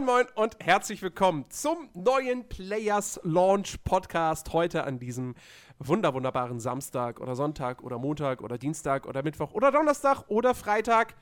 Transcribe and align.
Moin, 0.00 0.06
moin 0.06 0.26
und 0.34 0.56
herzlich 0.60 1.02
willkommen 1.02 1.44
zum 1.50 1.90
neuen 1.92 2.48
Players 2.48 3.20
Launch 3.22 3.76
Podcast 3.84 4.50
heute 4.54 4.84
an 4.84 4.98
diesem 4.98 5.34
wunder 5.78 6.14
wunderbaren 6.14 6.58
Samstag 6.58 7.20
oder 7.20 7.36
Sonntag 7.36 7.82
oder 7.82 7.98
Montag 7.98 8.40
oder 8.40 8.56
Dienstag 8.56 9.06
oder 9.06 9.22
Mittwoch 9.22 9.52
oder 9.52 9.70
Donnerstag 9.70 10.24
oder 10.28 10.54
Freitag 10.54 11.14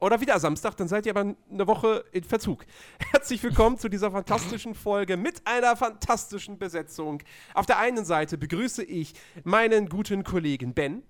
oder 0.00 0.20
wieder 0.20 0.40
Samstag, 0.40 0.76
dann 0.78 0.88
seid 0.88 1.06
ihr 1.06 1.16
aber 1.16 1.36
eine 1.50 1.66
Woche 1.68 2.04
in 2.10 2.24
Verzug. 2.24 2.64
Herzlich 3.12 3.40
willkommen 3.42 3.78
zu 3.78 3.88
dieser 3.88 4.10
fantastischen 4.10 4.74
Folge 4.74 5.16
mit 5.16 5.46
einer 5.46 5.76
fantastischen 5.76 6.58
Besetzung. 6.58 7.22
Auf 7.54 7.66
der 7.66 7.78
einen 7.78 8.04
Seite 8.04 8.36
begrüße 8.36 8.82
ich 8.82 9.14
meinen 9.44 9.88
guten 9.88 10.24
Kollegen 10.24 10.74
Ben. 10.74 11.04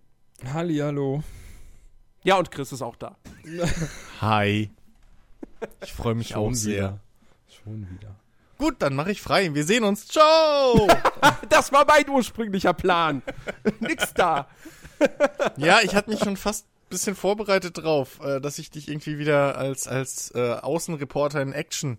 Halli, 0.52 0.76
hallo. 0.78 1.22
Ja, 2.22 2.38
und 2.38 2.50
Chris 2.50 2.70
ist 2.72 2.82
auch 2.82 2.96
da. 2.96 3.16
Hi. 4.20 4.70
Ich 5.84 5.92
freue 5.92 6.14
mich 6.14 6.34
auch 6.34 6.52
sehr. 6.52 6.74
Wieder. 6.74 7.00
Schon 7.64 7.88
wieder. 7.90 8.16
Gut, 8.58 8.76
dann 8.78 8.94
mache 8.94 9.10
ich 9.10 9.20
frei. 9.20 9.54
Wir 9.54 9.64
sehen 9.64 9.84
uns. 9.84 10.06
Ciao! 10.06 10.86
das 11.48 11.72
war 11.72 11.84
mein 11.86 12.08
ursprünglicher 12.08 12.72
Plan. 12.74 13.22
Nix 13.80 14.14
da. 14.14 14.48
ja, 15.56 15.80
ich 15.82 15.94
hatte 15.94 16.10
mich 16.10 16.20
schon 16.20 16.36
fast 16.36 16.66
ein 16.66 16.88
bisschen 16.90 17.16
vorbereitet 17.16 17.78
drauf, 17.78 18.20
äh, 18.22 18.40
dass 18.40 18.58
ich 18.58 18.70
dich 18.70 18.88
irgendwie 18.88 19.18
wieder 19.18 19.56
als, 19.56 19.88
als 19.88 20.32
äh, 20.34 20.52
Außenreporter 20.54 21.42
in 21.42 21.52
Action 21.52 21.98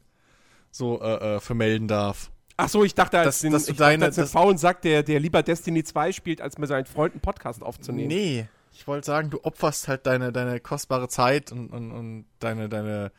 so 0.72 1.02
äh, 1.02 1.36
äh, 1.36 1.40
vermelden 1.40 1.88
darf. 1.88 2.32
Ach 2.56 2.70
so, 2.70 2.84
ich 2.84 2.94
dachte, 2.94 3.20
als, 3.20 3.28
dass, 3.28 3.40
den, 3.42 3.52
dass 3.52 3.66
du 3.66 3.74
deine, 3.74 4.06
dachte, 4.06 4.22
als 4.22 4.32
den 4.32 4.40
faulen 4.40 4.58
Sack, 4.58 4.82
der, 4.84 5.04
der 5.04 5.20
lieber 5.20 5.44
Destiny 5.44 5.84
2 5.84 6.12
spielt, 6.12 6.42
als 6.42 6.58
mit 6.58 6.70
seinen 6.70 6.86
Freunden 6.86 7.20
Podcast 7.20 7.64
aufzunehmen. 7.64 8.08
Nee, 8.08 8.48
ich 8.74 8.88
wollte 8.88 9.06
sagen, 9.06 9.30
du 9.30 9.44
opferst 9.44 9.88
halt 9.88 10.06
deine, 10.06 10.32
deine 10.32 10.60
kostbare 10.60 11.08
Zeit 11.08 11.52
und, 11.52 11.70
und, 11.70 11.92
und 11.92 12.26
deine, 12.40 12.70
deine 12.70 13.12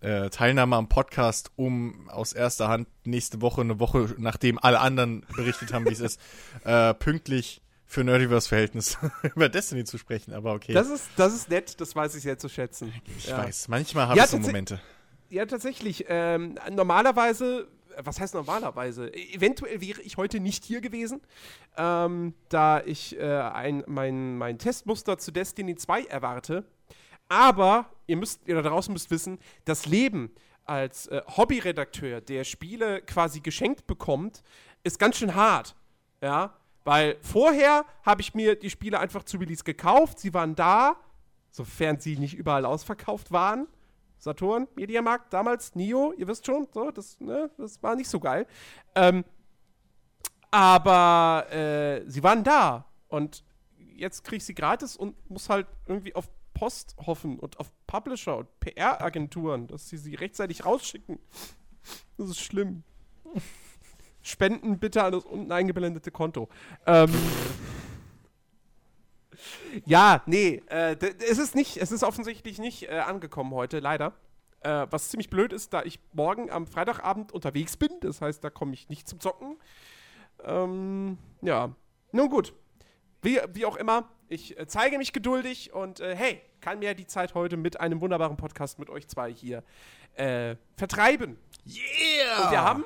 äh, 0.00 0.30
Teilnahme 0.30 0.76
am 0.76 0.88
Podcast, 0.88 1.50
um 1.56 2.08
aus 2.08 2.32
erster 2.32 2.68
Hand 2.68 2.88
nächste 3.04 3.40
Woche, 3.40 3.60
eine 3.62 3.80
Woche, 3.80 4.14
nachdem 4.18 4.58
alle 4.58 4.80
anderen 4.80 5.24
berichtet 5.36 5.72
haben, 5.72 5.86
wie 5.86 5.92
es 5.92 6.00
ist, 6.00 6.20
äh, 6.64 6.94
pünktlich 6.94 7.62
für 7.84 8.04
Nerdiverse-Verhältnis 8.04 8.98
über 9.34 9.48
Destiny 9.48 9.84
zu 9.84 9.98
sprechen, 9.98 10.34
aber 10.34 10.52
okay. 10.52 10.74
Das 10.74 10.90
ist, 10.90 11.08
das 11.16 11.34
ist 11.34 11.48
nett, 11.48 11.80
das 11.80 11.96
weiß 11.96 12.14
ich 12.14 12.22
sehr 12.22 12.38
zu 12.38 12.48
schätzen. 12.48 12.92
Ich 13.16 13.28
ja. 13.28 13.38
weiß, 13.38 13.68
manchmal 13.68 14.08
habe 14.08 14.18
Ja, 14.18 14.24
ich 14.24 14.30
so 14.30 14.38
Momente. 14.38 14.80
Ja, 15.30 15.46
tatsächlich. 15.46 16.04
Ähm, 16.08 16.58
normalerweise, 16.70 17.68
was 17.96 18.20
heißt 18.20 18.34
normalerweise? 18.34 19.12
Eventuell 19.14 19.80
wäre 19.80 20.00
ich 20.02 20.16
heute 20.16 20.40
nicht 20.40 20.64
hier 20.64 20.80
gewesen, 20.80 21.20
ähm, 21.76 22.34
da 22.48 22.80
ich 22.80 23.18
äh, 23.18 23.24
ein, 23.24 23.84
mein, 23.86 24.36
mein 24.36 24.58
Testmuster 24.58 25.18
zu 25.18 25.32
Destiny 25.32 25.76
2 25.76 26.04
erwarte. 26.04 26.64
Aber 27.28 27.86
ihr 28.06 28.16
müsst, 28.16 28.40
ihr 28.46 28.54
da 28.54 28.62
draußen 28.62 28.92
müsst 28.92 29.10
wissen, 29.10 29.38
das 29.64 29.86
Leben 29.86 30.30
als 30.64 31.06
äh, 31.06 31.22
Hobbyredakteur, 31.36 32.20
der 32.20 32.44
Spiele 32.44 33.02
quasi 33.02 33.40
geschenkt 33.40 33.86
bekommt, 33.86 34.42
ist 34.82 34.98
ganz 34.98 35.16
schön 35.16 35.34
hart. 35.34 35.74
Ja, 36.20 36.54
weil 36.84 37.16
vorher 37.20 37.84
habe 38.02 38.22
ich 38.22 38.34
mir 38.34 38.56
die 38.56 38.70
Spiele 38.70 38.98
einfach 38.98 39.24
zu 39.24 39.36
Release 39.36 39.62
gekauft, 39.62 40.18
sie 40.18 40.32
waren 40.34 40.54
da, 40.54 40.96
sofern 41.50 42.00
sie 42.00 42.16
nicht 42.16 42.34
überall 42.34 42.64
ausverkauft 42.64 43.30
waren. 43.30 43.68
Saturn, 44.18 44.66
Mediamarkt, 44.74 45.32
damals, 45.32 45.74
Nio, 45.74 46.12
ihr 46.16 46.26
wisst 46.26 46.46
schon, 46.46 46.66
so, 46.72 46.90
das, 46.90 47.20
ne, 47.20 47.50
das 47.56 47.82
war 47.82 47.94
nicht 47.94 48.08
so 48.08 48.18
geil. 48.18 48.46
Ähm, 48.94 49.24
aber 50.50 51.46
äh, 51.52 52.08
sie 52.08 52.22
waren 52.22 52.42
da 52.42 52.84
und 53.08 53.44
jetzt 53.76 54.24
kriege 54.24 54.38
ich 54.38 54.44
sie 54.44 54.54
gratis 54.54 54.96
und 54.96 55.14
muss 55.30 55.48
halt 55.48 55.66
irgendwie 55.86 56.14
auf 56.14 56.28
Post 56.58 56.96
hoffen 57.06 57.38
und 57.38 57.60
auf 57.60 57.70
Publisher 57.86 58.38
und 58.38 58.60
PR-Agenturen, 58.60 59.68
dass 59.68 59.88
sie 59.88 59.96
sie 59.96 60.16
rechtzeitig 60.16 60.64
rausschicken. 60.64 61.20
Das 62.16 62.28
ist 62.28 62.40
schlimm. 62.40 62.82
Spenden 64.22 64.80
bitte 64.80 65.04
an 65.04 65.12
das 65.12 65.24
unten 65.24 65.52
eingeblendete 65.52 66.10
Konto. 66.10 66.48
Ähm, 66.84 67.10
ja, 69.84 70.22
nee, 70.26 70.60
äh, 70.66 70.96
es 71.30 71.38
ist 71.38 71.54
nicht, 71.54 71.76
es 71.76 71.92
ist 71.92 72.02
offensichtlich 72.02 72.58
nicht 72.58 72.88
äh, 72.88 72.98
angekommen 72.98 73.52
heute, 73.54 73.78
leider. 73.78 74.14
Äh, 74.60 74.88
was 74.90 75.10
ziemlich 75.10 75.30
blöd 75.30 75.52
ist, 75.52 75.72
da 75.72 75.84
ich 75.84 76.00
morgen 76.12 76.50
am 76.50 76.66
Freitagabend 76.66 77.30
unterwegs 77.30 77.76
bin. 77.76 77.90
Das 78.00 78.20
heißt, 78.20 78.42
da 78.42 78.50
komme 78.50 78.74
ich 78.74 78.88
nicht 78.88 79.08
zum 79.08 79.20
Zocken. 79.20 79.56
Ähm, 80.42 81.18
ja, 81.40 81.72
nun 82.10 82.28
gut. 82.28 82.52
Wie, 83.22 83.40
wie 83.52 83.66
auch 83.66 83.76
immer, 83.76 84.08
ich 84.28 84.58
äh, 84.58 84.66
zeige 84.66 84.98
mich 84.98 85.12
geduldig 85.12 85.72
und 85.72 86.00
äh, 86.00 86.14
hey, 86.14 86.40
kann 86.60 86.78
mir 86.78 86.94
die 86.94 87.06
Zeit 87.06 87.34
heute 87.34 87.56
mit 87.56 87.80
einem 87.80 88.00
wunderbaren 88.00 88.36
Podcast 88.36 88.78
mit 88.78 88.90
euch 88.90 89.08
zwei 89.08 89.32
hier 89.32 89.62
äh, 90.14 90.56
vertreiben. 90.76 91.38
Yeah! 91.66 92.44
Und 92.44 92.50
wir 92.50 92.62
haben 92.62 92.84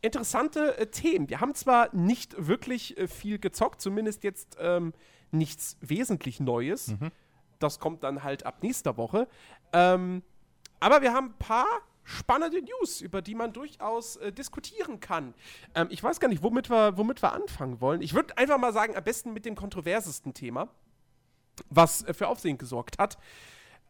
interessante 0.00 0.78
äh, 0.78 0.86
Themen. 0.86 1.28
Wir 1.28 1.40
haben 1.40 1.54
zwar 1.54 1.94
nicht 1.94 2.34
wirklich 2.46 2.96
äh, 2.98 3.08
viel 3.08 3.38
gezockt, 3.38 3.80
zumindest 3.80 4.24
jetzt 4.24 4.56
ähm, 4.60 4.92
nichts 5.30 5.76
wesentlich 5.80 6.40
Neues. 6.40 6.94
Das 7.58 7.78
kommt 7.78 8.02
dann 8.04 8.22
halt 8.22 8.46
ab 8.46 8.62
nächster 8.62 8.96
Woche. 8.96 9.28
Ähm, 9.72 10.22
aber 10.80 11.02
wir 11.02 11.12
haben 11.12 11.30
ein 11.30 11.38
paar 11.38 11.66
spannende 12.08 12.62
News, 12.62 13.00
über 13.02 13.20
die 13.20 13.34
man 13.34 13.52
durchaus 13.52 14.16
äh, 14.16 14.32
diskutieren 14.32 14.98
kann. 14.98 15.34
Ähm, 15.74 15.88
ich 15.90 16.02
weiß 16.02 16.20
gar 16.20 16.28
nicht, 16.28 16.42
womit 16.42 16.70
wir, 16.70 16.96
womit 16.96 17.22
wir 17.22 17.32
anfangen 17.32 17.80
wollen. 17.80 18.00
Ich 18.00 18.14
würde 18.14 18.36
einfach 18.38 18.58
mal 18.58 18.72
sagen, 18.72 18.96
am 18.96 19.04
besten 19.04 19.32
mit 19.32 19.44
dem 19.44 19.54
kontroversesten 19.54 20.32
Thema, 20.32 20.68
was 21.68 22.02
äh, 22.02 22.14
für 22.14 22.28
Aufsehen 22.28 22.56
gesorgt 22.56 22.98
hat. 22.98 23.18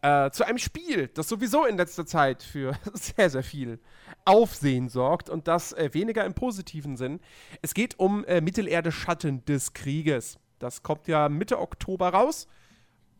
Äh, 0.02 0.30
zu 0.30 0.44
einem 0.44 0.58
Spiel, 0.58 1.08
das 1.08 1.28
sowieso 1.28 1.64
in 1.64 1.76
letzter 1.76 2.06
Zeit 2.06 2.42
für 2.42 2.76
sehr, 2.92 3.30
sehr 3.30 3.42
viel 3.42 3.78
Aufsehen 4.24 4.88
sorgt 4.88 5.30
und 5.30 5.46
das 5.46 5.72
äh, 5.72 5.90
weniger 5.92 6.24
im 6.24 6.34
positiven 6.34 6.96
Sinn. 6.96 7.20
Es 7.62 7.72
geht 7.72 7.98
um 7.98 8.24
äh, 8.24 8.40
Mittelerde 8.40 8.90
Schatten 8.90 9.44
des 9.44 9.74
Krieges. 9.74 10.38
Das 10.58 10.82
kommt 10.82 11.06
ja 11.06 11.28
Mitte 11.28 11.60
Oktober 11.60 12.08
raus. 12.08 12.48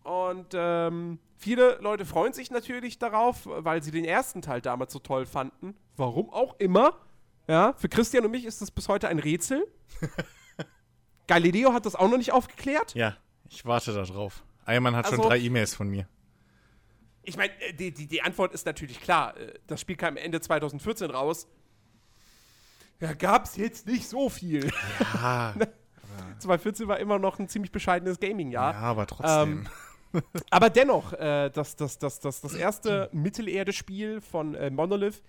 Und 0.09 0.49
ähm, 0.55 1.19
viele 1.37 1.77
Leute 1.83 2.07
freuen 2.07 2.33
sich 2.33 2.51
natürlich 2.51 2.99
darauf, 2.99 3.47
weil 3.47 3.83
sie 3.83 3.91
den 3.91 4.05
ersten 4.07 4.41
Teil 4.41 4.61
damals 4.63 4.93
so 4.93 4.99
toll 5.01 5.27
fanden. 5.27 5.75
Warum 5.97 6.31
auch 6.31 6.59
immer. 6.59 6.95
Ja, 7.47 7.75
für 7.77 7.89
Christian 7.89 8.25
und 8.25 8.31
mich 8.31 8.45
ist 8.47 8.61
das 8.63 8.71
bis 8.71 8.89
heute 8.89 9.09
ein 9.09 9.19
Rätsel. 9.19 9.67
Galileo 11.27 11.73
hat 11.73 11.87
das 11.87 11.95
auch 11.95 12.09
noch 12.11 12.17
nicht 12.19 12.33
aufgeklärt. 12.33 12.95
Ja, 12.95 13.17
ich 13.49 13.65
warte 13.67 13.93
da 13.93 14.03
drauf. 14.03 14.43
Eiermann 14.65 14.97
hat 14.97 15.07
Also- 15.07 15.17
schon 15.17 15.27
drei 15.29 15.39
E-Mails 15.39 15.75
von 15.75 15.89
mir. 15.89 16.09
Ich 17.23 17.37
meine, 17.37 17.53
äh, 17.61 17.75
die, 17.75 17.93
die, 17.93 18.07
die 18.07 18.23
Antwort 18.23 18.55
ist 18.55 18.65
natürlich 18.65 19.01
klar. 19.01 19.37
Äh, 19.37 19.55
Das 19.67 19.81
Spiel 19.81 19.97
kam 19.97 20.17
Ende 20.17 20.41
2014 20.41 21.11
raus. 21.11 21.47
Ja, 23.01 23.13
gab's 23.13 23.57
jetzt 23.57 23.87
nicht 23.87 24.09
so 24.09 24.29
viel. 24.31 24.71
Ja, 25.15 25.55
2014 26.39 26.89
war 26.89 26.99
immer 26.99 27.19
noch 27.19 27.39
ein 27.39 27.49
ziemlich 27.49 27.71
bescheidenes 27.73 28.19
Gaming-Jahr. 28.19 28.73
ja 28.73 28.79
aber 28.81 29.07
trotzdem. 29.07 29.69
Aber 30.51 30.71
dennoch, 30.71 31.13
äh, 31.13 31.51
das, 31.51 31.77
das, 31.77 31.99
das, 31.99 32.21
das, 32.21 32.41
das 32.41 32.55
erste 32.55 33.09
Mittelerde-Spiel 33.13 34.21
von 34.21 34.55
äh, 34.55 34.71
Monolith, 34.71 35.23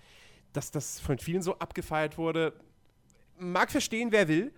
dass 0.52 0.70
das 0.70 1.00
von 1.00 1.18
vielen 1.18 1.42
so 1.42 1.58
abgefeiert 1.58 2.18
wurde, 2.18 2.52
mag 3.38 3.70
verstehen, 3.70 4.12
wer 4.12 4.28
will. 4.28 4.52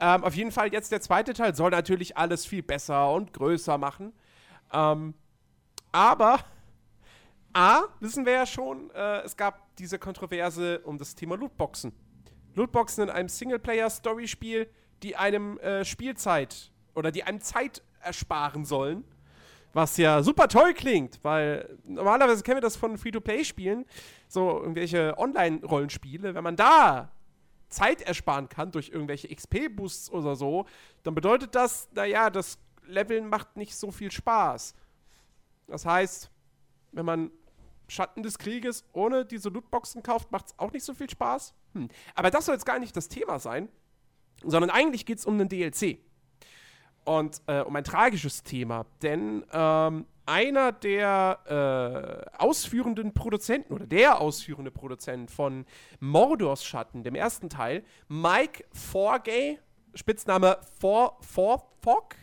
Ähm, 0.00 0.24
auf 0.24 0.34
jeden 0.34 0.50
Fall 0.50 0.72
jetzt 0.72 0.92
der 0.92 1.00
zweite 1.00 1.32
Teil 1.32 1.54
soll 1.54 1.70
natürlich 1.70 2.16
alles 2.16 2.46
viel 2.46 2.62
besser 2.62 3.12
und 3.12 3.32
größer 3.32 3.78
machen. 3.78 4.12
Ähm, 4.72 5.14
aber 5.92 6.40
A, 7.52 7.82
wissen 8.00 8.24
wir 8.24 8.32
ja 8.32 8.46
schon, 8.46 8.90
äh, 8.90 9.20
es 9.20 9.36
gab 9.36 9.76
diese 9.76 9.98
Kontroverse 9.98 10.80
um 10.80 10.98
das 10.98 11.14
Thema 11.14 11.36
Lootboxen. 11.36 11.92
Lootboxen 12.54 13.04
in 13.04 13.10
einem 13.10 13.28
Singleplayer-Story-Spiel, 13.28 14.68
die 15.02 15.16
einem 15.16 15.58
äh, 15.58 15.84
Spielzeit 15.84 16.70
oder 16.94 17.10
die 17.10 17.24
einem 17.24 17.40
Zeit 17.40 17.82
ersparen 18.00 18.64
sollen. 18.64 19.04
Was 19.72 19.96
ja 19.96 20.22
super 20.22 20.48
toll 20.48 20.74
klingt, 20.74 21.18
weil 21.22 21.78
normalerweise 21.84 22.42
kennen 22.42 22.58
wir 22.58 22.62
das 22.62 22.76
von 22.76 22.98
Free-to-Play-Spielen, 22.98 23.86
so 24.28 24.60
irgendwelche 24.60 25.16
Online-Rollenspiele. 25.16 26.34
Wenn 26.34 26.44
man 26.44 26.56
da 26.56 27.10
Zeit 27.70 28.02
ersparen 28.02 28.48
kann 28.48 28.70
durch 28.70 28.90
irgendwelche 28.90 29.34
XP-Boosts 29.34 30.10
oder 30.10 30.36
so, 30.36 30.66
dann 31.02 31.14
bedeutet 31.14 31.54
das, 31.54 31.88
naja, 31.94 32.28
das 32.28 32.58
Leveln 32.86 33.28
macht 33.28 33.56
nicht 33.56 33.74
so 33.74 33.90
viel 33.90 34.10
Spaß. 34.10 34.74
Das 35.68 35.86
heißt, 35.86 36.30
wenn 36.92 37.06
man 37.06 37.30
Schatten 37.88 38.22
des 38.22 38.38
Krieges 38.38 38.84
ohne 38.92 39.24
diese 39.24 39.48
Lootboxen 39.48 40.02
kauft, 40.02 40.30
macht 40.32 40.46
es 40.46 40.58
auch 40.58 40.72
nicht 40.72 40.84
so 40.84 40.94
viel 40.94 41.08
Spaß. 41.08 41.54
Hm. 41.74 41.88
Aber 42.14 42.30
das 42.30 42.46
soll 42.46 42.54
jetzt 42.54 42.66
gar 42.66 42.78
nicht 42.78 42.96
das 42.96 43.08
Thema 43.08 43.38
sein, 43.38 43.68
sondern 44.44 44.70
eigentlich 44.70 45.06
geht 45.06 45.18
es 45.18 45.26
um 45.26 45.34
einen 45.34 45.48
DLC. 45.48 45.98
Und 47.04 47.42
äh, 47.46 47.60
um 47.60 47.74
ein 47.74 47.84
tragisches 47.84 48.42
Thema, 48.44 48.86
denn 49.02 49.44
ähm, 49.52 50.06
einer 50.24 50.70
der 50.70 52.28
äh, 52.30 52.36
ausführenden 52.38 53.12
Produzenten 53.12 53.72
oder 53.72 53.86
der 53.86 54.20
ausführende 54.20 54.70
Produzent 54.70 55.30
von 55.30 55.66
Mordors 55.98 56.64
Schatten, 56.64 57.02
dem 57.02 57.14
ersten 57.14 57.48
Teil, 57.50 57.82
Mike 58.08 58.64
Forgay, 58.72 59.58
Spitzname 59.94 60.58
For, 60.78 61.18
For, 61.22 61.68
Fog, 61.80 62.14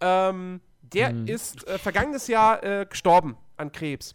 ähm, 0.00 0.60
der 0.82 1.26
ist 1.26 1.66
äh, 1.66 1.78
vergangenes 1.78 2.26
Jahr 2.28 2.62
äh, 2.62 2.86
gestorben 2.86 3.36
an 3.56 3.72
Krebs. 3.72 4.14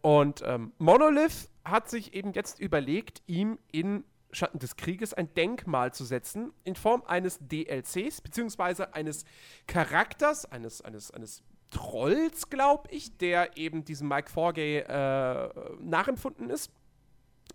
Und 0.00 0.42
ähm, 0.44 0.72
Monolith 0.78 1.48
hat 1.64 1.88
sich 1.88 2.12
eben 2.14 2.32
jetzt 2.32 2.58
überlegt, 2.58 3.22
ihm 3.26 3.58
in 3.70 4.04
Schatten 4.32 4.58
des 4.58 4.76
Krieges 4.76 5.14
ein 5.14 5.32
Denkmal 5.34 5.92
zu 5.92 6.04
setzen, 6.04 6.52
in 6.64 6.74
Form 6.74 7.02
eines 7.06 7.38
DLCs, 7.40 8.20
beziehungsweise 8.22 8.94
eines 8.94 9.24
Charakters, 9.66 10.50
eines, 10.50 10.80
eines, 10.82 11.10
eines 11.10 11.42
Trolls, 11.70 12.50
glaube 12.50 12.88
ich, 12.90 13.16
der 13.18 13.56
eben 13.56 13.84
diesem 13.84 14.08
Mike 14.08 14.30
Forgay 14.30 14.78
äh, 14.78 15.48
nachempfunden 15.80 16.50
ist. 16.50 16.70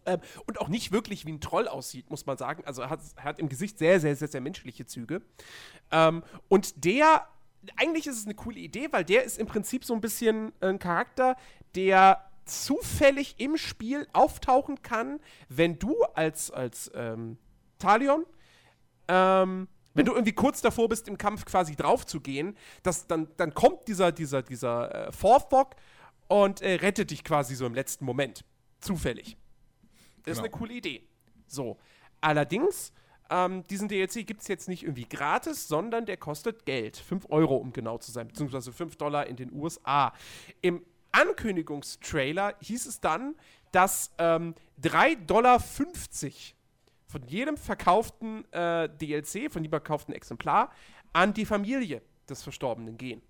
Ähm, 0.06 0.20
und 0.46 0.60
auch 0.60 0.70
nicht 0.70 0.92
wirklich 0.92 1.26
wie 1.26 1.34
ein 1.34 1.42
Troll 1.42 1.68
aussieht, 1.68 2.10
muss 2.10 2.26
man 2.26 2.38
sagen. 2.38 2.64
Also 2.66 2.82
er 2.82 2.90
hat, 2.90 3.02
hat 3.18 3.40
im 3.40 3.50
Gesicht 3.50 3.78
sehr, 3.78 4.00
sehr, 4.00 4.16
sehr, 4.16 4.28
sehr 4.28 4.42
menschliche 4.42 4.86
Züge. 4.86 5.22
Ähm, 5.92 6.24
und 6.48 6.86
der, 6.86 7.28
eigentlich 7.76 8.08
ist 8.08 8.18
es 8.18 8.26
eine 8.26 8.36
coole 8.36 8.60
Idee, 8.60 8.88
weil 8.92 9.04
der 9.04 9.24
ist 9.24 9.38
im 9.38 9.48
Prinzip 9.48 9.84
so 9.84 9.94
ein 9.94 10.02
bisschen 10.02 10.54
ein 10.62 10.80
Charakter, 10.80 11.36
der 11.76 12.27
zufällig 12.48 13.36
im 13.40 13.58
Spiel 13.58 14.08
auftauchen 14.14 14.82
kann, 14.82 15.20
wenn 15.50 15.78
du 15.80 16.02
als, 16.16 16.52
als 16.52 16.92
ähm, 16.96 17.38
Talion 17.78 18.26
ähm, 19.08 19.68
wenn 19.94 20.06
du 20.06 20.12
irgendwie 20.14 20.34
kurz 20.34 20.62
davor 20.62 20.90
bist, 20.90 21.08
im 21.08 21.18
Kampf 21.18 21.46
quasi 21.46 21.76
drauf 21.76 22.06
zu 22.06 22.22
gehen, 22.22 22.56
das, 22.84 23.08
dann, 23.08 23.30
dann 23.38 23.56
kommt 23.56 23.88
dieser, 23.88 24.12
dieser, 24.12 24.44
dieser 24.44 25.08
äh, 25.08 25.12
Forthbock 25.12 25.76
und 26.28 26.62
äh, 26.62 26.76
rettet 26.76 27.10
dich 27.10 27.24
quasi 27.24 27.56
so 27.56 27.66
im 27.66 27.74
letzten 27.74 28.06
Moment. 28.06 28.46
Zufällig. 28.80 29.38
Das 30.24 30.34
ist 30.34 30.38
Genau. 30.38 30.40
eine 30.42 30.50
coole 30.52 30.74
Idee. 30.74 31.08
So. 31.48 31.78
Allerdings, 32.22 32.94
ähm, 33.32 33.66
diesen 33.68 33.88
DLC 33.88 34.28
gibt 34.28 34.42
es 34.42 34.48
jetzt 34.48 34.68
nicht 34.68 34.84
irgendwie 34.84 35.06
gratis, 35.06 35.68
sondern 35.68 36.06
der 36.06 36.18
kostet 36.18 36.66
Geld. 36.68 36.96
5 36.98 37.26
Euro, 37.30 37.56
um 37.56 37.74
genau 37.74 37.98
zu 37.98 38.12
sein, 38.12 38.28
beziehungsweise 38.28 38.72
5 38.72 38.98
Dollar 38.98 39.26
in 39.26 39.36
den 39.36 39.52
USA. 39.52 40.14
Im 40.62 40.86
Ankündigungstrailer 41.12 42.56
hieß 42.62 42.86
es 42.86 43.00
dann, 43.00 43.36
dass 43.72 44.12
ähm, 44.18 44.56
3,50 44.82 45.26
Dollar 45.26 45.60
von 45.60 47.24
jedem 47.28 47.58
verkauften 47.58 48.52
äh, 48.52 48.90
DLC, 48.90 49.52
von 49.52 49.64
jedem 49.64 49.72
verkauften 49.72 50.14
Exemplar 50.14 50.72
an 51.14 51.34
die 51.34 51.46
Familie 51.46 52.02
des 52.30 52.44
Verstorbenen 52.44 52.98
gehen. 52.98 53.22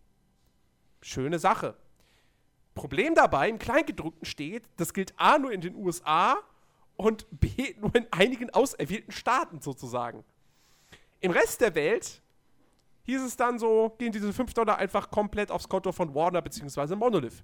Schöne 1.02 1.40
Sache. 1.40 1.76
Problem 2.74 3.16
dabei, 3.16 3.50
im 3.50 3.60
Kleingedruckten 3.60 4.26
steht, 4.26 4.70
das 4.78 4.94
gilt 4.94 5.14
A 5.18 5.38
nur 5.40 5.52
in 5.52 5.62
den 5.62 5.76
USA 5.76 6.38
und 6.96 7.26
B 7.32 7.76
nur 7.80 7.96
in 7.96 8.08
einigen 8.12 8.50
auserwählten 8.52 9.12
Staaten 9.12 9.62
sozusagen. 9.62 10.24
Im 11.20 11.32
Rest 11.32 11.62
der 11.62 11.74
Welt 11.76 12.22
hieß 13.04 13.22
es 13.24 13.38
dann 13.38 13.58
so, 13.58 13.96
gehen 13.98 14.12
diese 14.12 14.32
5 14.32 14.54
Dollar 14.54 14.78
einfach 14.78 15.10
komplett 15.10 15.50
aufs 15.50 15.70
Konto 15.70 15.92
von 15.92 16.14
Warner 16.14 16.42
bzw. 16.42 16.96
Monolith. 16.96 17.44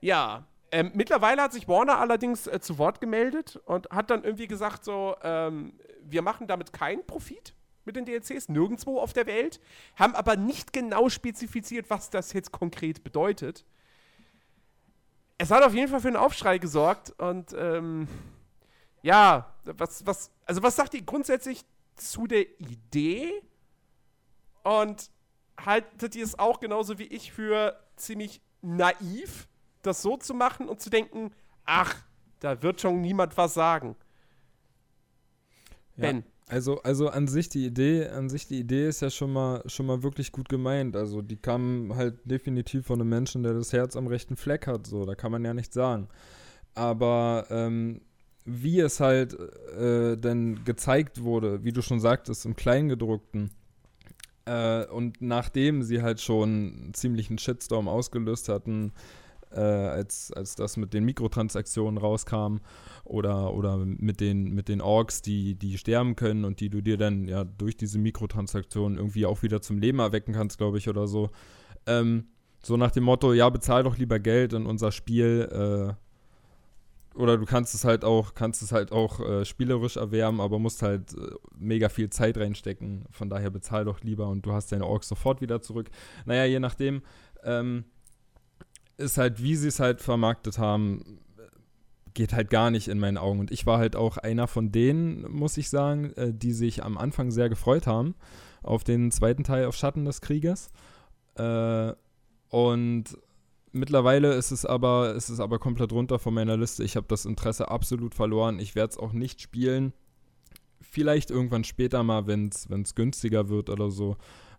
Ja, 0.00 0.46
ähm, 0.70 0.90
mittlerweile 0.94 1.42
hat 1.42 1.52
sich 1.52 1.66
Warner 1.66 1.98
allerdings 1.98 2.46
äh, 2.46 2.60
zu 2.60 2.78
Wort 2.78 3.00
gemeldet 3.00 3.56
und 3.64 3.88
hat 3.90 4.10
dann 4.10 4.24
irgendwie 4.24 4.46
gesagt 4.46 4.84
so, 4.84 5.16
ähm, 5.22 5.72
wir 6.02 6.22
machen 6.22 6.46
damit 6.46 6.72
keinen 6.72 7.06
Profit 7.06 7.54
mit 7.84 7.96
den 7.96 8.04
DLCs, 8.04 8.48
nirgendwo 8.48 9.00
auf 9.00 9.14
der 9.14 9.26
Welt, 9.26 9.60
haben 9.96 10.14
aber 10.14 10.36
nicht 10.36 10.72
genau 10.72 11.08
spezifiziert, 11.08 11.88
was 11.88 12.10
das 12.10 12.32
jetzt 12.34 12.52
konkret 12.52 13.02
bedeutet. 13.02 13.64
Es 15.38 15.50
hat 15.50 15.62
auf 15.62 15.72
jeden 15.72 15.88
Fall 15.88 16.00
für 16.00 16.08
einen 16.08 16.16
Aufschrei 16.16 16.58
gesorgt 16.58 17.10
und 17.18 17.54
ähm, 17.56 18.08
ja, 19.02 19.54
was, 19.64 20.04
was, 20.04 20.30
also 20.44 20.62
was 20.62 20.76
sagt 20.76 20.94
ihr 20.94 21.02
grundsätzlich 21.02 21.64
zu 21.96 22.26
der 22.26 22.46
Idee? 22.60 23.32
Und 24.64 25.10
haltet 25.58 26.14
ihr 26.14 26.24
es 26.24 26.38
auch 26.38 26.60
genauso 26.60 26.98
wie 26.98 27.06
ich 27.06 27.32
für 27.32 27.78
ziemlich 27.96 28.42
naiv, 28.60 29.48
das 29.88 30.02
so 30.02 30.16
zu 30.16 30.34
machen 30.34 30.68
und 30.68 30.80
zu 30.80 30.90
denken, 30.90 31.32
ach, 31.64 31.96
da 32.40 32.62
wird 32.62 32.80
schon 32.80 33.00
niemand 33.00 33.36
was 33.36 33.54
sagen. 33.54 33.96
Ja. 35.96 36.12
Ben. 36.12 36.24
Also, 36.50 36.80
also 36.82 37.08
an 37.08 37.28
sich 37.28 37.50
die 37.50 37.66
Idee, 37.66 38.08
an 38.08 38.30
sich 38.30 38.46
die 38.46 38.58
Idee 38.58 38.88
ist 38.88 39.02
ja 39.02 39.10
schon 39.10 39.32
mal, 39.32 39.62
schon 39.66 39.84
mal 39.84 40.02
wirklich 40.02 40.32
gut 40.32 40.48
gemeint. 40.48 40.96
Also 40.96 41.20
die 41.20 41.36
kam 41.36 41.94
halt 41.94 42.18
definitiv 42.24 42.86
von 42.86 43.00
einem 43.00 43.10
Menschen, 43.10 43.42
der 43.42 43.52
das 43.52 43.74
Herz 43.74 43.96
am 43.96 44.06
rechten 44.06 44.34
Fleck 44.34 44.66
hat. 44.66 44.86
So, 44.86 45.04
da 45.04 45.14
kann 45.14 45.30
man 45.30 45.44
ja 45.44 45.52
nichts 45.52 45.74
sagen. 45.74 46.08
Aber 46.74 47.46
ähm, 47.50 48.00
wie 48.46 48.80
es 48.80 48.98
halt 49.00 49.34
äh, 49.34 50.16
dann 50.16 50.64
gezeigt 50.64 51.22
wurde, 51.22 51.64
wie 51.64 51.72
du 51.72 51.82
schon 51.82 52.00
sagtest, 52.00 52.46
im 52.46 52.56
Kleingedruckten, 52.56 53.50
äh, 54.48 54.86
und 54.86 55.20
nachdem 55.20 55.82
sie 55.82 56.02
halt 56.02 56.20
schon 56.20 56.48
einen 56.48 56.94
ziemlichen 56.94 57.36
Shitstorm 57.36 57.86
ausgelöst 57.88 58.48
hatten, 58.48 58.92
äh, 59.50 59.60
als, 59.60 60.32
als 60.32 60.54
das 60.56 60.76
mit 60.76 60.94
den 60.94 61.04
Mikrotransaktionen 61.04 61.98
rauskam 61.98 62.58
oder, 63.04 63.54
oder 63.54 63.76
mit 63.78 64.20
den, 64.20 64.54
mit 64.54 64.68
den 64.68 64.80
Orks, 64.80 65.22
die, 65.22 65.54
die 65.54 65.78
sterben 65.78 66.16
können 66.16 66.44
und 66.44 66.60
die 66.60 66.70
du 66.70 66.80
dir 66.80 66.96
dann 66.96 67.26
ja 67.26 67.44
durch 67.44 67.76
diese 67.76 67.98
Mikrotransaktionen 67.98 68.98
irgendwie 68.98 69.26
auch 69.26 69.42
wieder 69.42 69.60
zum 69.60 69.78
Leben 69.78 69.98
erwecken 69.98 70.34
kannst, 70.34 70.58
glaube 70.58 70.78
ich, 70.78 70.88
oder 70.88 71.06
so. 71.06 71.30
Ähm, 71.86 72.26
so 72.62 72.76
nach 72.76 72.90
dem 72.90 73.04
Motto, 73.04 73.32
ja, 73.32 73.48
bezahl 73.48 73.84
doch 73.84 73.96
lieber 73.98 74.18
Geld 74.18 74.52
in 74.52 74.66
unser 74.66 74.92
Spiel, 74.92 75.48
äh, 75.50 75.94
oder 77.18 77.36
du 77.36 77.46
kannst 77.46 77.74
es 77.74 77.84
halt 77.84 78.04
auch, 78.04 78.34
kannst 78.34 78.62
es 78.62 78.70
halt 78.70 78.92
auch 78.92 79.18
äh, 79.18 79.44
spielerisch 79.44 79.96
erwerben, 79.96 80.40
aber 80.40 80.58
musst 80.60 80.82
halt 80.82 81.14
äh, 81.14 81.34
mega 81.58 81.88
viel 81.88 82.10
Zeit 82.10 82.38
reinstecken. 82.38 83.06
Von 83.10 83.28
daher 83.28 83.50
bezahl 83.50 83.84
doch 83.84 84.02
lieber 84.02 84.28
und 84.28 84.46
du 84.46 84.52
hast 84.52 84.70
deine 84.70 84.86
Orks 84.86 85.08
sofort 85.08 85.40
wieder 85.40 85.60
zurück. 85.60 85.90
Naja, 86.26 86.44
je 86.44 86.60
nachdem, 86.60 87.02
ähm, 87.42 87.84
ist 88.98 89.16
halt, 89.16 89.42
wie 89.42 89.56
sie 89.56 89.68
es 89.68 89.80
halt 89.80 90.00
vermarktet 90.02 90.58
haben, 90.58 91.20
geht 92.14 92.32
halt 92.32 92.50
gar 92.50 92.70
nicht 92.70 92.88
in 92.88 92.98
meinen 92.98 93.16
Augen. 93.16 93.38
Und 93.40 93.50
ich 93.50 93.64
war 93.64 93.78
halt 93.78 93.96
auch 93.96 94.16
einer 94.16 94.48
von 94.48 94.72
denen, 94.72 95.22
muss 95.30 95.56
ich 95.56 95.70
sagen, 95.70 96.12
äh, 96.16 96.34
die 96.34 96.52
sich 96.52 96.82
am 96.82 96.98
Anfang 96.98 97.30
sehr 97.30 97.48
gefreut 97.48 97.86
haben 97.86 98.14
auf 98.62 98.82
den 98.84 99.10
zweiten 99.12 99.44
Teil 99.44 99.66
auf 99.66 99.76
Schatten 99.76 100.04
des 100.04 100.20
Krieges. 100.20 100.70
Äh, 101.36 101.92
und 102.48 103.04
mittlerweile 103.72 104.34
ist 104.34 104.50
es 104.50 104.66
aber, 104.66 105.14
ist 105.14 105.28
es 105.28 105.38
aber 105.40 105.58
komplett 105.58 105.92
runter 105.92 106.18
von 106.18 106.34
meiner 106.34 106.56
Liste. 106.56 106.82
Ich 106.82 106.96
habe 106.96 107.06
das 107.08 107.24
Interesse 107.24 107.70
absolut 107.70 108.14
verloren. 108.14 108.58
Ich 108.58 108.74
werde 108.74 108.90
es 108.92 108.98
auch 108.98 109.12
nicht 109.12 109.40
spielen. 109.40 109.92
Vielleicht 110.80 111.30
irgendwann 111.30 111.64
später 111.64 112.02
mal, 112.02 112.26
wenn 112.26 112.48
es 112.48 112.94
günstiger 112.94 113.48
wird 113.48 113.70
oder 113.70 113.90
so. 113.90 114.16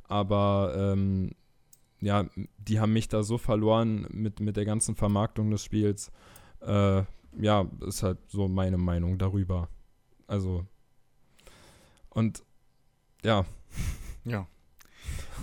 Aber 0.08 0.74
ähm, 0.78 1.32
ja, 2.02 2.26
die 2.58 2.80
haben 2.80 2.94
mich 2.94 3.08
da 3.08 3.24
so 3.24 3.38
verloren 3.38 4.08
mit, 4.12 4.40
mit 4.40 4.58
der 4.58 4.66
ganzen 4.66 4.96
Vermarktung 4.96 5.52
des 5.52 5.64
Spiels. 5.64 6.12
Äh, 6.62 7.04
ja, 7.40 7.66
ist 7.86 8.04
halt 8.04 8.18
so 8.28 8.48
meine 8.48 8.78
Meinung 8.78 9.18
darüber. 9.18 9.70
Also, 10.28 10.66
und 12.10 12.44
ja, 13.24 13.46
Ja. 14.24 14.48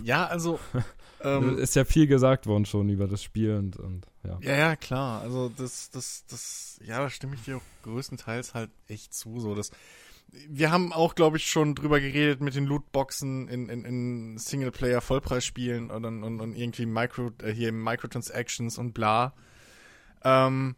Ja, 0.02 0.26
also. 0.26 0.58
ähm, 1.22 1.58
ist 1.58 1.74
ja 1.74 1.84
viel 1.84 2.06
gesagt 2.06 2.46
worden 2.46 2.66
schon 2.66 2.88
über 2.88 3.06
das 3.06 3.22
Spiel 3.22 3.56
und, 3.56 3.76
und 3.76 4.06
ja. 4.24 4.38
ja, 4.42 4.56
ja, 4.56 4.76
klar. 4.76 5.22
Also 5.22 5.48
das, 5.48 5.90
das, 5.90 6.24
das, 6.28 6.80
ja, 6.84 6.98
da 6.98 7.10
stimme 7.10 7.34
ich 7.34 7.42
dir 7.42 7.56
auch 7.56 7.62
größtenteils 7.82 8.54
halt 8.54 8.70
echt 8.88 9.14
zu. 9.14 9.40
So, 9.40 9.54
das, 9.54 9.70
wir 10.48 10.70
haben 10.70 10.92
auch, 10.92 11.14
glaube 11.14 11.36
ich, 11.36 11.50
schon 11.50 11.74
drüber 11.74 12.00
geredet 12.00 12.40
mit 12.40 12.54
den 12.54 12.66
Lootboxen 12.66 13.48
in, 13.48 13.68
in, 13.68 13.84
in 13.84 14.38
Singleplayer-Vollpreisspielen 14.38 15.90
und, 15.90 16.04
und, 16.04 16.40
und 16.40 16.54
irgendwie 16.54 16.86
Micro, 16.86 17.30
äh, 17.42 17.52
hier 17.52 17.72
Microtransactions 17.72 18.78
und 18.78 18.92
bla. 18.92 19.34
Ähm, 20.24 20.76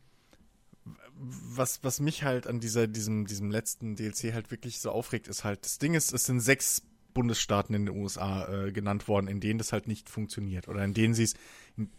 was, 1.21 1.83
was 1.83 2.01
mich 2.01 2.23
halt 2.23 2.47
an 2.47 2.61
dieser, 2.61 2.87
diesem, 2.87 3.27
diesem 3.27 3.51
letzten 3.51 3.97
DLC 3.97 4.33
halt 4.33 4.51
wirklich 4.51 4.79
so 4.79 4.91
aufregt, 4.91 5.27
ist 5.27 5.45
halt, 5.45 5.65
das 5.65 5.79
Ding 5.79 5.95
ist, 5.95 6.13
es 6.13 6.25
sind 6.25 6.41
sechs 6.41 6.83
Bundesstaaten 7.19 7.75
in 7.75 7.87
den 7.87 7.97
USA 7.97 8.47
äh, 8.67 8.71
genannt 8.71 9.09
worden, 9.09 9.27
in 9.27 9.41
denen 9.41 9.59
das 9.59 9.73
halt 9.73 9.89
nicht 9.89 10.09
funktioniert. 10.09 10.69
Oder 10.69 10.85
in 10.85 10.95
denen 10.95 11.15
sie 11.15 11.25
es, 11.25 11.35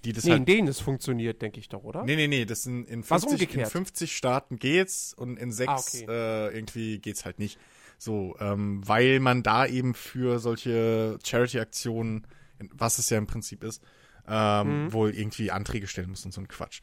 die 0.05 0.13
das 0.13 0.23
Nee, 0.23 0.31
halt 0.31 0.39
in 0.39 0.45
denen 0.45 0.67
es 0.69 0.79
funktioniert, 0.79 1.41
denke 1.41 1.59
ich 1.59 1.67
doch, 1.67 1.83
oder? 1.83 2.05
Nee, 2.05 2.15
nee, 2.15 2.27
nee, 2.27 2.45
das 2.45 2.63
sind 2.63 2.87
in 2.87 3.01
Was 3.09 3.23
50, 3.25 3.31
in 3.31 3.43
umgekehrt? 3.47 3.71
50 3.71 4.15
Staaten 4.15 4.57
geht's 4.59 5.13
und 5.13 5.35
in 5.37 5.51
sechs 5.51 5.69
Ah, 5.69 5.79
okay. 5.79 6.05
äh, 6.09 6.55
irgendwie 6.57 6.99
geht's 6.99 7.25
halt 7.25 7.37
nicht. 7.39 7.59
So, 7.97 8.37
ähm, 8.39 8.81
weil 8.87 9.19
man 9.19 9.43
da 9.43 9.65
eben 9.65 9.93
für 9.93 10.39
solche 10.39 11.19
Charity-Aktionen, 11.21 12.25
was 12.71 12.97
es 12.97 13.09
ja 13.09 13.17
im 13.17 13.27
Prinzip 13.27 13.61
ist, 13.63 13.83
ähm, 14.25 14.85
Mhm. 14.87 14.93
wohl 14.93 15.13
irgendwie 15.13 15.51
Anträge 15.51 15.87
stellen 15.87 16.09
muss 16.09 16.23
und 16.23 16.33
so 16.33 16.39
ein 16.39 16.47
Quatsch. 16.47 16.79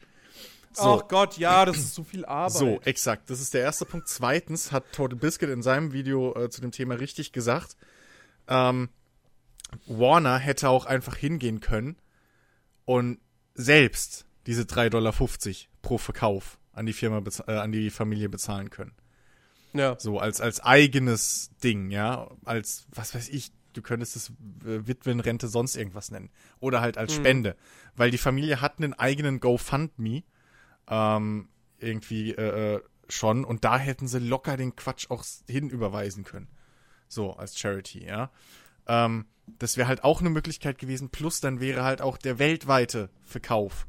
So, 0.73 1.01
Ach 1.01 1.07
Gott, 1.07 1.37
ja, 1.39 1.65
das 1.65 1.77
ist 1.77 1.95
so 1.95 2.03
viel 2.03 2.23
Arbeit. 2.25 2.53
so, 2.53 2.81
exakt. 2.83 3.31
Das 3.31 3.39
ist 3.41 3.53
der 3.55 3.61
erste 3.61 3.85
Punkt. 3.85 4.07
Zweitens 4.07 4.71
hat 4.71 4.91
Total 4.91 5.17
Biscuit 5.17 5.49
in 5.49 5.63
seinem 5.63 5.91
Video 5.91 6.35
äh, 6.35 6.51
zu 6.51 6.61
dem 6.61 6.71
Thema 6.71 6.95
richtig 6.95 7.31
gesagt, 7.31 7.75
ähm, 8.47 8.89
Warner 9.85 10.37
hätte 10.37 10.69
auch 10.69 10.85
einfach 10.85 11.15
hingehen 11.15 11.59
können 11.59 11.97
und 12.85 13.19
selbst 13.53 14.25
diese 14.45 14.63
3,50 14.63 14.89
Dollar 14.89 15.13
pro 15.81 15.97
Verkauf 15.97 16.59
an 16.71 16.85
die 16.85 16.93
Firma, 16.93 17.21
äh, 17.47 17.53
an 17.53 17.71
die 17.71 17.89
Familie 17.89 18.29
bezahlen 18.29 18.69
können. 18.69 18.93
Ja. 19.73 19.95
So 19.99 20.19
als, 20.19 20.41
als 20.41 20.59
eigenes 20.61 21.51
Ding, 21.63 21.91
ja. 21.91 22.29
Als, 22.45 22.87
was 22.93 23.13
weiß 23.13 23.29
ich, 23.29 23.51
du 23.73 23.81
könntest 23.81 24.15
es 24.15 24.29
äh, 24.65 24.87
Witwenrente 24.87 25.47
sonst 25.47 25.75
irgendwas 25.75 26.11
nennen. 26.11 26.29
Oder 26.59 26.81
halt 26.81 26.97
als 26.97 27.13
Mhm. 27.13 27.21
Spende. 27.21 27.55
Weil 27.95 28.11
die 28.11 28.17
Familie 28.17 28.61
hat 28.61 28.77
einen 28.77 28.93
eigenen 28.93 29.39
GoFundMe. 29.39 30.23
Ähm, 30.89 31.49
irgendwie 31.79 32.31
äh, 32.31 32.75
äh, 32.75 32.81
schon 33.09 33.45
und 33.45 33.63
da 33.63 33.77
hätten 33.77 34.07
sie 34.07 34.19
locker 34.19 34.57
den 34.57 34.75
Quatsch 34.75 35.09
auch 35.09 35.23
hinüberweisen 35.47 36.23
können. 36.23 36.47
So, 37.07 37.33
als 37.33 37.57
Charity, 37.57 38.05
ja. 38.05 38.31
Ähm, 38.87 39.25
das 39.59 39.77
wäre 39.77 39.87
halt 39.87 40.03
auch 40.03 40.19
eine 40.19 40.29
Möglichkeit 40.29 40.77
gewesen, 40.77 41.09
plus 41.09 41.39
dann 41.39 41.59
wäre 41.59 41.83
halt 41.83 42.01
auch 42.01 42.17
der 42.17 42.39
weltweite 42.39 43.09
Verkauf, 43.23 43.87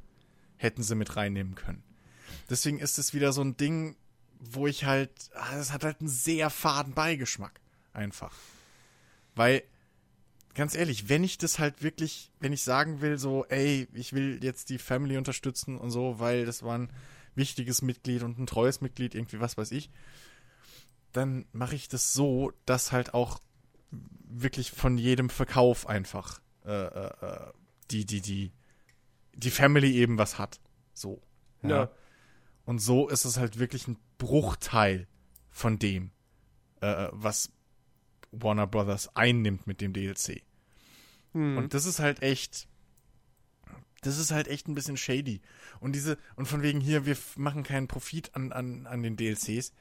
hätten 0.56 0.82
sie 0.82 0.94
mit 0.94 1.16
reinnehmen 1.16 1.54
können. 1.54 1.82
Deswegen 2.48 2.78
ist 2.78 2.98
es 2.98 3.12
wieder 3.12 3.32
so 3.32 3.42
ein 3.42 3.56
Ding, 3.56 3.96
wo 4.38 4.66
ich 4.66 4.84
halt, 4.84 5.10
es 5.58 5.72
hat 5.72 5.84
halt 5.84 6.00
einen 6.00 6.08
sehr 6.08 6.50
faden 6.50 6.94
Beigeschmack. 6.94 7.60
Einfach. 7.92 8.32
Weil, 9.34 9.64
ganz 10.54 10.74
ehrlich, 10.74 11.08
wenn 11.08 11.24
ich 11.24 11.38
das 11.38 11.58
halt 11.58 11.82
wirklich, 11.82 12.30
wenn 12.40 12.52
ich 12.52 12.62
sagen 12.62 13.00
will, 13.00 13.18
so, 13.18 13.44
ey, 13.46 13.88
ich 13.92 14.12
will 14.12 14.38
jetzt 14.42 14.70
die 14.70 14.78
Family 14.78 15.16
unterstützen 15.16 15.76
und 15.76 15.90
so, 15.90 16.20
weil 16.20 16.46
das 16.46 16.62
war 16.62 16.78
ein 16.78 16.90
wichtiges 17.34 17.82
Mitglied 17.82 18.22
und 18.22 18.38
ein 18.38 18.46
treues 18.46 18.80
Mitglied, 18.80 19.14
irgendwie 19.14 19.40
was 19.40 19.56
weiß 19.56 19.72
ich, 19.72 19.90
dann 21.12 21.46
mache 21.52 21.74
ich 21.74 21.88
das 21.88 22.12
so, 22.12 22.52
dass 22.66 22.92
halt 22.92 23.14
auch 23.14 23.40
wirklich 23.90 24.70
von 24.70 24.98
jedem 24.98 25.30
Verkauf 25.30 25.86
einfach 25.88 26.40
äh, 26.64 26.70
äh, 26.72 27.12
äh 27.20 27.52
die, 27.90 28.04
die, 28.04 28.20
die, 28.20 28.52
die 29.34 29.50
Family 29.50 29.94
eben 29.94 30.18
was 30.18 30.38
hat. 30.38 30.60
So. 30.92 31.22
Ja. 31.62 31.68
ja. 31.68 31.90
Und 32.66 32.80
so 32.80 33.08
ist 33.08 33.24
es 33.24 33.38
halt 33.38 33.58
wirklich 33.58 33.88
ein 33.88 33.98
Bruchteil 34.18 35.08
von 35.50 35.78
dem, 35.78 36.10
äh, 36.82 37.08
was 37.12 37.50
Warner 38.30 38.66
Brothers 38.66 39.16
einnimmt 39.16 39.66
mit 39.66 39.80
dem 39.80 39.94
DLC. 39.94 40.42
Hm. 41.32 41.56
Und 41.56 41.74
das 41.74 41.86
ist 41.86 41.98
halt 41.98 42.22
echt. 42.22 42.68
Das 44.02 44.18
ist 44.18 44.30
halt 44.30 44.46
echt 44.46 44.68
ein 44.68 44.74
bisschen 44.74 44.96
shady. 44.96 45.40
Und 45.80 45.92
diese, 45.92 46.18
und 46.36 46.46
von 46.46 46.62
wegen 46.62 46.80
hier, 46.80 47.04
wir 47.04 47.16
machen 47.36 47.64
keinen 47.64 47.88
Profit 47.88 48.34
an, 48.36 48.52
an, 48.52 48.86
an 48.86 49.02
den 49.02 49.16
DLCs. 49.16 49.72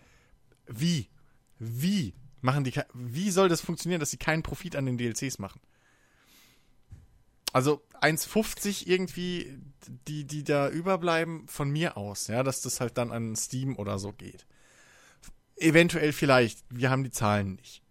Wie? 0.66 1.10
Wie 1.60 2.14
machen 2.42 2.64
die, 2.64 2.74
wie 2.94 3.32
soll 3.32 3.50
das 3.50 3.62
funktionieren, 3.62 4.00
dass 4.00 4.12
sie 4.12 4.18
keinen 4.18 4.44
Profit 4.44 4.76
an 4.76 4.86
den 4.86 4.98
DLCs 4.98 5.40
machen? 5.40 5.60
Also 7.54 7.82
1,50 8.02 8.88
irgendwie, 8.88 9.58
die, 10.08 10.26
die 10.26 10.44
da 10.44 10.70
überbleiben, 10.70 11.48
von 11.48 11.70
mir 11.70 11.98
aus, 11.98 12.28
ja, 12.28 12.44
dass 12.44 12.62
das 12.62 12.82
halt 12.82 12.98
dann 12.98 13.12
an 13.12 13.36
Steam 13.36 13.78
oder 13.78 14.00
so 14.00 14.12
geht. 14.12 14.46
Eventuell 15.56 16.14
vielleicht, 16.14 16.60
wir 16.70 16.90
haben 16.90 17.04
die 17.04 17.12
Zahlen 17.12 17.56
nicht. 17.56 17.82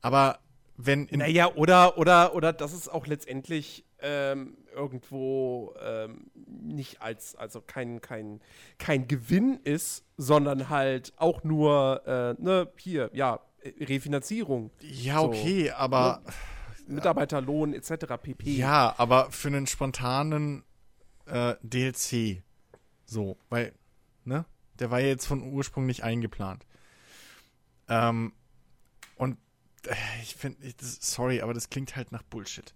Aber 0.00 0.38
wenn. 0.76 1.08
naja, 1.10 1.52
oder, 1.54 1.98
oder, 1.98 2.34
oder 2.34 2.52
dass 2.52 2.72
es 2.72 2.88
auch 2.88 3.06
letztendlich 3.06 3.84
ähm, 4.00 4.56
irgendwo 4.74 5.74
ähm, 5.80 6.30
nicht 6.34 7.00
als, 7.00 7.34
also 7.34 7.60
kein, 7.60 8.00
kein, 8.00 8.40
kein 8.78 9.08
Gewinn 9.08 9.60
ist, 9.64 10.04
sondern 10.16 10.68
halt 10.68 11.12
auch 11.16 11.44
nur, 11.44 12.02
äh, 12.06 12.42
ne, 12.42 12.68
hier, 12.78 13.10
ja, 13.12 13.40
Refinanzierung. 13.80 14.70
Ja, 14.80 15.20
okay, 15.20 15.68
so, 15.68 15.74
aber. 15.74 16.22
Ne? 16.24 16.32
Mitarbeiterlohn 16.88 17.74
etc. 17.74 18.14
pp. 18.22 18.50
Ja, 18.56 18.94
aber 18.96 19.30
für 19.32 19.48
einen 19.48 19.66
spontanen 19.66 20.62
äh, 21.26 21.56
DLC. 21.62 22.42
So, 23.04 23.36
weil, 23.48 23.72
ne? 24.24 24.44
Der 24.78 24.90
war 24.90 25.00
ja 25.00 25.08
jetzt 25.08 25.26
von 25.26 25.42
Ursprung 25.52 25.86
nicht 25.86 26.04
eingeplant. 26.04 26.64
Ähm, 27.88 28.32
und 29.16 29.38
äh, 29.86 29.94
ich 30.22 30.36
finde, 30.36 30.58
sorry, 30.80 31.40
aber 31.40 31.54
das 31.54 31.70
klingt 31.70 31.96
halt 31.96 32.12
nach 32.12 32.22
Bullshit. 32.22 32.74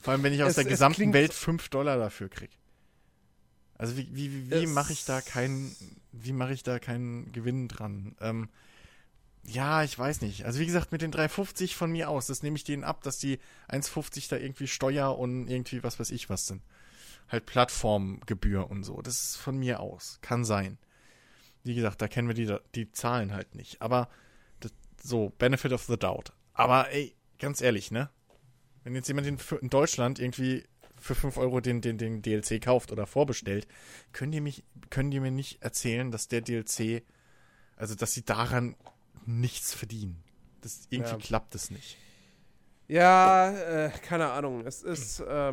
Vor 0.00 0.12
allem, 0.12 0.22
wenn 0.22 0.32
ich 0.32 0.42
aus 0.42 0.50
es, 0.50 0.54
der 0.56 0.64
gesamten 0.64 1.12
Welt 1.12 1.32
5 1.34 1.68
Dollar 1.68 1.98
dafür 1.98 2.28
krieg. 2.28 2.50
Also 3.76 3.96
wie, 3.96 4.08
wie, 4.12 4.50
wie 4.50 4.66
mache 4.66 4.92
ich 4.92 5.04
da 5.04 5.20
keinen, 5.20 5.74
wie 6.12 6.32
mache 6.32 6.52
ich 6.52 6.62
da 6.62 6.78
keinen 6.78 7.32
Gewinn 7.32 7.68
dran? 7.68 8.14
Ähm, 8.20 8.48
ja, 9.44 9.82
ich 9.82 9.98
weiß 9.98 10.20
nicht. 10.20 10.44
Also 10.44 10.60
wie 10.60 10.66
gesagt, 10.66 10.92
mit 10.92 11.02
den 11.02 11.12
3,50 11.12 11.74
von 11.74 11.90
mir 11.90 12.10
aus, 12.10 12.26
das 12.26 12.42
nehme 12.42 12.56
ich 12.56 12.64
denen 12.64 12.84
ab, 12.84 13.02
dass 13.02 13.18
die 13.18 13.38
1,50 13.68 14.28
da 14.28 14.36
irgendwie 14.36 14.66
Steuer 14.66 15.18
und 15.18 15.48
irgendwie 15.48 15.82
was 15.82 15.98
weiß 15.98 16.10
ich 16.10 16.28
was 16.28 16.46
sind. 16.46 16.62
Halt 17.28 17.46
Plattformgebühr 17.46 18.70
und 18.70 18.84
so. 18.84 19.00
Das 19.02 19.22
ist 19.22 19.36
von 19.36 19.56
mir 19.58 19.80
aus. 19.80 20.18
Kann 20.20 20.44
sein. 20.44 20.78
Wie 21.62 21.74
gesagt, 21.74 22.02
da 22.02 22.08
kennen 22.08 22.28
wir 22.28 22.34
die, 22.34 22.54
die 22.74 22.90
Zahlen 22.92 23.32
halt 23.32 23.54
nicht. 23.54 23.80
Aber 23.80 24.08
das, 24.60 24.72
so, 25.02 25.30
Benefit 25.38 25.72
of 25.72 25.84
the 25.84 25.96
Doubt. 25.96 26.32
Aber 26.52 26.90
ey, 26.90 27.14
ganz 27.38 27.60
ehrlich, 27.60 27.90
ne? 27.90 28.10
Wenn 28.84 28.94
jetzt 28.94 29.08
jemand 29.08 29.26
in, 29.26 29.70
Deutschland 29.70 30.18
irgendwie 30.18 30.64
für 30.98 31.14
5 31.14 31.36
Euro 31.36 31.60
den, 31.60 31.80
den, 31.80 31.98
den 31.98 32.22
DLC 32.22 32.62
kauft 32.62 32.92
oder 32.92 33.06
vorbestellt, 33.06 33.66
können 34.12 34.32
die, 34.32 34.40
mich, 34.40 34.64
können 34.90 35.10
die 35.10 35.20
mir 35.20 35.30
nicht 35.30 35.62
erzählen, 35.62 36.10
dass 36.10 36.28
der 36.28 36.40
DLC, 36.40 37.02
also 37.76 37.94
dass 37.94 38.12
sie 38.12 38.24
daran 38.24 38.76
nichts 39.26 39.74
verdienen. 39.74 40.22
Das, 40.60 40.86
irgendwie 40.90 41.12
ja. 41.12 41.18
klappt 41.18 41.54
es 41.54 41.70
nicht. 41.70 41.96
Ja, 42.88 43.50
äh, 43.50 43.90
keine 43.90 44.30
Ahnung. 44.30 44.66
Es 44.66 44.82
ist. 44.82 45.20
Äh, 45.20 45.52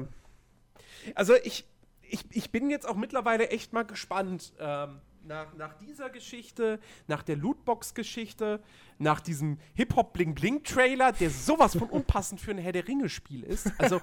also 1.16 1.36
ich, 1.44 1.66
ich, 2.02 2.26
ich 2.32 2.52
bin 2.52 2.70
jetzt 2.70 2.88
auch 2.88 2.96
mittlerweile 2.96 3.50
echt 3.50 3.74
mal 3.74 3.84
gespannt. 3.84 4.54
Ähm, 4.60 5.00
nach, 5.28 5.54
nach 5.56 5.74
dieser 5.74 6.10
Geschichte, 6.10 6.80
nach 7.08 7.22
der 7.22 7.36
Lootbox-Geschichte, 7.36 8.62
nach 8.98 9.20
diesem 9.20 9.60
Hip-Hop-Bling-Bling-Trailer, 9.76 11.12
der 11.12 11.30
sowas 11.30 11.78
von 11.78 11.90
unpassend 11.92 12.42
für 12.42 12.52
ein 12.52 12.58
Herr 12.58 12.72
der 12.72 12.88
Ringe-Spiel 12.88 13.44
ist. 13.44 13.72
Also, 13.78 14.00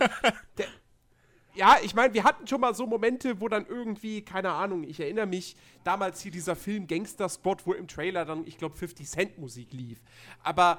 der, 0.59 0.67
ja, 1.55 1.77
ich 1.83 1.95
meine, 1.95 2.13
wir 2.15 2.25
hatten 2.25 2.47
schon 2.47 2.61
mal 2.61 2.75
so 2.75 2.87
Momente, 2.87 3.41
wo 3.41 3.49
dann 3.49 3.67
irgendwie, 3.67 4.23
keine 4.23 4.51
Ahnung, 4.51 4.85
ich 4.85 5.01
erinnere 5.01 5.27
mich, 5.27 5.57
damals 5.85 6.21
hier 6.21 6.33
dieser 6.33 6.57
Film 6.57 6.87
Gangster 6.87 7.29
Spot, 7.29 7.57
wo 7.65 7.73
im 7.73 7.89
Trailer 7.89 8.25
dann, 8.25 8.47
ich 8.47 8.59
glaube, 8.59 8.77
50 8.77 9.09
Cent 9.09 9.39
Musik 9.39 9.73
lief. 9.73 10.01
Aber 10.43 10.79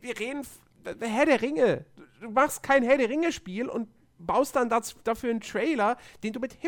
wir 0.00 0.18
reden, 0.18 0.46
Herr 1.00 1.26
der 1.26 1.42
Ringe. 1.42 1.84
Du 2.20 2.30
machst 2.30 2.62
kein 2.62 2.82
Herr 2.82 2.96
der 2.96 3.08
Ringe-Spiel 3.08 3.68
und 3.68 3.88
baust 4.18 4.56
dann 4.56 4.68
das, 4.68 4.96
dafür 5.04 5.30
einen 5.30 5.40
Trailer, 5.40 5.96
den 6.22 6.32
du 6.32 6.40
mit 6.40 6.62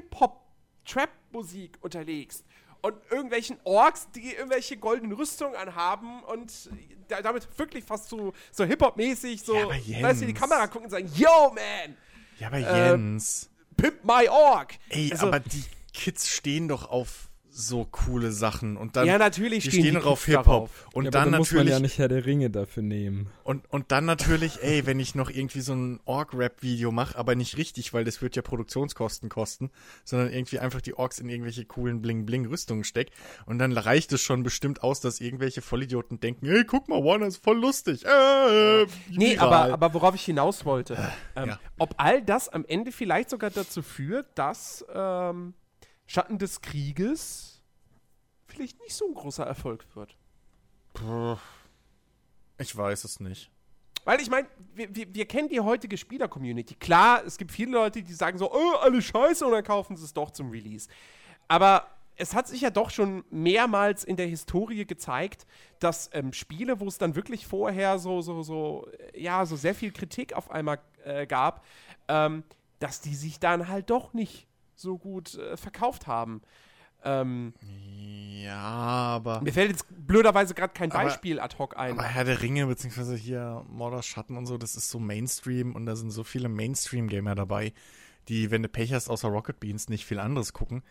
Hip-Hop-Trap-Musik 0.84 1.78
unterlegst. 1.80 2.44
Und 2.80 2.94
irgendwelchen 3.10 3.58
Orks, 3.62 4.08
die 4.14 4.34
irgendwelche 4.34 4.76
goldenen 4.76 5.12
Rüstungen 5.12 5.54
anhaben 5.54 6.22
und 6.24 6.70
damit 7.08 7.46
wirklich 7.56 7.84
fast 7.84 8.08
so, 8.08 8.32
so 8.50 8.64
Hip-Hop-mäßig 8.64 9.42
so, 9.42 9.54
ja, 9.54 10.02
weißt 10.02 10.22
du, 10.22 10.26
die 10.26 10.34
Kamera 10.34 10.66
gucken 10.66 10.86
und 10.86 10.90
sagen, 10.90 11.10
Yo, 11.14 11.52
man! 11.54 11.96
Ja, 12.40 12.48
aber 12.48 12.58
Jens. 12.58 13.44
Äh, 13.44 13.82
Pimp 13.82 14.04
my 14.04 14.28
Org. 14.28 14.74
Ey, 14.88 15.12
also, 15.12 15.28
aber 15.28 15.38
die 15.40 15.64
Kids 15.92 16.28
stehen 16.28 16.66
doch 16.66 16.88
auf 16.88 17.28
so 17.54 17.86
coole 17.90 18.32
Sachen 18.32 18.78
und 18.78 18.96
dann 18.96 19.06
ja 19.06 19.18
natürlich 19.18 19.64
die 19.64 19.70
stehen, 19.70 19.82
stehen 19.82 20.00
die 20.00 20.06
auf 20.06 20.24
Hip 20.24 20.46
Hop 20.46 20.70
und 20.94 21.04
ja, 21.04 21.10
dann, 21.10 21.30
dann 21.30 21.38
muss 21.38 21.52
man 21.52 21.66
ja 21.66 21.80
nicht 21.80 21.98
Herr 21.98 22.08
der 22.08 22.24
Ringe 22.24 22.48
dafür 22.48 22.82
nehmen. 22.82 23.28
und 23.44 23.70
und 23.70 23.92
dann 23.92 24.06
natürlich 24.06 24.62
ey 24.62 24.86
wenn 24.86 24.98
ich 24.98 25.14
noch 25.14 25.28
irgendwie 25.28 25.60
so 25.60 25.74
ein 25.74 26.00
Org 26.06 26.32
Rap 26.32 26.62
Video 26.62 26.92
mache 26.92 27.18
aber 27.18 27.34
nicht 27.34 27.58
richtig 27.58 27.92
weil 27.92 28.04
das 28.04 28.22
wird 28.22 28.36
ja 28.36 28.42
Produktionskosten 28.42 29.28
kosten 29.28 29.70
sondern 30.02 30.32
irgendwie 30.32 30.60
einfach 30.60 30.80
die 30.80 30.94
Orks 30.94 31.18
in 31.18 31.28
irgendwelche 31.28 31.66
coolen 31.66 32.00
Bling 32.00 32.24
Bling 32.24 32.46
Rüstungen 32.46 32.84
steckt 32.84 33.12
und 33.44 33.58
dann 33.58 33.72
reicht 33.72 34.12
es 34.12 34.22
schon 34.22 34.42
bestimmt 34.42 34.82
aus 34.82 35.00
dass 35.00 35.20
irgendwelche 35.20 35.60
Vollidioten 35.60 36.20
denken 36.20 36.46
ey 36.46 36.64
guck 36.64 36.88
mal 36.88 37.04
Warner 37.04 37.26
ist 37.26 37.44
voll 37.44 37.60
lustig 37.60 38.02
äh, 38.04 38.86
nee 39.10 39.36
aber 39.36 39.72
aber 39.74 39.92
worauf 39.92 40.14
ich 40.14 40.24
hinaus 40.24 40.64
wollte 40.64 40.96
ähm, 41.36 41.50
ja. 41.50 41.60
ob 41.78 41.94
all 41.98 42.22
das 42.22 42.48
am 42.48 42.64
Ende 42.64 42.92
vielleicht 42.92 43.28
sogar 43.28 43.50
dazu 43.50 43.82
führt 43.82 44.26
dass 44.36 44.84
ähm 44.94 45.52
Schatten 46.12 46.36
des 46.36 46.60
Krieges 46.60 47.62
vielleicht 48.46 48.78
nicht 48.80 48.94
so 48.94 49.06
ein 49.06 49.14
großer 49.14 49.46
Erfolg 49.46 49.86
wird. 49.94 50.14
Ich 52.58 52.76
weiß 52.76 53.04
es 53.04 53.18
nicht. 53.18 53.50
Weil 54.04 54.20
ich 54.20 54.28
meine, 54.28 54.46
wir, 54.74 54.94
wir, 54.94 55.14
wir, 55.14 55.26
kennen 55.26 55.48
die 55.48 55.60
heutige 55.60 55.96
Spieler-Community. 55.96 56.74
Klar, 56.74 57.24
es 57.24 57.38
gibt 57.38 57.50
viele 57.50 57.70
Leute, 57.70 58.02
die 58.02 58.12
sagen 58.12 58.36
so, 58.36 58.52
oh, 58.52 58.76
alle 58.82 59.00
scheiße, 59.00 59.46
und 59.46 59.52
dann 59.52 59.64
kaufen 59.64 59.96
sie 59.96 60.04
es 60.04 60.12
doch 60.12 60.30
zum 60.30 60.50
Release. 60.50 60.90
Aber 61.48 61.86
es 62.16 62.34
hat 62.34 62.46
sich 62.46 62.60
ja 62.60 62.68
doch 62.68 62.90
schon 62.90 63.24
mehrmals 63.30 64.04
in 64.04 64.16
der 64.16 64.26
Historie 64.26 64.84
gezeigt, 64.84 65.46
dass 65.78 66.10
ähm, 66.12 66.34
Spiele, 66.34 66.78
wo 66.78 66.88
es 66.88 66.98
dann 66.98 67.14
wirklich 67.14 67.46
vorher 67.46 67.98
so, 67.98 68.20
so, 68.20 68.42
so, 68.42 68.86
ja, 69.14 69.46
so 69.46 69.56
sehr 69.56 69.74
viel 69.74 69.92
Kritik 69.92 70.34
auf 70.34 70.50
einmal 70.50 70.78
äh, 71.04 71.26
gab, 71.26 71.64
ähm, 72.08 72.44
dass 72.80 73.00
die 73.00 73.14
sich 73.14 73.40
dann 73.40 73.68
halt 73.68 73.88
doch 73.88 74.12
nicht 74.12 74.46
so 74.82 74.98
gut 74.98 75.34
äh, 75.34 75.56
verkauft 75.56 76.06
haben. 76.06 76.42
Ähm, 77.04 77.52
ja, 78.44 78.56
aber. 78.56 79.40
Mir 79.40 79.52
fällt 79.52 79.70
jetzt 79.70 79.86
blöderweise 80.06 80.54
gerade 80.54 80.72
kein 80.72 80.90
Beispiel 80.90 81.40
ad 81.40 81.56
hoc 81.58 81.76
ein. 81.76 81.92
Aber 81.92 82.04
Herr 82.04 82.24
der 82.24 82.42
Ringe, 82.42 82.66
beziehungsweise 82.66 83.16
hier 83.16 83.64
Mordor 83.68 84.02
Schatten 84.02 84.36
und 84.36 84.46
so, 84.46 84.56
das 84.56 84.76
ist 84.76 84.90
so 84.90 84.98
Mainstream 84.98 85.74
und 85.74 85.86
da 85.86 85.96
sind 85.96 86.10
so 86.10 86.22
viele 86.22 86.48
Mainstream-Gamer 86.48 87.34
dabei, 87.34 87.72
die, 88.28 88.50
wenn 88.50 88.62
du 88.62 88.68
Pech 88.68 88.92
hast, 88.92 89.08
außer 89.08 89.28
Rocket 89.28 89.58
Beans 89.58 89.88
nicht 89.88 90.06
viel 90.06 90.20
anderes 90.20 90.52
gucken. 90.52 90.82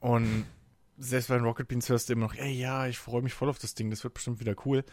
Und 0.00 0.46
selbst 0.96 1.28
bei 1.28 1.34
den 1.34 1.44
Rocket 1.44 1.68
Beans 1.68 1.88
hörst 1.88 2.08
du 2.08 2.14
immer 2.14 2.26
noch, 2.26 2.34
ey, 2.34 2.52
ja, 2.52 2.86
ich 2.86 2.98
freue 2.98 3.22
mich 3.22 3.34
voll 3.34 3.50
auf 3.50 3.58
das 3.58 3.74
Ding, 3.74 3.90
das 3.90 4.04
wird 4.04 4.14
bestimmt 4.14 4.40
wieder 4.40 4.54
cool. 4.64 4.84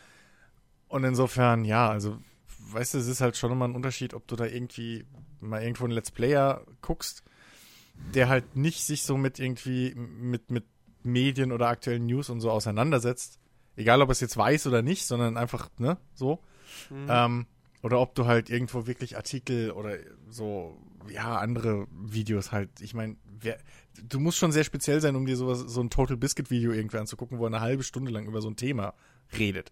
Und 0.89 1.05
insofern, 1.05 1.63
ja, 1.63 1.89
also, 1.89 2.17
weißt 2.71 2.93
du, 2.93 2.97
es 2.97 3.07
ist 3.07 3.21
halt 3.21 3.37
schon 3.37 3.51
immer 3.51 3.67
ein 3.67 3.75
Unterschied, 3.75 4.13
ob 4.13 4.27
du 4.27 4.35
da 4.35 4.45
irgendwie 4.45 5.05
mal 5.39 5.61
irgendwo 5.61 5.85
einen 5.85 5.93
Let's 5.93 6.11
Player 6.11 6.65
guckst 6.81 7.23
der 8.13 8.29
halt 8.29 8.55
nicht 8.55 8.85
sich 8.85 9.03
so 9.03 9.17
mit 9.17 9.39
irgendwie 9.39 9.93
mit 9.95 10.51
mit 10.51 10.65
Medien 11.03 11.51
oder 11.51 11.69
aktuellen 11.69 12.05
News 12.05 12.29
und 12.29 12.41
so 12.41 12.51
auseinandersetzt, 12.51 13.39
egal 13.75 14.01
ob 14.01 14.09
es 14.09 14.19
jetzt 14.19 14.37
weiß 14.37 14.67
oder 14.67 14.81
nicht, 14.81 15.05
sondern 15.05 15.37
einfach, 15.37 15.69
ne, 15.77 15.97
so. 16.13 16.39
Mhm. 16.89 17.07
Ähm, 17.09 17.45
oder 17.81 17.99
ob 17.99 18.15
du 18.15 18.25
halt 18.25 18.49
irgendwo 18.49 18.87
wirklich 18.87 19.15
Artikel 19.15 19.71
oder 19.71 19.97
so, 20.29 20.77
ja, 21.09 21.37
andere 21.37 21.87
Videos 21.91 22.51
halt, 22.51 22.81
ich 22.81 22.93
meine, 22.93 23.15
du 24.03 24.19
musst 24.19 24.37
schon 24.37 24.51
sehr 24.51 24.63
speziell 24.63 24.99
sein, 24.99 25.15
um 25.15 25.25
dir 25.25 25.37
sowas, 25.37 25.59
so 25.59 25.81
ein 25.81 25.89
Total 25.89 26.17
Biscuit 26.17 26.49
Video 26.49 26.71
irgendwie 26.71 26.97
anzugucken, 26.97 27.39
wo 27.39 27.45
er 27.45 27.47
eine 27.47 27.61
halbe 27.61 27.83
Stunde 27.83 28.11
lang 28.11 28.25
über 28.25 28.41
so 28.41 28.49
ein 28.49 28.55
Thema 28.55 28.93
redet. 29.37 29.71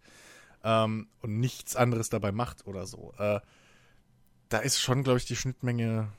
Ähm, 0.64 1.08
und 1.22 1.40
nichts 1.40 1.76
anderes 1.76 2.10
dabei 2.10 2.32
macht 2.32 2.66
oder 2.68 2.86
so. 2.86 3.14
Äh, 3.18 3.42
da 4.50 4.60
ist 4.60 4.80
schon, 4.80 5.04
glaube 5.04 5.18
ich, 5.18 5.26
die 5.26 5.36
Schnittmenge, 5.36 6.10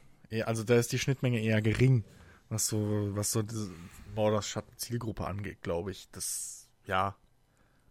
also 0.45 0.65
da 0.65 0.77
ist 0.77 0.93
die 0.93 0.99
Schnittmenge 0.99 1.41
eher 1.41 1.61
gering, 1.63 2.05
was 2.49 2.67
so, 2.69 3.11
was 3.17 3.33
so 3.33 3.43
diese 3.43 3.71
Borders 4.15 4.49
Schatten 4.49 4.77
Zielgruppe 4.77 5.27
angeht, 5.27 5.63
glaube 5.63 5.91
ich. 5.91 6.09
Das, 6.13 6.69
ja. 6.87 7.17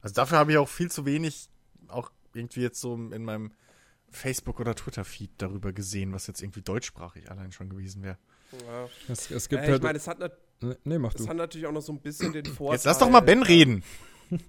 Also 0.01 0.13
dafür 0.15 0.37
habe 0.37 0.51
ich 0.51 0.57
auch 0.57 0.69
viel 0.69 0.91
zu 0.91 1.05
wenig, 1.05 1.49
auch 1.87 2.11
irgendwie 2.33 2.61
jetzt 2.61 2.79
so 2.81 2.93
in 2.95 3.23
meinem 3.23 3.51
Facebook- 4.09 4.59
oder 4.59 4.75
Twitter-Feed 4.75 5.31
darüber 5.37 5.73
gesehen, 5.73 6.13
was 6.13 6.27
jetzt 6.27 6.41
irgendwie 6.41 6.61
deutschsprachig 6.61 7.29
allein 7.31 7.51
schon 7.51 7.69
gewesen 7.69 8.03
wäre. 8.03 8.17
Ja. 8.67 8.87
Es, 9.09 9.29
es 9.31 9.49
gibt 9.49 9.63
Äh, 9.63 9.67
halt. 9.67 9.77
ich 9.77 9.83
meine, 9.83 9.97
es 9.97 10.07
hat, 10.07 10.19
nee, 10.83 10.97
mach 10.99 11.13
es 11.15 11.21
du. 11.23 11.27
hat 11.27 11.35
natürlich 11.37 11.67
auch 11.67 11.71
noch 11.71 11.81
so 11.81 11.91
ein 11.93 11.99
bisschen 11.99 12.31
den 12.33 12.45
Vorteil. 12.45 12.75
Jetzt 12.75 12.85
lass 12.85 12.99
doch 12.99 13.09
mal 13.09 13.19
Ben 13.21 13.41
äh, 13.41 13.45
reden. 13.45 13.83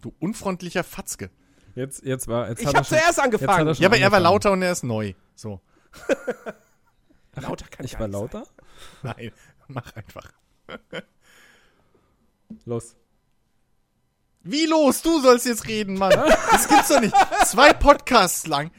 Du 0.00 0.14
unfreundlicher 0.20 0.84
Fatzke. 0.84 1.28
Jetzt, 1.74 2.04
jetzt 2.04 2.28
war. 2.28 2.48
Jetzt 2.48 2.60
Ich 2.60 2.66
hat 2.68 2.74
er 2.74 2.78
habe 2.78 2.86
schon- 2.88 2.98
zuerst 2.98 3.20
angefangen. 3.20 3.74
Ja, 3.78 3.88
aber 3.88 3.98
er 3.98 4.12
war 4.12 4.20
lauter 4.20 4.52
und 4.52 4.62
er 4.62 4.70
ist 4.70 4.84
neu. 4.84 5.14
So. 5.34 5.60
Lauter 7.42 7.66
kann 7.68 7.84
Ich 7.86 7.92
gar 7.92 8.00
war 8.00 8.08
nicht 8.08 8.32
sein. 8.32 8.42
lauter? 8.42 8.48
Nein, 9.02 9.32
mach 9.68 9.94
einfach. 9.96 10.32
Los. 12.64 12.96
Wie 14.42 14.66
los? 14.66 15.02
Du 15.02 15.20
sollst 15.20 15.46
jetzt 15.46 15.66
reden, 15.68 15.98
Mann. 15.98 16.10
Das 16.50 16.68
gibt's 16.68 16.88
doch 16.88 17.00
nicht. 17.00 17.14
Zwei 17.46 17.72
Podcasts 17.72 18.46
lang. 18.46 18.70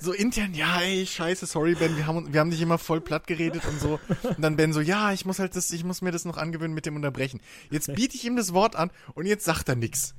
So 0.00 0.12
intern, 0.12 0.54
ja, 0.54 0.80
ey, 0.80 1.04
scheiße, 1.04 1.44
sorry, 1.46 1.74
Ben, 1.74 1.96
wir 1.96 2.06
haben, 2.06 2.32
wir 2.32 2.38
haben 2.38 2.50
dich 2.52 2.60
immer 2.62 2.78
voll 2.78 3.00
platt 3.00 3.26
geredet 3.26 3.62
und 3.66 3.80
so. 3.80 3.98
Und 4.22 4.40
dann 4.40 4.54
Ben 4.54 4.72
so, 4.72 4.80
ja, 4.80 5.12
ich 5.12 5.26
muss 5.26 5.40
halt 5.40 5.56
das, 5.56 5.72
ich 5.72 5.82
muss 5.82 6.02
mir 6.02 6.12
das 6.12 6.24
noch 6.24 6.36
angewöhnen 6.36 6.72
mit 6.72 6.86
dem 6.86 6.94
Unterbrechen. 6.94 7.40
Jetzt 7.70 7.92
biete 7.92 8.14
ich 8.14 8.24
ihm 8.24 8.36
das 8.36 8.54
Wort 8.54 8.76
an 8.76 8.92
und 9.14 9.26
jetzt 9.26 9.44
sagt 9.44 9.68
er 9.68 9.74
nix. 9.74 10.14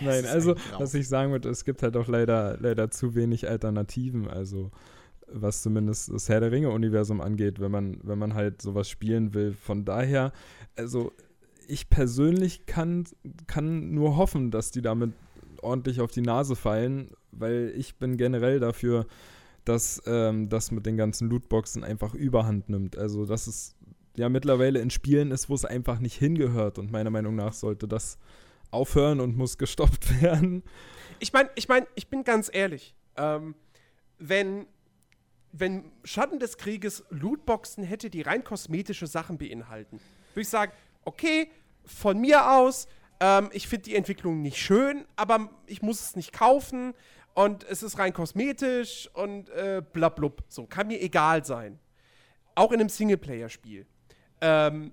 Nein, 0.00 0.26
also, 0.26 0.56
was 0.78 0.94
ich 0.94 1.06
sagen 1.06 1.30
würde, 1.30 1.48
es 1.48 1.64
gibt 1.64 1.84
halt 1.84 1.96
auch 1.96 2.08
leider, 2.08 2.58
leider 2.58 2.90
zu 2.90 3.14
wenig 3.14 3.48
Alternativen, 3.48 4.26
also 4.28 4.72
was 5.32 5.62
zumindest 5.62 6.12
das 6.12 6.28
Herr 6.28 6.40
der 6.40 6.52
Ringe-Universum 6.52 7.20
angeht, 7.20 7.60
wenn 7.60 7.70
man, 7.70 7.98
wenn 8.02 8.18
man 8.18 8.34
halt 8.34 8.62
sowas 8.62 8.88
spielen 8.88 9.34
will. 9.34 9.52
Von 9.52 9.84
daher, 9.84 10.32
also 10.76 11.12
ich 11.68 11.88
persönlich 11.88 12.66
kann, 12.66 13.04
kann 13.46 13.92
nur 13.92 14.16
hoffen, 14.16 14.50
dass 14.50 14.70
die 14.70 14.82
damit 14.82 15.12
ordentlich 15.62 16.00
auf 16.00 16.12
die 16.12 16.20
Nase 16.20 16.56
fallen, 16.56 17.10
weil 17.32 17.72
ich 17.76 17.96
bin 17.96 18.16
generell 18.16 18.60
dafür, 18.60 19.06
dass 19.64 20.00
ähm, 20.06 20.48
das 20.48 20.70
mit 20.70 20.86
den 20.86 20.96
ganzen 20.96 21.28
Lootboxen 21.28 21.82
einfach 21.82 22.14
überhand 22.14 22.68
nimmt. 22.68 22.96
Also, 22.96 23.26
dass 23.26 23.48
es 23.48 23.74
ja 24.16 24.28
mittlerweile 24.28 24.80
in 24.80 24.90
Spielen 24.90 25.32
ist, 25.32 25.48
wo 25.48 25.54
es 25.54 25.64
einfach 25.64 25.98
nicht 25.98 26.16
hingehört 26.16 26.78
und 26.78 26.92
meiner 26.92 27.10
Meinung 27.10 27.34
nach 27.34 27.52
sollte 27.52 27.88
das 27.88 28.18
aufhören 28.70 29.20
und 29.20 29.36
muss 29.36 29.58
gestoppt 29.58 30.22
werden. 30.22 30.62
Ich 31.18 31.32
meine, 31.32 31.50
ich 31.56 31.68
meine, 31.68 31.86
ich 31.94 32.08
bin 32.08 32.24
ganz 32.24 32.50
ehrlich. 32.52 32.94
Ähm, 33.16 33.54
wenn, 34.18 34.66
wenn 35.58 35.90
Schatten 36.04 36.38
des 36.38 36.58
Krieges 36.58 37.04
Lootboxen 37.10 37.84
hätte, 37.84 38.10
die 38.10 38.22
rein 38.22 38.44
kosmetische 38.44 39.06
Sachen 39.06 39.38
beinhalten, 39.38 40.00
würde 40.34 40.42
ich 40.42 40.48
sagen, 40.48 40.72
okay, 41.04 41.50
von 41.84 42.18
mir 42.18 42.50
aus, 42.52 42.88
ähm, 43.20 43.48
ich 43.52 43.68
finde 43.68 43.84
die 43.84 43.94
Entwicklung 43.94 44.42
nicht 44.42 44.58
schön, 44.58 45.06
aber 45.16 45.50
ich 45.66 45.82
muss 45.82 46.00
es 46.00 46.16
nicht 46.16 46.32
kaufen 46.32 46.94
und 47.34 47.64
es 47.64 47.82
ist 47.82 47.98
rein 47.98 48.12
kosmetisch 48.12 49.08
und 49.14 49.48
äh, 49.50 49.82
blablub. 49.92 50.42
So, 50.48 50.66
kann 50.66 50.88
mir 50.88 51.00
egal 51.00 51.44
sein. 51.44 51.78
Auch 52.54 52.72
in 52.72 52.80
einem 52.80 52.88
Singleplayer-Spiel. 52.88 53.86
Ähm, 54.40 54.92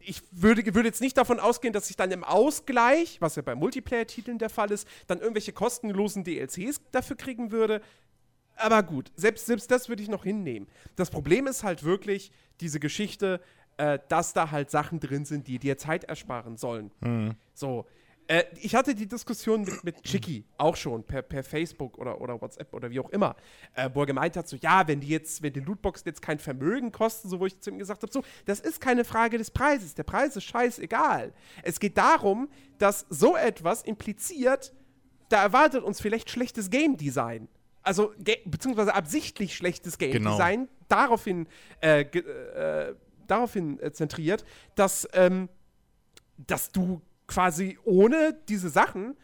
ich 0.00 0.22
würde, 0.30 0.74
würde 0.74 0.88
jetzt 0.88 1.00
nicht 1.00 1.16
davon 1.16 1.38
ausgehen, 1.38 1.72
dass 1.72 1.90
ich 1.90 1.96
dann 1.96 2.10
im 2.10 2.24
Ausgleich, 2.24 3.20
was 3.20 3.36
ja 3.36 3.42
bei 3.42 3.54
Multiplayer-Titeln 3.54 4.38
der 4.38 4.50
Fall 4.50 4.70
ist, 4.70 4.88
dann 5.06 5.20
irgendwelche 5.20 5.52
kostenlosen 5.52 6.24
DLCs 6.24 6.80
dafür 6.90 7.16
kriegen 7.16 7.52
würde. 7.52 7.82
Aber 8.60 8.82
gut, 8.82 9.10
selbst, 9.16 9.46
selbst 9.46 9.70
das 9.70 9.88
würde 9.88 10.02
ich 10.02 10.08
noch 10.08 10.24
hinnehmen. 10.24 10.68
Das 10.96 11.10
Problem 11.10 11.46
ist 11.46 11.64
halt 11.64 11.82
wirklich 11.82 12.30
diese 12.60 12.78
Geschichte, 12.78 13.40
äh, 13.78 13.98
dass 14.08 14.32
da 14.34 14.50
halt 14.50 14.70
Sachen 14.70 15.00
drin 15.00 15.24
sind, 15.24 15.48
die 15.48 15.58
dir 15.58 15.78
Zeit 15.78 16.04
ersparen 16.04 16.56
sollen. 16.56 16.90
So. 17.54 17.86
Äh, 18.30 18.44
ich 18.60 18.76
hatte 18.76 18.94
die 18.94 19.08
Diskussion 19.08 19.62
mit, 19.62 19.82
mit 19.82 20.02
Chicky 20.04 20.44
auch 20.56 20.76
schon 20.76 21.02
per, 21.02 21.22
per 21.22 21.42
Facebook 21.42 21.98
oder, 21.98 22.20
oder 22.20 22.40
WhatsApp 22.40 22.72
oder 22.72 22.90
wie 22.90 23.00
auch 23.00 23.10
immer, 23.10 23.34
äh, 23.74 23.90
wo 23.92 24.02
er 24.02 24.06
gemeint 24.06 24.36
hat, 24.36 24.46
so, 24.46 24.56
ja, 24.56 24.86
wenn 24.86 25.00
die 25.00 25.08
jetzt, 25.08 25.42
wenn 25.42 25.52
die 25.52 25.60
Lootboxen 25.60 26.06
jetzt 26.06 26.22
kein 26.22 26.38
Vermögen 26.38 26.92
kosten, 26.92 27.28
so 27.28 27.40
wo 27.40 27.46
ich 27.46 27.58
zu 27.58 27.70
ihm 27.70 27.78
gesagt 27.78 28.02
habe, 28.02 28.12
so, 28.12 28.22
das 28.44 28.60
ist 28.60 28.80
keine 28.80 29.04
Frage 29.04 29.36
des 29.36 29.50
Preises. 29.50 29.94
Der 29.94 30.04
Preis 30.04 30.36
ist 30.36 30.44
scheißegal. 30.44 31.32
Es 31.64 31.80
geht 31.80 31.98
darum, 31.98 32.48
dass 32.78 33.04
so 33.08 33.36
etwas 33.36 33.82
impliziert, 33.82 34.72
da 35.28 35.42
erwartet 35.42 35.82
uns 35.82 36.00
vielleicht 36.00 36.30
schlechtes 36.30 36.70
Game 36.70 36.96
Design. 36.96 37.48
Also, 37.82 38.12
beziehungsweise 38.44 38.94
absichtlich 38.94 39.56
schlechtes 39.56 39.96
Game 39.98 40.12
Genau. 40.12 40.32
Design, 40.32 40.68
daraufhin, 40.88 41.46
äh, 41.80 42.02
äh, 42.02 42.94
daraufhin 43.26 43.80
äh, 43.80 43.92
zentriert, 43.92 44.44
dass, 44.74 45.08
ähm, 45.14 45.48
dass 46.36 46.72
du 46.72 47.00
quasi 47.26 47.78
ohne 47.84 48.38
diese 48.48 48.68
Sachen 48.68 49.16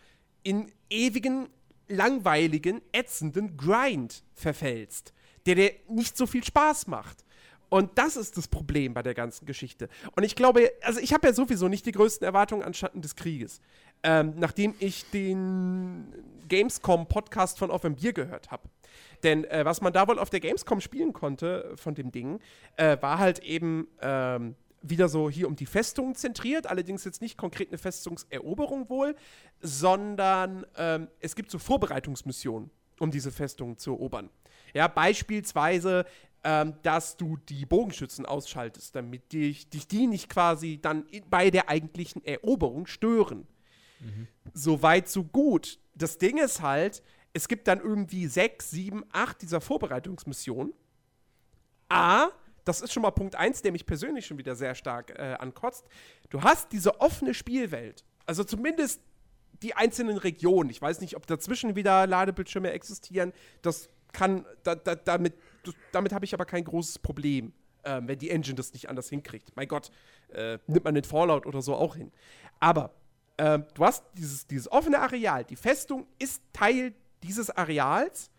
in 0.42 0.70
ewigen, 0.88 1.48
langweiligen, 1.88 2.80
ätzenden 2.92 3.56
Grind 3.56 4.22
verfällst, 4.34 5.12
der 5.44 5.54
dir 5.56 5.72
nicht 5.88 6.16
so 6.16 6.26
viel 6.26 6.44
Spaß 6.44 6.86
macht. 6.86 7.24
Und 7.68 7.98
das 7.98 8.16
ist 8.16 8.36
das 8.36 8.46
Problem 8.46 8.94
bei 8.94 9.02
der 9.02 9.14
ganzen 9.14 9.44
Geschichte. 9.44 9.88
Und 10.14 10.22
ich 10.22 10.36
glaube, 10.36 10.70
also 10.82 11.00
ich 11.00 11.12
habe 11.12 11.26
ja 11.26 11.34
sowieso 11.34 11.66
nicht 11.68 11.84
die 11.84 11.92
größten 11.92 12.24
Erwartungen 12.24 12.62
an 12.62 12.74
Schatten 12.74 13.02
des 13.02 13.16
Krieges. 13.16 13.60
Ähm, 14.04 14.34
nachdem 14.36 14.74
ich 14.78 15.10
den 15.10 16.12
Gamescom-Podcast 16.48 17.59
von 17.59 17.70
Auf 17.70 17.85
ein 17.85 17.96
Bier 17.96 18.12
gehört 18.12 18.50
habe. 18.50 18.68
Denn 19.22 19.44
äh, 19.44 19.64
was 19.64 19.80
man 19.80 19.92
da 19.92 20.09
wohl 20.09 20.18
auf 20.18 20.30
der 20.30 20.40
Gamescom 20.40 20.80
spielen 20.80 21.12
konnte 21.12 21.72
von 21.76 21.94
dem 21.94 22.12
Ding, 22.12 22.40
äh, 22.76 22.96
war 23.00 23.18
halt 23.18 23.40
eben 23.40 23.88
ähm, 24.00 24.56
wieder 24.82 25.09
so 25.09 25.30
hier 25.30 25.48
um 25.48 25.56
die 25.56 25.66
Festung 25.66 26.14
zentriert, 26.14 26.66
allerdings 26.66 27.04
jetzt 27.04 27.20
nicht 27.20 27.37
konkret 27.37 27.68
eine 27.68 27.78
Festungseroberung 27.78 28.88
wohl, 28.88 29.16
sondern 29.61 30.66
ähm, 30.76 31.09
es 31.20 31.35
gibt 31.35 31.50
so 31.50 31.59
Vorbereitungsmissionen, 31.59 32.70
um 33.00 33.11
diese 33.11 33.32
Festung 33.32 33.78
zu 33.78 33.92
erobern. 33.92 34.30
Ja, 34.74 34.88
beispielsweise, 34.88 36.04
ähm, 36.44 36.74
dass 36.82 37.16
du 37.16 37.37
die 37.48 37.66
Bogenschützen 37.66 38.26
ausschaltest, 38.26 38.94
damit 38.94 39.32
dich, 39.32 39.68
dich 39.68 39.88
die 39.88 40.06
nicht 40.06 40.28
quasi 40.28 40.78
dann 40.80 41.06
bei 41.28 41.50
der 41.50 41.68
eigentlichen 41.68 42.24
Eroberung 42.24 42.87
stören. 42.87 43.46
So 44.54 44.82
weit, 44.82 45.09
so 45.09 45.24
gut. 45.24 45.78
Das 45.94 46.18
Ding 46.18 46.38
ist 46.38 46.62
halt, 46.62 47.02
es 47.32 47.48
gibt 47.48 47.68
dann 47.68 47.80
irgendwie 47.80 48.26
sechs, 48.26 48.70
sieben, 48.70 49.04
acht 49.12 49.42
dieser 49.42 49.61
Vorbereitungsmissionen. 49.61 50.72
A, 51.88 52.28
das 52.64 52.80
ist 52.80 52.92
schon 52.92 53.02
mal 53.02 53.11
Punkt 53.11 53.37
eins, 53.37 53.62
der 53.62 53.72
mich 53.72 53.87
persönlich 53.87 54.26
schon 54.26 54.38
wieder 54.38 54.56
sehr 54.56 54.74
stark 54.74 55.11
äh, 55.11 55.37
ankotzt. 55.38 55.87
Du 56.30 56.42
hast 56.42 56.72
diese 56.72 57.00
offene 57.00 57.35
Spielwelt. 57.35 58.04
Also 58.26 58.42
zumindest 58.42 59.00
die 59.62 59.74
einzelnen 59.74 60.18
Regionen. 60.18 60.70
Ich 60.70 60.82
weiß 60.82 61.00
nicht, 61.00 61.16
ob 61.16 61.26
dazwischen 61.26 61.76
wieder 61.76 62.06
Ladebildschirme 62.06 62.72
existieren. 62.72 63.32
Das 63.62 63.88
kann, 64.12 64.44
da, 64.62 64.74
da, 64.74 64.94
damit, 64.94 65.35
damit 65.92 66.12
habe 66.12 66.24
ich 66.24 66.35
aber 66.35 66.44
kein 66.44 66.64
großes 66.64 66.98
Problem, 66.98 67.52
ähm, 67.85 68.09
wenn 68.09 68.18
die 68.18 68.30
Engine 68.30 68.56
das 68.56 68.72
nicht 68.72 68.88
anders 68.88 69.09
hinkriegt. 69.09 69.52
Mein 69.54 69.68
Gott, 69.68 69.90
äh, 70.32 70.59
nimmt 70.66 70.85
man 70.85 70.94
den 70.94 71.04
Fallout 71.04 71.46
oder 71.46 71.62
so 71.62 71.74
auch 71.74 71.96
hin. 71.96 72.12
Aber 72.61 72.94
ähm, 73.38 73.64
du 73.75 73.85
hast 73.85 74.05
dieses, 74.14 74.46
dieses 74.46 74.70
offene 74.70 74.99
Areal. 74.99 75.44
Die 75.44 75.57
Festung 75.57 76.07
ist 76.18 76.42
Teil 76.53 76.94
dieses 77.22 77.51
Areals. 77.51 78.31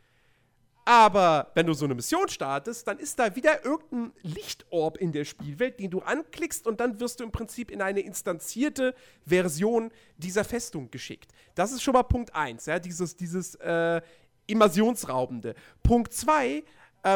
Aber 0.85 1.51
wenn 1.53 1.65
du 1.65 1.73
so 1.73 1.83
eine 1.83 1.95
Mission 1.95 2.29
startest, 2.29 2.87
dann 2.87 2.97
ist 2.97 3.19
da 3.19 3.35
wieder 3.35 3.65
irgendein 3.65 4.13
Lichtorb 4.21 4.95
in 4.97 5.11
der 5.11 5.25
Spielwelt, 5.25 5.81
den 5.81 5.91
du 5.91 5.99
anklickst 5.99 6.65
und 6.65 6.79
dann 6.79 7.01
wirst 7.01 7.19
du 7.19 7.25
im 7.25 7.31
Prinzip 7.33 7.71
in 7.71 7.81
eine 7.81 7.99
instanzierte 7.99 8.95
Version 9.25 9.91
dieser 10.15 10.45
Festung 10.45 10.89
geschickt. 10.89 11.33
Das 11.55 11.73
ist 11.73 11.83
schon 11.83 11.93
mal 11.93 12.03
Punkt 12.03 12.33
1, 12.33 12.67
ja, 12.67 12.79
dieses, 12.79 13.17
dieses 13.17 13.55
äh, 13.55 14.01
Immersionsraubende. 14.45 15.55
Punkt 15.83 16.13
2, 16.13 16.47
äh, 16.47 16.63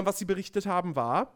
was 0.03 0.19
sie 0.19 0.25
berichtet 0.25 0.65
haben, 0.65 0.97
war, 0.97 1.33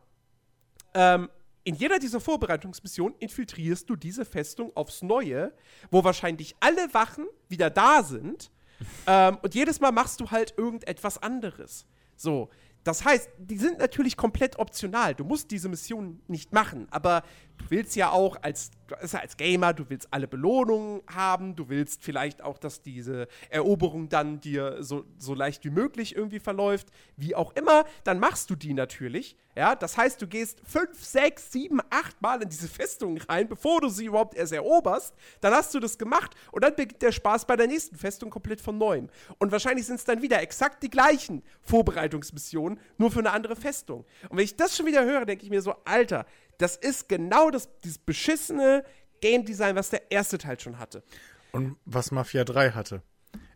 ähm, 0.94 1.30
in 1.66 1.76
jeder 1.76 2.00
dieser 2.00 2.22
Vorbereitungsmissionen 2.22 3.18
infiltrierst 3.20 3.90
du 3.90 3.96
diese 3.96 4.24
Festung 4.24 4.72
aufs 4.76 5.02
Neue, 5.02 5.52
wo 5.92 6.04
wahrscheinlich 6.04 6.56
alle 6.60 6.94
Wachen 6.94 7.26
wieder 7.50 7.70
da 7.70 8.04
sind. 8.04 8.52
ähm, 9.08 9.38
und 9.42 9.56
jedes 9.56 9.80
Mal 9.80 9.92
machst 9.92 10.22
du 10.22 10.32
halt 10.32 10.54
irgendetwas 10.58 11.22
anderes. 11.22 11.86
So, 12.16 12.50
Das 12.84 13.04
heißt, 13.04 13.30
die 13.40 13.58
sind 13.58 13.80
natürlich 13.80 14.16
komplett 14.16 14.60
optional. 14.60 15.16
Du 15.16 15.24
musst 15.26 15.50
diese 15.50 15.68
Mission 15.68 16.22
nicht 16.28 16.54
machen, 16.54 16.88
aber 16.92 17.24
willst 17.70 17.96
ja 17.96 18.12
auch 18.12 18.38
als, 18.42 18.72
als 19.12 19.38
Gamer, 19.38 19.74
du 19.74 19.90
willst 19.90 20.08
alle 20.12 20.28
Belohnungen 20.28 21.02
haben, 21.08 21.56
du 21.56 21.70
willst 21.70 22.04
vielleicht 22.04 22.42
auch, 22.42 22.58
dass 22.58 22.82
diese 22.82 23.28
Eroberung 23.50 24.10
dann 24.10 24.40
dir 24.40 24.84
so, 24.84 25.06
so 25.18 25.34
leicht 25.34 25.64
wie 25.66 25.70
möglich 25.70 26.16
irgendwie 26.16 26.40
verläuft, 26.40 26.88
wie 27.18 27.36
auch 27.36 27.54
immer, 27.56 27.86
dann 28.04 28.20
machst 28.20 28.50
du 28.50 28.56
die 28.56 28.74
natürlich. 28.74 29.38
Ja, 29.58 29.74
das 29.74 29.98
heißt, 29.98 30.22
du 30.22 30.28
gehst 30.28 30.60
fünf, 30.66 31.02
sechs, 31.02 31.50
sieben, 31.50 31.80
acht 31.90 32.22
Mal 32.22 32.42
in 32.42 32.50
diese 32.50 32.68
Festung 32.68 33.18
rein, 33.18 33.48
bevor 33.48 33.80
du 33.80 33.88
sie 33.88 34.06
überhaupt 34.06 34.36
erst 34.36 34.52
eroberst. 34.52 35.16
Dann 35.40 35.54
hast 35.54 35.74
du 35.74 35.80
das 35.80 35.98
gemacht 35.98 36.36
und 36.52 36.64
dann 36.64 36.76
beginnt 36.76 37.02
der 37.02 37.14
Spaß 37.14 37.46
bei 37.46 37.56
der 37.56 37.68
nächsten 37.68 37.96
Festung 37.96 38.30
komplett 38.30 38.60
von 38.60 38.78
neuem. 38.78 39.08
Und 39.38 39.54
wahrscheinlich 39.54 39.86
sind 39.86 39.96
es 39.96 40.04
dann 40.04 40.22
wieder 40.22 40.42
exakt 40.42 40.84
die 40.84 40.90
gleichen 40.90 41.42
Vorbereitungsmissionen, 41.62 42.80
nur 42.98 43.12
für 43.12 43.20
eine 43.20 43.32
andere 43.32 43.56
Festung. 43.56 44.06
Und 44.28 44.38
wenn 44.38 44.44
ich 44.44 44.58
das 44.58 44.76
schon 44.76 44.88
wieder 44.88 45.06
höre, 45.06 45.26
denke 45.26 45.46
ich 45.46 45.50
mir 45.50 45.62
so, 45.62 45.74
Alter, 45.86 46.26
das 46.58 46.76
ist 46.76 47.10
genau 47.10 47.52
das 47.52 47.70
dieses 47.84 47.98
beschissene 47.98 48.84
Game 49.22 49.46
Design, 49.46 49.76
was 49.76 49.90
der 49.90 50.12
erste 50.12 50.38
Teil 50.38 50.60
schon 50.60 50.78
hatte. 50.80 51.04
Und 51.52 51.78
was 51.86 52.12
Mafia 52.12 52.44
3 52.44 52.72
hatte. 52.72 53.02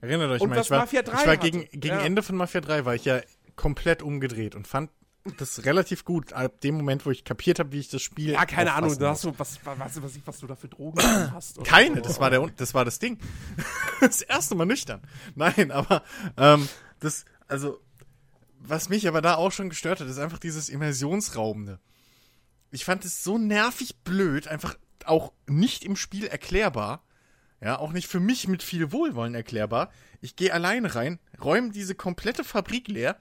Erinnert 0.02 0.32
euch 0.32 0.42
Und 0.42 0.50
mal, 0.50 0.62
ich 0.62 0.70
war, 0.70 0.80
Mafia 0.80 1.02
3 1.02 1.12
ich 1.12 1.18
war 1.28 1.38
hatte. 1.38 1.52
gegen, 1.52 1.70
gegen 1.72 1.96
Ja. 1.96 2.02
Ende 2.02 2.24
von 2.24 2.36
Mafia 2.38 2.62
3 2.62 2.86
war 2.86 2.96
ich 2.96 3.06
ja 3.06 3.22
komplett 3.56 4.02
umgedreht 4.02 4.56
und 4.56 4.68
fand 4.68 4.90
das 5.38 5.66
relativ 5.66 6.06
gut. 6.06 6.34
Ab 6.34 6.62
dem 6.62 6.76
Moment, 6.76 7.06
wo 7.06 7.12
ich 7.12 7.24
kapiert 7.26 7.60
habe, 7.60 7.72
wie 7.74 7.80
ich 7.80 7.90
das 7.90 8.02
Spiel. 8.02 8.32
Ja, 8.32 8.46
keine 8.46 8.74
Ahnung, 8.74 8.98
du 8.98 9.08
hast 9.08 9.22
so, 9.22 9.38
was, 9.38 9.60
was, 9.66 10.02
was, 10.02 10.20
was, 10.26 10.40
du 10.40 10.48
da 10.48 10.56
für 10.56 10.70
Drogen 10.70 11.02
hast. 11.34 11.58
oder 11.60 11.70
Keine, 11.70 11.96
so. 11.98 12.02
das 12.02 12.20
war, 12.20 12.30
der, 12.30 12.48
das 12.56 12.74
war 12.74 12.86
das 12.86 13.00
Ding. 13.00 13.20
Das 14.00 14.22
erste 14.22 14.56
Mal 14.56 14.66
nüchtern. 14.66 15.02
Nein, 15.36 15.72
aber 15.72 16.04
ähm, 16.38 16.70
das, 17.02 17.26
also, 17.50 17.82
was 18.60 18.88
mich 18.88 19.10
aber 19.10 19.22
da 19.22 19.36
auch 19.36 19.52
schon 19.52 19.68
gestört 19.68 20.00
hat, 20.00 20.08
ist 20.08 20.20
einfach 20.20 20.40
dieses 20.40 20.70
Immersionsraubende. 20.70 21.80
Ich 22.72 22.86
fand 22.86 23.06
es 23.06 23.24
so 23.24 23.38
nervig 23.38 23.98
blöd, 24.04 24.48
einfach 24.48 24.78
auch 25.06 25.34
nicht 25.48 25.84
im 25.84 25.96
Spiel 25.96 26.28
erklärbar. 26.28 27.04
Ja, 27.62 27.78
auch 27.78 27.92
nicht 27.92 28.08
für 28.08 28.22
mich 28.22 28.48
mit 28.48 28.64
viel 28.64 28.92
Wohlwollen 28.92 29.36
erklärbar. 29.36 29.92
Ich 30.22 30.36
gehe 30.36 30.54
alleine 30.54 30.96
rein, 30.96 31.20
räume 31.42 31.72
diese 31.72 31.94
komplette 31.94 32.44
Fabrik 32.44 32.88
leer, 32.88 33.18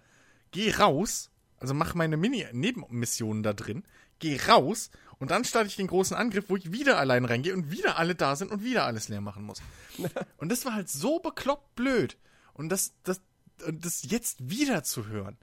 gehe 0.52 0.76
raus, 0.76 1.30
also 1.58 1.74
mache 1.74 1.98
meine 1.98 2.16
Mini-Nebenmissionen 2.16 3.42
da 3.42 3.52
drin, 3.52 3.82
gehe 4.20 4.46
raus 4.46 4.90
und 5.18 5.32
dann 5.32 5.44
starte 5.44 5.68
ich 5.68 5.76
den 5.76 5.88
großen 5.88 6.16
Angriff, 6.16 6.44
wo 6.48 6.56
ich 6.56 6.70
wieder 6.70 6.98
allein 6.98 7.24
reingehe 7.24 7.52
und 7.52 7.70
wieder 7.70 7.98
alle 7.98 8.14
da 8.14 8.36
sind 8.36 8.52
und 8.52 8.62
wieder 8.62 8.84
alles 8.84 9.08
leer 9.08 9.20
machen 9.20 9.42
muss. 9.42 9.60
und 10.36 10.50
das 10.50 10.64
war 10.64 10.74
halt 10.74 10.88
so 10.88 11.18
bekloppt 11.18 11.74
blöd. 11.74 12.16
Und 12.54 12.68
das, 12.68 12.92
das, 13.02 13.20
und 13.66 13.84
das 13.84 14.02
jetzt 14.04 14.50
wieder 14.50 14.84
zu 14.84 15.06
hören. 15.06 15.36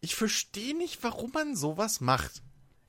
Ich 0.00 0.14
verstehe 0.14 0.76
nicht, 0.76 1.02
warum 1.02 1.30
man 1.32 1.54
sowas 1.54 2.00
macht. 2.00 2.42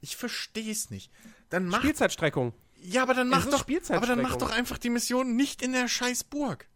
Ich 0.04 0.18
verstehe 0.18 0.70
es 0.72 0.90
nicht. 0.90 1.10
Dann 1.50 1.66
mach 1.66 1.80
Spielzeitstreckung. 1.80 2.54
ja, 2.82 3.04
aber 3.04 3.14
dann 3.14 3.30
mach 3.30 3.46
doch, 3.46 3.66
aber 3.90 4.06
dann 4.06 4.22
mach 4.22 4.36
doch 4.36 4.52
einfach 4.52 4.78
die 4.78 4.90
Mission 4.90 5.38
nicht 5.38 5.62
in 5.62 5.72
der 5.72 5.88
scheiß 5.88 6.26
Burg. 6.26 6.68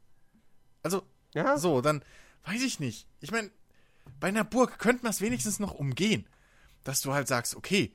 Also, 0.82 1.04
Ja. 1.34 1.58
so, 1.58 1.82
dann 1.82 2.04
weiß 2.46 2.64
ich 2.64 2.80
nicht. 2.80 3.06
Ich 3.20 3.32
meine, 3.32 3.52
bei 4.22 4.30
einer 4.30 4.46
Burg 4.46 4.80
könnte 4.80 5.04
man 5.04 5.10
es 5.10 5.20
wenigstens 5.20 5.60
noch 5.60 5.74
umgehen. 5.74 6.26
Dass 6.86 7.02
du 7.02 7.14
halt 7.14 7.28
sagst, 7.28 7.56
okay, 7.58 7.94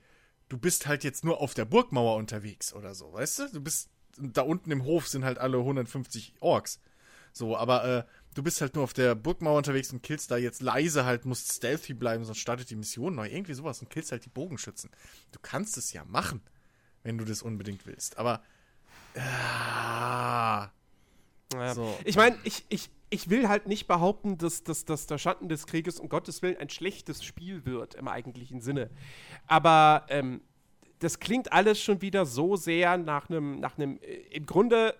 du 0.51 0.59
bist 0.59 0.87
halt 0.87 1.03
jetzt 1.03 1.25
nur 1.25 1.41
auf 1.41 1.55
der 1.55 1.65
Burgmauer 1.65 2.17
unterwegs 2.17 2.75
oder 2.75 2.95
so, 2.95 3.11
weißt 3.15 3.39
du? 3.39 3.49
Du 3.53 3.61
bist, 3.63 3.89
da 4.19 4.43
unten 4.43 4.71
im 4.71 4.85
Hof 4.85 5.09
sind 5.09 5.25
halt 5.25 5.39
alle 5.39 5.57
150 5.57 6.35
Orks. 6.41 6.79
So, 7.33 7.57
aber 7.57 7.85
äh, 7.87 8.05
du 8.35 8.43
bist 8.43 8.61
halt 8.61 8.75
nur 8.75 8.85
auf 8.85 8.93
der 8.93 9.15
Burgmauer 9.15 9.59
unterwegs 9.59 9.93
und 9.93 10.03
killst 10.03 10.31
da 10.31 10.37
jetzt 10.37 10.63
leise 10.63 11.05
halt, 11.05 11.25
musst 11.25 11.53
stealthy 11.53 11.95
bleiben, 11.95 12.25
sonst 12.25 12.39
startet 12.39 12.71
die 12.71 12.77
Mission 12.77 13.15
neu. 13.15 13.29
Irgendwie 13.29 13.55
sowas 13.55 13.81
und 13.81 13.91
killst 13.91 14.13
halt 14.13 14.25
die 14.25 14.31
Bogenschützen. 14.31 14.91
Du 15.33 15.39
kannst 15.41 15.77
es 15.77 15.93
ja 15.93 16.05
machen, 16.05 16.41
wenn 17.03 17.19
du 17.19 17.25
das 17.25 17.43
unbedingt 17.43 17.87
willst. 17.87 18.19
Aber, 18.19 18.43
ah, 19.17 20.71
Ja. 21.53 21.75
So. 21.75 21.99
Ich 22.05 22.17
meine, 22.17 22.37
ich, 22.45 22.65
ich, 22.69 22.91
ich 23.11 23.29
will 23.29 23.49
halt 23.49 23.67
nicht 23.67 23.87
behaupten, 23.87 24.39
dass, 24.39 24.65
dass, 24.65 24.85
dass 24.85 25.07
der 25.07 25.19
Schatten 25.19 25.49
des 25.49 25.67
Krieges 25.67 26.01
um 26.01 26.09
Gottes 26.09 26.41
Willen 26.43 26.57
ein 26.57 26.71
schlechtes 26.71 27.23
Spiel 27.25 27.67
wird 27.67 27.95
im 27.95 28.09
eigentlichen 28.09 28.61
Sinne. 28.61 28.91
Aber 29.47 30.07
ähm, 30.09 30.41
das 30.99 31.19
klingt 31.19 31.53
alles 31.53 31.81
schon 31.81 32.01
wieder 32.01 32.25
so 32.25 32.57
sehr 32.57 32.97
nach 32.97 33.29
einem, 33.29 33.61
nach 33.61 33.77
einem 33.77 33.99
äh, 33.99 34.15
im 34.31 34.47
Grunde 34.47 34.95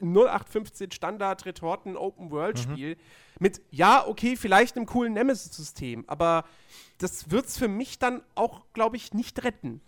0815 0.00 0.90
Standard-Retorten-Open-World-Spiel 0.90 2.96
mit, 3.38 3.60
ja, 3.70 4.06
okay, 4.06 4.36
vielleicht 4.36 4.76
einem 4.76 4.86
coolen 4.86 5.12
Nemesis-System, 5.12 6.04
aber 6.06 6.44
das 6.98 7.30
wird 7.30 7.46
es 7.46 7.58
für 7.58 7.68
mich 7.68 7.98
dann 7.98 8.22
auch, 8.34 8.64
glaube 8.72 8.96
ich, 8.96 9.12
nicht 9.12 9.44
retten. 9.44 9.80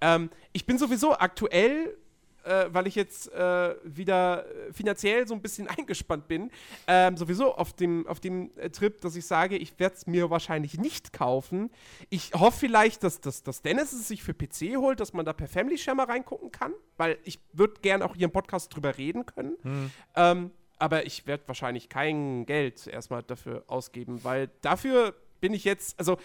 Ähm, 0.00 0.30
ich 0.52 0.66
bin 0.66 0.78
sowieso 0.78 1.18
aktuell, 1.18 1.96
äh, 2.44 2.66
weil 2.68 2.86
ich 2.86 2.94
jetzt 2.94 3.32
äh, 3.32 3.74
wieder 3.84 4.46
äh, 4.46 4.72
finanziell 4.72 5.26
so 5.26 5.34
ein 5.34 5.42
bisschen 5.42 5.68
eingespannt 5.76 6.28
bin, 6.28 6.50
ähm, 6.86 7.16
sowieso 7.16 7.54
auf 7.54 7.72
dem, 7.72 8.06
auf 8.06 8.20
dem 8.20 8.50
äh, 8.56 8.70
Trip, 8.70 9.00
dass 9.00 9.16
ich 9.16 9.26
sage, 9.26 9.56
ich 9.56 9.78
werde 9.78 9.96
es 9.96 10.06
mir 10.06 10.30
wahrscheinlich 10.30 10.78
nicht 10.78 11.12
kaufen. 11.12 11.70
Ich 12.10 12.32
hoffe 12.34 12.58
vielleicht, 12.58 13.04
dass, 13.04 13.20
dass, 13.20 13.42
dass 13.42 13.62
Dennis 13.62 13.92
es 13.92 14.08
sich 14.08 14.22
für 14.22 14.34
PC 14.34 14.76
holt, 14.76 15.00
dass 15.00 15.12
man 15.12 15.24
da 15.24 15.32
per 15.32 15.48
Family 15.48 15.78
Share 15.78 15.96
mal 15.96 16.06
reingucken 16.06 16.50
kann, 16.50 16.72
weil 16.96 17.18
ich 17.24 17.40
würde 17.52 17.74
gern 17.82 18.02
auch 18.02 18.14
hier 18.14 18.26
im 18.26 18.32
Podcast 18.32 18.74
drüber 18.74 18.96
reden 18.98 19.26
können. 19.26 19.90
Ähm, 20.16 20.50
aber 20.78 21.06
ich 21.06 21.26
werde 21.26 21.44
wahrscheinlich 21.46 21.88
kein 21.88 22.44
Geld 22.44 22.88
erstmal 22.88 23.22
dafür 23.22 23.62
ausgeben, 23.68 24.24
weil 24.24 24.50
dafür 24.62 25.14
bin 25.40 25.54
ich 25.54 25.64
jetzt, 25.64 25.98
also 25.98 26.18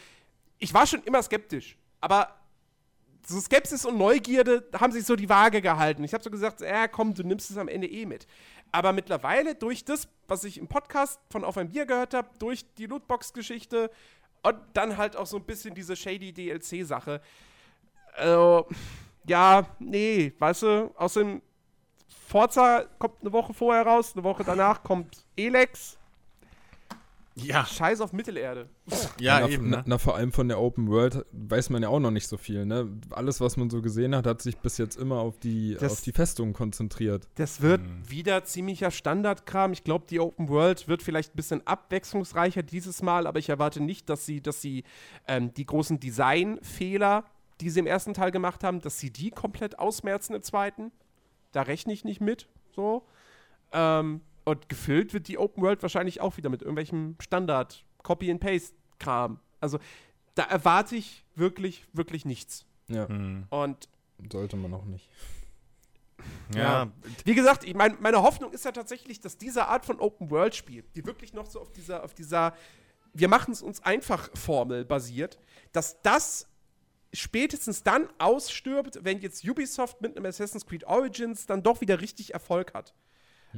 ich 0.58 0.74
war 0.74 0.88
schon 0.88 1.04
immer 1.04 1.22
skeptisch, 1.22 1.78
aber 2.02 2.36
so 3.30 3.40
Skepsis 3.40 3.86
und 3.86 3.98
Neugierde 3.98 4.68
haben 4.80 4.92
sich 4.92 5.06
so 5.06 5.16
die 5.16 5.30
Waage 5.30 5.62
gehalten. 5.62 6.04
Ich 6.04 6.14
habe 6.14 6.24
so 6.24 6.30
gesagt, 6.30 6.62
ja, 6.62 6.88
komm, 6.88 7.14
du 7.14 7.24
nimmst 7.24 7.52
es 7.52 7.58
am 7.58 7.68
Ende 7.68 7.88
eh 7.88 8.06
mit. 8.06 8.26
Aber 8.72 8.94
mittlerweile 8.94 9.56
durch 9.56 9.84
das, 9.86 10.08
was 10.28 10.44
ich 10.44 10.58
im 10.58 10.68
Podcast 10.68 11.20
von 11.30 11.44
Auf 11.44 11.58
ein 11.58 11.70
Bier 11.70 11.86
gehört 11.86 12.14
habe, 12.14 12.30
durch 12.40 12.74
die 12.76 12.86
Lootbox-Geschichte 12.86 13.92
und 14.44 14.58
dann 14.74 14.98
halt 14.98 15.16
auch 15.16 15.26
so 15.26 15.38
ein 15.38 15.44
bisschen 15.44 15.74
diese 15.76 15.96
shady 15.96 16.32
DLC-Sache. 16.32 17.22
Also, 18.16 18.68
ja, 19.26 19.66
nee, 19.80 20.34
weißt 20.40 20.64
du, 20.64 20.92
außerdem 20.96 21.42
Forza 22.28 22.86
kommt 22.98 23.22
eine 23.22 23.32
Woche 23.32 23.54
vorher 23.54 23.86
raus, 23.86 24.14
eine 24.16 24.24
Woche 24.24 24.44
danach 24.44 24.84
kommt 24.84 25.26
Elex. 25.36 25.97
Ja, 27.40 27.66
Scheiß 27.66 28.02
auf 28.02 28.14
Mittelerde. 28.14 28.68
ja, 29.20 29.40
na, 29.42 29.50
eben, 29.50 29.70
na, 29.70 29.78
ne? 29.78 29.84
na, 29.86 29.98
vor 29.98 30.16
allem 30.16 30.32
von 30.32 30.48
der 30.48 30.60
Open 30.60 30.88
World 30.90 31.26
weiß 31.32 31.70
man 31.70 31.84
ja 31.84 31.90
auch 31.90 32.00
noch 32.00 32.12
nicht 32.12 32.28
so 32.28 32.38
viel. 32.38 32.66
Ne? 32.66 32.90
Alles, 33.12 33.40
was 33.42 33.58
man 33.58 33.70
so 33.70 33.82
gesehen 33.82 34.16
hat, 34.16 34.26
hat 34.26 34.42
sich 34.42 34.58
bis 34.58 34.78
jetzt 34.78 34.96
immer 34.98 35.20
auf 35.20 35.38
die, 35.40 35.76
Das- 35.80 35.92
auf 35.92 36.02
die 36.02 36.12
Festung 36.12 36.54
konzentriert. 36.54 37.28
Das 37.36 37.62
wird 37.62 37.82
wieder 38.10 38.44
ziemlicher 38.44 38.92
Standardkram. 38.92 39.72
Ich 39.74 39.84
glaube, 39.84 40.06
die 40.10 40.20
Open 40.20 40.50
World 40.50 40.88
wird 40.88 41.04
vielleicht 41.04 41.34
ein 41.34 41.36
bisschen 41.38 41.66
abwechslungsreicher 41.68 42.64
dieses 42.64 43.02
Mal, 43.02 43.28
aber 43.28 43.40
ich 43.40 43.50
erwarte 43.50 43.82
nicht, 43.82 44.10
dass 44.10 44.26
sie, 44.26 44.42
dass 44.42 44.62
sie 44.62 44.84
ähm, 45.28 45.54
die 45.54 45.66
großen 45.66 46.00
Designfehler, 46.00 47.24
die 47.62 47.70
sie 47.70 47.80
im 47.80 47.88
ersten 47.88 48.14
Teil 48.14 48.32
gemacht 48.32 48.64
haben, 48.64 48.82
dass 48.82 49.00
sie 49.00 49.12
die 49.12 49.32
komplett 49.32 49.80
ausmerzen 49.80 50.34
im 50.36 50.44
zweiten. 50.44 50.92
Da 51.52 51.62
rechne 51.64 51.94
ich 51.94 52.04
nicht 52.04 52.22
mit. 52.22 52.48
So. 52.76 53.04
Ähm, 53.72 54.22
und 54.48 54.70
gefüllt 54.70 55.14
wird 55.14 55.28
die 55.28 55.38
Open 55.38 55.62
World 55.62 55.82
wahrscheinlich 55.82 56.22
auch 56.22 56.38
wieder 56.38 56.50
mit 56.50 56.62
irgendwelchem 56.62 57.18
Standard 57.20 57.84
Copy-and-Paste-Kram. 58.04 59.42
Also 59.60 59.78
da 60.36 60.44
erwarte 60.44 60.96
ich 60.96 61.26
wirklich, 61.36 61.86
wirklich 61.92 62.24
nichts. 62.24 62.66
Ja, 62.88 63.10
Hm. 63.10 63.46
Und 63.50 63.90
sollte 64.32 64.56
man 64.56 64.74
auch 64.74 64.86
nicht. 64.86 65.10
Ja, 66.56 66.90
Wie 67.26 67.36
gesagt, 67.36 67.66
ich 67.66 67.76
mein, 67.76 67.98
meine 68.00 68.24
Hoffnung 68.24 68.54
ist 68.54 68.64
ja 68.64 68.72
tatsächlich, 68.72 69.20
dass 69.20 69.38
diese 69.38 69.68
Art 69.68 69.86
von 69.86 70.00
Open-World-Spiel, 70.00 70.86
die 70.96 71.06
wirklich 71.06 71.34
noch 71.34 71.46
so 71.46 71.60
auf 71.60 71.74
dieser, 71.74 72.06
auf 72.06 72.14
dieser 72.14 72.54
wir 73.14 73.28
machen 73.28 73.52
es 73.52 73.62
uns 73.62 73.84
einfach 73.84 74.30
Formel 74.34 74.86
basiert, 74.86 75.38
dass 75.74 76.02
das 76.04 76.48
spätestens 77.12 77.84
dann 77.84 78.08
ausstirbt, 78.18 79.00
wenn 79.04 79.20
jetzt 79.20 79.46
Ubisoft 79.48 80.02
mit 80.02 80.16
einem 80.16 80.26
Assassin's 80.26 80.66
Creed 80.66 80.86
Origins 80.86 81.46
dann 81.48 81.64
doch 81.64 81.82
wieder 81.82 82.00
richtig 82.00 82.34
Erfolg 82.34 82.74
hat. 82.74 82.94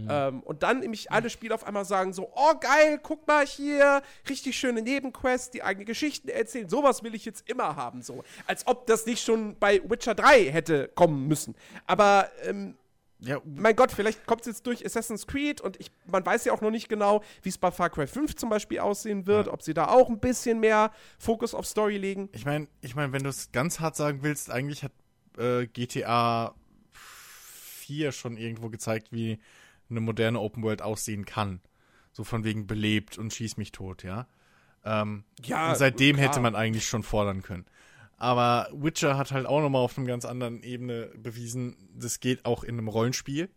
Ähm, 0.07 0.41
und 0.41 0.63
dann 0.63 0.79
nämlich 0.79 1.11
alle 1.11 1.29
Spiele 1.29 1.53
auf 1.53 1.63
einmal 1.63 1.85
sagen 1.85 2.13
so, 2.13 2.31
oh 2.35 2.53
geil, 2.59 2.99
guck 3.01 3.27
mal 3.27 3.45
hier, 3.45 4.01
richtig 4.29 4.57
schöne 4.57 4.81
Nebenquests, 4.81 5.51
die 5.51 5.63
eigene 5.63 5.85
Geschichten 5.85 6.29
erzählen, 6.29 6.69
sowas 6.69 7.03
will 7.03 7.15
ich 7.15 7.25
jetzt 7.25 7.49
immer 7.49 7.75
haben, 7.75 8.01
so. 8.01 8.23
Als 8.47 8.67
ob 8.67 8.87
das 8.87 9.05
nicht 9.05 9.23
schon 9.23 9.57
bei 9.59 9.81
Witcher 9.89 10.15
3 10.15 10.51
hätte 10.51 10.89
kommen 10.95 11.27
müssen. 11.27 11.55
Aber 11.87 12.29
ähm, 12.43 12.75
ja, 13.21 13.41
mein 13.43 13.75
Gott, 13.75 13.91
vielleicht 13.91 14.25
kommt 14.25 14.41
es 14.41 14.47
jetzt 14.47 14.65
durch 14.65 14.85
Assassin's 14.85 15.27
Creed 15.27 15.59
und 15.59 15.77
ich, 15.79 15.91
man 16.05 16.25
weiß 16.25 16.45
ja 16.45 16.53
auch 16.53 16.61
noch 16.61 16.71
nicht 16.71 16.87
genau, 16.87 17.21
wie 17.41 17.49
es 17.49 17.57
bei 17.57 17.69
Far 17.69 17.89
Cry 17.89 18.07
5 18.07 18.35
zum 18.37 18.49
Beispiel 18.49 18.79
aussehen 18.79 19.27
wird, 19.27 19.49
ob 19.49 19.61
sie 19.61 19.73
da 19.73 19.89
auch 19.89 20.07
ein 20.09 20.19
bisschen 20.19 20.61
mehr 20.61 20.91
Fokus 21.17 21.53
auf 21.53 21.65
Story 21.65 21.97
legen. 21.97 22.29
ich 22.31 22.45
meine, 22.45 22.67
ich 22.79 22.95
mein, 22.95 23.11
wenn 23.11 23.23
du 23.23 23.29
es 23.29 23.51
ganz 23.51 23.81
hart 23.81 23.97
sagen 23.97 24.19
willst, 24.21 24.49
eigentlich 24.49 24.83
hat 24.83 24.93
äh, 25.37 25.67
GTA 25.67 26.55
4 26.93 28.13
schon 28.13 28.37
irgendwo 28.37 28.69
gezeigt, 28.69 29.11
wie 29.11 29.39
eine 29.89 30.01
moderne 30.01 30.39
Open 30.39 30.63
World 30.63 30.81
aussehen 30.81 31.25
kann. 31.25 31.61
So 32.11 32.23
von 32.23 32.43
wegen 32.43 32.67
belebt 32.67 33.17
und 33.17 33.33
schieß 33.33 33.57
mich 33.57 33.71
tot, 33.71 34.03
ja. 34.03 34.27
Ähm, 34.83 35.23
Ja, 35.43 35.69
und 35.69 35.77
seitdem 35.77 36.15
klar. 36.15 36.29
hätte 36.29 36.39
man 36.39 36.55
eigentlich 36.55 36.85
schon 36.85 37.03
fordern 37.03 37.41
können. 37.41 37.65
Aber 38.17 38.67
Witcher 38.73 39.17
hat 39.17 39.31
halt 39.31 39.45
auch 39.45 39.61
nochmal 39.61 39.81
auf 39.81 39.97
einer 39.97 40.07
ganz 40.07 40.25
anderen 40.25 40.61
Ebene 40.63 41.11
bewiesen, 41.17 41.89
das 41.95 42.19
geht 42.19 42.45
auch 42.45 42.63
in 42.63 42.77
einem 42.77 42.89
Rollenspiel 42.89 43.49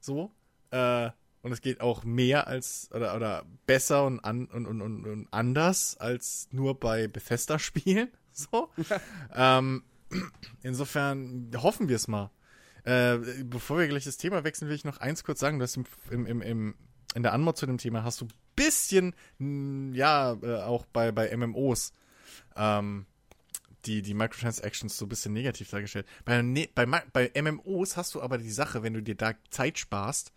so. 0.00 0.32
Äh, 0.70 1.10
und 1.42 1.52
es 1.52 1.60
geht 1.60 1.80
auch 1.80 2.02
mehr 2.02 2.46
als, 2.48 2.88
oder, 2.92 3.14
oder 3.14 3.44
besser 3.66 4.04
und, 4.04 4.20
an, 4.20 4.46
und, 4.46 4.66
und, 4.66 4.80
und, 4.80 5.06
und 5.06 5.28
anders 5.30 5.96
als 5.98 6.48
nur 6.50 6.78
bei 6.80 7.08
Bethesda-Spielen. 7.08 8.08
So. 8.38 8.68
ähm, 9.34 9.82
insofern 10.62 11.50
hoffen 11.56 11.88
wir 11.88 11.96
es 11.96 12.06
mal. 12.06 12.30
Äh, 12.86 13.18
bevor 13.42 13.78
wir 13.78 13.88
gleich 13.88 14.04
das 14.04 14.16
Thema 14.16 14.44
wechseln, 14.44 14.68
will 14.68 14.76
ich 14.76 14.84
noch 14.84 14.98
eins 14.98 15.24
kurz 15.24 15.40
sagen. 15.40 15.58
Du 15.58 15.64
hast 15.64 15.76
im, 15.76 15.84
im, 16.26 16.40
im, 16.40 16.74
in 17.16 17.22
der 17.24 17.32
Anmod 17.32 17.56
zu 17.58 17.66
dem 17.66 17.78
Thema 17.78 18.04
hast 18.04 18.20
du 18.20 18.26
ein 18.26 18.32
bisschen, 18.54 19.92
ja, 19.92 20.34
äh, 20.40 20.62
auch 20.62 20.86
bei, 20.86 21.10
bei 21.10 21.36
MMOs, 21.36 21.92
ähm, 22.54 23.06
die, 23.86 24.02
die 24.02 24.14
Microtransactions 24.14 24.96
so 24.96 25.06
ein 25.06 25.08
bisschen 25.08 25.32
negativ 25.32 25.68
dargestellt. 25.70 26.06
Bei, 26.24 26.40
ne, 26.42 26.68
bei, 26.76 26.86
bei 26.86 27.32
MMOs 27.34 27.96
hast 27.96 28.14
du 28.14 28.22
aber 28.22 28.38
die 28.38 28.52
Sache, 28.52 28.84
wenn 28.84 28.94
du 28.94 29.02
dir 29.02 29.16
da 29.16 29.32
Zeit 29.50 29.80
sparst, 29.80 30.32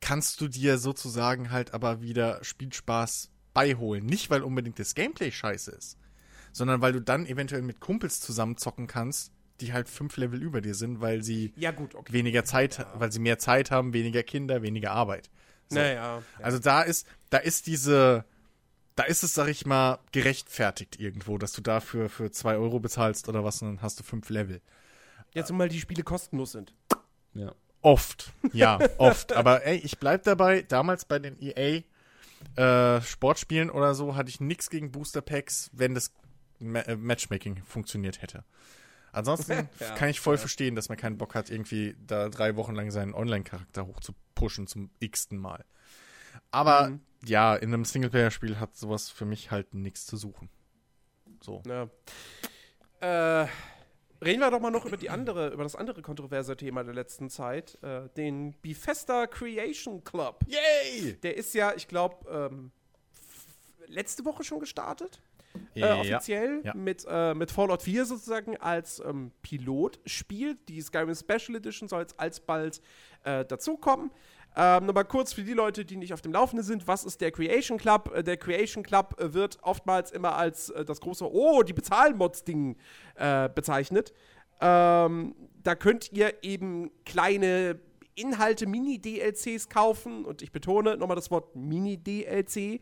kannst 0.00 0.40
du 0.40 0.46
dir 0.46 0.78
sozusagen 0.78 1.50
halt 1.50 1.74
aber 1.74 2.00
wieder 2.00 2.44
Spielspaß 2.44 3.28
beiholen. 3.54 4.06
Nicht, 4.06 4.30
weil 4.30 4.42
unbedingt 4.42 4.78
das 4.78 4.94
Gameplay 4.94 5.32
scheiße 5.32 5.72
ist, 5.72 5.98
sondern 6.52 6.80
weil 6.80 6.92
du 6.92 7.00
dann 7.00 7.26
eventuell 7.26 7.62
mit 7.62 7.80
Kumpels 7.80 8.20
zusammen 8.20 8.56
zocken 8.56 8.86
kannst, 8.86 9.32
die 9.62 9.72
halt 9.72 9.88
fünf 9.88 10.16
Level 10.16 10.42
über 10.42 10.60
dir 10.60 10.74
sind, 10.74 11.00
weil 11.00 11.22
sie 11.22 11.52
Ja, 11.56 11.70
gut, 11.70 11.94
okay. 11.94 12.12
weniger 12.12 12.44
Zeit, 12.44 12.86
weil 12.94 13.10
sie 13.10 13.20
mehr 13.20 13.38
Zeit 13.38 13.70
haben, 13.70 13.92
weniger 13.92 14.22
Kinder, 14.22 14.62
weniger 14.62 14.90
Arbeit. 14.92 15.30
So. 15.68 15.78
Naja. 15.78 16.22
Also 16.40 16.58
da 16.58 16.82
ist, 16.82 17.06
da 17.30 17.38
ist 17.38 17.66
diese, 17.66 18.24
da 18.96 19.04
ist 19.04 19.22
es, 19.22 19.34
sag 19.34 19.48
ich 19.48 19.64
mal, 19.64 19.98
gerechtfertigt 20.12 21.00
irgendwo, 21.00 21.38
dass 21.38 21.52
du 21.52 21.62
dafür 21.62 22.08
für 22.08 22.30
zwei 22.30 22.56
Euro 22.56 22.80
bezahlst 22.80 23.28
oder 23.28 23.44
was, 23.44 23.62
und 23.62 23.68
dann 23.68 23.82
hast 23.82 23.98
du 24.00 24.04
fünf 24.04 24.28
Level. 24.28 24.60
Jetzt 25.32 25.50
mal 25.50 25.68
die 25.68 25.80
Spiele 25.80 26.02
kostenlos 26.02 26.52
sind. 26.52 26.74
Ja. 27.32 27.54
Oft, 27.80 28.32
ja, 28.52 28.78
oft. 28.98 29.32
Aber 29.32 29.64
ey, 29.66 29.76
ich 29.78 29.98
bleib 29.98 30.22
dabei. 30.22 30.62
Damals 30.62 31.04
bei 31.04 31.18
den 31.18 31.36
EA 31.40 31.82
äh, 32.56 33.00
Sportspielen 33.02 33.70
oder 33.70 33.94
so 33.94 34.14
hatte 34.14 34.28
ich 34.28 34.40
nichts 34.40 34.70
gegen 34.70 34.92
Booster 34.92 35.20
Packs, 35.20 35.70
wenn 35.72 35.94
das 35.94 36.12
Ma 36.60 36.80
äh, 36.80 36.96
Matchmaking 36.96 37.62
funktioniert 37.64 38.22
hätte. 38.22 38.44
Ansonsten 39.12 39.68
Ja, 39.78 39.94
kann 39.94 40.08
ich 40.08 40.20
voll 40.20 40.34
ja. 40.36 40.40
verstehen, 40.40 40.74
dass 40.74 40.88
man 40.88 40.98
keinen 40.98 41.18
Bock 41.18 41.34
hat, 41.34 41.50
irgendwie 41.50 41.94
da 42.06 42.28
drei 42.28 42.56
Wochen 42.56 42.74
lang 42.74 42.90
seinen 42.90 43.14
Online-Charakter 43.14 43.86
hoch 43.86 44.00
zu 44.00 44.14
pushen 44.34 44.66
zum 44.66 44.90
x-ten 44.98 45.38
Mal. 45.38 45.64
Aber 46.50 46.88
Mhm. 46.90 47.00
ja, 47.24 47.54
in 47.54 47.72
einem 47.72 47.84
Singleplayer-Spiel 47.84 48.58
hat 48.58 48.74
sowas 48.76 49.10
für 49.10 49.24
mich 49.26 49.50
halt 49.50 49.74
nichts 49.74 50.06
zu 50.06 50.16
suchen. 50.16 50.48
So. 51.42 51.62
Ja. 51.66 51.88
Äh, 53.00 53.48
reden 54.22 54.40
wir 54.40 54.50
doch 54.50 54.60
mal 54.60 54.70
noch 54.70 54.86
über 54.86 54.96
die 54.96 55.10
andere, 55.10 55.48
über 55.52 55.64
das 55.64 55.74
andere 55.76 56.00
kontroverse 56.02 56.56
Thema 56.56 56.84
der 56.84 56.94
letzten 56.94 57.28
Zeit, 57.30 57.76
äh, 57.82 58.08
den 58.16 58.54
Bethesda 58.62 59.26
Creation 59.26 60.04
Club. 60.04 60.44
Yay! 60.46 61.14
Der 61.22 61.36
ist 61.36 61.52
ja, 61.54 61.74
ich 61.74 61.88
glaube, 61.88 62.28
ähm, 62.30 62.70
letzte 63.88 64.24
Woche 64.24 64.44
schon 64.44 64.60
gestartet. 64.60 65.20
Äh, 65.74 65.84
offiziell 65.92 66.60
Ja. 66.64 66.74
Mit, 66.74 67.04
äh, 67.08 67.34
mit 67.34 67.50
Fallout 67.50 67.82
4 67.82 68.04
sozusagen 68.04 68.56
als 68.56 69.00
ähm, 69.04 69.32
Pilotspiel. 69.42 70.56
Die 70.68 70.80
Skyrim 70.80 71.14
Special 71.14 71.56
Edition 71.56 71.88
soll 71.88 72.00
jetzt 72.00 72.18
alsbald 72.18 72.80
äh, 73.24 73.44
dazukommen. 73.44 74.10
Ähm, 74.54 74.86
Nochmal 74.86 75.06
kurz 75.06 75.32
für 75.32 75.42
die 75.42 75.54
Leute, 75.54 75.84
die 75.84 75.96
nicht 75.96 76.12
auf 76.12 76.20
dem 76.20 76.32
Laufenden 76.32 76.64
sind, 76.64 76.86
was 76.86 77.04
ist 77.04 77.20
der 77.22 77.30
Creation 77.30 77.78
Club? 77.78 78.12
Äh, 78.14 78.22
der 78.22 78.36
Creation 78.36 78.82
Club 78.82 79.18
äh, 79.18 79.32
wird 79.32 79.58
oftmals 79.62 80.10
immer 80.10 80.36
als 80.36 80.68
äh, 80.70 80.84
das 80.84 81.00
große 81.00 81.24
Oh, 81.30 81.62
die 81.62 81.72
Bezahlmods-Ding 81.72 82.76
bezeichnet. 83.54 84.12
Ähm, 84.60 85.34
da 85.62 85.74
könnt 85.74 86.12
ihr 86.12 86.42
eben 86.42 86.90
kleine 87.04 87.78
Inhalte, 88.14 88.66
Mini-DLCs 88.66 89.68
kaufen 89.68 90.24
und 90.24 90.42
ich 90.42 90.52
betone 90.52 90.96
nochmal 90.96 91.16
das 91.16 91.30
Wort 91.30 91.56
Mini-DLC, 91.56 92.80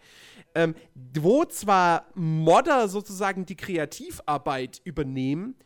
ähm, 0.55 0.75
wo 1.19 1.45
zwar 1.45 2.07
Modder 2.15 2.89
sozusagen 2.89 3.47
die 3.47 3.57
Kreativarbeit 3.57 4.81
übernehmen, 4.85 5.57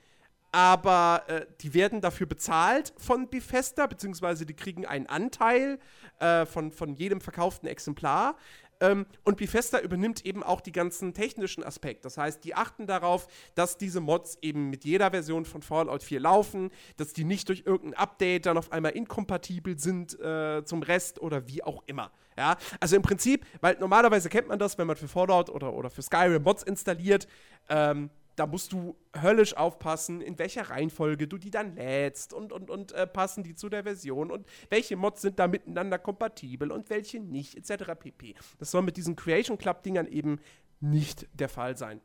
aber 0.53 1.24
äh, 1.27 1.46
die 1.62 1.74
werden 1.74 2.00
dafür 2.00 2.29
bezahlt 2.29 2.94
von 2.96 3.29
Bethesda, 3.29 3.88
beziehungsweise 3.88 4.46
die 4.46 4.55
kriegen 4.55 4.87
einen 4.87 5.07
Anteil 5.07 5.81
äh, 6.20 6.46
von, 6.46 6.70
von 6.70 6.94
jedem 6.94 7.20
verkauften 7.20 7.68
Exemplar. 7.68 8.37
Ähm, 8.80 9.06
und 9.24 9.37
Bethesda 9.37 9.80
übernimmt 9.80 10.24
eben 10.24 10.42
auch 10.42 10.60
die 10.60 10.72
ganzen 10.72 11.14
technischen 11.14 11.64
Aspekte. 11.64 12.02
Das 12.02 12.18
heißt, 12.18 12.44
die 12.44 12.54
achten 12.54 12.87
darauf, 12.87 13.26
dass 13.54 13.76
diese 13.76 14.00
Mods 14.00 14.38
eben 14.42 14.70
mit 14.70 14.84
jeder 14.84 15.10
Version 15.10 15.44
von 15.44 15.62
Fallout 15.62 16.02
4 16.02 16.20
laufen, 16.20 16.70
dass 16.96 17.12
die 17.12 17.24
nicht 17.24 17.48
durch 17.48 17.62
irgendein 17.66 17.98
Update 17.98 18.46
dann 18.46 18.58
auf 18.58 18.72
einmal 18.72 18.92
inkompatibel 18.92 19.78
sind 19.78 20.18
äh, 20.20 20.64
zum 20.64 20.82
Rest 20.82 21.20
oder 21.20 21.48
wie 21.48 21.62
auch 21.62 21.82
immer. 21.87 22.10
Ja, 22.37 22.56
also 22.80 22.96
im 22.96 23.02
Prinzip, 23.02 23.46
weil 23.60 23.76
normalerweise 23.78 24.28
kennt 24.28 24.48
man 24.48 24.58
das, 24.58 24.76
wenn 24.76 24.88
man 24.88 24.96
für 24.96 25.06
Fallout 25.06 25.50
oder, 25.50 25.72
oder 25.72 25.88
für 25.88 26.02
Skyrim 26.02 26.42
Mods 26.42 26.64
installiert, 26.64 27.28
ähm, 27.68 28.10
da 28.37 28.47
musst 28.47 28.73
du 28.73 28.97
höllisch 29.20 29.57
aufpassen, 29.57 30.20
in 30.20 30.38
welcher 30.38 30.70
Reihenfolge 30.70 31.29
du 31.29 31.38
die 31.38 31.51
dann 31.51 31.77
lädst 31.77 32.33
und, 32.33 32.53
und, 32.53 32.70
und 32.70 32.92
äh, 32.92 33.07
passen 33.07 33.44
die 33.44 33.55
zu 33.55 33.68
der 33.68 33.85
Version 33.85 34.31
und 34.31 34.47
welche 34.70 34.97
Mods 34.97 35.23
sind 35.23 35.38
da 35.38 35.47
miteinander 35.47 35.99
kompatibel 35.99 36.73
und 36.73 36.90
welche 36.90 37.20
nicht, 37.20 37.55
etc. 37.57 37.92
pp. 37.99 38.35
Das 38.59 38.70
soll 38.70 38.83
mit 38.83 38.97
diesen 38.97 39.16
Creation 39.16 39.59
Club-Dingern 39.59 40.07
eben 40.07 40.40
nicht 40.81 41.29
der 41.33 41.49
Fall 41.49 41.77
sein. 41.77 42.01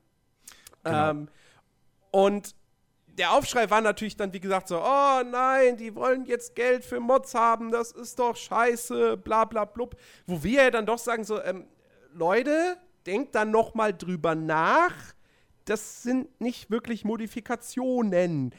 Genau. 0.83 1.09
Ähm, 1.09 1.29
und 2.11 2.55
der 3.17 3.33
Aufschrei 3.33 3.69
war 3.69 3.81
natürlich 3.81 4.15
dann, 4.15 4.31
wie 4.33 4.39
gesagt, 4.39 4.67
so, 4.67 4.79
oh 4.79 5.21
nein, 5.25 5.77
die 5.77 5.93
wollen 5.95 6.25
jetzt 6.25 6.55
Geld 6.55 6.85
für 6.85 6.99
Mods 6.99 7.35
haben, 7.35 7.71
das 7.71 7.91
ist 7.91 8.19
doch 8.19 8.35
scheiße, 8.35 9.17
bla 9.17 9.45
bla 9.45 9.65
blub. 9.65 9.95
Wo 10.25 10.43
wir 10.43 10.63
ja 10.63 10.71
dann 10.71 10.85
doch 10.85 10.99
sagen, 10.99 11.23
so, 11.23 11.41
ähm, 11.41 11.67
Leute, 12.13 12.77
denkt 13.05 13.35
dann 13.35 13.51
noch 13.51 13.73
mal 13.73 13.93
drüber 13.93 14.35
nach. 14.35 14.93
Das 15.69 16.01
sind 16.01 16.41
nicht 16.41 16.71
wirklich 16.71 17.05
Modifikationen. 17.05 18.55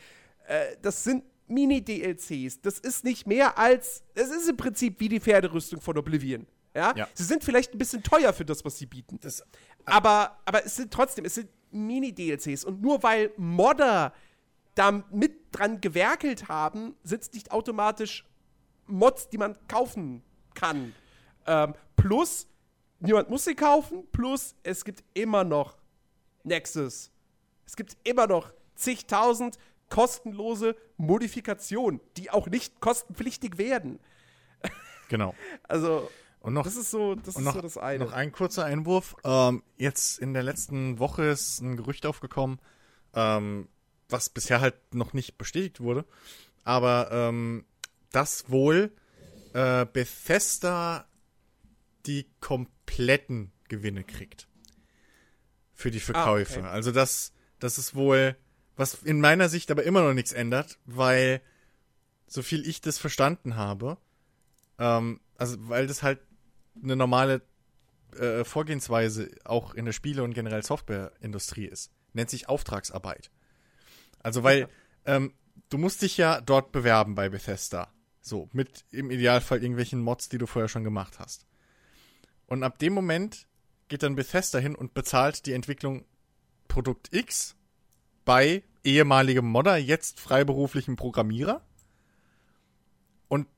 Äh, 0.47 0.77
das 0.81 1.03
sind 1.03 1.25
Mini-DLCs. 1.49 2.61
Das 2.61 2.79
ist 2.79 3.03
nicht 3.03 3.27
mehr 3.27 3.59
als, 3.59 4.05
es 4.15 4.31
ist 4.31 4.49
im 4.49 4.57
Prinzip 4.57 5.01
wie 5.01 5.09
die 5.09 5.19
Pferderüstung 5.19 5.81
von 5.81 5.99
Oblivion. 5.99 6.47
Ja? 6.73 6.95
Ja. 6.97 7.09
Sie 7.15 7.25
sind 7.25 7.43
vielleicht 7.43 7.75
ein 7.75 7.79
bisschen 7.79 8.05
teuer 8.05 8.33
für 8.33 8.45
das, 8.45 8.65
was 8.65 8.79
sie 8.79 8.87
bieten. 8.87 9.19
Das, 9.21 9.43
Aber, 9.87 10.39
aber 10.45 10.65
es 10.65 10.77
sind 10.77 10.93
trotzdem, 10.93 11.25
es 11.25 11.35
sind 11.35 11.49
Mini-DLCs. 11.73 12.65
Und 12.65 12.81
nur 12.81 13.03
weil 13.03 13.33
Modder 13.37 14.15
da 14.77 14.93
mit 15.11 15.33
dran 15.51 15.81
gewerkelt 15.81 16.49
haben, 16.49 16.95
sind 17.03 17.23
es 17.23 17.33
nicht 17.33 17.51
automatisch 17.51 18.25
Mods, 18.87 19.29
die 19.31 19.39
man 19.39 19.57
kaufen 19.67 20.23
kann. 20.55 20.95
Ähm, 21.45 21.75
plus, 21.97 22.47
niemand 23.01 23.31
muss 23.31 23.45
sie 23.47 23.57
kaufen. 23.57 24.05
Plus, 24.13 24.55
es 24.63 24.85
gibt 24.85 25.03
immer 25.13 25.43
noch 25.43 25.80
Nexus. 26.45 27.11
Es 27.67 27.77
gibt 27.77 27.97
immer 28.05 28.27
noch 28.27 28.53
zigtausend 28.75 29.59
kostenlose 29.89 30.77
Modifikationen, 30.97 32.01
die 32.17 32.31
auch 32.31 32.47
nicht 32.47 32.81
kostenpflichtig 32.81 33.59
werden. 33.59 33.99
genau. 35.09 35.35
Also, 35.69 36.11
Und 36.41 36.55
noch, 36.55 36.65
das 36.65 36.77
ist 36.77 36.91
so 36.91 37.15
das, 37.15 37.37
und 37.37 37.43
ist 37.43 37.47
noch, 37.47 37.55
so 37.55 37.61
das 37.61 37.77
eine. 37.77 38.05
noch 38.05 38.13
ein 38.13 38.33
kurzer 38.33 38.65
Einwurf. 38.65 39.17
Ähm, 39.25 39.63
jetzt 39.77 40.19
in 40.19 40.33
der 40.33 40.43
letzten 40.43 40.99
Woche 40.99 41.25
ist 41.25 41.61
ein 41.61 41.77
Gerücht 41.77 42.07
aufgekommen, 42.07 42.61
ähm, 43.15 43.69
was 44.09 44.31
bisher 44.31 44.61
halt 44.61 44.95
noch 44.95 45.13
nicht 45.13 45.39
bestätigt 45.39 45.81
wurde, 45.81 46.05
aber 46.65 47.11
ähm, 47.13 47.65
dass 48.11 48.51
wohl 48.51 48.93
äh, 49.53 49.87
Bethesda 49.87 51.07
die 52.07 52.27
kompletten 52.41 53.53
Gewinne 53.69 54.03
kriegt 54.05 54.49
für 55.81 55.91
die 55.91 56.01
Verkäufe. 56.01 56.61
okay. 56.61 56.69
Also 56.69 56.93
das, 56.93 57.33
das 57.59 57.79
ist 57.79 57.95
wohl, 57.95 58.37
was 58.77 58.95
in 58.95 59.21
meiner 59.21 59.49
Sicht 59.49 59.71
aber 59.71 59.83
immer 59.83 60.03
noch 60.03 60.15
nichts 60.15 60.33
ändert, 60.33 60.79
weil 60.85 61.41
so 62.27 62.43
viel 62.43 62.67
ich 62.69 62.81
das 62.81 62.99
verstanden 62.99 63.57
habe, 63.57 63.99
ähm, 64.79 65.21
also 65.37 65.57
weil 65.69 65.87
das 65.87 66.03
halt 66.03 66.21
eine 66.83 66.97
normale 66.97 67.43
äh, 68.17 68.45
Vorgehensweise 68.45 69.31
auch 69.45 69.75
in 69.75 69.85
der 69.85 69.93
Spiele- 69.93 70.23
und 70.23 70.35
generell 70.35 70.63
Softwareindustrie 70.63 71.67
ist. 71.67 71.93
Nennt 72.13 72.31
sich 72.31 72.49
Auftragsarbeit. 72.49 73.31
Also 74.21 74.43
weil 74.43 74.69
ähm, 75.07 75.33
du 75.71 75.79
musst 75.79 76.03
dich 76.03 76.17
ja 76.17 76.41
dort 76.41 76.73
bewerben 76.73 77.15
bei 77.15 77.29
Bethesda. 77.29 77.93
So, 78.21 78.51
mit 78.53 78.85
im 78.91 79.11
Idealfall 79.11 79.63
irgendwelchen 79.63 80.01
Mods, 80.01 80.29
die 80.29 80.37
du 80.37 80.47
vorher 80.47 80.69
schon 80.69 80.85
gemacht 80.85 81.19
hast. 81.19 81.47
Und 82.47 82.65
ab 82.65 82.79
dem 82.79 82.93
Moment 82.93 83.47
geht 83.91 84.05
dann 84.05 84.15
Bethesda 84.15 84.59
hin 84.59 84.75
und 84.75 84.95
bezahlt 84.95 85.45
die 85.45 85.53
Entwicklung 85.53 86.07
Produkt 86.69 87.13
X 87.13 87.57
bei 88.25 88.63
ehemaligem 88.85 89.45
Modder, 89.45 89.77
jetzt 89.77 90.21
freiberuflichem 90.21 90.95
Programmierer. 90.97 91.67
Und 93.29 93.49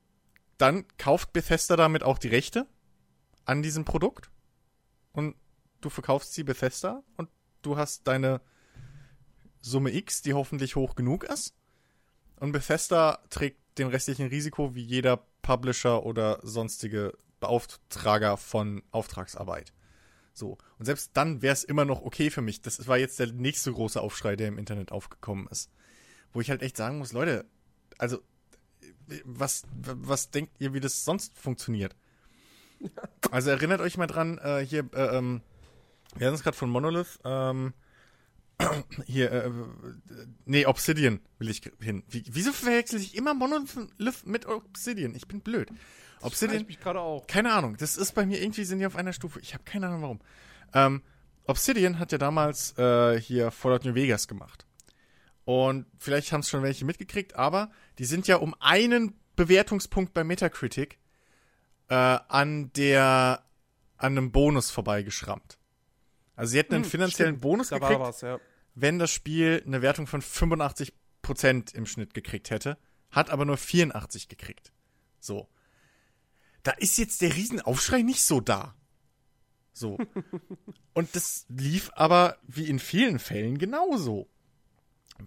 dann 0.56 0.86
kauft 0.96 1.32
Bethesda 1.32 1.76
damit 1.76 2.02
auch 2.02 2.18
die 2.18 2.28
Rechte 2.28 2.66
an 3.44 3.62
diesem 3.62 3.84
Produkt 3.84 4.30
und 5.12 5.36
du 5.82 5.90
verkaufst 5.90 6.32
sie 6.32 6.44
Bethesda 6.44 7.02
und 7.16 7.28
du 7.60 7.76
hast 7.76 8.06
deine 8.06 8.40
Summe 9.60 9.94
X, 9.94 10.22
die 10.22 10.32
hoffentlich 10.32 10.76
hoch 10.76 10.94
genug 10.94 11.24
ist. 11.24 11.54
Und 12.36 12.52
Bethesda 12.52 13.18
trägt 13.28 13.60
den 13.78 13.88
restlichen 13.88 14.28
Risiko 14.28 14.74
wie 14.74 14.82
jeder 14.82 15.18
Publisher 15.42 16.04
oder 16.04 16.40
sonstige 16.42 17.16
Beauftrager 17.38 18.36
von 18.38 18.82
Auftragsarbeit. 18.90 19.72
So. 20.34 20.58
Und 20.78 20.86
selbst 20.86 21.10
dann 21.14 21.42
wäre 21.42 21.52
es 21.52 21.64
immer 21.64 21.84
noch 21.84 22.02
okay 22.02 22.30
für 22.30 22.40
mich. 22.40 22.62
Das 22.62 22.86
war 22.88 22.98
jetzt 22.98 23.18
der 23.18 23.32
nächste 23.32 23.72
große 23.72 24.00
Aufschrei, 24.00 24.36
der 24.36 24.48
im 24.48 24.58
Internet 24.58 24.92
aufgekommen 24.92 25.46
ist. 25.48 25.70
Wo 26.32 26.40
ich 26.40 26.50
halt 26.50 26.62
echt 26.62 26.76
sagen 26.76 26.98
muss, 26.98 27.12
Leute, 27.12 27.44
also, 27.98 28.18
was, 29.24 29.64
was 29.74 30.30
denkt 30.30 30.54
ihr, 30.58 30.72
wie 30.72 30.80
das 30.80 31.04
sonst 31.04 31.38
funktioniert? 31.38 31.96
Also 33.30 33.50
erinnert 33.50 33.80
euch 33.80 33.96
mal 33.96 34.08
dran, 34.08 34.38
äh, 34.38 34.66
hier, 34.66 34.90
äh, 34.92 35.16
ähm, 35.16 35.40
wir 36.16 36.26
hatten 36.26 36.34
es 36.34 36.42
gerade 36.42 36.56
von 36.56 36.68
Monolith, 36.68 37.20
ähm, 37.24 37.72
hier, 39.06 39.30
äh, 39.30 39.50
nee, 40.44 40.66
Obsidian 40.66 41.20
will 41.38 41.48
ich 41.48 41.62
hin. 41.80 42.02
Wie, 42.08 42.24
wieso 42.28 42.52
verwechsel 42.52 43.00
ich 43.00 43.14
immer 43.14 43.34
Monolith 43.34 44.26
mit 44.26 44.46
Obsidian? 44.46 45.14
Ich 45.14 45.28
bin 45.28 45.40
blöd. 45.40 45.70
Obsidian. 46.22 46.66
mich 46.66 46.80
gerade 46.80 47.00
auch. 47.00 47.26
Keine 47.26 47.52
Ahnung. 47.52 47.76
Das 47.78 47.96
ist 47.96 48.14
bei 48.14 48.26
mir 48.26 48.40
irgendwie 48.40 48.64
sind 48.64 48.78
die 48.78 48.86
auf 48.86 48.96
einer 48.96 49.12
Stufe. 49.12 49.40
Ich 49.40 49.54
habe 49.54 49.64
keine 49.64 49.88
Ahnung 49.88 50.02
warum. 50.02 50.20
Ähm, 50.74 51.02
Obsidian 51.46 51.98
hat 51.98 52.12
ja 52.12 52.18
damals 52.18 52.76
äh, 52.78 53.20
hier 53.20 53.50
Fallout 53.50 53.84
New 53.84 53.94
Vegas 53.94 54.28
gemacht. 54.28 54.66
Und 55.44 55.86
vielleicht 55.98 56.32
haben 56.32 56.40
es 56.40 56.48
schon 56.48 56.62
welche 56.62 56.84
mitgekriegt, 56.84 57.34
aber 57.34 57.70
die 57.98 58.04
sind 58.04 58.28
ja 58.28 58.36
um 58.36 58.54
einen 58.60 59.18
Bewertungspunkt 59.34 60.14
bei 60.14 60.22
Metacritic 60.22 60.98
äh, 61.88 61.94
an 61.94 62.72
der 62.74 63.42
an 63.96 64.18
einem 64.18 64.32
Bonus 64.32 64.70
vorbeigeschrammt. 64.70 65.58
Also 66.34 66.52
sie 66.52 66.58
hätten 66.58 66.74
einen 66.74 66.84
Hm, 66.84 66.90
finanziellen 66.90 67.32
stimmt. 67.34 67.42
Bonus 67.42 67.68
Da 67.68 67.78
gekriegt, 67.78 68.00
was, 68.00 68.20
ja. 68.20 68.40
wenn 68.74 68.98
das 68.98 69.10
Spiel 69.10 69.62
eine 69.66 69.82
Wertung 69.82 70.06
von 70.06 70.22
85% 70.22 71.74
im 71.74 71.86
Schnitt 71.86 72.14
gekriegt 72.14 72.50
hätte, 72.50 72.78
hat 73.10 73.30
aber 73.30 73.44
nur 73.44 73.56
84 73.56 74.28
gekriegt. 74.28 74.72
So. 75.20 75.48
Da 76.62 76.72
ist 76.72 76.98
jetzt 76.98 77.22
der 77.22 77.34
Riesenaufschrei 77.34 78.02
nicht 78.02 78.22
so 78.22 78.40
da. 78.40 78.74
So. 79.72 79.98
Und 80.94 81.16
das 81.16 81.46
lief 81.48 81.90
aber 81.94 82.38
wie 82.42 82.68
in 82.68 82.78
vielen 82.78 83.18
Fällen 83.18 83.58
genauso. 83.58 84.28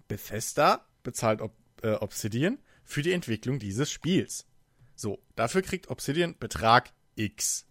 Bethesda 0.08 0.86
bezahlt 1.02 1.40
Ob 1.40 1.54
äh, 1.82 1.92
Obsidian 1.94 2.58
für 2.84 3.02
die 3.02 3.12
Entwicklung 3.12 3.58
dieses 3.58 3.90
Spiels. 3.90 4.46
So, 4.94 5.22
dafür 5.34 5.62
kriegt 5.62 5.90
Obsidian 5.90 6.38
Betrag 6.38 6.92
X. 7.16 7.66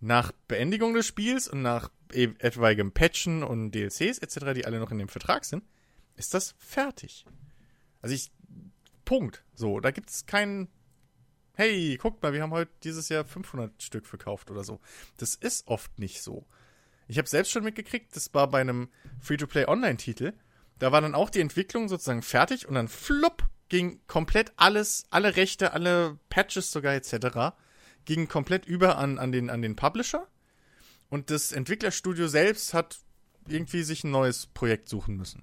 Nach 0.00 0.32
Beendigung 0.48 0.94
des 0.94 1.06
Spiels 1.06 1.48
und 1.48 1.60
nach 1.62 1.90
e 2.12 2.28
etwaigem 2.38 2.92
Patchen 2.92 3.42
und 3.42 3.72
DLCs 3.72 4.18
etc., 4.18 4.54
die 4.54 4.64
alle 4.64 4.78
noch 4.78 4.90
in 4.90 4.98
dem 4.98 5.08
Vertrag 5.08 5.44
sind, 5.44 5.64
ist 6.16 6.32
das 6.34 6.54
fertig. 6.58 7.26
Also 8.00 8.14
ich. 8.14 8.30
Punkt. 9.04 9.44
So, 9.54 9.80
da 9.80 9.90
gibt 9.90 10.10
es 10.10 10.26
keinen. 10.26 10.68
Hey, 11.60 11.98
guckt 11.98 12.22
mal, 12.22 12.32
wir 12.32 12.40
haben 12.40 12.52
heute 12.52 12.70
dieses 12.84 13.10
Jahr 13.10 13.22
500 13.22 13.82
Stück 13.82 14.06
verkauft 14.06 14.50
oder 14.50 14.64
so. 14.64 14.80
Das 15.18 15.34
ist 15.34 15.68
oft 15.68 15.98
nicht 15.98 16.22
so. 16.22 16.46
Ich 17.06 17.18
habe 17.18 17.28
selbst 17.28 17.52
schon 17.52 17.64
mitgekriegt, 17.64 18.16
das 18.16 18.32
war 18.32 18.48
bei 18.48 18.62
einem 18.62 18.88
Free-to-Play-Online-Titel. 19.20 20.32
Da 20.78 20.90
war 20.90 21.02
dann 21.02 21.14
auch 21.14 21.28
die 21.28 21.42
Entwicklung 21.42 21.90
sozusagen 21.90 22.22
fertig 22.22 22.66
und 22.66 22.76
dann 22.76 22.88
flupp 22.88 23.46
ging 23.68 24.00
komplett 24.06 24.54
alles, 24.56 25.04
alle 25.10 25.36
Rechte, 25.36 25.74
alle 25.74 26.18
Patches 26.30 26.70
sogar 26.70 26.94
etc. 26.94 27.54
gingen 28.06 28.26
komplett 28.26 28.64
über 28.64 28.96
an, 28.96 29.18
an, 29.18 29.30
den, 29.30 29.50
an 29.50 29.60
den 29.60 29.76
Publisher. 29.76 30.28
Und 31.10 31.28
das 31.28 31.52
Entwicklerstudio 31.52 32.26
selbst 32.28 32.72
hat 32.72 33.00
irgendwie 33.46 33.82
sich 33.82 34.02
ein 34.02 34.10
neues 34.10 34.46
Projekt 34.46 34.88
suchen 34.88 35.14
müssen. 35.14 35.42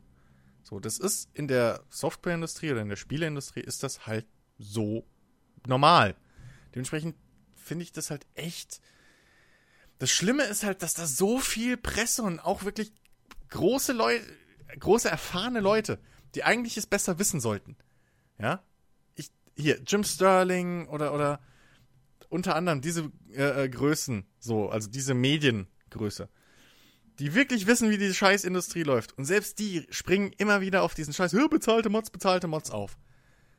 So, 0.64 0.80
das 0.80 0.98
ist 0.98 1.30
in 1.36 1.48
der 1.48 1.84
Softwareindustrie 1.92 2.72
oder 2.72 2.82
in 2.82 2.90
der 2.90 2.96
Spieleindustrie 2.96 3.62
ist 3.62 3.84
das 3.84 4.08
halt 4.08 4.26
so 4.58 5.06
normal. 5.68 6.16
Dementsprechend 6.74 7.16
finde 7.56 7.84
ich 7.84 7.92
das 7.92 8.10
halt 8.10 8.26
echt. 8.36 8.82
Das 10.00 10.12
Schlimme 10.12 10.44
ist 10.44 10.64
halt, 10.64 10.84
dass 10.84 10.94
da 10.94 11.06
so 11.06 11.40
viel 11.40 11.76
Presse 11.78 12.24
und 12.24 12.40
auch 12.40 12.64
wirklich 12.64 12.94
große 13.50 13.94
Leute, 13.94 14.26
große 14.80 15.10
erfahrene 15.10 15.60
Leute, 15.60 16.00
die 16.36 16.44
eigentlich 16.44 16.78
es 16.78 16.86
besser 16.86 17.20
wissen 17.20 17.40
sollten. 17.40 17.76
Ja? 18.38 18.64
Ich, 19.16 19.32
hier, 19.56 19.82
Jim 19.86 20.04
Sterling 20.04 20.88
oder, 20.88 21.14
oder 21.14 21.40
unter 22.30 22.56
anderem 22.56 22.82
diese 22.82 23.12
äh, 23.34 23.66
äh, 23.66 23.70
Größen, 23.70 24.26
so, 24.40 24.70
also 24.70 24.90
diese 24.90 25.14
Mediengröße, 25.14 26.30
die 27.20 27.34
wirklich 27.34 27.66
wissen, 27.66 27.90
wie 27.90 27.98
die 27.98 28.14
Scheißindustrie 28.14 28.84
läuft. 28.84 29.18
Und 29.18 29.26
selbst 29.26 29.60
die 29.60 29.88
springen 29.90 30.32
immer 30.38 30.62
wieder 30.62 30.84
auf 30.84 30.94
diesen 30.94 31.14
Scheiß, 31.14 31.34
"Hö, 31.34 31.48
bezahlte 31.48 31.90
Mods, 31.90 32.12
bezahlte 32.12 32.48
Mods 32.48 32.70
auf. 32.70 32.98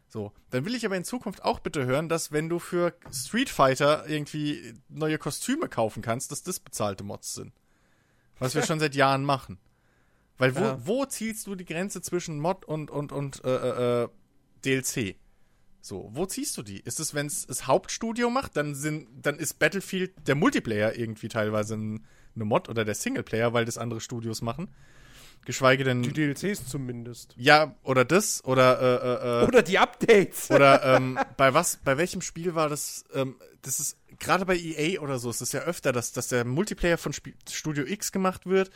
So, 0.09 0.33
dann 0.51 0.65
will 0.65 0.75
ich 0.75 0.87
aber 0.87 0.97
in 0.97 1.05
Zukunft 1.05 1.45
auch 1.45 1.61
bitte 1.61 1.85
hören, 1.85 2.09
dass 2.09 2.33
wenn 2.33 2.49
du 2.49 2.59
für 2.59 2.95
Street 3.13 3.51
Fighter 3.51 4.09
irgendwie 4.09 4.75
neue 4.89 5.19
Kostüme 5.19 5.69
kaufen 5.69 6.03
kannst, 6.03 6.33
dass 6.33 6.43
das 6.43 6.61
bezahlte 6.61 7.05
Mods 7.05 7.35
sind. 7.35 7.53
Was 8.39 8.55
wir 8.55 8.63
schon 8.67 8.81
seit 8.81 8.95
Jahren 8.95 9.25
machen. 9.25 9.59
Weil 10.39 10.57
wo, 10.57 10.61
Ja. 10.61 10.87
wo 10.87 11.05
ziehst 11.05 11.47
du 11.47 11.55
die 11.57 11.65
Grenze 11.67 12.01
zwischen 12.01 12.39
Mod 12.41 12.65
und, 12.65 12.91
und, 12.91 13.13
und 13.13 13.45
äh, 13.45 14.05
äh, 14.05 14.09
DLC? 14.65 15.17
So, 15.81 16.09
wo 16.13 16.27
ziehst 16.27 16.57
du 16.57 16.63
die? 16.63 16.81
Ist 16.81 17.01
es, 17.01 17.13
wenn 17.15 17.27
es 17.27 17.47
das 17.47 17.67
Hauptstudio 17.67 18.31
macht, 18.31 18.57
dann, 18.57 18.75
sind, 18.75 19.09
dann 19.23 19.37
ist 19.37 19.59
Battlefield 19.59 20.13
der 20.27 20.35
Multiplayer 20.37 20.97
irgendwie 20.97 21.29
teilweise 21.29 21.75
ein, 21.77 22.07
eine 22.35 22.45
Mod 22.45 22.69
oder 22.69 22.85
der 22.85 22.95
Singleplayer, 22.95 23.53
weil 23.53 23.65
das 23.65 23.79
andere 23.79 24.01
Studios 24.01 24.41
machen. 24.43 24.69
Geschweige 25.45 25.83
denn. 25.85 26.03
Die 26.03 26.13
DLCs 26.13 26.67
zumindest. 26.67 27.35
ja, 27.39 27.75
oder 27.83 28.05
das, 28.05 28.45
oder 28.45 28.81
äh, 28.81 29.41
äh, 29.41 29.43
äh, 29.45 29.47
Oder 29.47 29.63
die 29.63 29.79
Updates. 29.79 30.51
oder 30.51 30.83
ähm, 30.97 31.19
bei 31.37 31.55
was, 31.55 31.79
bei 31.79 31.97
welchem 31.97 32.21
Spiel 32.21 32.55
war 32.55 32.69
das? 32.69 33.05
Ähm, 33.15 33.37
das 33.63 33.81
ist 33.81 33.97
gerade 34.19 34.45
bei 34.45 34.57
EA 34.57 35.01
oder 35.01 35.19
so, 35.19 35.31
ist 35.31 35.41
es 35.41 35.53
ja 35.53 35.61
öfter, 35.61 35.93
dass, 35.93 36.13
dass 36.13 36.29
der 36.29 36.45
Multiplayer 36.45 36.99
von 36.99 37.13
Sp 37.17 37.33
Studio 37.51 37.85
X 37.87 38.13
gemacht 38.13 38.45
wird 38.47 38.71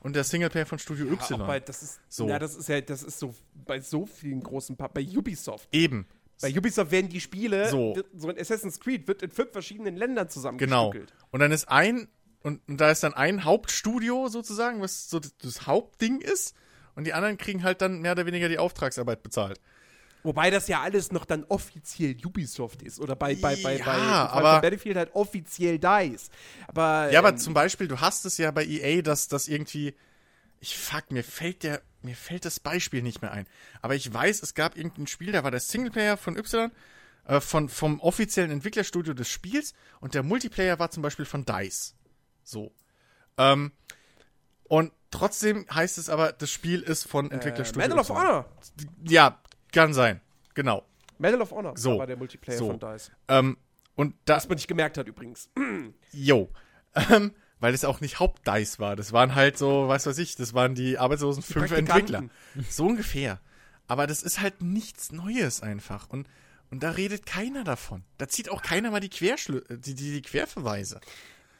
und 0.00 0.14
der 0.14 0.24
Singleplayer 0.24 0.66
von 0.66 0.78
Studio 0.78 1.06
Ja, 1.06 1.12
Y. 1.12 1.46
bei, 1.46 1.60
das 1.60 1.82
ist, 1.82 2.00
So. 2.08 2.28
Ja, 2.28 2.38
das 2.38 2.54
ist 2.54 2.68
ja, 2.68 2.80
das 2.80 3.02
ist 3.02 3.18
so 3.18 3.34
bei 3.66 3.80
so 3.80 4.04
vielen 4.06 4.42
großen, 4.42 4.76
Pa- 4.76 4.88
bei 4.88 5.02
Ubisoft. 5.02 5.68
Eben. 5.72 6.06
Bei 6.42 6.50
Ubisoft 6.56 6.90
werden 6.90 7.08
die 7.10 7.20
Spiele, 7.20 7.68
So. 7.68 7.94
so 8.16 8.28
ein 8.28 8.38
Assassin's 8.38 8.80
Creed 8.80 9.06
wird 9.08 9.22
in 9.22 9.30
fünf 9.30 9.52
verschiedenen 9.52 9.96
Ländern 9.96 10.24
Genau. 10.26 10.32
zusammengestückelt. 10.32 11.12
Und 11.30 11.40
dann 11.40 11.52
ist 11.52 11.68
ein, 11.68 12.08
und, 12.42 12.60
und 12.68 12.78
da 12.80 12.90
ist 12.90 13.02
dann 13.02 13.14
ein 13.14 13.44
Hauptstudio 13.44 14.28
sozusagen, 14.28 14.80
was 14.80 15.10
so 15.10 15.18
das, 15.20 15.36
das 15.38 15.66
Hauptding 15.66 16.20
ist. 16.20 16.54
Und 16.94 17.04
die 17.04 17.12
anderen 17.12 17.38
kriegen 17.38 17.62
halt 17.62 17.80
dann 17.82 18.00
mehr 18.00 18.12
oder 18.12 18.26
weniger 18.26 18.48
die 18.48 18.58
Auftragsarbeit 18.58 19.22
bezahlt. 19.22 19.60
Wobei 20.22 20.50
das 20.50 20.68
ja 20.68 20.80
alles 20.82 21.12
noch 21.12 21.24
dann 21.24 21.44
offiziell 21.44 22.14
Ubisoft 22.24 22.82
ist. 22.82 23.00
Oder 23.00 23.16
bei, 23.16 23.34
bei, 23.36 23.56
bei, 23.62 23.78
Ja, 23.78 23.84
bei 23.84 23.92
aber- 24.32 24.60
Battlefield 24.60 24.96
halt 24.96 25.14
offiziell 25.14 25.78
DICE. 25.78 26.28
Aber, 26.68 27.10
Ja, 27.10 27.20
aber 27.20 27.30
ähm, 27.30 27.38
zum 27.38 27.54
Beispiel, 27.54 27.88
du 27.88 28.00
hast 28.00 28.26
es 28.26 28.36
ja 28.36 28.50
bei 28.50 28.64
EA, 28.66 29.00
dass 29.02 29.28
das 29.28 29.48
irgendwie. 29.48 29.94
Ich 30.62 30.76
fuck, 30.76 31.10
mir 31.10 31.24
fällt 31.24 31.62
der, 31.62 31.80
mir 32.02 32.14
fällt 32.16 32.44
das 32.44 32.60
Beispiel 32.60 33.00
nicht 33.00 33.22
mehr 33.22 33.32
ein. 33.32 33.46
Aber 33.80 33.94
ich 33.94 34.12
weiß, 34.12 34.42
es 34.42 34.52
gab 34.54 34.76
irgendein 34.76 35.06
Spiel, 35.06 35.32
da 35.32 35.42
war 35.42 35.50
der 35.50 35.60
Singleplayer 35.60 36.18
von 36.18 36.36
Y, 36.36 36.70
äh, 37.26 37.40
von, 37.40 37.70
vom 37.70 37.98
offiziellen 38.00 38.50
Entwicklerstudio 38.50 39.14
des 39.14 39.28
Spiels 39.28 39.72
und 40.00 40.12
der 40.12 40.22
Multiplayer 40.22 40.78
war 40.78 40.90
zum 40.90 41.02
Beispiel 41.02 41.24
von 41.24 41.46
DICE. 41.46 41.94
So. 42.50 42.72
Ähm, 43.38 43.72
und 44.64 44.92
trotzdem 45.10 45.66
heißt 45.72 45.98
es 45.98 46.08
aber, 46.08 46.32
das 46.32 46.50
Spiel 46.50 46.82
ist 46.82 47.08
von 47.08 47.30
äh, 47.30 47.34
Entwicklerstudio. 47.34 47.82
Medal 47.88 47.98
of. 47.98 48.10
Honor. 48.10 48.46
Ja, 49.04 49.40
kann 49.72 49.94
sein. 49.94 50.20
Genau. 50.54 50.84
Medal 51.18 51.42
of 51.42 51.50
Honor 51.52 51.76
So. 51.76 51.98
war 51.98 52.06
der 52.06 52.16
Multiplayer 52.16 52.58
So. 52.58 52.66
von 52.68 52.80
DICE. 52.80 53.10
Ähm, 53.28 53.56
und 53.94 54.14
da, 54.24 54.36
Was 54.36 54.48
man 54.48 54.56
nicht 54.56 54.68
gemerkt 54.68 54.98
hat 54.98 55.06
übrigens. 55.06 55.50
Jo. 56.12 56.48
Ähm, 56.94 57.32
weil 57.60 57.74
es 57.74 57.84
auch 57.84 58.00
nicht 58.00 58.18
Hauptdice 58.18 58.78
war. 58.78 58.96
Das 58.96 59.12
waren 59.12 59.34
halt 59.34 59.58
so, 59.58 59.86
weiß 59.86 60.06
was 60.06 60.18
ich, 60.18 60.34
das 60.36 60.54
waren 60.54 60.74
die 60.74 60.98
arbeitslosen 60.98 61.42
fünf 61.42 61.68
Praktikanten. 61.68 62.14
Entwickler. 62.14 62.64
So 62.70 62.86
ungefähr. 62.86 63.40
Aber 63.86 64.06
das 64.06 64.22
ist 64.22 64.40
halt 64.40 64.62
nichts 64.62 65.12
Neues 65.12 65.62
einfach. 65.62 66.08
Und, 66.08 66.26
und 66.70 66.82
da 66.82 66.92
redet 66.92 67.26
keiner 67.26 67.62
davon. 67.64 68.04
Da 68.18 68.28
zieht 68.28 68.48
auch 68.50 68.62
keiner 68.62 68.90
mal 68.90 69.00
die, 69.00 69.10
Querschlü 69.10 69.62
die, 69.68 69.94
die, 69.94 70.12
die 70.12 70.22
Querverweise. 70.22 71.00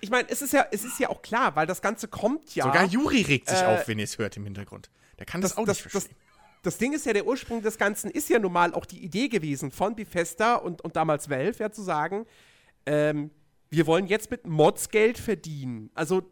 Ich 0.00 0.10
meine, 0.10 0.28
es 0.28 0.42
ist 0.42 0.52
ja, 0.52 0.66
es 0.70 0.84
ist 0.84 0.98
ja 0.98 1.08
auch 1.10 1.22
klar, 1.22 1.56
weil 1.56 1.66
das 1.66 1.82
Ganze 1.82 2.08
kommt 2.08 2.54
ja. 2.54 2.64
Sogar 2.64 2.84
Juri 2.84 3.22
regt 3.22 3.48
sich 3.48 3.60
Äh, 3.60 3.66
auf, 3.66 3.88
wenn 3.88 3.98
ihr 3.98 4.04
es 4.04 4.18
hört 4.18 4.36
im 4.36 4.44
Hintergrund. 4.44 4.90
Der 5.18 5.26
kann 5.26 5.40
das, 5.40 5.52
auch 5.56 5.66
nicht 5.66 5.68
das, 5.68 5.78
verstehen. 5.80 6.16
das 6.62 6.78
Ding 6.78 6.92
ist 6.92 7.04
ja, 7.06 7.12
der 7.12 7.26
Ursprung 7.26 7.62
des 7.62 7.76
Ganzen 7.78 8.10
ist 8.10 8.28
ja 8.28 8.38
nun 8.38 8.52
mal 8.52 8.72
auch 8.74 8.86
die 8.86 9.04
Idee 9.04 9.28
gewesen 9.28 9.70
von 9.70 9.94
Bethesda 9.96 10.54
und, 10.56 10.80
und 10.82 10.96
damals 10.96 11.28
Valve, 11.28 11.58
ja 11.58 11.70
zu 11.70 11.82
sagen, 11.82 12.26
ähm, 12.86 13.30
wir 13.68 13.86
wollen 13.86 14.06
jetzt 14.06 14.30
mit 14.30 14.46
Mods 14.46 14.88
Geld 14.88 15.16
verdienen. 15.18 15.90
Also 15.94 16.22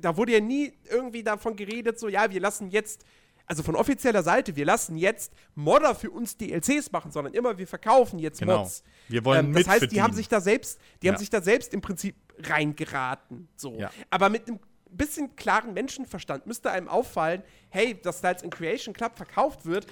da 0.00 0.16
wurde 0.16 0.32
ja 0.32 0.40
nie 0.40 0.72
irgendwie 0.90 1.22
davon 1.22 1.56
geredet, 1.56 1.98
so 1.98 2.08
ja, 2.08 2.30
wir 2.30 2.40
lassen 2.40 2.68
jetzt, 2.70 3.04
also 3.46 3.62
von 3.62 3.74
offizieller 3.76 4.22
Seite, 4.22 4.54
wir 4.56 4.64
lassen 4.66 4.96
jetzt 4.96 5.32
Modder 5.54 5.94
für 5.94 6.10
uns 6.10 6.36
DLCs 6.36 6.90
machen, 6.92 7.10
sondern 7.10 7.32
immer 7.34 7.56
wir 7.56 7.66
verkaufen 7.66 8.18
jetzt 8.18 8.40
Genau. 8.40 8.58
Mods. 8.60 8.82
Wir 9.08 9.24
wollen 9.24 9.46
ähm, 9.46 9.52
Das 9.54 9.66
heißt, 9.68 9.92
die 9.92 10.02
haben 10.02 10.12
sich 10.12 10.28
da 10.28 10.40
selbst, 10.42 10.78
die 11.02 11.06
Ja. 11.06 11.12
haben 11.12 11.20
sich 11.20 11.30
da 11.30 11.40
selbst 11.40 11.72
im 11.72 11.80
Prinzip 11.80 12.16
reingeraten. 12.42 13.48
So. 13.56 13.74
Ja. 13.78 13.90
Aber 14.10 14.28
mit 14.28 14.48
einem 14.48 14.58
bisschen 14.90 15.34
klaren 15.36 15.74
Menschenverstand 15.74 16.46
müsste 16.46 16.70
einem 16.70 16.88
auffallen, 16.88 17.42
hey, 17.70 18.00
dass 18.00 18.20
da 18.20 18.30
jetzt 18.30 18.44
in 18.44 18.50
Creation 18.50 18.94
Club 18.94 19.16
verkauft 19.16 19.66
wird, 19.66 19.86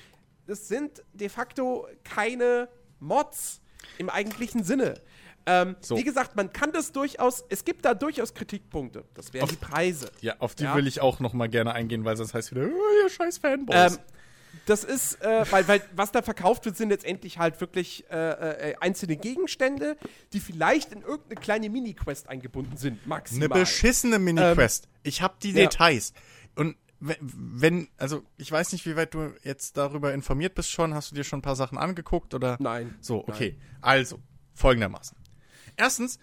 das 0.47 0.69
sind 0.69 1.03
de 1.13 1.29
facto 1.29 1.87
keine 2.05 2.69
Mods 3.01 3.61
im 3.99 4.09
eigentlichen 4.11 4.63
Sinne. 4.63 4.95
Ähm, 5.45 5.75
So. 5.81 5.97
Wie 5.97 6.05
gesagt, 6.05 6.37
man 6.37 6.53
kann 6.53 6.71
das 6.71 6.93
durchaus, 6.93 7.45
es 7.49 7.65
gibt 7.65 7.85
da 7.85 7.95
durchaus 7.95 8.33
Kritikpunkte. 8.33 9.05
Das 9.15 9.33
wären 9.33 9.43
Auf- 9.45 9.51
die 9.51 9.57
Preise. 9.57 10.09
Ja, 10.21 10.37
auf 10.39 10.55
die 10.55 10.63
Ja. 10.65 10.77
will 10.77 10.87
ich 10.87 11.01
auch 11.01 11.19
noch 11.19 11.33
mal 11.33 11.49
gerne 11.49 11.73
eingehen, 11.73 12.05
weil 12.05 12.17
sonst 12.17 12.33
heißt 12.33 12.53
wieder, 12.53 12.67
oh, 12.69 13.03
ihr 13.03 13.09
scheiß 13.11 13.39
Fanboys. 13.39 13.95
Ähm, 13.97 13.99
das 14.67 14.85
ist, 14.85 15.21
äh, 15.23 15.45
weil, 15.51 15.67
weil 15.69 15.83
was 15.97 16.13
da 16.13 16.23
verkauft 16.23 16.65
wird, 16.67 16.77
sind 16.77 16.91
letztendlich 16.91 17.39
halt 17.39 17.61
wirklich 17.61 18.05
äh, 18.11 18.71
äh, 18.71 18.75
einzelne 18.81 19.17
Gegenstände, 19.17 19.97
die 20.33 20.41
vielleicht 20.41 20.93
in 20.93 21.03
irgendeine 21.03 21.41
kleine 21.41 21.71
Mini-Quest 21.71 22.29
eingebunden 22.29 22.77
sind, 22.77 22.99
Eine 23.01 23.09
maximal. 23.09 23.49
beschissene 23.61 24.19
Mini-Quest. 24.19 24.89
ich 25.03 25.23
habe 25.23 25.35
die 25.43 25.51
Ähm, 25.51 25.57
ja. 25.57 25.63
Details. 25.65 26.13
Und 26.55 26.77
wenn- 27.01 27.89
also 27.97 28.23
ich 28.37 28.53
weiß 28.53 28.71
nicht, 28.73 28.87
wie 28.87 28.95
weit 28.95 29.15
du 29.15 29.33
jetzt 29.43 29.77
darüber 29.77 30.15
informiert 30.15 30.55
bist 30.55 30.71
schon. 30.71 30.95
Hast 30.95 31.11
du 31.11 31.17
dir 31.17 31.25
schon 31.25 31.41
ein 31.41 31.43
paar 31.43 31.57
Sachen 31.57 31.77
angeguckt 31.77 32.33
oder? 32.33 32.57
Nein. 32.61 32.95
So, 33.01 33.27
okay. 33.27 33.59
Also, 33.81 34.21
folgendermaßen. 34.55 35.17
Erstens, 35.77 36.21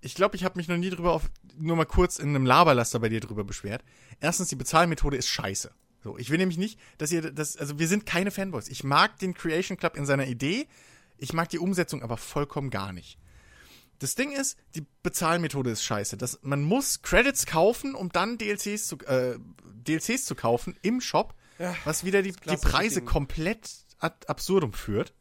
ich 0.00 0.14
glaube, 0.16 0.34
ich 0.34 0.42
habe 0.44 0.56
mich 0.58 0.66
noch 0.66 0.76
nie 0.76 0.90
drüber 0.90 1.12
auf, 1.12 1.30
nur 1.56 1.76
mal 1.76 1.84
kurz 1.86 2.18
in 2.18 2.30
einem 2.30 2.46
Laberlaster 2.46 2.98
bei 2.98 3.08
dir 3.08 3.20
drüber 3.20 3.44
beschwert. 3.44 3.84
Erstens, 4.20 4.48
die 4.48 4.56
Bezahlmethode 4.56 5.16
ist 5.16 5.28
scheiße. 5.28 5.70
So, 6.02 6.16
ich 6.16 6.30
will 6.30 6.38
nämlich 6.38 6.58
nicht, 6.58 6.78
dass 6.98 7.10
ihr 7.10 7.32
das, 7.32 7.56
also 7.56 7.78
wir 7.78 7.88
sind 7.88 8.06
keine 8.06 8.30
Fanboys. 8.30 8.68
Ich 8.68 8.84
mag 8.84 9.18
den 9.18 9.34
Creation 9.34 9.76
Club 9.76 9.96
in 9.96 10.06
seiner 10.06 10.26
Idee. 10.26 10.68
Ich 11.16 11.32
mag 11.32 11.48
die 11.48 11.58
Umsetzung 11.58 12.02
aber 12.02 12.16
vollkommen 12.16 12.70
gar 12.70 12.92
nicht. 12.92 13.18
Das 13.98 14.14
Ding 14.14 14.30
ist, 14.30 14.56
die 14.76 14.86
Bezahlmethode 15.02 15.70
ist 15.70 15.82
scheiße. 15.82 16.16
Das, 16.16 16.38
man 16.42 16.62
muss 16.62 17.02
Credits 17.02 17.46
kaufen, 17.46 17.96
um 17.96 18.10
dann 18.10 18.38
DLCs 18.38 18.86
zu, 18.86 18.98
äh, 19.06 19.38
DLCs 19.64 20.24
zu 20.24 20.36
kaufen 20.36 20.76
im 20.82 21.00
Shop, 21.00 21.34
was 21.84 22.04
wieder 22.04 22.22
die, 22.22 22.32
die 22.32 22.56
Preise 22.56 23.00
Ding. 23.00 23.06
komplett 23.06 23.68
ad 23.98 24.28
absurdum 24.28 24.72
führt. 24.72 25.14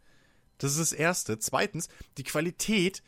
Das 0.60 0.72
ist 0.72 0.80
das 0.80 0.94
Erste. 0.94 1.40
Zweitens, 1.40 1.88
die 2.18 2.24
Qualität 2.24 3.02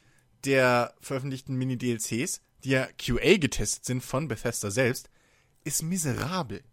der 0.46 0.96
veröffentlichten 1.02 1.56
Mini-DLCs, 1.56 2.42
die 2.64 2.70
ja 2.70 2.88
QA 2.98 3.38
getestet 3.38 3.86
sind 3.86 4.04
von 4.04 4.28
Bethesda 4.28 4.72
selbst, 4.72 5.10
ist 5.64 5.84
miserabel. 5.84 6.64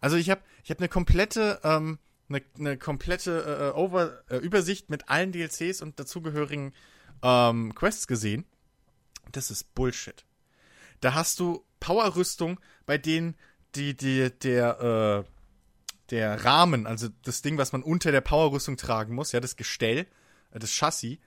Also 0.00 0.16
ich 0.16 0.30
habe 0.30 0.42
ich 0.64 0.70
hab 0.70 0.78
eine 0.78 0.88
komplette, 0.88 1.60
ähm, 1.64 1.98
eine, 2.28 2.42
eine 2.58 2.78
komplette 2.78 3.72
äh, 3.74 3.78
Over, 3.78 4.22
äh, 4.30 4.36
Übersicht 4.36 4.90
mit 4.90 5.08
allen 5.08 5.32
DLCs 5.32 5.82
und 5.82 5.98
dazugehörigen 5.98 6.72
ähm, 7.22 7.74
Quests 7.74 8.06
gesehen. 8.06 8.44
Das 9.32 9.50
ist 9.50 9.74
Bullshit. 9.74 10.24
Da 11.00 11.14
hast 11.14 11.40
du 11.40 11.64
Power-Rüstung, 11.80 12.60
bei 12.86 12.98
denen 12.98 13.36
die, 13.74 13.96
die, 13.96 14.30
der, 14.30 15.24
äh, 15.26 15.30
der 16.10 16.44
Rahmen, 16.44 16.86
also 16.86 17.08
das 17.22 17.42
Ding, 17.42 17.58
was 17.58 17.72
man 17.72 17.82
unter 17.82 18.12
der 18.12 18.20
Power-Rüstung 18.20 18.76
tragen 18.76 19.14
muss, 19.14 19.32
ja, 19.32 19.40
das 19.40 19.56
Gestell, 19.56 20.06
äh, 20.50 20.58
das 20.58 20.70
Chassis, 20.70 21.18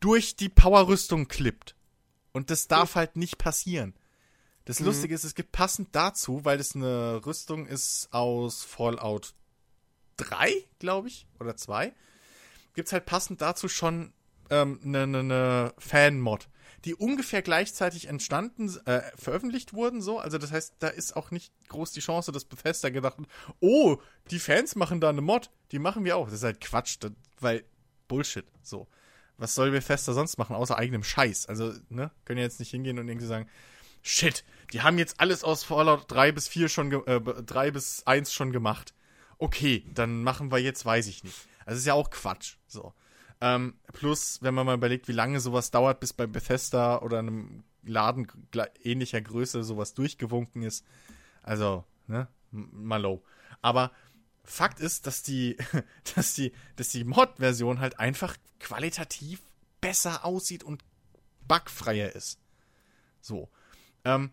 durch 0.00 0.36
die 0.36 0.48
Power-Rüstung 0.48 1.28
klippt. 1.28 1.76
Und 2.32 2.50
das 2.50 2.66
darf 2.66 2.94
halt 2.94 3.16
nicht 3.16 3.38
passieren. 3.38 3.94
Das 4.64 4.78
Lustige 4.78 5.14
ist, 5.14 5.24
es 5.24 5.34
gibt 5.34 5.52
passend 5.52 5.88
dazu, 5.92 6.44
weil 6.44 6.58
das 6.58 6.76
eine 6.76 7.20
Rüstung 7.26 7.66
ist 7.66 8.12
aus 8.12 8.62
Fallout 8.62 9.34
3, 10.18 10.52
glaube 10.78 11.08
ich, 11.08 11.26
oder 11.40 11.56
2, 11.56 11.92
gibt's 12.74 12.92
halt 12.92 13.06
passend 13.06 13.40
dazu 13.40 13.68
schon 13.68 14.12
ähm, 14.50 14.80
eine, 14.84 15.02
eine, 15.02 15.18
eine 15.18 15.74
Fan-Mod, 15.78 16.48
die 16.84 16.94
ungefähr 16.94 17.42
gleichzeitig 17.42 18.06
entstanden, 18.08 18.72
äh, 18.84 19.02
veröffentlicht 19.16 19.72
wurden, 19.72 20.00
so. 20.00 20.18
Also 20.18 20.38
das 20.38 20.52
heißt, 20.52 20.76
da 20.78 20.88
ist 20.88 21.16
auch 21.16 21.30
nicht 21.30 21.52
groß 21.68 21.92
die 21.92 22.00
Chance, 22.00 22.30
dass 22.30 22.44
Bethesda 22.44 22.90
gedacht 22.90 23.18
hat, 23.18 23.26
oh, 23.60 23.98
die 24.30 24.38
Fans 24.38 24.76
machen 24.76 25.00
da 25.00 25.08
eine 25.08 25.22
Mod, 25.22 25.50
die 25.72 25.78
machen 25.78 26.04
wir 26.04 26.16
auch. 26.16 26.26
Das 26.26 26.34
ist 26.34 26.44
halt 26.44 26.60
Quatsch, 26.60 26.98
das, 27.00 27.12
weil 27.40 27.64
Bullshit, 28.08 28.46
so. 28.62 28.86
Was 29.38 29.54
soll 29.54 29.70
Bethesda 29.70 30.12
sonst 30.12 30.36
machen, 30.38 30.54
außer 30.54 30.76
eigenem 30.76 31.02
Scheiß? 31.02 31.46
Also, 31.46 31.72
ne, 31.88 32.12
können 32.24 32.38
ja 32.38 32.44
jetzt 32.44 32.60
nicht 32.60 32.70
hingehen 32.70 32.98
und 32.98 33.08
irgendwie 33.08 33.26
sagen, 33.26 33.48
shit, 34.02 34.44
die 34.72 34.82
haben 34.82 34.98
jetzt 34.98 35.20
alles 35.20 35.44
aus 35.44 35.64
Fallout 35.64 36.10
3 36.10 36.32
bis 36.32 36.48
4 36.48 36.68
schon, 36.68 36.92
äh, 37.06 37.20
3 37.20 37.70
bis 37.70 38.06
1 38.06 38.32
schon 38.32 38.52
gemacht. 38.52 38.94
Okay, 39.38 39.84
dann 39.92 40.22
machen 40.22 40.50
wir 40.50 40.58
jetzt, 40.58 40.84
weiß 40.84 41.06
ich 41.06 41.24
nicht. 41.24 41.36
Also 41.64 41.78
ist 41.78 41.86
ja 41.86 41.94
auch 41.94 42.10
Quatsch, 42.10 42.56
so. 42.66 42.92
Ähm, 43.40 43.74
plus, 43.92 44.40
wenn 44.40 44.54
man 44.54 44.66
mal 44.66 44.74
überlegt, 44.76 45.08
wie 45.08 45.12
lange 45.12 45.40
sowas 45.40 45.70
dauert, 45.70 46.00
bis 46.00 46.12
bei 46.12 46.26
Bethesda 46.26 47.00
oder 47.02 47.18
einem 47.18 47.64
Laden 47.82 48.28
ähnlicher 48.82 49.20
Größe 49.20 49.64
sowas 49.64 49.94
durchgewunken 49.94 50.62
ist. 50.62 50.84
Also, 51.42 51.84
ne, 52.06 52.28
mal 52.50 53.02
low. 53.02 53.24
Aber 53.60 53.90
Fakt 54.44 54.80
ist, 54.80 55.06
dass 55.06 55.22
die, 55.22 55.56
dass 56.14 56.34
die, 56.34 56.52
dass 56.76 56.88
die 56.88 57.04
Mod-Version 57.04 57.80
halt 57.80 57.98
einfach 57.98 58.36
qualitativ 58.60 59.40
besser 59.80 60.24
aussieht 60.24 60.62
und 60.62 60.84
bugfreier 61.46 62.14
ist. 62.14 62.38
So. 63.20 63.50
Ähm, 64.04 64.30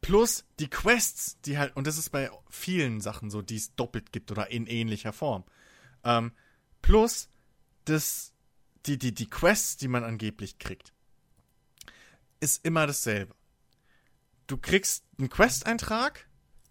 plus 0.00 0.44
die 0.58 0.68
Quests, 0.68 1.38
die 1.42 1.58
halt, 1.58 1.76
und 1.76 1.86
das 1.86 1.98
ist 1.98 2.10
bei 2.10 2.30
vielen 2.48 3.00
Sachen 3.00 3.30
so, 3.30 3.42
die 3.42 3.56
es 3.56 3.74
doppelt 3.74 4.12
gibt 4.12 4.30
oder 4.30 4.50
in 4.50 4.66
ähnlicher 4.66 5.12
Form. 5.12 5.44
Ähm, 6.04 6.32
plus 6.82 7.28
das, 7.84 8.32
die, 8.86 8.98
die, 8.98 9.12
die 9.14 9.28
Quests, 9.28 9.76
die 9.76 9.88
man 9.88 10.04
angeblich 10.04 10.58
kriegt, 10.58 10.92
ist 12.40 12.64
immer 12.64 12.86
dasselbe. 12.86 13.34
Du 14.46 14.56
kriegst 14.56 15.04
einen 15.18 15.28
Quest-Eintrag, 15.28 16.28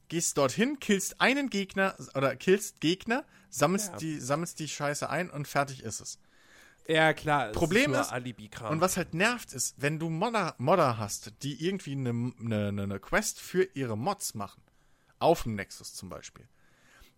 gehst 0.07 0.37
dorthin, 0.37 0.79
killst 0.79 1.19
einen 1.19 1.49
Gegner 1.49 1.95
oder 2.13 2.35
killst 2.35 2.79
Gegner, 2.79 3.25
sammelst, 3.49 3.91
Ja. 3.93 3.97
die, 3.97 4.19
sammelst 4.19 4.59
die 4.59 4.69
Scheiße 4.69 5.09
ein 5.09 5.29
und 5.29 5.47
fertig 5.47 5.83
ist 5.83 5.99
es. 5.99 6.19
Ja, 6.87 7.13
klar. 7.13 7.51
Problem 7.51 7.93
ist- 7.93 8.11
Alibi-Kram. 8.11 8.71
Und 8.73 8.81
was 8.81 8.95
halt 8.97 9.13
nervt 9.13 9.53
ist, 9.53 9.75
wenn 9.81 9.97
du 9.99 10.09
Modder, 10.09 10.55
Modder 10.59 10.97
hast, 10.97 11.33
die 11.43 11.65
irgendwie 11.65 11.93
eine, 11.93 12.09
eine, 12.09 12.67
eine- 12.67 12.83
eine 12.83 12.99
Quest 12.99 13.39
für 13.39 13.63
ihre 13.73 13.97
Mods 13.97 14.33
machen, 14.35 14.61
auf 15.19 15.43
dem 15.43 15.55
Nexus 15.55 15.93
zum 15.93 16.09
Beispiel, 16.09 16.47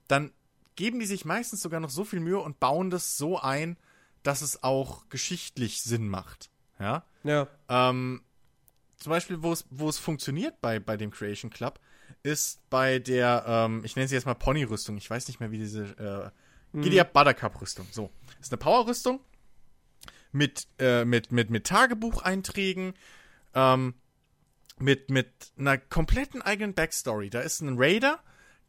dann 0.07 0.31
geben 0.75 0.99
die 0.99 1.05
sich 1.05 1.25
meistens 1.25 1.61
sogar 1.61 1.79
noch 1.79 1.89
so 1.89 2.05
viel 2.05 2.19
Mühe 2.19 2.39
und 2.39 2.59
bauen 2.59 2.89
das 2.89 3.17
so 3.17 3.39
ein, 3.39 3.77
dass 4.23 4.41
es 4.41 4.63
auch 4.63 5.09
geschichtlich 5.09 5.81
Sinn 5.83 6.07
macht. 6.07 6.49
Ja. 6.79 7.03
Ja. 7.23 7.47
Ähm, 7.67 8.21
zum 8.97 9.09
Beispiel, 9.09 9.41
wo 9.43 9.51
es, 9.51 9.65
wo 9.69 9.89
es 9.89 9.97
funktioniert 9.97 10.61
bei, 10.61 10.79
bei 10.79 10.95
dem 10.97 11.11
Creation 11.11 11.51
Club, 11.51 11.79
ist 12.23 12.61
bei 12.69 12.99
der, 12.99 13.43
ähm, 13.47 13.81
ich 13.83 13.95
nenne 13.95 14.07
sie 14.07 14.15
jetzt 14.15 14.25
mal 14.25 14.33
Pony-Rüstung. 14.33 14.97
Ich 14.97 15.09
weiß 15.09 15.27
nicht 15.27 15.39
mehr, 15.39 15.51
wie 15.51 15.57
diese, 15.57 16.31
äh, 16.73 16.79
Giddy 16.81 16.99
Up 16.99 17.13
Buttercup-Rüstung. 17.13 17.87
So. 17.91 18.11
Ist 18.39 18.51
eine 18.51 18.57
Power-Rüstung 18.59 19.19
mit, 20.31 20.67
äh, 20.79 21.05
mit, 21.05 21.31
mit, 21.31 21.49
mit 21.49 21.65
Tagebucheinträgen, 21.65 22.93
ähm, 23.53 23.95
mit, 24.79 25.09
mit 25.09 25.31
einer 25.57 25.77
kompletten 25.77 26.41
eigenen 26.41 26.73
Backstory. 26.73 27.29
Da 27.29 27.41
ist 27.41 27.61
ein 27.61 27.75
Raider, 27.77 28.19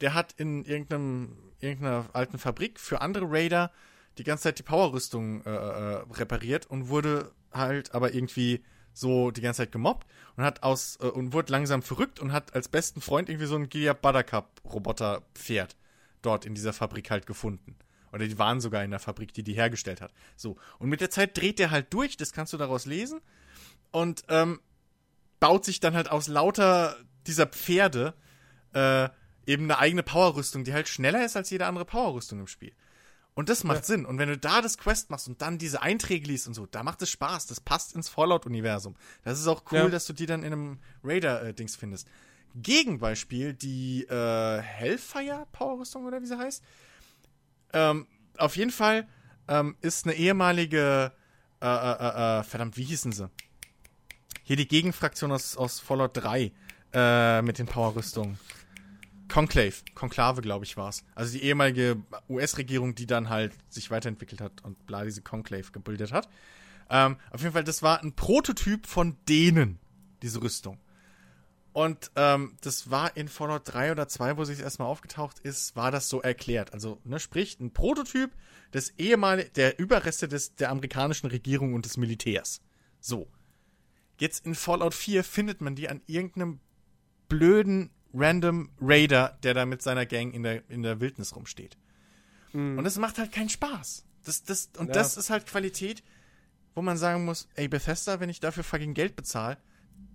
der 0.01 0.15
hat 0.15 0.33
in 0.37 0.65
irgendeinem, 0.65 1.37
irgendeiner 1.61 2.09
alten 2.13 2.39
Fabrik 2.39 2.81
für 2.81 3.01
andere 3.01 3.27
Raider 3.29 3.73
die 4.17 4.25
ganze 4.25 4.45
Zeit 4.45 4.59
die 4.59 4.65
Powerrüstung 4.65 5.43
äh, 5.45 5.51
äh, 5.51 6.05
repariert 6.13 6.67
und 6.67 6.89
wurde 6.89 7.33
halt 7.53 7.95
aber 7.95 8.15
irgendwie 8.15 8.65
so 8.93 9.31
die 9.31 9.41
ganze 9.41 9.59
Zeit 9.59 9.73
gemobbt 9.73 10.07
und 10.37 10.45
hat 10.45 10.63
aus 10.63 10.99
äh, 11.01 11.07
und 11.07 11.33
wurde 11.33 11.53
langsam 11.53 11.83
verrückt 11.83 12.19
und 12.21 12.33
hat 12.33 12.55
als 12.55 12.69
besten 12.69 13.01
Freund 13.01 13.29
irgendwie 13.29 13.47
so 13.47 13.57
ein 13.57 13.69
Gilead 13.69 14.01
Buttercup 14.03 14.61
Roboter 14.65 15.23
Pferd 15.35 15.77
dort 16.23 16.45
in 16.45 16.55
dieser 16.55 16.73
Fabrik 16.73 17.11
halt 17.11 17.27
gefunden. 17.27 17.77
Oder 18.13 18.27
die 18.27 18.39
waren 18.39 18.61
sogar 18.61 18.85
in 18.85 18.91
der 18.91 19.01
Fabrik, 19.01 19.33
die 19.33 19.43
die 19.43 19.55
hergestellt 19.55 20.01
hat. 20.01 20.13
So. 20.37 20.57
Und 20.79 20.89
mit 20.89 21.01
der 21.01 21.11
Zeit 21.11 21.37
dreht 21.37 21.59
der 21.59 21.71
halt 21.71 21.93
durch, 21.93 22.17
das 22.17 22.33
kannst 22.33 22.53
du 22.53 22.57
daraus 22.57 22.87
lesen. 22.87 23.21
Und 23.91 24.25
ähm, 24.29 24.61
baut 25.41 25.65
sich 25.65 25.81
dann 25.81 25.95
halt 25.95 26.11
aus 26.11 26.29
lauter 26.29 26.97
dieser 27.27 27.47
Pferde 27.47 28.15
äh, 28.75 29.09
eben 29.47 29.65
eine 29.65 29.79
eigene 29.79 30.03
Powerrüstung, 30.03 30.65
die 30.65 30.73
halt 30.75 30.89
schneller 30.89 31.25
ist 31.25 31.37
als 31.37 31.51
jede 31.51 31.67
andere 31.67 31.85
Powerrüstung 31.85 32.41
im 32.41 32.47
Spiel. 32.47 32.73
Und 33.35 33.49
das 33.49 33.63
macht 33.63 33.85
Sinn. 33.85 34.05
Und 34.05 34.19
wenn 34.19 34.29
du 34.29 34.37
da 34.37 34.61
das 34.63 34.79
Quest 34.79 35.11
machst 35.11 35.29
und 35.29 35.41
dann 35.41 35.59
diese 35.59 35.81
Einträge 35.81 36.27
liest 36.27 36.49
und 36.49 36.55
so, 36.55 36.67
da 36.67 36.83
macht 36.83 37.01
es 37.03 37.11
Spaß. 37.11 37.47
Das 37.47 37.61
passt 37.61 37.95
ins 37.95 38.09
Fallout-Universum. 38.09 38.97
Das 39.23 39.39
ist 39.39 39.47
auch 39.47 39.63
cool, 39.71 39.79
Ja. 39.79 39.89
dass 39.89 40.07
du 40.07 40.13
die 40.13 40.27
dann 40.27 40.43
in 40.43 40.53
einem 40.53 40.79
Raider-Dings 41.05 41.77
findest. 41.77 42.09
Gegenbeispiel 42.57 43.55
die 43.55 44.05
äh, 44.09 44.61
Hellfire-Powerrüstung 44.61 46.05
oder 46.05 46.21
wie 46.21 46.27
sie 46.27 46.37
heißt. 46.37 46.65
Ähm, 47.73 48.07
auf 48.37 48.57
jeden 48.57 48.71
Fall 48.71 49.07
ähm, 49.49 49.77
ist 49.81 50.07
eine 50.07 50.15
ehemalige, 50.15 51.13
äh, 51.61 51.67
äh, 51.67 51.69
äh, 51.69 52.41
äh, 52.41 52.43
verdammt, 52.45 52.77
wie 52.77 52.85
hießen 52.85 53.13
sie? 53.13 53.31
Hier 54.45 54.57
die 54.57 54.69
Gegenfraktion 54.69 55.33
aus, 55.33 55.57
aus 55.57 55.81
Fallout 55.81 56.17
3 56.17 56.53
äh, 56.93 57.43
mit 57.43 57.59
den 57.59 57.67
Powerrüstungen. 57.67 58.39
Conclave, 59.29 59.75
Konklave, 59.95 60.41
glaube 60.41 60.65
ich, 60.65 60.77
war's. 60.77 61.05
Also 61.15 61.33
die 61.33 61.45
ehemalige 61.45 62.03
US-Regierung, 62.29 62.95
die 62.95 63.07
dann 63.07 63.29
halt 63.29 63.53
sich 63.69 63.91
weiterentwickelt 63.91 64.41
hat 64.41 64.65
und 64.65 64.87
bla 64.87 65.05
diese 65.05 65.21
Conclave 65.21 65.71
gebildet 65.71 66.13
hat. 66.13 66.29
Ähm, 66.91 67.17
auf 67.31 67.43
jeden 67.43 67.53
Fall, 67.53 67.65
das 67.65 67.83
war 67.83 68.03
ein 68.03 68.15
Prototyp 68.15 68.87
von 68.87 69.17
denen, 69.29 69.79
diese 70.23 70.43
Rüstung. 70.43 70.79
Und 71.79 72.11
ähm, 72.17 72.57
das 72.61 72.91
war 72.91 73.17
in 73.17 73.29
Fallout 73.29 73.63
3 73.67 73.93
oder 73.93 74.09
2, 74.09 74.37
wo 74.37 74.43
sich 74.43 74.59
erstmal 74.59 74.89
aufgetaucht 74.89 75.39
ist, 75.39 75.77
war 75.77 75.93
das 75.93 76.09
so 76.09 76.21
erklärt. 76.21 76.73
Also, 76.73 77.01
ne, 77.05 77.21
sprich, 77.21 77.61
ein 77.61 77.73
Prototyp 77.73 78.33
des 78.75 78.99
ehemaligen, 78.99 79.53
der 79.53 79.79
Überreste 79.79 80.27
des, 80.27 80.57
der 80.57 80.71
amerikanischen 80.71 81.29
Regierung 81.29 81.75
und 81.75 81.85
des 81.85 81.97
Militärs. 81.97 82.63
So. 82.99 83.31
Jetzt 84.19 84.45
in 84.45 84.57
Fallout 84.57 84.93
4 84.93 85.23
findet 85.23 85.61
man 85.61 85.77
die 85.77 85.89
an 85.89 86.03
irgendeinem 86.07 86.59
blöden 87.29 87.91
random 88.13 88.71
Raider, 88.81 89.39
der 89.45 89.55
da 89.55 89.65
mit 89.65 89.81
seiner 89.81 90.05
Gang 90.05 90.35
in 90.35 90.43
der, 90.43 90.69
in 90.69 90.83
der 90.83 91.01
Wildnis 91.01 91.37
rumsteht. 91.37 91.79
Und 92.79 92.83
das 92.83 92.99
macht 92.99 93.19
halt 93.19 93.31
keinen 93.31 93.51
Spaß. 93.51 94.05
Das, 94.25 94.43
das, 94.43 94.71
und 94.79 94.89
Ja. 94.89 94.95
das 94.95 95.17
ist 95.17 95.31
halt 95.31 95.47
Qualität, 95.47 96.03
wo 96.75 96.83
man 96.83 96.97
sagen 96.97 97.25
muss, 97.25 97.49
ey, 97.55 97.69
Bethesda, 97.69 98.19
wenn 98.19 98.31
ich 98.31 98.41
dafür 98.41 98.65
fucking 98.65 98.95
Geld 98.95 99.15
bezahle, 99.15 99.59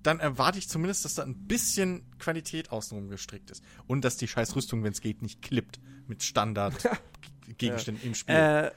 dann 0.03 0.19
erwarte 0.19 0.57
ich 0.59 0.67
zumindest, 0.67 1.05
dass 1.05 1.15
da 1.15 1.23
ein 1.23 1.47
bisschen 1.47 2.03
Qualität 2.19 2.71
außenrum 2.71 3.07
gestrickt 3.09 3.51
ist. 3.51 3.63
Und 3.87 4.03
dass 4.03 4.17
die 4.17 4.27
scheiß 4.27 4.55
Rüstung, 4.55 4.83
wenn 4.83 4.91
es 4.91 4.99
geht, 5.01 5.21
nicht 5.21 5.41
klippt 5.41 5.79
mit 6.07 6.23
Standard-Gegenständen 6.23 8.03
im 8.07 8.15
Spiel. 8.15 8.35
Äh, 8.35 8.71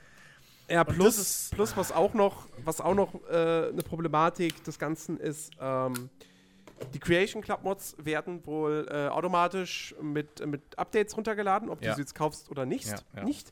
ja, 0.68 0.84
plus, 0.84 1.18
ist- 1.18 1.50
plus 1.52 1.76
was 1.76 1.92
auch 1.92 2.14
noch, 2.14 2.48
was 2.64 2.80
auch 2.80 2.94
noch 2.94 3.14
äh, 3.28 3.68
eine 3.68 3.82
Problematik 3.82 4.62
des 4.64 4.78
Ganzen 4.78 5.18
ist, 5.18 5.52
ähm, 5.61 6.11
die 6.92 6.98
Creation 6.98 7.40
Club 7.42 7.62
Mods 7.62 7.96
werden 7.98 8.44
wohl 8.46 8.86
äh, 8.90 9.09
automatisch 9.09 9.94
mit, 10.02 10.44
mit 10.46 10.78
Updates 10.78 11.16
runtergeladen, 11.16 11.70
ob 11.70 11.82
Ja. 11.82 11.90
du 11.90 11.96
sie 11.96 12.02
jetzt 12.02 12.14
kaufst 12.14 12.50
oder 12.50 12.66
nicht. 12.66 12.86
Ja, 12.88 12.96
ja. 13.16 13.24
nicht. 13.24 13.50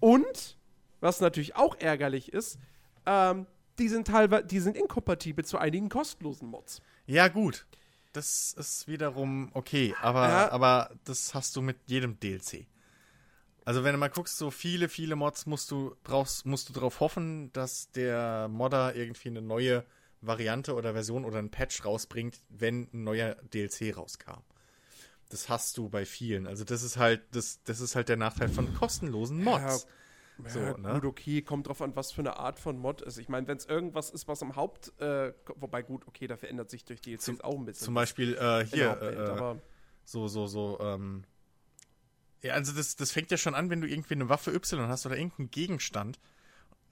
Und, 0.00 0.56
was 1.00 1.20
natürlich 1.20 1.56
auch 1.56 1.76
ärgerlich 1.80 2.32
ist, 2.32 2.58
ähm, 3.06 3.46
die 3.78 3.88
sind 3.88 4.06
teilweise, 4.06 4.44
die 4.46 4.60
sind 4.60 4.76
inkompatibel 4.76 5.44
zu 5.44 5.58
einigen 5.58 5.88
kostenlosen 5.88 6.48
Mods. 6.48 6.80
Ja, 7.06 7.28
gut. 7.28 7.66
Das 8.12 8.52
ist 8.52 8.86
wiederum 8.86 9.50
okay, 9.54 9.94
aber, 10.00 10.28
Ja. 10.28 10.50
aber 10.52 10.90
das 11.04 11.34
hast 11.34 11.56
du 11.56 11.62
mit 11.62 11.76
jedem 11.86 12.18
DLC. 12.20 12.66
Also 13.64 13.82
wenn 13.82 13.92
du 13.92 13.98
mal 13.98 14.08
guckst, 14.10 14.36
so 14.36 14.50
viele, 14.50 14.88
viele 14.88 15.16
Mods 15.16 15.46
musst 15.46 15.70
du 15.70 15.96
brauchst, 16.04 16.46
musst 16.46 16.68
du 16.68 16.72
darauf 16.74 17.00
hoffen, 17.00 17.52
dass 17.52 17.90
der 17.92 18.48
Modder 18.48 18.94
irgendwie 18.94 19.30
eine 19.30 19.42
neue 19.42 19.84
Variante 20.20 20.74
oder 20.74 20.92
Version 20.92 21.24
oder 21.24 21.38
ein 21.38 21.50
Patch 21.50 21.84
rausbringt, 21.84 22.40
wenn 22.50 22.88
ein 22.92 23.04
neuer 23.04 23.34
DLC 23.52 23.96
rauskam. 23.96 24.40
Das 25.30 25.48
hast 25.48 25.76
du 25.78 25.88
bei 25.88 26.04
vielen. 26.04 26.46
Also 26.46 26.62
das 26.64 26.82
ist 26.82 26.96
halt, 26.98 27.22
das, 27.32 27.62
das 27.64 27.80
ist 27.80 27.96
halt 27.96 28.08
der 28.08 28.16
Nachteil 28.18 28.48
von 28.48 28.72
kostenlosen 28.74 29.42
Mods. 29.42 29.82
So, 29.82 29.88
ja, 30.54 30.76
ne? 30.76 30.94
gut, 30.94 31.04
okay, 31.04 31.42
kommt 31.42 31.68
drauf 31.68 31.80
an, 31.82 31.94
was 31.96 32.12
für 32.12 32.22
eine 32.22 32.36
Art 32.38 32.58
von 32.58 32.78
Mod 32.78 33.02
ist. 33.02 33.18
Ich 33.18 33.28
meine, 33.28 33.46
wenn 33.46 33.56
es 33.56 33.66
irgendwas 33.66 34.10
ist, 34.10 34.26
was 34.28 34.42
am 34.42 34.56
Haupt, 34.56 34.92
äh, 35.00 35.32
wobei 35.56 35.82
gut, 35.82 36.06
okay, 36.06 36.26
da 36.26 36.36
verändert 36.36 36.70
sich 36.70 36.84
durch 36.84 37.00
DLCs 37.00 37.24
Zum- 37.24 37.40
auch 37.40 37.56
ein 37.56 37.64
bisschen. 37.64 37.84
Zum 37.84 37.94
Beispiel 37.94 38.34
äh, 38.34 38.64
hier, 38.66 39.00
äh, 39.00 39.58
so, 40.04 40.28
so, 40.28 40.46
so, 40.46 40.78
ähm. 40.80 41.24
Ja, 42.42 42.54
also 42.54 42.72
das, 42.72 42.96
das 42.96 43.10
fängt 43.10 43.30
ja 43.30 43.36
schon 43.38 43.54
an, 43.54 43.70
wenn 43.70 43.80
du 43.80 43.88
irgendwie 43.88 44.14
eine 44.14 44.28
Waffe 44.28 44.52
Y 44.52 44.88
hast 44.88 45.06
oder 45.06 45.16
irgendeinen 45.16 45.50
Gegenstand 45.50 46.18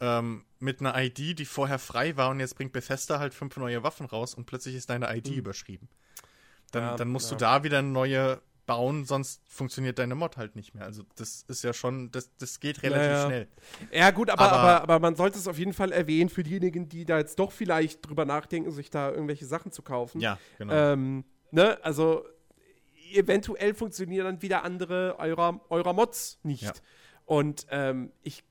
ähm, 0.00 0.44
mit 0.60 0.80
einer 0.80 0.96
ID, 1.00 1.38
die 1.38 1.44
vorher 1.44 1.78
frei 1.78 2.16
war 2.16 2.30
und 2.30 2.40
jetzt 2.40 2.56
bringt 2.56 2.72
Bethesda 2.72 3.18
halt 3.18 3.34
fünf 3.34 3.56
neue 3.56 3.82
Waffen 3.82 4.06
raus 4.06 4.34
und 4.34 4.46
plötzlich 4.46 4.74
ist 4.76 4.88
deine 4.88 5.14
ID 5.14 5.28
überschrieben. 5.28 5.88
Dann, 6.70 6.82
Ja, 6.84 6.96
dann 6.96 7.08
musst 7.08 7.30
ja. 7.30 7.36
du 7.36 7.40
da 7.44 7.64
wieder 7.64 7.80
eine 7.80 7.88
neue 7.88 8.40
bauen, 8.66 9.04
sonst 9.04 9.42
funktioniert 9.48 9.98
deine 9.98 10.14
Mod 10.14 10.36
halt 10.36 10.54
nicht 10.56 10.74
mehr. 10.74 10.84
Also 10.84 11.02
das 11.16 11.44
ist 11.48 11.64
ja 11.64 11.72
schon, 11.72 12.10
das, 12.12 12.30
das 12.38 12.60
geht 12.60 12.82
relativ 12.82 13.06
Ja, 13.06 13.12
ja. 13.18 13.26
schnell. 13.26 13.48
Ja, 13.90 14.10
gut, 14.10 14.30
aber, 14.30 14.42
Aber- 14.42 14.56
aber, 14.58 14.82
aber, 14.82 14.98
man 15.00 15.16
sollte 15.16 15.38
es 15.38 15.48
auf 15.48 15.58
jeden 15.58 15.72
Fall 15.72 15.92
erwähnen 15.92 16.30
für 16.30 16.42
diejenigen, 16.42 16.88
die 16.88 17.04
da 17.04 17.18
jetzt 17.18 17.38
doch 17.38 17.50
vielleicht 17.52 18.06
drüber 18.06 18.24
nachdenken, 18.24 18.70
sich 18.70 18.90
da 18.90 19.10
irgendwelche 19.10 19.46
Sachen 19.46 19.72
zu 19.72 19.82
kaufen. 19.82 20.20
Ja, 20.20 20.38
genau. 20.58 20.72
Ähm, 20.74 21.24
ne, 21.50 21.78
also 21.82 22.24
eventuell 23.12 23.74
funktionieren 23.74 24.24
dann 24.24 24.42
wieder 24.42 24.64
andere 24.64 25.16
eurer, 25.18 25.60
eurer 25.68 25.92
Mods 25.92 26.38
nicht. 26.42 26.62
Ja. 26.62 26.72
Und 27.26 27.66
ähm, 27.70 28.12
ich, 28.22 28.44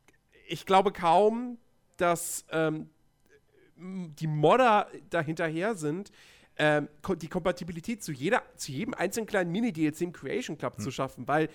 ich 0.48 0.66
glaube 0.66 0.92
kaum, 0.92 1.58
dass 1.98 2.46
ähm, 2.52 2.90
die 3.76 4.28
Modder 4.28 4.88
dahinterher 5.10 5.76
sind, 5.76 6.12
ähm, 6.58 6.88
die 7.22 7.28
Kompatibilität 7.28 8.04
zu, 8.04 8.12
jeder, 8.12 8.44
zu 8.56 8.72
jedem 8.72 8.94
einzelnen 8.94 9.28
kleinen 9.28 9.52
Mini-DLC 9.52 10.02
im 10.02 10.14
Creation 10.14 10.58
Club 10.58 10.78
Hm. 10.78 10.84
zu 10.84 10.92
schaffen, 10.92 11.28
weil 11.28 11.50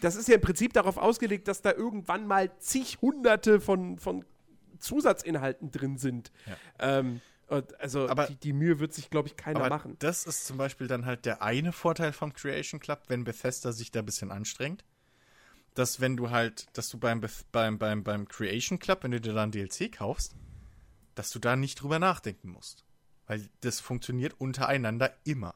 das 0.00 0.14
ist 0.16 0.28
ja 0.28 0.34
im 0.36 0.40
Prinzip 0.40 0.72
darauf 0.72 0.98
ausgelegt, 0.98 1.48
dass 1.48 1.62
da 1.62 1.72
irgendwann 1.72 2.26
mal 2.26 2.50
zig 2.58 2.98
Hunderte 3.00 3.60
von, 3.60 3.98
von 3.98 4.24
Zusatzinhalten 4.78 5.70
drin 5.70 5.98
sind. 5.98 6.30
Ähm, 6.78 7.20
und 7.48 7.78
also 7.80 8.08
Aber- 8.08 8.26
die, 8.26 8.36
die 8.36 8.52
Mühe 8.52 8.78
wird 8.78 8.92
sich, 8.92 9.08
glaube 9.10 9.28
ich, 9.28 9.36
keiner 9.36 9.60
Aber 9.60 9.68
machen. 9.70 9.96
das 10.00 10.26
ist 10.26 10.46
zum 10.46 10.58
Beispiel 10.58 10.86
dann 10.86 11.06
halt 11.06 11.24
der 11.24 11.42
eine 11.42 11.72
Vorteil 11.72 12.12
vom 12.12 12.32
Creation 12.32 12.80
Club, 12.80 13.04
wenn 13.08 13.24
Bethesda 13.24 13.72
sich 13.72 13.90
da 13.90 14.00
ein 14.00 14.06
bisschen 14.06 14.30
anstrengt. 14.30 14.84
Dass 15.74 16.00
wenn 16.00 16.16
du 16.16 16.30
halt, 16.30 16.66
dass 16.76 16.88
du 16.88 16.98
beim, 16.98 17.20
beim, 17.52 17.78
beim, 17.78 18.02
beim 18.02 18.28
Creation 18.28 18.78
Club, 18.78 19.02
wenn 19.04 19.10
du 19.10 19.20
dir 19.20 19.34
dann 19.34 19.50
DLC 19.50 19.92
kaufst, 19.92 20.34
dass 21.14 21.30
du 21.30 21.38
da 21.38 21.54
nicht 21.56 21.80
drüber 21.82 21.98
nachdenken 21.98 22.48
musst. 22.50 22.84
Weil 23.26 23.48
das 23.60 23.80
funktioniert 23.80 24.34
untereinander 24.40 25.14
immer. 25.24 25.54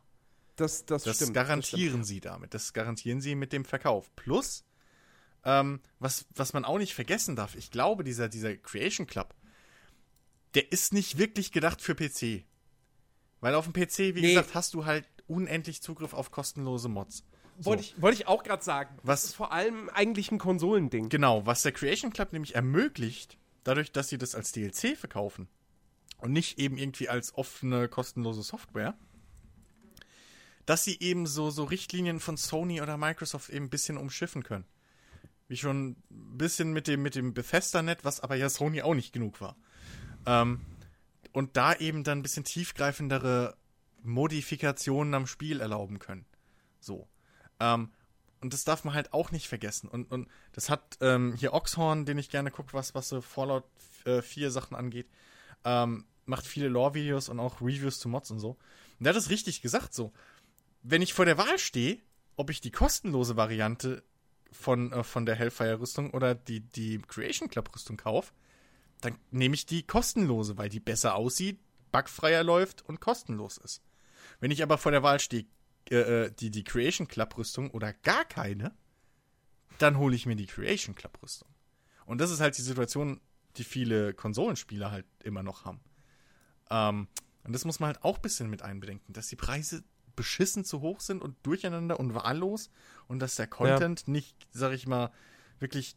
Das, 0.56 0.84
das, 0.84 1.04
Das 1.04 1.16
stimmt. 1.16 1.34
garantieren 1.34 2.04
sie 2.04 2.20
damit. 2.20 2.52
Das 2.54 2.72
garantieren 2.72 3.20
sie 3.20 3.34
mit 3.34 3.52
dem 3.52 3.64
Verkauf. 3.64 4.14
Plus, 4.16 4.64
ähm, 5.44 5.80
was, 5.98 6.26
was 6.34 6.52
man 6.52 6.64
auch 6.64 6.78
nicht 6.78 6.94
vergessen 6.94 7.36
darf, 7.36 7.54
ich 7.54 7.70
glaube, 7.70 8.04
dieser, 8.04 8.28
dieser 8.28 8.56
Creation 8.56 9.06
Club, 9.06 9.34
der 10.54 10.70
ist 10.72 10.92
nicht 10.92 11.16
wirklich 11.18 11.52
gedacht 11.52 11.80
für 11.80 11.94
PC. 11.94 12.44
Weil 13.40 13.54
auf 13.54 13.64
dem 13.70 13.72
PC, 13.72 14.14
wie 14.16 14.20
Nee. 14.20 14.28
gesagt, 14.34 14.54
hast 14.54 14.74
du 14.74 14.84
halt 14.84 15.06
unendlich 15.28 15.80
Zugriff 15.80 16.12
auf 16.12 16.30
kostenlose 16.30 16.88
Mods. 16.88 17.24
Das 17.56 17.66
wollte 17.66 17.82
ich, 17.82 18.02
wollte 18.02 18.20
ich 18.20 18.26
auch 18.26 18.42
gerade 18.42 18.62
sagen. 18.64 18.98
Was- 19.02 19.22
Das 19.22 19.30
ist 19.30 19.36
vor 19.36 19.52
allem 19.52 19.88
eigentlich 19.90 20.30
ein 20.32 20.38
Konsolending. 20.38 21.08
Genau, 21.08 21.46
was 21.46 21.62
der 21.62 21.72
Creation 21.72 22.12
Club 22.12 22.32
nämlich 22.32 22.54
ermöglicht, 22.54 23.38
dadurch, 23.64 23.92
dass 23.92 24.08
sie 24.08 24.18
das 24.18 24.34
als 24.34 24.52
DLC 24.52 24.96
verkaufen 24.96 25.48
und 26.20 26.32
nicht 26.32 26.58
eben 26.58 26.76
irgendwie 26.76 27.08
als 27.08 27.34
offene, 27.34 27.88
kostenlose 27.88 28.42
Software, 28.42 28.94
dass 30.66 30.84
sie 30.84 30.98
eben 31.00 31.26
so, 31.26 31.50
so 31.50 31.64
Richtlinien 31.64 32.20
von 32.20 32.36
Sony 32.36 32.80
oder 32.80 32.96
Microsoft 32.96 33.50
eben 33.50 33.66
ein 33.66 33.70
bisschen 33.70 33.96
umschiffen 33.96 34.42
können. 34.42 34.64
Wie 35.48 35.56
schon 35.56 35.96
ein 36.10 36.38
bisschen 36.38 36.72
mit 36.72 36.86
dem, 36.86 37.02
mit 37.02 37.16
dem 37.16 37.34
Bethesda-Net, 37.34 38.04
was 38.04 38.20
aber 38.20 38.36
ja 38.36 38.48
Sony 38.48 38.82
auch 38.82 38.94
nicht 38.94 39.12
genug 39.12 39.40
war. 39.40 39.56
Ähm, 40.26 40.60
und 41.32 41.56
da 41.56 41.74
eben 41.74 42.04
dann 42.04 42.18
ein 42.18 42.22
bisschen 42.22 42.44
tiefgreifendere 42.44 43.56
Modifikationen 44.02 45.14
am 45.14 45.26
Spiel 45.26 45.60
erlauben 45.60 45.98
können. 45.98 46.24
So. 46.80 47.08
Ähm, 47.58 47.90
und 48.40 48.52
das 48.54 48.64
darf 48.64 48.84
man 48.84 48.94
halt 48.94 49.12
auch 49.12 49.30
nicht 49.30 49.48
vergessen. 49.48 49.88
Und, 49.88 50.10
und 50.10 50.28
das 50.52 50.70
hat 50.70 50.98
ähm, 51.00 51.34
hier 51.34 51.52
Oxhorn, 51.52 52.06
den 52.06 52.18
ich 52.18 52.30
gerne 52.30 52.50
gucke, 52.50 52.72
was, 52.72 52.94
was 52.94 53.08
so 53.08 53.20
Fallout 53.20 53.64
äh, 54.04 54.22
4 54.22 54.50
Sachen 54.50 54.76
angeht, 54.76 55.08
ähm, 55.64 56.04
macht 56.30 56.46
viele 56.46 56.68
Lore-Videos 56.68 57.28
und 57.28 57.38
auch 57.40 57.60
Reviews 57.60 57.98
zu 57.98 58.08
Mods 58.08 58.30
und 58.30 58.38
so. 58.38 58.50
Und 58.50 59.04
der 59.04 59.12
hat 59.12 59.20
es 59.20 59.28
richtig 59.28 59.60
gesagt 59.60 59.92
so. 59.92 60.12
Wenn 60.82 61.02
ich 61.02 61.12
vor 61.12 61.26
der 61.26 61.36
Wahl 61.36 61.58
stehe, 61.58 61.98
ob 62.36 62.48
ich 62.48 62.62
die 62.62 62.70
kostenlose 62.70 63.36
Variante 63.36 64.02
von, 64.50 64.92
äh, 64.92 65.04
von 65.04 65.26
der 65.26 65.34
Hellfire-Rüstung 65.34 66.12
oder 66.12 66.34
die, 66.34 66.60
die 66.60 67.02
Creation 67.02 67.50
Club-Rüstung 67.50 67.98
kaufe, 67.98 68.32
dann 69.02 69.18
nehme 69.30 69.54
ich 69.54 69.66
die 69.66 69.82
kostenlose, 69.82 70.56
weil 70.56 70.68
die 70.68 70.80
besser 70.80 71.14
aussieht, 71.14 71.58
bugfreier 71.92 72.44
läuft 72.44 72.82
und 72.82 73.00
kostenlos 73.00 73.58
ist. 73.58 73.82
Wenn 74.38 74.50
ich 74.50 74.62
aber 74.62 74.78
vor 74.78 74.92
der 74.92 75.02
Wahl 75.02 75.20
stehe, 75.20 75.46
äh, 75.90 75.96
äh, 75.96 76.32
die, 76.32 76.50
die 76.50 76.64
Creation 76.64 77.08
Club 77.08 77.36
Rüstung 77.36 77.70
oder 77.70 77.92
gar 77.92 78.24
keine, 78.24 78.72
dann 79.78 79.98
hole 79.98 80.14
ich 80.14 80.26
mir 80.26 80.36
die 80.36 80.46
Creation 80.46 80.94
Club 80.94 81.18
Rüstung. 81.22 81.48
Und 82.06 82.18
das 82.20 82.30
ist 82.30 82.40
halt 82.40 82.56
die 82.56 82.62
Situation, 82.62 83.20
die 83.56 83.64
viele 83.64 84.14
Konsolenspieler 84.14 84.90
halt 84.90 85.06
immer 85.24 85.42
noch 85.42 85.64
haben. 85.64 85.80
Ähm, 86.70 87.08
und 87.44 87.52
das 87.52 87.64
muss 87.64 87.80
man 87.80 87.88
halt 87.88 88.04
auch 88.04 88.16
ein 88.16 88.22
bisschen 88.22 88.50
mit 88.50 88.62
einbedenken, 88.62 89.12
dass 89.12 89.28
die 89.28 89.36
Preise 89.36 89.82
beschissen 90.16 90.64
zu 90.64 90.80
hoch 90.80 91.00
sind 91.00 91.22
und 91.22 91.36
durcheinander 91.42 91.98
und 91.98 92.14
wahllos 92.14 92.70
und 93.08 93.20
dass 93.20 93.36
der 93.36 93.46
Content 93.46 94.06
nicht, 94.08 94.36
sag 94.50 94.72
ich 94.72 94.86
mal, 94.86 95.10
wirklich 95.58 95.96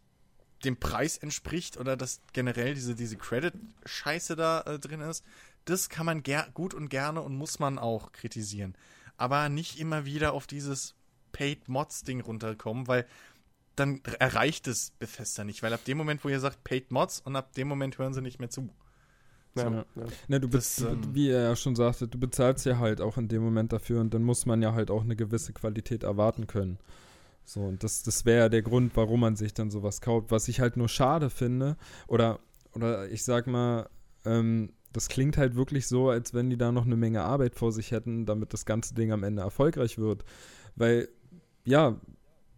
dem 0.63 0.79
Preis 0.79 1.17
entspricht 1.17 1.77
oder 1.77 1.97
dass 1.97 2.21
generell 2.31 2.73
diese, 2.73 2.95
diese 2.95 3.17
Credit-Scheiße 3.17 4.35
da 4.35 4.61
äh, 4.61 4.79
drin 4.79 5.01
ist, 5.01 5.25
das 5.65 5.89
kann 5.89 6.05
man 6.05 6.23
gut 6.53 6.73
und 6.73 6.89
gerne 6.89 7.21
und 7.21 7.35
muss 7.35 7.59
man 7.59 7.77
auch 7.79 8.11
kritisieren. 8.11 8.75
Aber 9.17 9.49
nicht 9.49 9.79
immer 9.79 10.05
wieder 10.05 10.33
auf 10.33 10.47
dieses 10.47 10.95
Paid-Mods-Ding 11.33 12.21
runterkommen, 12.21 12.87
weil 12.87 13.05
dann 13.75 14.01
erreicht 14.19 14.67
es 14.67 14.91
Bethesda 14.99 15.43
nicht, 15.43 15.63
weil 15.63 15.73
ab 15.73 15.83
dem 15.85 15.97
Moment, 15.97 16.23
wo 16.23 16.29
ihr 16.29 16.39
sagt 16.39 16.63
Paid 16.63 16.91
Mods 16.91 17.19
und 17.19 17.35
ab 17.35 17.53
dem 17.53 17.67
Moment 17.67 17.97
hören 17.97 18.13
sie 18.13 18.21
nicht 18.21 18.39
mehr 18.39 18.49
zu. 18.49 18.69
Ja, 19.55 19.69
Ja. 19.71 19.85
ja. 19.95 20.03
Ne, 20.27 20.39
du 20.39 20.47
Das, 20.47 20.81
bist, 20.81 20.81
ähm, 20.89 21.13
wie 21.13 21.29
er 21.29 21.43
ja 21.43 21.55
schon 21.55 21.75
sagte, 21.75 22.07
du 22.07 22.19
bezahlst 22.19 22.65
ja 22.65 22.79
halt 22.79 23.01
auch 23.01 23.17
in 23.17 23.27
dem 23.27 23.43
Moment 23.43 23.71
dafür 23.73 24.01
und 24.01 24.13
dann 24.13 24.23
muss 24.23 24.45
man 24.45 24.61
ja 24.61 24.73
halt 24.73 24.89
auch 24.91 25.03
eine 25.03 25.15
gewisse 25.15 25.53
Qualität 25.53 26.03
erwarten 26.03 26.47
können. 26.47 26.79
So, 27.45 27.61
und 27.61 27.83
das, 27.83 28.03
das 28.03 28.25
wäre 28.25 28.39
ja 28.39 28.49
der 28.49 28.61
Grund, 28.61 28.95
warum 28.95 29.19
man 29.19 29.35
sich 29.35 29.53
dann 29.53 29.69
sowas 29.69 30.01
kauft. 30.01 30.31
Was 30.31 30.47
ich 30.47 30.59
halt 30.59 30.77
nur 30.77 30.87
schade 30.89 31.29
finde, 31.29 31.75
oder, 32.07 32.39
oder 32.73 33.09
ich 33.09 33.23
sag 33.23 33.47
mal, 33.47 33.89
ähm, 34.25 34.71
das 34.93 35.09
klingt 35.09 35.37
halt 35.37 35.55
wirklich 35.55 35.87
so, 35.87 36.09
als 36.09 36.33
wenn 36.33 36.49
die 36.49 36.57
da 36.57 36.71
noch 36.71 36.85
eine 36.85 36.95
Menge 36.95 37.23
Arbeit 37.23 37.55
vor 37.55 37.71
sich 37.71 37.91
hätten, 37.91 38.25
damit 38.25 38.53
das 38.53 38.65
ganze 38.65 38.93
Ding 38.93 39.11
am 39.11 39.23
Ende 39.23 39.41
erfolgreich 39.41 39.97
wird. 39.97 40.23
Weil, 40.75 41.09
ja, 41.65 41.99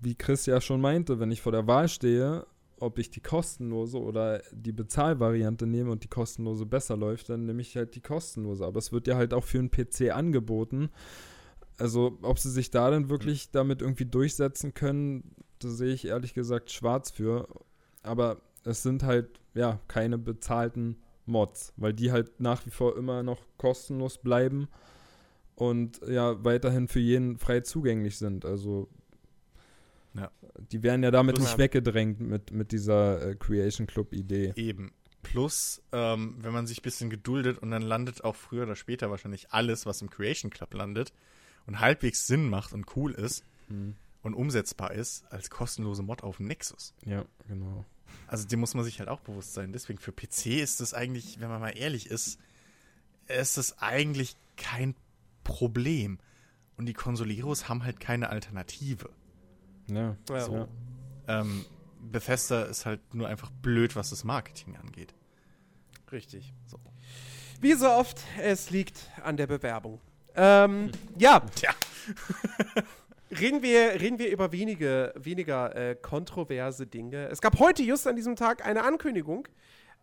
wie 0.01 0.15
Chris 0.15 0.45
ja 0.45 0.61
schon 0.61 0.81
meinte, 0.81 1.19
wenn 1.19 1.31
ich 1.31 1.41
vor 1.41 1.51
der 1.51 1.65
Wahl 1.65 1.87
stehe, 1.87 2.45
ob 2.79 2.99
ich 2.99 3.09
die 3.09 3.21
kostenlose 3.21 3.99
oder 3.99 4.41
die 4.51 4.71
Bezahlvariante 4.71 5.65
nehme 5.65 5.91
und 5.91 6.03
die 6.03 6.09
kostenlose 6.09 6.65
besser 6.65 6.97
läuft, 6.97 7.29
dann 7.29 7.45
nehme 7.45 7.61
ich 7.61 7.75
halt 7.75 7.95
die 7.95 8.01
kostenlose. 8.01 8.65
Aber 8.65 8.79
es 8.79 8.91
wird 8.91 9.07
ja 9.07 9.15
halt 9.15 9.33
auch 9.33 9.43
für 9.43 9.59
einen 9.59 9.71
PC 9.71 10.11
angeboten. 10.13 10.89
Also, 11.77 12.17
ob 12.21 12.39
sie 12.39 12.51
sich 12.51 12.71
da 12.71 12.89
dann 12.89 13.09
wirklich 13.09 13.51
damit 13.51 13.81
irgendwie 13.81 14.05
durchsetzen 14.05 14.73
können, 14.73 15.35
da 15.59 15.69
sehe 15.69 15.93
ich 15.93 16.05
ehrlich 16.05 16.33
gesagt 16.33 16.71
schwarz 16.71 17.11
für. 17.11 17.47
Aber 18.03 18.41
es 18.63 18.83
sind 18.83 19.03
halt, 19.03 19.39
ja, 19.53 19.79
keine 19.87 20.17
bezahlten 20.17 20.97
Mods, 21.25 21.73
weil 21.77 21.93
die 21.93 22.11
halt 22.11 22.39
nach 22.39 22.65
wie 22.65 22.71
vor 22.71 22.97
immer 22.97 23.23
noch 23.23 23.41
kostenlos 23.57 24.17
bleiben 24.19 24.67
und 25.55 26.01
ja, 26.07 26.43
weiterhin 26.43 26.87
für 26.87 26.99
jeden 26.99 27.37
frei 27.37 27.61
zugänglich 27.61 28.17
sind. 28.17 28.45
Also, 28.45 28.89
Ja. 30.15 30.31
die 30.71 30.81
werden 30.81 31.03
ja 31.03 31.11
damit 31.11 31.35
Plus- 31.35 31.47
nicht 31.49 31.57
weggedrängt 31.57 32.19
mit, 32.21 32.51
mit 32.51 32.71
dieser 32.71 33.21
äh, 33.31 33.35
Creation 33.35 33.85
Club-Idee. 33.87 34.53
Eben. 34.55 34.93
Plus, 35.23 35.81
ähm, 35.91 36.35
wenn 36.39 36.53
man 36.53 36.67
sich 36.67 36.79
ein 36.79 36.83
bisschen 36.83 37.09
geduldet 37.09 37.57
und 37.57 37.71
dann 37.71 37.81
landet 37.81 38.23
auch 38.23 38.35
früher 38.35 38.63
oder 38.63 38.75
später 38.75 39.09
wahrscheinlich 39.09 39.51
alles, 39.51 39.85
was 39.85 40.01
im 40.01 40.09
Creation 40.09 40.51
Club 40.51 40.73
landet 40.73 41.11
und 41.65 41.79
halbwegs 41.79 42.27
Sinn 42.27 42.47
macht 42.49 42.73
und 42.73 42.95
cool 42.95 43.11
ist 43.13 43.43
Hm. 43.67 43.95
und 44.21 44.35
umsetzbar 44.35 44.91
ist, 44.93 45.25
als 45.31 45.49
kostenlose 45.49 46.03
Mod 46.03 46.23
auf 46.23 46.37
dem 46.37 46.45
Nexus. 46.45 46.93
Ja, 47.05 47.25
genau. 47.47 47.83
Also 48.27 48.47
dem 48.47 48.59
muss 48.59 48.75
man 48.75 48.85
sich 48.85 48.99
halt 48.99 49.09
auch 49.09 49.19
bewusst 49.21 49.53
sein. 49.55 49.73
Deswegen 49.73 49.99
für 49.99 50.11
PC 50.13 50.61
ist 50.61 50.79
das 50.79 50.93
eigentlich, 50.93 51.39
wenn 51.41 51.49
man 51.49 51.59
mal 51.59 51.75
ehrlich 51.75 52.07
ist, 52.09 52.39
ist 53.27 53.57
das 53.57 53.79
eigentlich 53.79 54.35
kein 54.57 54.95
Problem. 55.43 56.19
Und 56.77 56.85
die 56.85 56.93
Consoleros 56.93 57.67
haben 57.67 57.83
halt 57.83 57.99
keine 57.99 58.29
Alternative. 58.29 59.09
Ja, 59.87 60.15
Ja. 60.29 60.39
so. 60.41 60.67
Ähm, 61.27 61.65
Bethesda 61.99 62.63
ist 62.63 62.85
halt 62.85 63.13
nur 63.13 63.27
einfach 63.27 63.49
blöd, 63.61 63.95
was 63.95 64.11
das 64.11 64.23
Marketing 64.23 64.77
angeht. 64.77 65.13
Richtig. 66.11 66.53
So. 66.67 66.77
Wie 67.61 67.73
so 67.73 67.89
oft, 67.89 68.21
es 68.41 68.69
liegt 68.69 69.09
an 69.23 69.37
der 69.37 69.47
Bewerbung. 69.47 69.99
Ähm, 70.35 70.91
ja, 71.17 71.39
Tja. 71.55 71.71
reden 73.39 73.61
wir, 73.61 73.99
reden 73.99 74.19
wir 74.19 74.29
über 74.29 74.51
wenige, 74.51 75.13
weniger 75.17 75.75
äh, 75.75 75.95
kontroverse 75.95 76.85
Dinge. 76.85 77.27
Es 77.29 77.41
gab 77.41 77.59
heute 77.59 77.83
just 77.83 78.07
an 78.07 78.15
diesem 78.15 78.35
Tag 78.35 78.65
eine 78.65 78.83
Ankündigung 78.83 79.47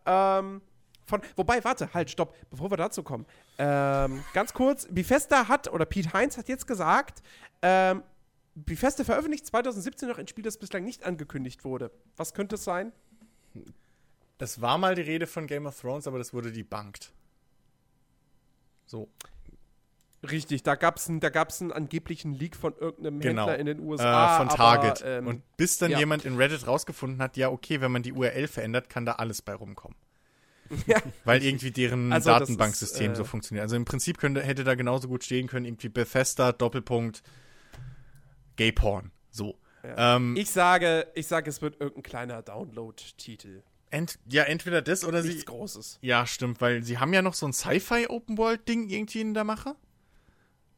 ähm, 0.06 0.60
von, 1.04 1.20
wobei, 1.36 1.62
warte, 1.64 1.92
halt, 1.94 2.10
stopp, 2.10 2.34
bevor 2.50 2.70
wir 2.70 2.76
dazu 2.76 3.02
kommen. 3.02 3.26
Ähm, 3.58 4.22
ganz 4.32 4.52
kurz, 4.54 4.86
Bethesda 4.90 5.48
hat, 5.48 5.72
oder 5.72 5.84
Pete 5.84 6.12
Heinz 6.12 6.36
hat 6.36 6.48
jetzt 6.48 6.66
gesagt, 6.66 7.22
ähm, 7.60 8.02
Bethesda 8.54 9.04
veröffentlicht 9.04 9.46
2017 9.46 10.08
noch 10.08 10.18
ein 10.18 10.28
Spiel, 10.28 10.44
das 10.44 10.58
bislang 10.58 10.84
nicht 10.84 11.04
angekündigt 11.04 11.64
wurde. 11.64 11.90
Was 12.16 12.34
könnte 12.34 12.56
es 12.56 12.64
sein? 12.64 12.92
Es 14.38 14.60
war 14.60 14.76
mal 14.78 14.94
die 14.94 15.02
Rede 15.02 15.26
von 15.26 15.46
Game 15.46 15.66
of 15.66 15.80
Thrones, 15.80 16.06
aber 16.06 16.18
das 16.18 16.34
wurde 16.34 16.52
debunked. 16.52 17.12
So. 18.86 19.08
Richtig, 20.28 20.62
da 20.62 20.74
gab 20.76 20.98
es 20.98 21.08
einen, 21.08 21.20
da 21.20 21.30
gab's 21.30 21.60
einen 21.60 21.72
angeblichen 21.72 22.32
Leak 22.32 22.54
von 22.56 22.74
irgendeinem 22.76 23.20
Genau. 23.20 23.42
Händler 23.48 23.58
in 23.58 23.66
den 23.66 23.78
Äh, 23.78 23.82
USA. 23.82 24.36
von 24.38 24.48
aber, 24.48 24.56
Target. 24.56 25.02
ähm, 25.04 25.26
und 25.26 25.56
bis 25.56 25.78
dann 25.78 25.90
ja. 25.90 25.98
jemand 25.98 26.24
in 26.24 26.36
Reddit 26.36 26.66
rausgefunden 26.66 27.20
hat, 27.20 27.36
ja, 27.36 27.50
okay, 27.50 27.80
wenn 27.80 27.90
man 27.90 28.02
die 28.02 28.12
URL 28.12 28.46
verändert, 28.46 28.88
kann 28.88 29.04
da 29.04 29.12
alles 29.12 29.42
bei 29.42 29.54
rumkommen. 29.54 29.96
Ja. 30.86 31.02
Weil 31.24 31.42
irgendwie 31.44 31.70
deren 31.70 32.12
Also, 32.12 32.30
Datenbanksystem 32.30 33.12
äh, 33.12 33.14
so 33.14 33.24
funktioniert. 33.24 33.62
Also 33.62 33.76
im 33.76 33.84
Prinzip 33.84 34.16
könnte, 34.16 34.42
hätte 34.42 34.64
da 34.64 34.74
genauso 34.74 35.06
gut 35.06 35.22
stehen 35.22 35.46
können, 35.46 35.66
irgendwie 35.66 35.90
Bethesda, 35.90 36.52
Doppelpunkt, 36.52 37.22
Gay 38.56 38.72
Porn. 38.72 39.10
So. 39.30 39.58
Ja. 39.82 40.16
Ähm, 40.16 40.36
Ich 40.36 40.50
sage, 40.50 41.08
ich 41.14 41.26
sage, 41.26 41.50
es 41.50 41.60
wird 41.62 41.80
irgendein 41.80 42.02
kleiner 42.02 42.42
Download-Titel. 42.42 43.62
ent, 43.90 44.18
ja, 44.26 44.44
entweder 44.44 44.80
das 44.82 45.04
oder 45.04 45.22
Nichts 45.22 45.40
sie. 45.40 45.46
Großes. 45.46 45.98
Ja, 46.02 46.26
stimmt, 46.26 46.60
weil 46.60 46.82
sie 46.82 46.98
haben 46.98 47.12
ja 47.12 47.22
noch 47.22 47.34
so 47.34 47.46
ein 47.46 47.52
Sci-Fi-Open-World-Ding 47.52 48.88
irgendwie 48.88 49.20
in 49.20 49.34
der 49.34 49.44
Mache. 49.44 49.74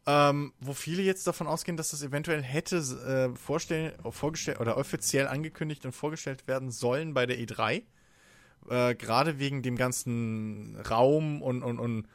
Ähm, 0.06 0.52
wo 0.60 0.74
viele 0.74 1.02
jetzt 1.02 1.26
davon 1.26 1.46
ausgehen, 1.46 1.78
dass 1.78 1.90
das 1.90 2.02
eventuell 2.02 2.42
hätte 2.42 2.76
äh, 2.76 3.34
vorstellen, 3.38 3.94
vorgestellt 4.10 4.60
oder 4.60 4.76
offiziell 4.76 5.26
angekündigt 5.28 5.86
und 5.86 5.92
vorgestellt 5.92 6.46
werden 6.46 6.70
sollen 6.70 7.14
bei 7.14 7.24
der 7.24 7.38
E3. 7.38 7.82
Äh, 8.68 8.94
Gerade 8.96 9.38
wegen 9.38 9.62
dem 9.62 9.76
ganzen 9.76 10.76
Raum 10.90 11.40
und, 11.40 11.62
und, 11.62 11.78
und 11.78 12.06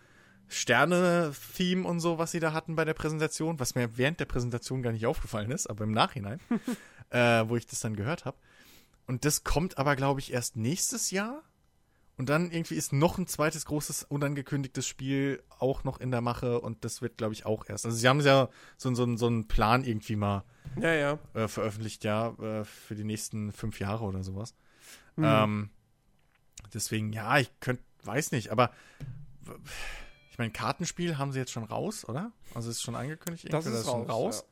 Sterne-Theme 0.50 1.88
und 1.88 2.00
so, 2.00 2.18
was 2.18 2.32
sie 2.32 2.39
da 2.39 2.54
hatten 2.54 2.76
bei 2.76 2.86
der 2.86 2.93
Präsentation, 2.93 3.60
was 3.60 3.76
mir 3.76 3.97
während 3.97 4.20
der 4.20 4.26
Präsentation 4.26 4.82
gar 4.82 4.91
nicht 4.91 5.06
aufgefallen 5.06 5.52
ist, 5.52 5.68
aber 5.68 5.84
im 5.84 5.91
Nachhinein, 5.91 6.39
äh, 7.10 7.47
wo 7.47 7.56
ich 7.56 7.68
das 7.68 7.80
dann 7.80 7.95
gehört 7.95 8.26
habe. 8.26 8.38
Und 9.08 9.26
das 9.26 9.43
kommt 9.43 9.78
aber, 9.78 9.95
glaube 9.95 10.20
ich, 10.20 10.34
erst 10.34 10.56
nächstes 10.56 11.12
Jahr. 11.12 11.43
Und 12.18 12.28
dann 12.28 12.52
irgendwie 12.52 12.76
ist 12.76 12.91
noch 12.91 13.18
ein 13.18 13.28
zweites 13.28 13.66
großes 13.66 14.04
unangekündigtes 14.04 14.86
Spiel 14.86 15.41
auch 15.58 15.86
noch 15.86 16.02
in 16.02 16.12
der 16.12 16.20
Mache 16.20 16.60
und 16.60 16.84
das 16.84 17.02
wird, 17.02 17.18
glaube 17.18 17.34
ich, 17.34 17.45
auch 17.45 17.64
erst. 17.70 17.86
Also 17.86 17.97
sie 17.97 18.10
haben 18.10 18.20
ja 18.20 18.50
so, 18.78 18.93
so, 18.93 19.16
so 19.16 19.28
einen 19.28 19.47
Plan 19.47 19.86
irgendwie 19.86 20.18
mal 20.18 20.43
Ja, 20.82 20.93
ja. 20.93 21.20
äh, 21.34 21.47
veröffentlicht, 21.47 22.04
ja, 22.04 22.32
äh, 22.39 22.66
für 22.66 22.95
die 22.95 23.06
nächsten 23.06 23.54
fünf 23.54 23.80
Jahre 23.80 24.04
oder 24.04 24.22
sowas. 24.22 24.54
Mhm. 25.16 25.24
Ähm, 25.26 25.70
deswegen, 26.74 27.14
ja, 27.14 27.39
ich 27.39 27.50
könnte, 27.62 27.84
weiß 28.04 28.34
nicht, 28.34 28.52
aber 28.52 28.72
meine, 30.40 30.52
Kartenspiel 30.52 31.18
haben 31.18 31.32
sie 31.32 31.40
jetzt 31.40 31.52
schon 31.52 31.64
raus, 31.64 32.08
oder? 32.08 32.32
Also 32.56 32.70
ist 32.70 32.82
schon 32.82 32.96
angekündigt, 32.96 33.46
Das 33.54 33.66
irgendwie, 33.66 33.80
ist 33.82 33.86
schon 33.86 34.04
raus, 34.10 34.38
raus. 34.40 34.46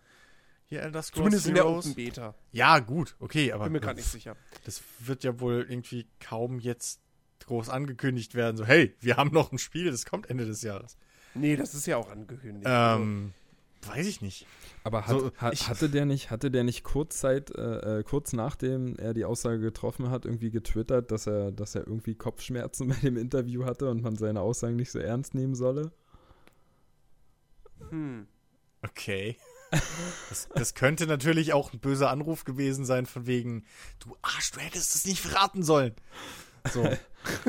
Hier 0.66 0.82
Elder 0.82 1.02
Scrolls 1.02 1.16
Zumindest 1.24 1.48
in 1.48 1.56
der 1.56 1.64
Heroes. 1.64 1.86
Open 1.86 1.96
Beta. 1.96 2.36
Ja, 2.52 2.80
gut, 2.80 3.16
okay, 3.20 3.52
aber 3.54 3.64
Bin 3.66 3.74
mir 3.74 3.80
gerade 3.80 3.96
nicht 4.00 4.12
sicher. 4.12 4.36
das 4.66 4.82
wird 5.00 5.24
ja 5.24 5.40
wohl 5.40 5.66
irgendwie 5.68 6.08
kaum 6.20 6.60
jetzt 6.60 7.00
groß 7.46 7.70
angekündigt 7.70 8.36
werden. 8.36 8.58
So, 8.58 8.66
hey, 8.66 8.96
wir 9.00 9.16
haben 9.18 9.32
noch 9.34 9.52
ein 9.52 9.58
Spiel, 9.58 9.90
das 9.90 10.06
kommt 10.06 10.30
Ende 10.30 10.46
des 10.46 10.62
Jahres. 10.62 10.98
Nee, 11.34 11.56
das 11.56 11.74
ist 11.74 11.86
ja 11.86 11.98
auch 11.98 12.10
angekündigt. 12.10 12.66
Ähm, 12.68 13.34
weiß 13.86 14.08
ich 14.08 14.22
nicht. 14.22 14.46
Aber 14.84 15.06
hat, 15.08 15.20
So, 15.20 15.32
hat, 15.38 15.54
ich- 15.54 15.68
hatte 15.68 15.90
der 15.90 16.06
nicht, 16.06 16.32
hatte 16.32 16.50
der 16.52 16.64
nicht 16.64 16.84
kurz 16.84 17.20
Zeit, 17.20 17.52
äh, 17.52 18.00
äh, 18.00 18.04
kurz 18.04 18.34
nachdem 18.34 18.96
er 18.98 19.14
die 19.14 19.26
Aussage 19.26 19.60
getroffen 19.60 20.10
hat, 20.10 20.26
irgendwie 20.26 20.50
getwittert, 20.52 21.12
dass 21.12 21.28
er, 21.28 21.52
dass 21.52 21.76
er 21.76 21.86
irgendwie 21.88 22.16
Kopfschmerzen 22.16 22.88
bei 22.90 22.96
dem 22.96 23.18
Interview 23.18 23.66
hatte 23.66 23.90
und 23.90 24.02
man 24.02 24.16
seine 24.18 24.42
Aussagen 24.42 24.76
nicht 24.76 24.92
so 24.92 25.00
ernst 25.00 25.36
nehmen 25.36 25.56
solle? 25.56 25.92
hm. 27.90 28.28
Okay. 28.84 29.38
Das, 30.30 30.48
das 30.56 30.74
könnte 30.76 31.08
natürlich 31.08 31.52
auch 31.52 31.74
ein 31.74 31.80
böser 31.80 32.10
Anruf 32.10 32.46
gewesen 32.46 32.86
sein, 32.86 33.06
von 33.06 33.28
wegen, 33.28 33.66
du 34.00 34.16
Arsch, 34.22 34.52
du 34.52 34.62
hättest 34.62 34.96
es 34.96 35.06
nicht 35.06 35.20
verraten 35.20 35.62
sollen. 35.62 35.94
So. 36.74 36.88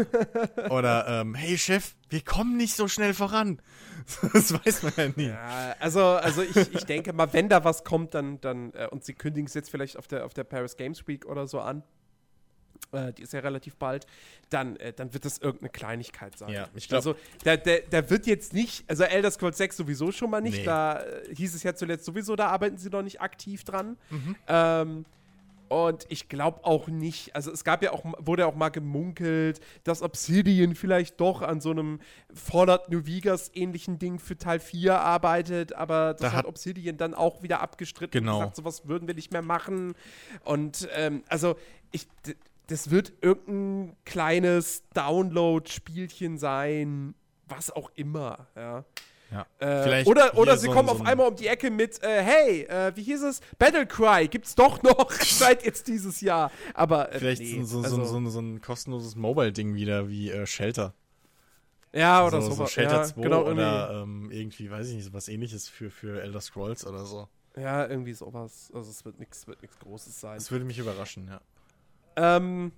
Oder, 0.71 1.07
ähm, 1.23 1.35
hey 1.35 1.57
Chef, 1.59 1.95
wir 2.11 2.21
kommen 2.23 2.57
nicht 2.57 2.75
so 2.77 2.89
schnell 2.89 3.15
voran. 3.15 3.61
Das 4.33 4.53
weiß 4.55 4.83
man 4.85 4.93
ja 4.97 5.09
nie. 5.17 5.29
Ja, 5.29 5.75
also, 5.81 6.03
also 6.03 6.41
ich, 6.43 6.57
ich 6.57 6.85
denke 6.85 7.13
mal, 7.13 7.31
wenn 7.35 7.51
da 7.51 7.65
was 7.65 7.85
kommt, 7.85 8.15
dann, 8.15 8.41
dann 8.41 8.73
äh, 8.73 8.87
und 8.91 9.05
sie 9.05 9.13
kündigen 9.13 9.47
es 9.47 9.53
jetzt 9.55 9.71
vielleicht 9.71 9.99
auf 9.99 10.07
der, 10.07 10.25
auf 10.25 10.33
der 10.33 10.45
Paris 10.45 10.77
Games 10.79 11.07
Week 11.07 11.27
oder 11.27 11.47
so 11.47 11.61
an, 11.61 11.83
äh, 12.93 13.13
die 13.13 13.23
ist 13.23 13.35
ja 13.35 13.41
relativ 13.41 13.77
bald, 13.77 14.07
dann, 14.49 14.77
äh, 14.77 14.95
dann 14.95 15.13
wird 15.13 15.27
das 15.27 15.37
irgendeine 15.39 15.69
Kleinigkeit 15.71 16.39
sein. 16.39 16.49
Ja, 16.51 16.69
ich 16.75 16.89
glaub- 16.89 16.99
Also, 16.99 17.17
da, 17.45 17.59
da, 17.59 17.73
da 17.91 18.09
wird 18.09 18.27
jetzt 18.27 18.55
nicht, 18.55 18.89
also 18.89 19.05
Elder 19.05 19.31
Scrolls 19.31 19.59
6 19.59 19.77
sowieso 19.77 20.11
schon 20.11 20.31
mal 20.31 20.41
nicht, 20.41 20.59
Nee. 20.59 20.65
da 20.65 21.01
äh, 21.03 21.35
hieß 21.35 21.55
es 21.55 21.63
ja 21.63 21.75
zuletzt 21.75 22.07
sowieso, 22.07 22.35
da 22.35 22.47
arbeiten 22.49 22.79
sie 22.79 22.89
noch 22.89 23.03
nicht 23.03 23.21
aktiv 23.21 23.63
dran. 23.65 23.99
Mhm. 24.09 24.37
Ähm, 24.47 25.05
und 25.69 26.07
ich 26.09 26.29
glaube 26.29 26.65
auch 26.65 26.89
nicht, 26.89 27.35
also 27.37 27.51
es 27.53 27.63
gab 27.65 27.83
ja 27.83 27.93
auch, 27.93 28.05
wurde 28.19 28.47
auch 28.47 28.55
mal 28.55 28.71
gemunkelt, 28.71 29.61
dass 29.85 30.03
Obsidian 30.03 30.75
vielleicht 30.75 31.21
doch 31.21 31.43
an 31.43 31.61
so 31.61 31.71
einem 31.71 32.01
Fallout 32.33 32.89
New 32.89 33.07
Vegas 33.07 33.51
ähnlichen 33.55 33.99
Ding 33.99 34.19
für 34.19 34.37
Teil 34.39 34.61
4 34.61 34.99
arbeitet, 35.01 35.75
aber 35.75 36.13
das 36.15 36.21
Da 36.23 36.29
hat, 36.29 36.37
hat- 36.39 36.47
Obsidian 36.47 36.97
dann 36.97 37.15
auch 37.15 37.43
wieder 37.43 37.61
abgestritten 37.61 38.21
Genau. 38.21 38.35
und 38.37 38.41
gesagt, 38.41 38.57
sowas 38.57 38.89
würden 38.89 39.07
wir 39.09 39.15
nicht 39.15 39.33
mehr 39.33 39.43
machen. 39.43 39.95
Und 40.45 40.89
ähm, 40.95 41.23
also 41.29 41.57
ich, 41.93 42.07
das 42.67 42.91
wird 42.91 43.13
irgendein 43.23 43.97
kleines 44.05 44.83
Download-Spielchen 44.95 46.39
sein, 46.39 47.15
was 47.47 47.71
auch 47.71 47.91
immer, 47.95 48.47
ja. 48.57 48.85
Ja. 49.31 49.47
Äh, 49.59 50.05
oder 50.05 50.39
oder 50.39 50.57
sie 50.57 50.67
so 50.67 50.73
kommen 50.73 50.89
so 50.89 50.95
auf 50.95 51.01
ein- 51.03 51.07
einmal 51.09 51.29
um 51.29 51.37
die 51.37 51.49
Ecke 51.49 51.71
mit, 51.71 52.03
äh, 52.03 52.23
hey, 52.23 52.63
äh, 52.63 52.93
wie 52.97 53.03
hieß 53.03 53.23
es? 53.25 53.41
Battlecry 53.59 54.29
gibt's 54.29 54.55
doch 54.55 54.83
noch 54.83 55.11
seit 55.21 55.65
jetzt 55.65 55.87
dieses 55.87 56.21
Jahr. 56.23 56.51
Aber 56.73 57.13
äh, 57.13 57.19
Vielleicht 57.19 57.43
nee, 57.43 57.63
so, 57.63 57.83
so, 57.83 58.01
also, 58.01 58.27
so, 58.31 58.41
ein 58.41 58.61
kostenloses 58.63 59.17
Mobile-Ding 59.17 59.75
wieder 59.75 60.09
wie 60.09 60.31
äh, 60.31 60.47
Shelter. 60.47 60.95
ja 61.93 62.27
oder 62.27 62.41
so, 62.41 62.53
so, 62.53 62.67
Shelter 62.67 62.97
ja, 62.99 63.05
2 63.05 63.21
genau, 63.21 63.43
oder 63.43 64.03
ähm, 64.03 64.31
irgendwie, 64.31 64.71
weiß 64.71 64.89
ich 64.89 64.97
nicht, 64.97 65.13
was 65.13 65.29
ähnliches 65.29 65.69
für, 65.69 65.91
für 65.91 66.23
Elder 66.23 66.41
Scrolls 66.41 66.87
oder 66.87 67.05
so. 67.05 67.29
irgendwie, 67.55 67.63
ja 67.63 67.87
irgendwie 67.87 68.15
sowas. 68.15 68.71
Also 68.75 68.91
es 68.91 69.05
wird 69.05 69.19
nichts 69.19 69.47
wird 69.47 69.61
nichts 69.61 69.79
Großes 69.79 70.21
sein. 70.21 70.37
Das 70.37 70.51
würde 70.51 70.65
mich 70.65 70.79
überraschen, 70.79 71.29
ja. 71.29 71.41
Ähm, 72.17 72.73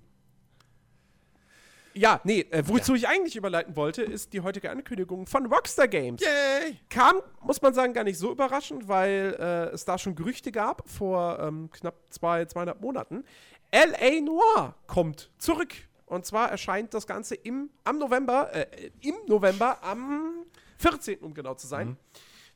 Ja, 1.95 2.21
nee, 2.25 2.47
äh, 2.51 2.63
wozu 2.67 2.95
ich 2.95 3.09
eigentlich 3.09 3.37
überleiten 3.37 3.75
wollte, 3.77 4.03
ist 4.03 4.33
die 4.33 4.41
heutige 4.41 4.71
Ankündigung 4.71 5.27
von 5.27 5.47
Rockstar 5.47 5.89
Games. 5.89 6.23
Yay! 6.23 6.79
Kam, 6.89 7.17
muss 7.43 7.61
man 7.61 7.75
sagen, 7.75 7.93
gar 7.93 8.05
nicht 8.05 8.19
so 8.19 8.31
überraschend, 8.31 8.87
weil 8.89 9.37
äh, 9.39 9.75
es 9.75 9.85
da 9.85 9.99
schon 9.99 10.15
Gerüchte 10.15 10.53
gab 10.53 10.89
vor 10.89 11.39
ähm, 11.41 11.69
knapp 11.71 11.97
zwei, 12.11 12.45
zweieinhalb 12.45 12.81
Monaten. 12.81 13.25
L.A. 13.71 14.21
Noir 14.21 14.75
kommt 14.87 15.31
zurück. 15.39 15.75
Und 16.07 16.27
zwar 16.27 16.51
erscheint 16.51 16.93
das 16.93 17.07
Ganze 17.07 17.37
im, 17.37 17.71
am 17.85 17.99
November, 17.99 18.53
äh, 18.53 18.91
im 19.01 19.15
November, 19.29 19.79
am 19.83 20.45
14. 20.79 21.21
um 21.21 21.35
genau 21.35 21.55
zu 21.55 21.69
sein, 21.69 21.97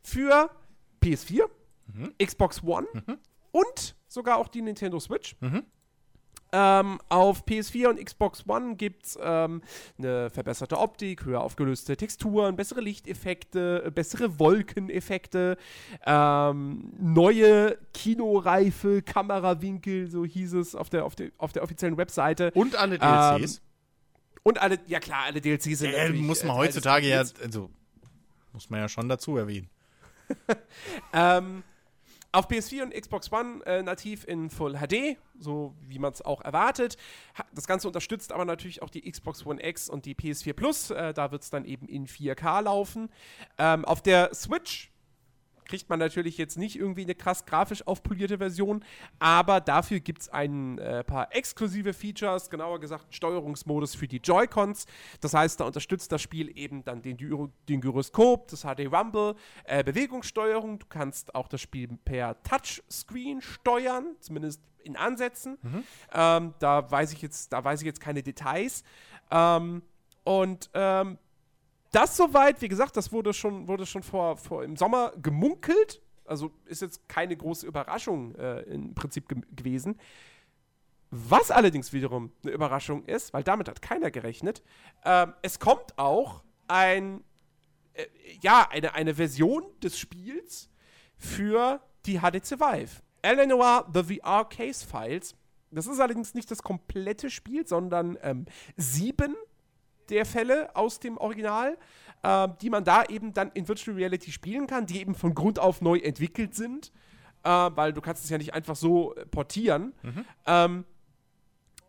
für 0.02 0.50
PS4, 1.02 1.48
Xbox 2.24 2.62
One 2.64 2.88
und 3.52 3.94
sogar 4.08 4.38
auch 4.38 4.48
die 4.48 4.62
Nintendo 4.62 4.98
Switch. 4.98 5.36
Ähm, 6.56 7.00
auf 7.08 7.44
PS4 7.46 7.88
und 7.88 8.04
Xbox 8.04 8.44
One 8.46 8.76
gibt 8.76 9.06
es 9.06 9.18
ähm, 9.20 9.60
eine 9.98 10.30
verbesserte 10.30 10.78
Optik, 10.78 11.24
höher 11.24 11.40
aufgelöste 11.40 11.96
Texturen, 11.96 12.54
bessere 12.54 12.80
Lichteffekte, 12.80 13.82
äh, 13.86 13.90
bessere 13.90 14.38
Wolkeneffekte, 14.38 15.56
ähm, 16.06 16.92
neue 16.96 17.76
kinoreife 17.92 19.02
Kamerawinkel, 19.02 20.08
so 20.08 20.24
hieß 20.24 20.52
es 20.52 20.76
auf 20.76 20.90
der, 20.90 21.04
auf 21.04 21.16
der, 21.16 21.32
auf 21.38 21.52
der 21.52 21.64
offiziellen 21.64 21.96
Webseite. 21.96 22.52
Und 22.52 22.76
alle 22.76 23.00
DLCs. 23.00 23.60
Und 24.44 24.62
alle, 24.62 24.78
ja 24.86 25.00
klar, 25.00 25.24
alle 25.24 25.40
DLCs 25.40 25.80
sind 25.80 25.92
äh, 25.92 26.10
muss 26.10 26.44
man 26.44 26.56
heutzutage 26.56 27.08
ja, 27.08 27.24
also, 27.42 27.68
muss 28.52 28.70
man 28.70 28.78
ja 28.78 28.88
schon 28.88 29.08
dazu 29.08 29.36
erwähnen. 29.36 29.68
Ähm, 31.12 31.62
auf 32.34 32.48
PS4 32.48 32.82
und 32.82 32.94
Xbox 32.94 33.32
One 33.32 33.64
äh, 33.64 33.82
nativ 33.82 34.24
in 34.24 34.50
Full 34.50 34.74
HD, 34.74 35.16
so 35.38 35.74
wie 35.88 35.98
man 35.98 36.12
es 36.12 36.22
auch 36.22 36.40
erwartet. 36.40 36.96
Das 37.54 37.66
Ganze 37.66 37.86
unterstützt 37.86 38.32
aber 38.32 38.44
natürlich 38.44 38.82
auch 38.82 38.90
die 38.90 39.10
Xbox 39.10 39.46
One 39.46 39.64
X 39.64 39.88
und 39.88 40.04
die 40.04 40.14
PS4 40.14 40.52
Plus. 40.52 40.90
Äh, 40.90 41.14
da 41.14 41.30
wird 41.30 41.42
es 41.42 41.50
dann 41.50 41.64
eben 41.64 41.86
in 41.86 42.06
4K 42.06 42.62
laufen. 42.62 43.08
Ähm, 43.58 43.84
auf 43.84 44.02
der 44.02 44.34
Switch 44.34 44.90
kriegt 45.64 45.88
man 45.88 45.98
natürlich 45.98 46.38
jetzt 46.38 46.58
nicht 46.58 46.76
irgendwie 46.76 47.02
eine 47.02 47.14
krass 47.14 47.46
grafisch 47.46 47.86
aufpolierte 47.86 48.38
Version, 48.38 48.84
aber 49.18 49.60
dafür 49.60 50.00
gibt 50.00 50.22
es 50.22 50.28
ein 50.28 50.78
äh, 50.78 51.04
paar 51.04 51.34
exklusive 51.34 51.92
Features, 51.92 52.50
genauer 52.50 52.80
gesagt 52.80 53.14
Steuerungsmodus 53.14 53.94
für 53.94 54.08
die 54.08 54.18
Joy-Cons. 54.18 54.86
Das 55.20 55.34
heißt, 55.34 55.60
da 55.60 55.64
unterstützt 55.64 56.12
das 56.12 56.22
Spiel 56.22 56.56
eben 56.56 56.84
dann 56.84 57.02
den, 57.02 57.16
den 57.68 57.80
Gyroskop, 57.80 58.48
das 58.48 58.62
HD 58.62 58.92
Rumble, 58.92 59.34
äh, 59.64 59.82
Bewegungssteuerung. 59.82 60.78
Du 60.78 60.86
kannst 60.88 61.34
auch 61.34 61.48
das 61.48 61.60
Spiel 61.60 61.88
per 62.04 62.42
Touchscreen 62.42 63.40
steuern, 63.40 64.16
zumindest 64.20 64.60
in 64.82 64.96
Ansätzen. 64.96 65.58
Ähm, 66.12 66.54
da 66.58 66.90
weiß 66.90 67.12
ich 67.12 67.22
jetzt, 67.22 67.52
da 67.52 67.64
weiß 67.64 67.80
ich 67.80 67.86
jetzt 67.86 68.00
keine 68.00 68.22
Details. 68.22 68.84
Ähm, 69.30 69.82
und 70.24 70.70
ähm, 70.74 71.18
das 71.94 72.16
soweit, 72.16 72.60
wie 72.62 72.68
gesagt, 72.68 72.96
das 72.96 73.12
wurde 73.12 73.32
schon, 73.32 73.68
wurde 73.68 73.86
schon 73.86 74.02
vor, 74.02 74.36
vor 74.36 74.64
im 74.64 74.76
Sommer 74.76 75.12
gemunkelt. 75.20 76.02
Also 76.24 76.50
ist 76.64 76.82
jetzt 76.82 77.08
keine 77.08 77.36
große 77.36 77.66
Überraschung 77.66 78.34
äh, 78.36 78.60
im 78.62 78.94
Prinzip 78.94 79.28
ge 79.28 79.40
gewesen. 79.54 79.98
Was 81.10 81.50
allerdings 81.50 81.92
wiederum 81.92 82.32
eine 82.42 82.52
Überraschung 82.52 83.04
ist, 83.04 83.32
weil 83.32 83.44
damit 83.44 83.68
hat 83.68 83.80
keiner 83.82 84.10
gerechnet, 84.10 84.62
ähm, 85.04 85.32
es 85.42 85.60
kommt 85.60 85.96
auch 85.96 86.42
ein, 86.66 87.22
äh, 87.92 88.06
ja, 88.40 88.66
eine, 88.70 88.94
eine 88.94 89.14
Version 89.14 89.62
des 89.80 89.98
Spiels 89.98 90.70
für 91.16 91.80
die 92.06 92.18
HTC 92.18 92.58
Vive. 92.58 93.02
Eleanor 93.22 93.88
The 93.94 94.18
VR 94.18 94.48
Case 94.48 94.84
Files. 94.84 95.36
Das 95.70 95.86
ist 95.86 96.00
allerdings 96.00 96.34
nicht 96.34 96.50
das 96.50 96.62
komplette 96.62 97.30
Spiel, 97.30 97.66
sondern 97.66 98.18
ähm, 98.22 98.46
sieben 98.76 99.36
der 100.10 100.26
Fälle 100.26 100.74
aus 100.74 101.00
dem 101.00 101.16
Original, 101.16 101.76
äh, 102.22 102.48
die 102.60 102.70
man 102.70 102.84
da 102.84 103.04
eben 103.04 103.32
dann 103.32 103.50
in 103.52 103.68
Virtual 103.68 103.96
Reality 103.96 104.32
spielen 104.32 104.66
kann, 104.66 104.86
die 104.86 105.00
eben 105.00 105.14
von 105.14 105.34
Grund 105.34 105.58
auf 105.58 105.80
neu 105.80 105.98
entwickelt 105.98 106.54
sind, 106.54 106.92
äh, 107.42 107.48
weil 107.48 107.92
du 107.92 108.00
kannst 108.00 108.24
es 108.24 108.30
ja 108.30 108.38
nicht 108.38 108.54
einfach 108.54 108.76
so 108.76 109.14
äh, 109.14 109.26
portieren. 109.26 109.94
Ähm, 110.46 110.84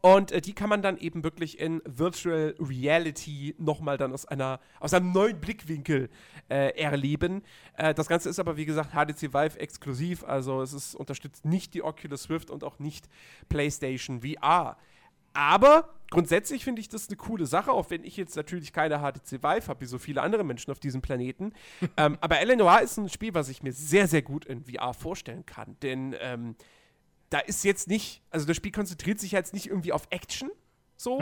und 0.05 0.31
äh, 0.31 0.39
die 0.39 0.53
kann 0.53 0.69
man 0.69 0.83
dann 0.83 0.99
eben 0.99 1.23
wirklich 1.23 1.59
in 1.59 1.81
Virtual 1.83 2.53
Reality 2.59 3.55
nochmal 3.57 3.97
dann 3.97 4.13
aus 4.13 4.27
einer, 4.27 4.59
aus 4.79 4.93
einem 4.93 5.11
neuen 5.11 5.41
Blickwinkel 5.41 6.11
äh, 6.47 6.79
erleben. 6.79 7.41
Äh, 7.75 7.95
das 7.95 8.07
Ganze 8.07 8.29
ist 8.29 8.37
aber, 8.37 8.55
wie 8.55 8.65
gesagt, 8.65 8.91
HTC 8.91 9.33
Vive 9.33 9.59
exklusiv, 9.59 10.23
also 10.23 10.61
es 10.61 10.73
ist, 10.73 10.93
unterstützt 10.93 11.43
nicht 11.43 11.73
die 11.73 11.81
Oculus 11.81 12.21
Swift 12.21 12.51
und 12.51 12.63
auch 12.63 12.77
nicht 12.77 13.09
PlayStation 13.49 14.21
VR. 14.21 14.77
Aber 15.33 15.89
grundsätzlich 16.09 16.63
finde 16.63 16.81
ich 16.81 16.89
das 16.89 17.07
eine 17.07 17.17
coole 17.17 17.45
Sache, 17.45 17.71
auch 17.71 17.89
wenn 17.89 18.03
ich 18.03 18.17
jetzt 18.17 18.35
natürlich 18.35 18.73
keine 18.73 18.99
HTC 18.99 19.43
Vive 19.43 19.67
habe, 19.67 19.81
wie 19.81 19.85
so 19.85 19.97
viele 19.97 20.21
andere 20.21 20.43
Menschen 20.43 20.71
auf 20.71 20.79
diesem 20.79 21.01
Planeten. 21.01 21.53
ähm, 21.97 22.17
aber 22.21 22.39
Eleanor 22.39 22.81
ist 22.81 22.97
ein 22.97 23.09
Spiel, 23.09 23.33
was 23.33 23.49
ich 23.49 23.63
mir 23.63 23.73
sehr, 23.73 24.07
sehr 24.07 24.21
gut 24.21 24.45
in 24.45 24.65
VR 24.65 24.93
vorstellen 24.93 25.45
kann. 25.45 25.77
Denn 25.81 26.15
ähm, 26.19 26.55
da 27.29 27.39
ist 27.39 27.63
jetzt 27.63 27.87
nicht, 27.87 28.21
also 28.29 28.45
das 28.45 28.57
Spiel 28.57 28.71
konzentriert 28.71 29.19
sich 29.19 29.31
jetzt 29.31 29.53
nicht 29.53 29.67
irgendwie 29.67 29.91
auf 29.91 30.07
Action, 30.09 30.49
so. 30.97 31.19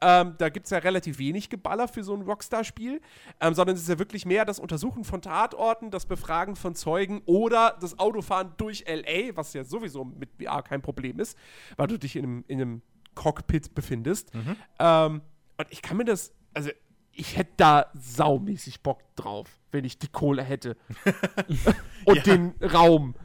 Ähm, 0.00 0.34
da 0.36 0.50
gibt 0.50 0.66
es 0.66 0.70
ja 0.70 0.78
relativ 0.78 1.18
wenig 1.18 1.48
Geballer 1.48 1.88
für 1.88 2.04
so 2.04 2.14
ein 2.14 2.22
Rockstar-Spiel, 2.22 3.00
ähm, 3.40 3.54
sondern 3.54 3.76
es 3.76 3.82
ist 3.82 3.88
ja 3.88 3.98
wirklich 3.98 4.26
mehr 4.26 4.44
das 4.44 4.58
Untersuchen 4.58 5.04
von 5.04 5.22
Tatorten, 5.22 5.90
das 5.90 6.04
Befragen 6.04 6.54
von 6.54 6.74
Zeugen 6.74 7.22
oder 7.24 7.78
das 7.80 7.98
Autofahren 7.98 8.52
durch 8.58 8.84
LA, 8.86 9.34
was 9.36 9.54
ja 9.54 9.64
sowieso 9.64 10.04
mit 10.04 10.30
VR 10.38 10.62
kein 10.62 10.82
Problem 10.82 11.18
ist, 11.18 11.38
weil 11.76 11.86
du 11.86 11.98
dich 11.98 12.16
in 12.16 12.24
einem, 12.24 12.44
in 12.46 12.60
einem 12.60 12.82
Cockpit 13.16 13.74
befindest. 13.74 14.30
Ähm, 14.78 15.22
und 15.58 15.66
ich 15.70 15.82
kann 15.82 15.96
mir 15.96 16.04
das, 16.04 16.32
also 16.54 16.70
ich 17.10 17.36
hätte 17.36 17.52
da 17.56 17.86
saumäßig 17.94 18.82
Bock 18.82 19.00
drauf, 19.16 19.48
wenn 19.72 19.84
ich 19.84 19.98
die 19.98 20.06
Kohle 20.08 20.44
hätte. 20.44 20.76
und 22.04 22.16
Ja. 22.18 22.22
den 22.22 22.54
Raum, 22.62 23.16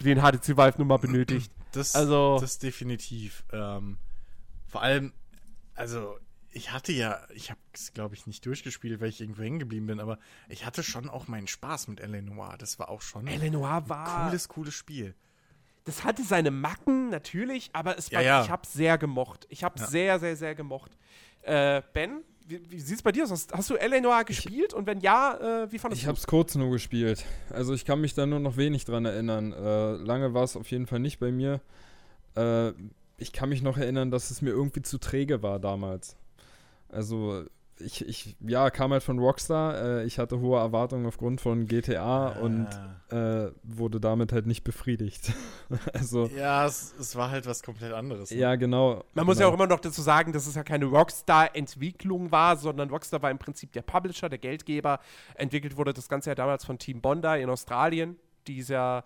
den 0.00 0.18
HTC 0.20 0.56
Vive 0.58 0.74
nun 0.78 0.88
mal 0.88 0.98
benötigt. 0.98 1.50
Das, 1.72 1.94
Also- 1.94 2.38
das 2.40 2.58
definitiv. 2.58 3.44
Ähm, 3.52 3.98
vor 4.66 4.82
allem, 4.82 5.12
also 5.74 6.18
ich 6.50 6.70
hatte 6.72 6.92
ja, 6.92 7.20
ich 7.34 7.50
habe 7.50 7.60
es 7.72 7.92
glaube 7.94 8.14
ich 8.14 8.26
nicht 8.28 8.44
durchgespielt, 8.46 9.00
weil 9.00 9.08
ich 9.08 9.20
irgendwo 9.20 9.42
hängen 9.42 9.58
geblieben 9.58 9.86
bin, 9.86 9.98
aber 10.00 10.18
ich 10.48 10.64
hatte 10.66 10.82
schon 10.84 11.08
auch 11.08 11.26
meinen 11.26 11.46
Spaß 11.48 11.88
mit 11.88 12.00
Eleanor. 12.00 12.56
Das 12.58 12.78
war 12.78 12.88
auch 12.90 13.00
schon 13.00 13.22
ein 13.26 13.34
Eleanor 13.34 13.88
war. 13.88 14.26
cooles, 14.28 14.48
cooles 14.48 14.74
Spiel. 14.74 15.14
Das 15.84 16.02
hatte 16.04 16.22
seine 16.22 16.50
Macken 16.50 17.10
natürlich, 17.10 17.70
aber 17.72 17.98
es 17.98 18.10
war, 18.12 18.22
Ja, 18.22 18.38
ja. 18.38 18.44
ich 18.44 18.50
habe 18.50 18.66
sehr 18.66 18.96
gemocht. 18.98 19.46
Ich 19.50 19.62
habe 19.64 19.78
Ja. 19.78 19.86
sehr, 19.86 20.18
sehr, 20.18 20.36
sehr 20.36 20.54
gemocht. 20.54 20.92
Äh, 21.42 21.82
ben, 21.92 22.22
wie, 22.46 22.70
wie 22.70 22.80
sieht 22.80 22.96
es 22.96 23.02
bei 23.02 23.12
dir 23.12 23.24
aus? 23.24 23.48
Hast, 23.52 23.70
du 23.70 23.74
Eleanor 23.76 24.24
gespielt? 24.24 24.72
Und 24.74 24.86
wenn 24.86 25.00
ja, 25.00 25.64
äh, 25.64 25.72
wie 25.72 25.78
fandest 25.78 26.00
Ich 26.00 26.04
du 26.04 26.08
habe 26.08 26.18
es 26.18 26.26
kurz 26.26 26.54
nur 26.54 26.70
gespielt. 26.70 27.24
Also 27.50 27.74
ich 27.74 27.84
kann 27.84 28.00
mich 28.00 28.14
da 28.14 28.24
nur 28.26 28.40
noch 28.40 28.56
wenig 28.56 28.84
dran 28.84 29.04
erinnern. 29.04 29.52
Äh, 29.52 29.92
lange 29.96 30.32
war 30.34 30.44
es 30.44 30.56
auf 30.56 30.70
jeden 30.70 30.86
Fall 30.86 31.00
nicht 31.00 31.18
bei 31.18 31.30
mir. 31.32 31.60
Äh, 32.36 32.72
ich 33.18 33.32
kann 33.32 33.48
mich 33.50 33.62
noch 33.62 33.76
erinnern, 33.78 34.10
dass 34.10 34.30
es 34.30 34.42
mir 34.42 34.50
irgendwie 34.50 34.82
zu 34.82 34.98
träge 34.98 35.42
war 35.42 35.58
damals. 35.58 36.16
Also 36.88 37.44
ich, 37.80 38.06
ich 38.06 38.36
ja, 38.40 38.70
kam 38.70 38.92
halt 38.92 39.02
von 39.02 39.18
Rockstar. 39.18 40.00
Äh, 40.00 40.04
ich 40.04 40.18
hatte 40.18 40.40
hohe 40.40 40.58
Erwartungen 40.58 41.06
aufgrund 41.06 41.40
von 41.40 41.66
GTA 41.66 42.28
und 42.40 42.68
Ah. 43.10 43.46
äh, 43.46 43.52
wurde 43.62 44.00
damit 44.00 44.32
halt 44.32 44.46
nicht 44.46 44.62
befriedigt. 44.64 45.32
also 45.92 46.26
ja, 46.26 46.66
es, 46.66 46.94
es 46.98 47.16
war 47.16 47.30
halt 47.30 47.46
was 47.46 47.62
komplett 47.62 47.92
anderes. 47.92 48.30
ne? 48.30 48.36
ja, 48.36 48.54
genau. 48.56 49.04
Man 49.14 49.26
muss 49.26 49.36
genau. 49.36 49.48
ja 49.48 49.52
auch 49.52 49.56
immer 49.56 49.66
noch 49.66 49.80
dazu 49.80 50.02
sagen, 50.02 50.32
dass 50.32 50.46
es 50.46 50.54
ja 50.54 50.62
keine 50.62 50.86
Rockstar-Entwicklung 50.86 52.30
war, 52.30 52.56
sondern 52.56 52.90
Rockstar 52.90 53.22
war 53.22 53.30
im 53.30 53.38
Prinzip 53.38 53.72
der 53.72 53.82
Publisher, 53.82 54.28
der 54.28 54.38
Geldgeber. 54.38 55.00
Entwickelt 55.34 55.76
wurde 55.76 55.92
das 55.92 56.08
Ganze 56.08 56.30
ja 56.30 56.34
damals 56.34 56.64
von 56.64 56.78
Team 56.78 57.00
Bondi 57.00 57.42
in 57.42 57.50
Australien, 57.50 58.16
die 58.46 58.60
es 58.60 58.68
ja 58.68 59.04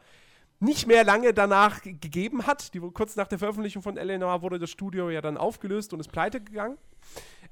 nicht 0.60 0.86
mehr 0.86 1.04
lange 1.04 1.32
danach 1.32 1.82
gegeben 1.82 2.46
hat. 2.46 2.74
Die, 2.74 2.80
kurz 2.80 3.16
nach 3.16 3.28
der 3.28 3.38
Veröffentlichung 3.38 3.82
von 3.82 3.96
Eleanor 3.96 4.42
wurde 4.42 4.58
das 4.58 4.70
Studio 4.70 5.08
ja 5.08 5.20
dann 5.20 5.36
aufgelöst 5.36 5.92
und 5.92 6.00
ist 6.00 6.10
pleite 6.10 6.40
gegangen. 6.40 6.76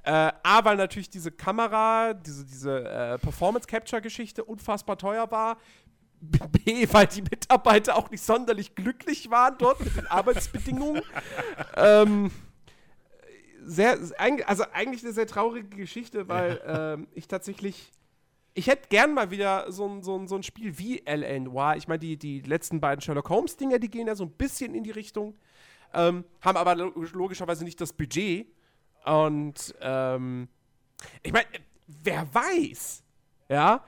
Äh, 0.07 0.33
A, 0.45 0.65
weil 0.65 0.77
natürlich 0.77 1.11
diese 1.11 1.33
Kamera, 1.33 2.15
diese, 2.15 2.47
diese 2.47 2.85
äh, 2.85 3.19
Performance-Capture-Geschichte 3.19 4.45
unfassbar 4.45 4.97
teuer 4.97 5.29
war. 5.33 5.59
B, 6.21 6.87
weil 6.93 7.09
die 7.09 7.23
Mitarbeiter 7.23 7.97
auch 7.97 8.09
nicht 8.09 8.23
sonderlich 8.23 8.77
glücklich 8.77 9.31
waren 9.31 9.57
dort 9.59 9.85
mit 9.85 9.97
den 9.97 10.07
Arbeitsbedingungen. 10.07 11.03
ähm, 11.77 12.31
sehr, 13.65 13.99
also 14.47 14.65
eigentlich 14.73 15.03
eine 15.03 15.13
sehr 15.13 15.27
traurige 15.27 15.77
Geschichte, 15.77 16.29
weil 16.29 16.61
ähm, 16.65 17.09
ich 17.13 17.27
tatsächlich, 17.27 17.91
ich 18.55 18.69
hätte 18.69 18.89
gern 18.89 19.13
mal 19.13 19.33
wieder 19.33 19.73
so 19.73 19.89
ein, 19.89 20.05
so 20.05 20.17
ein, 20.17 20.29
so 20.29 20.37
ein 20.37 20.45
Spiel 20.45 20.79
wie 20.79 21.05
L.A. 21.05 21.41
Noir. 21.41 21.75
Ich 21.77 21.89
meine, 21.89 21.99
die, 21.99 22.17
die 22.17 22.43
letzten 22.43 22.81
beiden 22.81 23.03
Sherlock 23.03 23.29
Holmes-Dinger, 23.29 23.81
die 23.81 23.91
gehen 23.91 24.07
ja 24.07 24.15
so 24.15 24.23
ein 24.25 24.31
bisschen 24.31 24.73
in 24.73 24.85
die 24.85 24.93
Richtung, 24.93 25.35
ähm, 25.93 26.25
haben 26.41 26.57
aber 26.57 26.77
lo- 26.77 26.93
logischerweise 27.13 27.65
nicht 27.65 27.81
das 27.81 27.93
Budget. 27.93 28.47
Und 29.07 29.75
ähm, 29.81 30.49
ich 31.23 31.33
meine, 31.33 31.47
wer 31.87 32.35
weiß, 32.35 33.05
ja, 33.49 33.85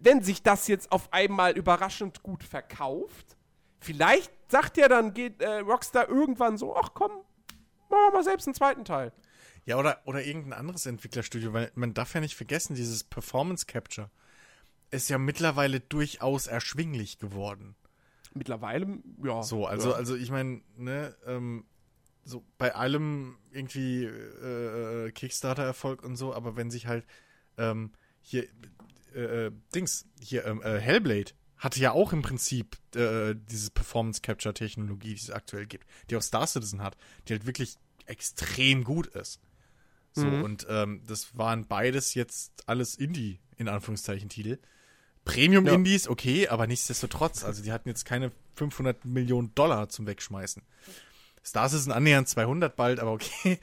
wenn 0.00 0.22
sich 0.22 0.42
das 0.42 0.68
jetzt 0.68 0.92
auf 0.92 1.12
einmal 1.12 1.56
überraschend 1.56 2.22
gut 2.22 2.44
verkauft, 2.44 3.36
vielleicht 3.80 4.32
sagt 4.48 4.76
ja 4.76 4.88
dann 4.88 5.14
geht 5.14 5.42
äh, 5.42 5.58
Rockstar 5.58 6.08
irgendwann 6.08 6.58
so, 6.58 6.76
ach 6.76 6.90
komm, 6.94 7.10
machen 7.90 8.02
wir 8.06 8.12
mal 8.12 8.24
selbst 8.24 8.46
einen 8.46 8.54
zweiten 8.54 8.84
Teil. 8.84 9.12
Ja, 9.64 9.78
oder, 9.78 10.00
oder 10.04 10.24
irgendein 10.24 10.52
anderes 10.52 10.86
Entwicklerstudio, 10.86 11.52
weil 11.52 11.70
man 11.74 11.94
darf 11.94 12.14
ja 12.14 12.20
nicht 12.20 12.36
vergessen, 12.36 12.74
dieses 12.74 13.04
Performance 13.04 13.66
Capture 13.66 14.10
ist 14.90 15.08
ja 15.08 15.18
mittlerweile 15.18 15.80
durchaus 15.80 16.46
erschwinglich 16.46 17.18
geworden. 17.18 17.74
Mittlerweile, 18.34 18.98
ja. 19.22 19.42
So, 19.42 19.66
also, 19.66 19.90
ja. 19.90 19.96
also 19.96 20.16
ich 20.16 20.30
meine, 20.30 20.62
ne, 20.76 21.16
ähm, 21.26 21.64
so 22.24 22.44
bei 22.58 22.74
allem 22.74 23.36
irgendwie 23.50 24.04
äh, 24.04 25.06
äh, 25.06 25.12
Kickstarter-Erfolg 25.12 26.02
und 26.02 26.16
so, 26.16 26.34
aber 26.34 26.56
wenn 26.56 26.70
sich 26.70 26.86
halt 26.86 27.04
ähm, 27.58 27.92
hier 28.20 28.46
äh, 29.14 29.46
äh, 29.46 29.52
Dings, 29.74 30.06
hier 30.20 30.44
ähm, 30.46 30.62
äh, 30.62 30.78
Hellblade 30.78 31.32
hatte 31.58 31.78
ja 31.80 31.92
auch 31.92 32.12
im 32.12 32.22
Prinzip 32.22 32.76
äh, 32.96 33.34
diese 33.36 33.70
Performance-Capture-Technologie, 33.70 35.14
die 35.14 35.20
es 35.20 35.30
aktuell 35.30 35.66
gibt, 35.66 35.86
die 36.10 36.16
auch 36.16 36.22
Star 36.22 36.46
Citizen 36.46 36.82
hat, 36.82 36.96
die 37.28 37.34
halt 37.34 37.46
wirklich 37.46 37.76
extrem 38.06 38.82
gut 38.82 39.06
ist. 39.08 39.40
So, 40.12 40.26
Mhm. 40.26 40.42
und 40.42 40.66
ähm, 40.68 41.02
das 41.06 41.36
waren 41.38 41.66
beides 41.66 42.14
jetzt 42.14 42.64
alles 42.66 42.96
Indie, 42.96 43.38
in 43.56 43.68
Anführungszeichen, 43.68 44.28
Titel. 44.28 44.58
Premium-Indies, 45.24 46.08
okay, 46.08 46.48
aber 46.48 46.66
nichtsdestotrotz, 46.66 47.44
also 47.44 47.62
die 47.62 47.70
hatten 47.70 47.88
jetzt 47.88 48.04
keine 48.04 48.32
500 48.56 49.04
Millionen 49.04 49.54
Dollar 49.54 49.88
zum 49.88 50.06
Wegschmeißen. 50.06 50.62
Star 51.44 51.68
Citizen 51.68 51.92
annähernd 51.92 52.28
200 52.28 52.74
bald, 52.76 53.00
aber 53.00 53.12
okay. 53.12 53.58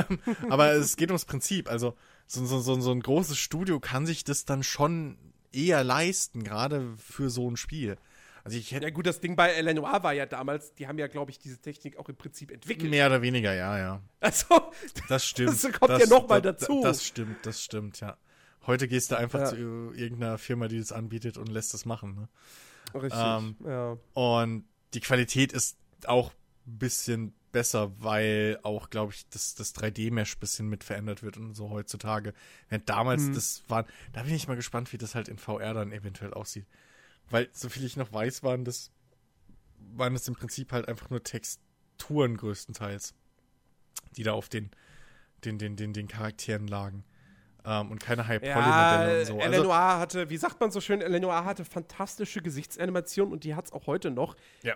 aber 0.50 0.72
es 0.72 0.96
geht 0.96 1.10
ums 1.10 1.24
Prinzip, 1.24 1.68
also 1.70 1.96
so, 2.26 2.44
so, 2.46 2.60
so, 2.60 2.80
so 2.80 2.90
ein 2.92 3.00
großes 3.00 3.36
Studio 3.38 3.80
kann 3.80 4.06
sich 4.06 4.24
das 4.24 4.44
dann 4.44 4.62
schon 4.62 5.18
eher 5.52 5.84
leisten, 5.84 6.42
gerade 6.44 6.94
für 6.96 7.30
so 7.30 7.50
ein 7.50 7.56
Spiel. 7.56 7.96
Also 8.44 8.58
ich 8.58 8.72
hätte 8.72 8.84
ja, 8.84 8.90
gut, 8.90 9.06
das 9.06 9.20
Ding 9.20 9.36
bei 9.36 9.58
Lenoir 9.60 10.02
war 10.02 10.12
ja 10.12 10.26
damals, 10.26 10.74
die 10.74 10.86
haben 10.86 10.98
ja, 10.98 11.06
glaube 11.06 11.30
ich, 11.30 11.38
diese 11.38 11.58
Technik 11.58 11.96
auch 11.96 12.08
im 12.10 12.16
Prinzip 12.16 12.50
entwickelt. 12.50 12.90
mehr 12.90 13.06
oder 13.06 13.22
weniger, 13.22 13.54
ja, 13.54 13.78
ja. 13.78 14.00
Also, 14.20 14.60
Das 15.08 15.24
stimmt. 15.24 15.50
Das 15.64 15.72
kommt 15.80 15.98
ja 15.98 16.06
noch 16.06 16.28
mal 16.28 16.42
da- 16.42 16.52
dazu. 16.52 16.82
Das 16.82 17.04
stimmt, 17.04 17.44
das 17.46 17.62
stimmt, 17.62 18.00
ja. 18.00 18.16
Heute 18.66 18.86
gehst 18.88 19.10
du 19.10 19.16
einfach 19.16 19.40
Ja. 19.40 19.46
zu 19.46 19.92
irgendeiner 19.94 20.36
Firma, 20.38 20.68
die 20.68 20.78
das 20.78 20.92
anbietet 20.92 21.36
und 21.38 21.48
lässt 21.48 21.72
das 21.74 21.84
machen. 21.86 22.14
Ne? 22.14 22.28
richtig. 23.00 23.20
Ähm, 23.22 23.56
ja. 23.64 23.96
Und 24.14 24.64
die 24.92 25.00
Qualität 25.00 25.52
ist 25.52 25.76
auch 26.06 26.30
ein 26.30 26.43
bisschen 26.64 27.34
besser, 27.52 27.92
weil 28.02 28.58
auch, 28.62 28.90
glaube 28.90 29.12
ich, 29.12 29.28
das, 29.28 29.54
das 29.54 29.74
3D-Mesh 29.74 30.36
ein 30.36 30.40
bisschen 30.40 30.68
mit 30.68 30.82
verändert 30.82 31.22
wird 31.22 31.36
und 31.36 31.54
so 31.54 31.70
heutzutage. 31.70 32.34
Während 32.68 32.88
damals 32.88 33.22
Mhm. 33.22 33.34
das 33.34 33.62
waren, 33.68 33.86
da 34.12 34.22
bin 34.22 34.34
ich 34.34 34.48
mal 34.48 34.56
gespannt, 34.56 34.92
wie 34.92 34.98
das 34.98 35.14
halt 35.14 35.28
in 35.28 35.38
VR 35.38 35.72
dann 35.74 35.92
eventuell 35.92 36.34
aussieht. 36.34 36.66
Weil, 37.30 37.48
soviel 37.52 37.84
ich 37.84 37.96
noch 37.96 38.12
weiß, 38.12 38.42
waren 38.42 38.64
das, 38.64 38.90
waren 39.94 40.14
das 40.14 40.26
im 40.28 40.34
Prinzip 40.34 40.72
halt 40.72 40.88
einfach 40.88 41.10
nur 41.10 41.22
Texturen 41.22 42.36
größtenteils, 42.36 43.14
die 44.16 44.22
da 44.24 44.32
auf 44.32 44.48
den, 44.48 44.70
den, 45.44 45.58
den, 45.58 45.76
den, 45.76 45.92
den 45.92 46.08
Charakteren 46.08 46.66
lagen. 46.66 47.04
Ähm, 47.64 47.90
und 47.90 47.98
keine 47.98 48.22
Ja, 48.22 48.28
High-Poly-Modelle 48.28 49.20
und 49.20 49.26
so. 49.26 49.38
Also, 49.40 49.50
Lenoir 49.62 49.98
hatte, 49.98 50.28
wie 50.28 50.36
sagt 50.36 50.60
man 50.60 50.70
so 50.70 50.80
schön, 50.80 51.00
Lenoir 51.00 51.44
hatte 51.44 51.64
fantastische 51.64 52.42
Gesichtsanimationen 52.42 53.32
und 53.32 53.44
die 53.44 53.54
hat 53.54 53.66
es 53.66 53.72
auch 53.72 53.86
heute 53.86 54.10
noch. 54.10 54.36
Ja. 54.62 54.74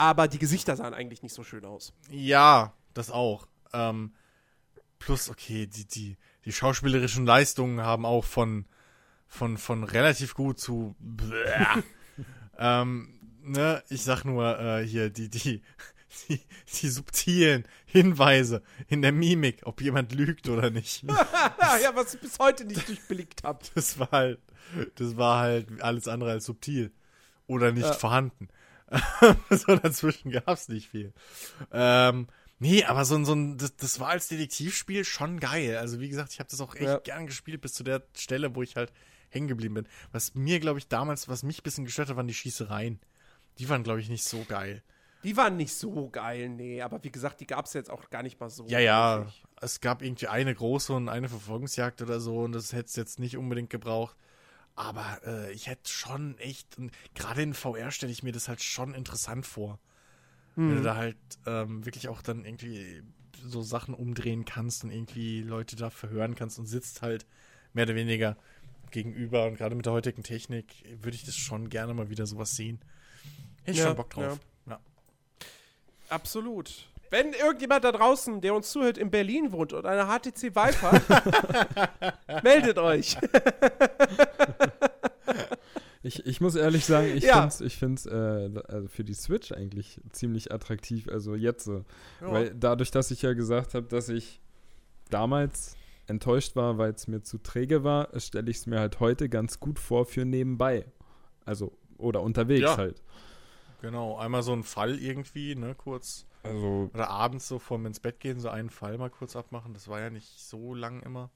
Aber 0.00 0.28
die 0.28 0.38
Gesichter 0.38 0.76
sahen 0.76 0.94
eigentlich 0.94 1.22
nicht 1.22 1.34
so 1.34 1.44
schön 1.44 1.66
aus. 1.66 1.92
Ja, 2.08 2.72
das 2.94 3.10
auch. 3.10 3.46
Ähm, 3.74 4.14
plus, 4.98 5.28
okay, 5.28 5.66
die, 5.66 5.84
die, 5.84 6.16
die 6.46 6.52
schauspielerischen 6.52 7.26
Leistungen 7.26 7.82
haben 7.82 8.06
auch 8.06 8.24
von, 8.24 8.64
von, 9.28 9.58
von 9.58 9.84
relativ 9.84 10.32
gut 10.34 10.58
zu. 10.58 10.96
Ähm, 12.62 13.18
ne, 13.42 13.82
ich 13.88 14.02
sag 14.04 14.24
nur 14.24 14.58
äh, 14.58 14.86
hier 14.86 15.08
die, 15.08 15.30
die, 15.30 15.62
die, 16.28 16.40
die 16.74 16.88
subtilen 16.88 17.64
Hinweise 17.86 18.62
in 18.88 19.00
der 19.00 19.12
Mimik, 19.12 19.62
ob 19.64 19.80
jemand 19.80 20.12
lügt 20.12 20.46
oder 20.48 20.68
nicht. 20.68 21.04
ja, 21.82 21.90
was 21.94 22.14
ich 22.14 22.20
bis 22.20 22.38
heute 22.38 22.66
nicht 22.66 22.86
durchblickt 22.86 23.44
habe. 23.44 23.60
Das 23.74 23.98
war 23.98 24.10
halt, 24.10 24.40
das 24.96 25.16
war 25.16 25.40
halt 25.40 25.80
alles 25.80 26.06
andere 26.06 26.32
als 26.32 26.44
subtil. 26.44 26.92
Oder 27.46 27.72
nicht 27.72 27.86
Ja. 27.86 27.92
vorhanden. 27.94 28.48
so 29.50 29.76
dazwischen 29.76 30.30
gab's 30.30 30.68
nicht 30.68 30.88
viel. 30.88 31.12
Ähm, 31.72 32.26
nee, 32.58 32.84
aber 32.84 33.04
so 33.04 33.14
ein, 33.14 33.24
so 33.24 33.34
ein, 33.34 33.56
das, 33.58 33.76
das 33.76 34.00
war 34.00 34.08
als 34.08 34.28
Detektivspiel 34.28 35.04
schon 35.04 35.40
geil. 35.40 35.76
Also 35.78 36.00
wie 36.00 36.08
gesagt, 36.08 36.32
ich 36.32 36.40
habe 36.40 36.50
das 36.50 36.60
auch 36.60 36.74
echt 36.74 36.82
Ja. 36.84 36.98
gern 36.98 37.26
gespielt 37.26 37.60
bis 37.60 37.74
zu 37.74 37.84
der 37.84 38.02
Stelle, 38.16 38.54
wo 38.54 38.62
ich 38.62 38.76
halt 38.76 38.92
hängen 39.28 39.48
geblieben 39.48 39.74
bin. 39.74 39.88
Was 40.12 40.34
mir, 40.34 40.58
glaube 40.60 40.78
ich, 40.78 40.88
damals, 40.88 41.28
was 41.28 41.42
mich 41.42 41.60
ein 41.60 41.62
bisschen 41.62 41.84
gestört 41.84 42.08
hat, 42.08 42.16
waren 42.16 42.26
die 42.26 42.34
Schießereien. 42.34 42.98
Die 43.58 43.68
waren, 43.68 43.82
glaube 43.84 44.00
ich, 44.00 44.08
nicht 44.08 44.24
so 44.24 44.44
geil. 44.48 44.82
Die 45.22 45.36
waren 45.36 45.56
nicht 45.56 45.74
so 45.74 46.08
geil, 46.08 46.48
nee. 46.48 46.80
Aber 46.80 47.04
wie 47.04 47.12
gesagt, 47.12 47.40
die 47.40 47.46
gab 47.46 47.66
es 47.66 47.74
jetzt 47.74 47.90
auch 47.90 48.08
gar 48.10 48.22
nicht 48.22 48.40
mal 48.40 48.48
so. 48.50 48.66
Ja, 48.66 48.78
ja. 48.78 49.26
Es 49.60 49.80
gab 49.80 50.02
irgendwie 50.02 50.28
eine 50.28 50.54
große 50.54 50.92
und 50.94 51.08
eine 51.10 51.28
Verfolgungsjagd 51.28 52.00
oder 52.02 52.20
so 52.20 52.38
und 52.40 52.52
das 52.52 52.72
hätte 52.72 52.86
es 52.86 52.96
jetzt 52.96 53.18
nicht 53.18 53.36
unbedingt 53.36 53.68
gebraucht. 53.70 54.16
Aber 54.76 55.20
äh, 55.26 55.52
ich 55.52 55.66
hätte 55.66 55.90
schon 55.90 56.38
echt, 56.38 56.78
und 56.78 56.90
gerade 57.14 57.42
in 57.42 57.54
VR 57.54 57.90
stelle 57.90 58.12
ich 58.12 58.22
mir 58.22 58.32
das 58.32 58.48
halt 58.48 58.62
schon 58.62 58.94
interessant 58.94 59.46
vor. 59.46 59.78
Wenn 60.56 60.76
du 60.76 60.82
da 60.82 60.96
halt 60.96 61.16
ähm, 61.46 61.86
wirklich 61.86 62.08
auch 62.08 62.20
dann 62.22 62.44
irgendwie 62.44 63.02
so 63.46 63.62
Sachen 63.62 63.94
umdrehen 63.94 64.44
kannst 64.44 64.84
und 64.84 64.90
irgendwie 64.90 65.42
Leute 65.42 65.76
da 65.76 65.88
verhören 65.90 66.34
kannst 66.34 66.58
und 66.58 66.66
sitzt 66.66 67.02
halt 67.02 67.24
mehr 67.72 67.84
oder 67.84 67.94
weniger 67.94 68.36
gegenüber. 68.90 69.46
Und 69.46 69.56
gerade 69.56 69.74
mit 69.74 69.86
der 69.86 69.92
heutigen 69.92 70.22
Technik 70.22 70.66
würde 71.00 71.14
ich 71.14 71.24
das 71.24 71.36
schon 71.36 71.68
gerne 71.70 71.94
mal 71.94 72.10
wieder 72.10 72.26
sowas 72.26 72.56
sehen. 72.56 72.80
Hätte 73.62 73.70
ich 73.70 73.78
Ja, 73.78 73.86
schon 73.86 73.96
Bock 73.96 74.10
drauf. 74.10 74.38
Ja. 74.66 74.80
Absolut. 76.08 76.88
Wenn 77.10 77.32
irgendjemand 77.32 77.84
da 77.84 77.92
draußen, 77.92 78.40
der 78.40 78.54
uns 78.54 78.70
zuhört, 78.70 78.98
in 78.98 79.10
Berlin 79.10 79.52
wohnt 79.52 79.72
und 79.72 79.86
eine 79.86 80.06
HTC 80.06 80.54
Vive 80.54 80.82
hat, 80.82 82.42
meldet 82.44 82.78
euch. 82.78 83.16
Ich, 86.02 86.24
ich 86.24 86.40
muss 86.40 86.54
ehrlich 86.54 86.86
sagen, 86.86 87.08
ich 87.14 87.24
Ja. 87.24 87.50
finde 87.50 87.94
es 87.94 88.06
äh, 88.06 88.62
also 88.68 88.88
für 88.88 89.04
die 89.04 89.12
Switch 89.12 89.52
eigentlich 89.52 90.00
ziemlich 90.12 90.50
attraktiv, 90.50 91.06
also 91.08 91.34
jetzt 91.34 91.64
so. 91.64 91.84
Weil 92.20 92.54
dadurch, 92.54 92.90
dass 92.90 93.10
ich 93.10 93.20
ja 93.20 93.34
gesagt 93.34 93.74
habe, 93.74 93.86
dass 93.86 94.08
ich 94.08 94.40
damals 95.10 95.76
enttäuscht 96.06 96.56
war, 96.56 96.78
weil 96.78 96.92
es 96.92 97.06
mir 97.06 97.22
zu 97.22 97.36
träge 97.36 97.84
war, 97.84 98.08
stelle 98.18 98.50
ich 98.50 98.56
es 98.58 98.66
mir 98.66 98.80
halt 98.80 98.98
heute 99.00 99.28
ganz 99.28 99.60
gut 99.60 99.78
vor 99.78 100.06
für 100.06 100.24
nebenbei. 100.24 100.86
Also, 101.44 101.76
oder 101.98 102.22
unterwegs 102.22 102.62
Ja. 102.62 102.76
halt. 102.78 103.02
Genau, 103.82 104.16
einmal 104.16 104.42
so 104.42 104.52
ein 104.54 104.62
Fall 104.62 104.98
irgendwie, 104.98 105.54
ne, 105.54 105.74
kurz. 105.74 106.24
Also, 106.42 106.90
Oder 106.94 107.10
abends 107.10 107.46
so 107.46 107.58
vorm 107.58 107.84
ins 107.84 108.00
Bett 108.00 108.20
gehen, 108.20 108.40
so 108.40 108.48
einen 108.48 108.70
Fall 108.70 108.96
mal 108.96 109.10
kurz 109.10 109.36
abmachen. 109.36 109.74
Das 109.74 109.88
war 109.88 110.00
ja 110.00 110.08
nicht 110.08 110.40
so 110.40 110.74
lang 110.74 111.00
immer. 111.02 111.28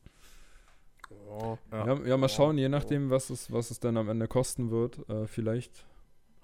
Oh, 1.11 1.59
Ja. 1.73 1.87
ja, 1.87 2.07
ja, 2.07 2.17
mal 2.17 2.29
schauen, 2.29 2.59
je 2.59 2.69
nachdem, 2.69 3.11
was 3.11 3.31
es, 3.31 3.53
was 3.53 3.71
es 3.71 3.81
dann 3.81 3.97
am 3.97 4.09
Ende 4.09 4.29
kosten 4.29 4.71
wird. 4.71 5.09
Äh, 5.09 5.27
vielleicht 5.27 5.87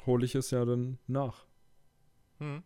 hole 0.06 0.24
ich 0.24 0.34
es 0.34 0.50
ja 0.50 0.64
dann 0.64 0.98
nach. 1.06 1.46
Hm. 2.38 2.62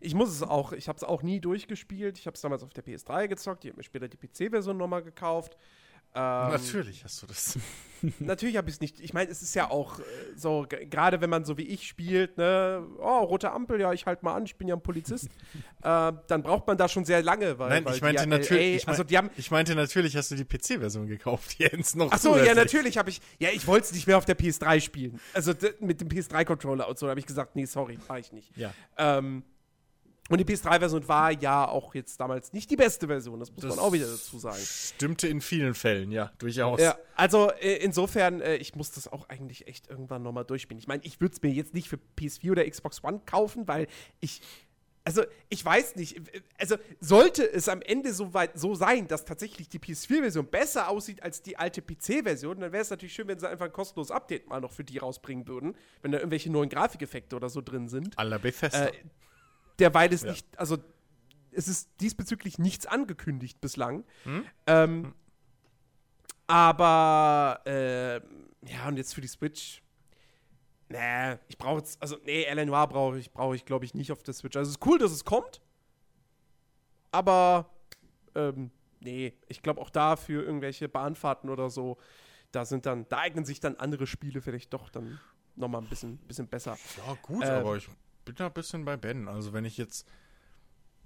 Ich 0.00 0.14
muss 0.14 0.30
es 0.30 0.42
auch, 0.42 0.72
ich 0.72 0.88
habe 0.88 0.96
es 0.96 1.04
auch 1.04 1.22
nie 1.22 1.40
durchgespielt. 1.40 2.18
Ich 2.18 2.26
habe 2.26 2.34
es 2.34 2.40
damals 2.40 2.62
auf 2.62 2.72
der 2.72 2.84
PS3 2.84 3.28
gezockt. 3.28 3.64
Ich 3.64 3.70
habe 3.70 3.78
mir 3.78 3.84
später 3.84 4.08
die 4.08 4.16
PC-Version 4.16 4.76
nochmal 4.76 5.02
gekauft. 5.02 5.56
Ähm, 6.14 6.50
Natürlich 6.50 7.04
hast 7.04 7.22
du 7.22 7.26
das. 7.26 7.58
Natürlich 8.18 8.56
habe 8.56 8.68
ich 8.68 8.74
es 8.74 8.80
nicht. 8.80 9.00
Ich 9.00 9.14
meine, 9.14 9.30
es 9.30 9.42
ist 9.42 9.54
ja 9.54 9.70
auch 9.70 9.98
äh, 10.00 10.02
so, 10.36 10.66
gerade 10.68 11.20
wenn 11.20 11.30
man 11.30 11.44
so 11.44 11.56
wie 11.56 11.62
ich 11.62 11.86
spielt, 11.86 12.36
ne, 12.36 12.84
oh, 12.98 13.20
rote 13.20 13.50
Ampel, 13.52 13.80
ja, 13.80 13.92
ich 13.92 14.04
halte 14.06 14.24
mal 14.24 14.34
an, 14.34 14.44
ich 14.44 14.56
bin 14.56 14.66
ja 14.68 14.74
ein 14.74 14.82
Polizist, 14.82 15.26
äh, 15.82 16.12
dann 16.26 16.42
braucht 16.42 16.66
man 16.66 16.76
da 16.76 16.88
schon 16.88 17.04
sehr 17.04 17.22
lange, 17.22 17.58
weil. 17.58 17.70
Nein, 17.70 17.84
weil 17.84 17.94
ich 17.94 18.02
meinte 18.02 18.26
natürlich- 18.26 18.76
ich 18.76 18.86
mein- 18.86 18.92
also 18.92 19.04
die 19.04 19.16
haben. 19.16 19.30
Ich 19.36 19.50
meinte 19.50 19.74
natürlich, 19.74 20.16
hast 20.16 20.30
du 20.30 20.34
die 20.34 20.44
PC-Version 20.44 21.06
gekauft, 21.06 21.54
Jens, 21.58 21.94
noch 21.94 22.10
Ach 22.12 22.18
so, 22.18 22.36
ja, 22.36 22.54
natürlich 22.54 22.98
habe 22.98 23.08
ich. 23.08 23.20
Ja, 23.38 23.50
ich 23.50 23.66
wollte 23.66 23.86
es 23.86 23.92
nicht 23.92 24.06
mehr 24.06 24.18
auf 24.18 24.24
der 24.24 24.36
PS3 24.36 24.80
spielen. 24.80 25.20
Also 25.32 25.54
mit 25.80 26.00
dem 26.00 26.08
PS3-Controller 26.08 26.88
und 26.88 26.98
so, 26.98 27.06
da 27.06 27.10
habe 27.10 27.20
ich 27.20 27.26
gesagt, 27.26 27.56
nee, 27.56 27.64
sorry, 27.64 27.98
mache 28.08 28.20
ich 28.20 28.32
nicht. 28.32 28.54
Ja. 28.56 28.74
Ähm, 28.98 29.44
und 30.28 30.38
die 30.38 30.44
PS3-Version 30.44 31.08
war 31.08 31.32
ja 31.32 31.66
auch 31.66 31.94
jetzt 31.94 32.18
damals 32.20 32.52
nicht 32.52 32.70
die 32.70 32.76
beste 32.76 33.08
Version, 33.08 33.40
das 33.40 33.50
muss 33.50 33.62
Das 33.62 33.76
man 33.76 33.84
auch 33.84 33.92
wieder 33.92 34.06
dazu 34.06 34.38
sagen. 34.38 34.62
Stimmte 34.62 35.26
in 35.26 35.40
vielen 35.40 35.74
Fällen, 35.74 36.12
ja, 36.12 36.30
durchaus. 36.38 36.80
Ja, 36.80 36.96
also 37.16 37.50
äh, 37.60 37.76
insofern, 37.76 38.40
äh, 38.40 38.54
ich 38.56 38.76
muss 38.76 38.92
das 38.92 39.08
auch 39.08 39.28
eigentlich 39.28 39.66
echt 39.66 39.90
irgendwann 39.90 40.22
nochmal 40.22 40.44
durchspielen. 40.44 40.78
Ich 40.78 40.86
meine, 40.86 41.04
ich 41.04 41.20
würde 41.20 41.34
es 41.34 41.42
mir 41.42 41.50
jetzt 41.50 41.74
nicht 41.74 41.88
für 41.88 41.98
PS4 42.18 42.52
oder 42.52 42.68
Xbox 42.68 43.02
One 43.02 43.20
kaufen, 43.26 43.66
weil 43.66 43.88
ich. 44.20 44.40
Also, 45.04 45.24
ich 45.48 45.64
weiß 45.64 45.96
nicht. 45.96 46.20
Also, 46.58 46.76
sollte 47.00 47.42
es 47.42 47.68
am 47.68 47.82
Ende 47.82 48.14
so 48.14 48.34
weit 48.34 48.56
so 48.56 48.76
sein, 48.76 49.08
dass 49.08 49.24
tatsächlich 49.24 49.68
die 49.68 49.80
PS4-Version 49.80 50.46
besser 50.46 50.88
aussieht 50.88 51.24
als 51.24 51.42
die 51.42 51.56
alte 51.56 51.82
PC-Version, 51.82 52.60
dann 52.60 52.70
wäre 52.70 52.82
es 52.82 52.90
natürlich 52.90 53.12
schön, 53.12 53.26
wenn 53.26 53.40
sie 53.40 53.48
einfach 53.48 53.66
ein 53.66 53.72
kostenloses 53.72 54.12
Update 54.12 54.48
mal 54.48 54.60
noch 54.60 54.70
für 54.70 54.84
die 54.84 54.98
rausbringen 54.98 55.48
würden, 55.48 55.74
wenn 56.02 56.12
da 56.12 56.18
irgendwelche 56.18 56.52
neuen 56.52 56.68
Grafikeffekte 56.68 57.34
oder 57.34 57.50
so 57.50 57.60
drin 57.60 57.88
sind. 57.88 58.16
Aller 58.16 58.38
Bethesda. 58.38 58.86
Äh, 58.86 58.92
derweil 59.78 60.12
es 60.12 60.22
Ja. 60.22 60.30
nicht, 60.30 60.46
also 60.58 60.78
es 61.50 61.68
ist 61.68 61.90
diesbezüglich 62.00 62.58
nichts 62.58 62.86
angekündigt 62.86 63.60
bislang. 63.60 64.04
Hm? 64.24 64.44
Ähm, 64.66 65.14
aber 66.46 67.60
äh, 67.66 68.16
ja, 68.70 68.88
und 68.88 68.96
jetzt 68.96 69.14
für 69.14 69.20
die 69.20 69.28
Switch. 69.28 69.82
Nee, 70.88 71.36
ich 71.48 71.56
brauche 71.56 71.78
jetzt, 71.78 72.00
also 72.02 72.18
nee, 72.24 72.44
L.A. 72.44 72.64
Noir 72.64 72.86
brauche 72.86 73.18
ich, 73.18 73.32
brauche 73.32 73.54
ich, 73.56 73.64
glaube 73.64 73.84
ich, 73.84 73.94
nicht 73.94 74.12
auf 74.12 74.22
der 74.22 74.34
Switch. 74.34 74.56
Also 74.56 74.68
es 74.70 74.76
ist 74.76 74.86
cool, 74.86 74.98
dass 74.98 75.10
es 75.10 75.24
kommt. 75.24 75.60
Aber 77.10 77.70
ähm, 78.34 78.70
nee, 79.00 79.32
ich 79.48 79.62
glaube 79.62 79.80
auch 79.80 79.90
da 79.90 80.16
für 80.16 80.42
irgendwelche 80.44 80.88
Bahnfahrten 80.88 81.48
oder 81.50 81.70
so, 81.70 81.96
da 82.52 82.64
sind 82.66 82.84
dann, 82.86 83.06
da 83.08 83.18
eignen 83.18 83.44
sich 83.46 83.60
dann 83.60 83.76
andere 83.76 84.06
Spiele 84.06 84.42
vielleicht 84.42 84.72
doch 84.74 84.90
dann 84.90 85.18
nochmal 85.56 85.80
ein 85.82 85.88
bisschen, 85.88 86.18
bisschen 86.18 86.48
besser. 86.48 86.78
Ja, 86.98 87.16
gut, 87.22 87.42
Äh, 87.44 87.50
aber 87.50 87.76
ich 87.76 87.88
bin 88.24 88.34
da 88.36 88.46
ein 88.46 88.52
bisschen 88.52 88.84
bei 88.84 88.96
Ben. 88.96 89.28
Also 89.28 89.52
wenn 89.52 89.64
ich 89.64 89.76
jetzt, 89.76 90.06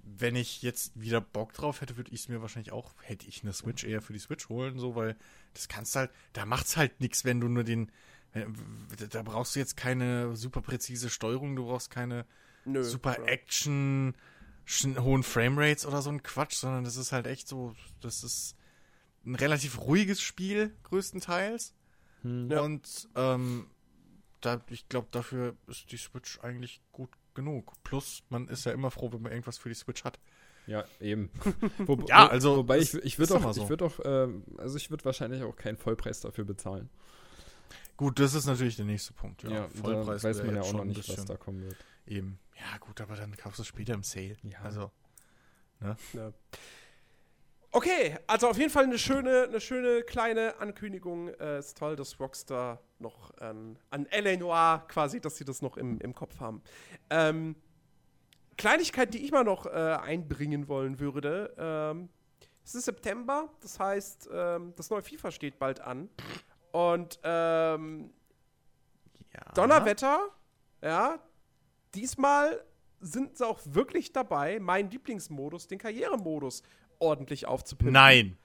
wenn 0.03 0.35
ich 0.35 0.61
jetzt 0.61 0.99
wieder 0.99 1.21
Bock 1.21 1.53
drauf 1.53 1.81
hätte, 1.81 1.97
würde 1.97 2.11
ich 2.11 2.21
es 2.21 2.29
mir 2.29 2.41
wahrscheinlich 2.41 2.71
auch, 2.71 2.93
hätte 3.01 3.27
ich 3.27 3.43
eine 3.43 3.53
Switch 3.53 3.83
eher 3.83 4.01
für 4.01 4.13
die 4.13 4.19
Switch 4.19 4.49
holen, 4.49 4.79
so, 4.79 4.95
weil 4.95 5.15
das 5.53 5.67
kannst 5.67 5.95
halt, 5.95 6.11
da 6.33 6.45
macht's 6.45 6.77
halt 6.77 6.99
nichts, 7.01 7.25
wenn 7.25 7.39
du 7.39 7.47
nur 7.47 7.63
den, 7.63 7.91
wenn- 8.33 8.55
da 9.09 9.23
brauchst 9.23 9.55
du 9.55 9.59
jetzt 9.59 9.75
keine 9.77 10.35
super 10.35 10.61
präzise 10.61 11.09
Steuerung, 11.09 11.55
du 11.55 11.65
brauchst 11.65 11.89
keine 11.91 12.25
Nö. 12.65 12.83
super 12.83 13.17
ja. 13.19 13.25
Action, 13.25 14.15
hohen 14.97 15.23
Framerates 15.23 15.85
oder 15.85 16.01
so 16.01 16.09
ein 16.09 16.23
Quatsch, 16.23 16.55
sondern 16.55 16.83
das 16.83 16.95
ist 16.97 17.11
halt 17.11 17.27
echt 17.27 17.47
so, 17.47 17.75
das 18.01 18.23
ist 18.23 18.55
ein 19.25 19.35
relativ 19.35 19.79
ruhiges 19.79 20.21
Spiel, 20.21 20.73
größtenteils. 20.83 21.73
Hm. 22.21 22.49
Ja. 22.51 22.61
Und 22.61 23.09
ähm, 23.15 23.67
da, 24.41 24.61
ich 24.69 24.87
glaube, 24.89 25.07
dafür 25.11 25.55
ist 25.67 25.91
die 25.91 25.97
Switch 25.97 26.39
eigentlich 26.41 26.81
gut 26.91 27.09
genug. 27.33 27.73
Plus, 27.83 28.23
man 28.29 28.47
ist 28.47 28.65
ja 28.65 28.71
immer 28.71 28.91
froh, 28.91 29.11
wenn 29.11 29.21
man 29.21 29.31
irgendwas 29.31 29.57
für 29.57 29.69
die 29.69 29.75
Switch 29.75 30.03
hat. 30.03 30.19
Ja, 30.65 30.83
eben. 30.99 31.29
Wo, 31.79 31.95
Ja, 32.07 32.25
wo- 32.25 32.29
also, 32.31 32.57
Wobei 32.57 32.79
ich, 32.79 32.93
ich 32.95 33.17
würde 33.19 33.33
doch 33.35 33.45
auch, 33.45 33.53
so. 33.53 33.63
ich 33.63 33.69
würde 33.69 33.85
auch, 33.85 33.99
ähm, 34.03 34.43
also 34.57 34.75
ich 34.77 34.89
würde 34.89 35.05
wahrscheinlich 35.05 35.41
auch 35.43 35.55
keinen 35.55 35.77
Vollpreis 35.77 36.19
dafür 36.21 36.43
bezahlen. 36.45 36.89
Gut, 37.95 38.19
das 38.19 38.33
ist 38.33 38.45
natürlich 38.45 38.75
der 38.75 38.85
nächste 38.85 39.13
Punkt. 39.13 39.43
Ja, 39.43 39.49
da 39.49 39.67
Vollpreis 39.69 40.23
weiß 40.23 40.37
wär 40.39 40.45
man 40.45 40.55
ja 40.55 40.61
auch 40.61 40.73
noch 40.73 40.83
nicht, 40.85 40.97
was 40.99 41.07
bisschen 41.07 41.25
da 41.25 41.37
kommen 41.37 41.61
wird. 41.63 41.77
Eben. 42.05 42.37
Ja, 42.59 42.77
gut, 42.79 42.99
aber 43.01 43.15
dann 43.15 43.35
kaufst 43.37 43.59
du 43.59 43.61
es 43.63 43.67
später 43.67 43.93
im 43.93 44.03
Sale. 44.03 44.35
Ja. 44.43 44.59
Also, 44.61 44.91
Ja. 45.81 45.95
Okay, 47.77 48.17
also 48.25 48.47
auf 48.47 48.57
jeden 48.57 48.71
Fall 48.71 48.85
eine 48.85 48.97
schöne, 48.97 49.43
eine 49.43 49.61
schöne 49.61 50.01
kleine 50.01 50.59
Ankündigung. 50.59 51.27
Äh, 51.27 51.59
ist 51.59 51.77
toll, 51.77 51.95
dass 51.95 52.19
Rockstar 52.19 52.81
noch 52.97 53.31
ähm, 53.39 53.77
an 53.91 54.07
L.A. 54.07 54.35
Noir 54.35 54.83
quasi, 54.87 55.21
dass 55.21 55.35
sie 55.35 55.45
das 55.45 55.61
noch 55.61 55.77
im, 55.77 55.99
im 55.99 56.15
Kopf 56.15 56.39
haben. 56.39 56.63
Ähm, 57.11 57.55
Kleinigkeit, 58.57 59.13
die 59.13 59.19
ich 59.19 59.31
mal 59.31 59.43
noch 59.43 59.67
äh, 59.67 59.69
einbringen 59.69 60.67
wollen 60.67 60.97
würde. 60.97 61.53
Ähm, 61.55 62.09
es 62.65 62.73
ist 62.73 62.85
September, 62.85 63.47
das 63.61 63.79
heißt, 63.79 64.27
ähm, 64.33 64.73
das 64.75 64.89
neue 64.89 65.03
FIFA 65.03 65.29
steht 65.29 65.59
bald 65.59 65.79
an. 65.79 66.09
Und 66.71 67.19
ähm, 67.21 68.09
ja. 69.35 69.53
Donnerwetter, 69.53 70.29
ja, 70.81 71.19
diesmal 71.93 72.59
sind 73.01 73.37
sie 73.37 73.45
auch 73.45 73.59
wirklich 73.65 74.13
dabei, 74.13 74.59
meinen 74.59 74.89
Lieblingsmodus, 74.89 75.67
den 75.67 75.77
Karrieremodus, 75.77 76.63
ordentlich 76.99 77.45
aufzupimpen. 77.47 77.93
Nein. 77.93 78.37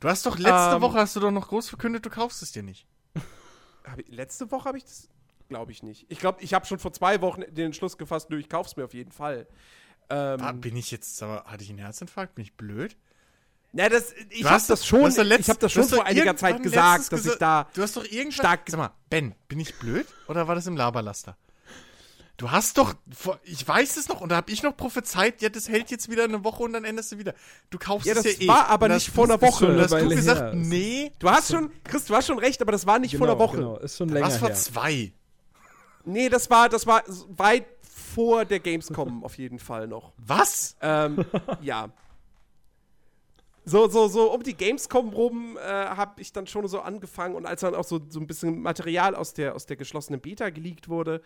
Du 0.00 0.08
hast 0.08 0.26
doch 0.26 0.38
letzte 0.38 0.76
Ähm, 0.76 0.82
Woche 0.82 0.98
hast 0.98 1.16
du 1.16 1.20
doch 1.20 1.30
noch 1.30 1.48
groß 1.48 1.68
verkündet, 1.68 2.04
du 2.04 2.10
kaufst 2.10 2.42
es 2.42 2.52
dir 2.52 2.62
nicht. 2.62 2.86
Hab 3.84 3.98
ich, 3.98 4.08
letzte 4.08 4.50
Woche 4.50 4.66
habe 4.66 4.78
ich 4.78 4.84
das, 4.84 5.08
glaube 5.48 5.72
ich 5.72 5.82
nicht. 5.82 6.06
Ich 6.08 6.18
glaube, 6.18 6.42
ich 6.42 6.52
habe 6.54 6.66
schon 6.66 6.78
vor 6.78 6.92
zwei 6.92 7.20
Wochen 7.20 7.42
den 7.48 7.66
Entschluss 7.66 7.96
gefasst, 7.98 8.30
nö, 8.30 8.38
ich 8.38 8.48
kauf's 8.48 8.76
mir 8.76 8.84
auf 8.84 8.94
jeden 8.94 9.12
Fall. 9.12 9.46
Ähm, 10.10 10.40
Ah, 10.40 10.52
bin 10.52 10.76
ich 10.76 10.90
jetzt, 10.90 11.22
aber 11.22 11.44
hatte 11.44 11.64
ich 11.64 11.70
einen 11.70 11.78
Herzinfarkt? 11.78 12.34
Bin 12.34 12.44
ich 12.44 12.54
blöd? 12.54 12.96
na, 13.76 13.88
das, 13.88 14.12
ich 14.30 14.40
Du 14.42 14.44
habe 14.44 14.54
hast 14.56 14.70
das 14.70 14.86
schon, 14.86 15.10
letzt- 15.10 15.40
ich 15.40 15.48
habe 15.48 15.58
das 15.58 15.72
schon 15.72 15.84
vor 15.88 16.04
einiger 16.06 16.36
Zeit 16.36 16.62
gesagt, 16.62 17.12
dass 17.12 17.26
ich 17.26 17.34
da 17.36 17.68
Du 17.74 17.82
hast 17.82 17.96
doch 17.96 18.04
irgendwann. 18.04 18.32
stark- 18.32 18.62
Sag 18.70 18.78
mal, 18.78 18.90
Ben, 19.10 19.34
bin 19.48 19.58
ich 19.58 19.74
blöd? 19.78 20.06
Oder 20.28 20.46
war 20.46 20.54
das 20.54 20.66
im 20.68 20.76
Laberlaster? 20.76 21.36
Du 22.36 22.50
hast 22.50 22.78
doch, 22.78 22.94
ich 23.44 23.66
weiß 23.66 23.96
es 23.96 24.08
noch, 24.08 24.20
und 24.20 24.30
da 24.30 24.36
habe 24.36 24.50
ich 24.50 24.62
noch 24.64 24.76
prophezeit, 24.76 25.40
ja, 25.40 25.48
das 25.50 25.68
hält 25.68 25.92
jetzt 25.92 26.10
wieder 26.10 26.24
eine 26.24 26.42
Woche 26.42 26.64
und 26.64 26.72
dann 26.72 26.84
änderst 26.84 27.12
du 27.12 27.18
wieder. 27.18 27.32
Du 27.70 27.78
kaufst 27.78 28.06
Ja, 28.08 28.14
es 28.14 28.24
das 28.24 28.38
ja 28.38 28.42
eh. 28.44 28.48
war 28.48 28.68
aber 28.70 28.86
Und 28.86 28.94
nicht 28.94 29.08
vor 29.10 29.28
du- 29.28 29.34
einer 29.34 29.42
Woche. 29.42 29.66
Eine 29.68 29.82
hast 29.82 29.92
du 29.92 30.08
gesagt, 30.08 30.40
her. 30.40 30.52
nee, 30.54 31.12
Du 31.20 31.30
hast 31.30 31.52
schon, 31.52 31.70
Chris, 31.84 32.06
du 32.06 32.14
hast 32.16 32.26
schon 32.26 32.40
recht, 32.40 32.60
aber 32.60 32.72
das 32.72 32.86
war 32.86 32.98
nicht 32.98 33.16
vor 33.16 33.28
einer 33.28 33.38
Woche. 33.38 33.58
Genau, 33.58 33.76
ist 33.78 33.96
schon 33.98 34.08
länger 34.08 34.26
was 34.26 34.38
vor 34.38 34.48
her. 34.48 34.56
zwei. 34.56 35.12
Nee, 36.04 36.28
das 36.28 36.50
war, 36.50 36.68
das 36.68 36.86
war 36.88 37.04
weit 37.28 37.66
vor 38.16 38.44
der 38.44 38.58
Gamescom 38.58 39.22
auf 39.22 39.38
jeden 39.38 39.60
Fall 39.60 39.86
noch. 39.86 40.12
Was? 40.16 40.76
Ähm, 40.82 41.24
ja. 41.62 41.88
So, 43.66 43.88
so, 43.88 44.08
so 44.08 44.30
um 44.32 44.42
die 44.42 44.54
Gamescom 44.54 45.08
rum 45.08 45.56
äh, 45.56 45.62
habe 45.62 46.20
ich 46.20 46.32
dann 46.32 46.46
schon 46.46 46.68
so 46.68 46.80
angefangen 46.80 47.34
und 47.34 47.46
als 47.46 47.62
dann 47.62 47.74
auch 47.74 47.84
so, 47.84 47.98
so 48.10 48.20
ein 48.20 48.26
bisschen 48.26 48.60
Material 48.60 49.14
aus 49.14 49.32
der, 49.32 49.54
aus 49.54 49.64
der 49.64 49.76
geschlossenen 49.76 50.20
Beta 50.20 50.50
geleakt 50.50 50.90
wurde, 50.90 51.22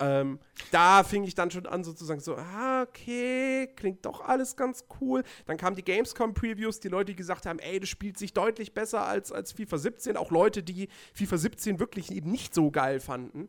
ähm, 0.00 0.38
da 0.70 1.02
fing 1.02 1.24
ich 1.24 1.34
dann 1.34 1.50
schon 1.50 1.66
an 1.66 1.84
sozusagen 1.84 2.20
so, 2.20 2.36
ah, 2.36 2.82
okay, 2.82 3.68
klingt 3.74 4.04
doch 4.04 4.20
alles 4.20 4.54
ganz 4.56 4.84
cool. 5.00 5.24
Dann 5.46 5.56
kamen 5.56 5.76
die 5.76 5.84
Gamescom-Previews, 5.84 6.80
die 6.80 6.88
Leute, 6.88 7.06
die 7.12 7.16
gesagt 7.16 7.46
haben, 7.46 7.58
ey, 7.58 7.80
das 7.80 7.88
spielt 7.88 8.18
sich 8.18 8.32
deutlich 8.32 8.74
besser 8.74 9.06
als, 9.06 9.32
als 9.32 9.52
FIFA 9.52 9.78
17. 9.78 10.16
Auch 10.16 10.30
Leute, 10.30 10.62
die 10.62 10.88
FIFA 11.14 11.38
17 11.38 11.80
wirklich 11.80 12.12
eben 12.12 12.30
nicht 12.30 12.54
so 12.54 12.70
geil 12.70 13.00
fanden. 13.00 13.48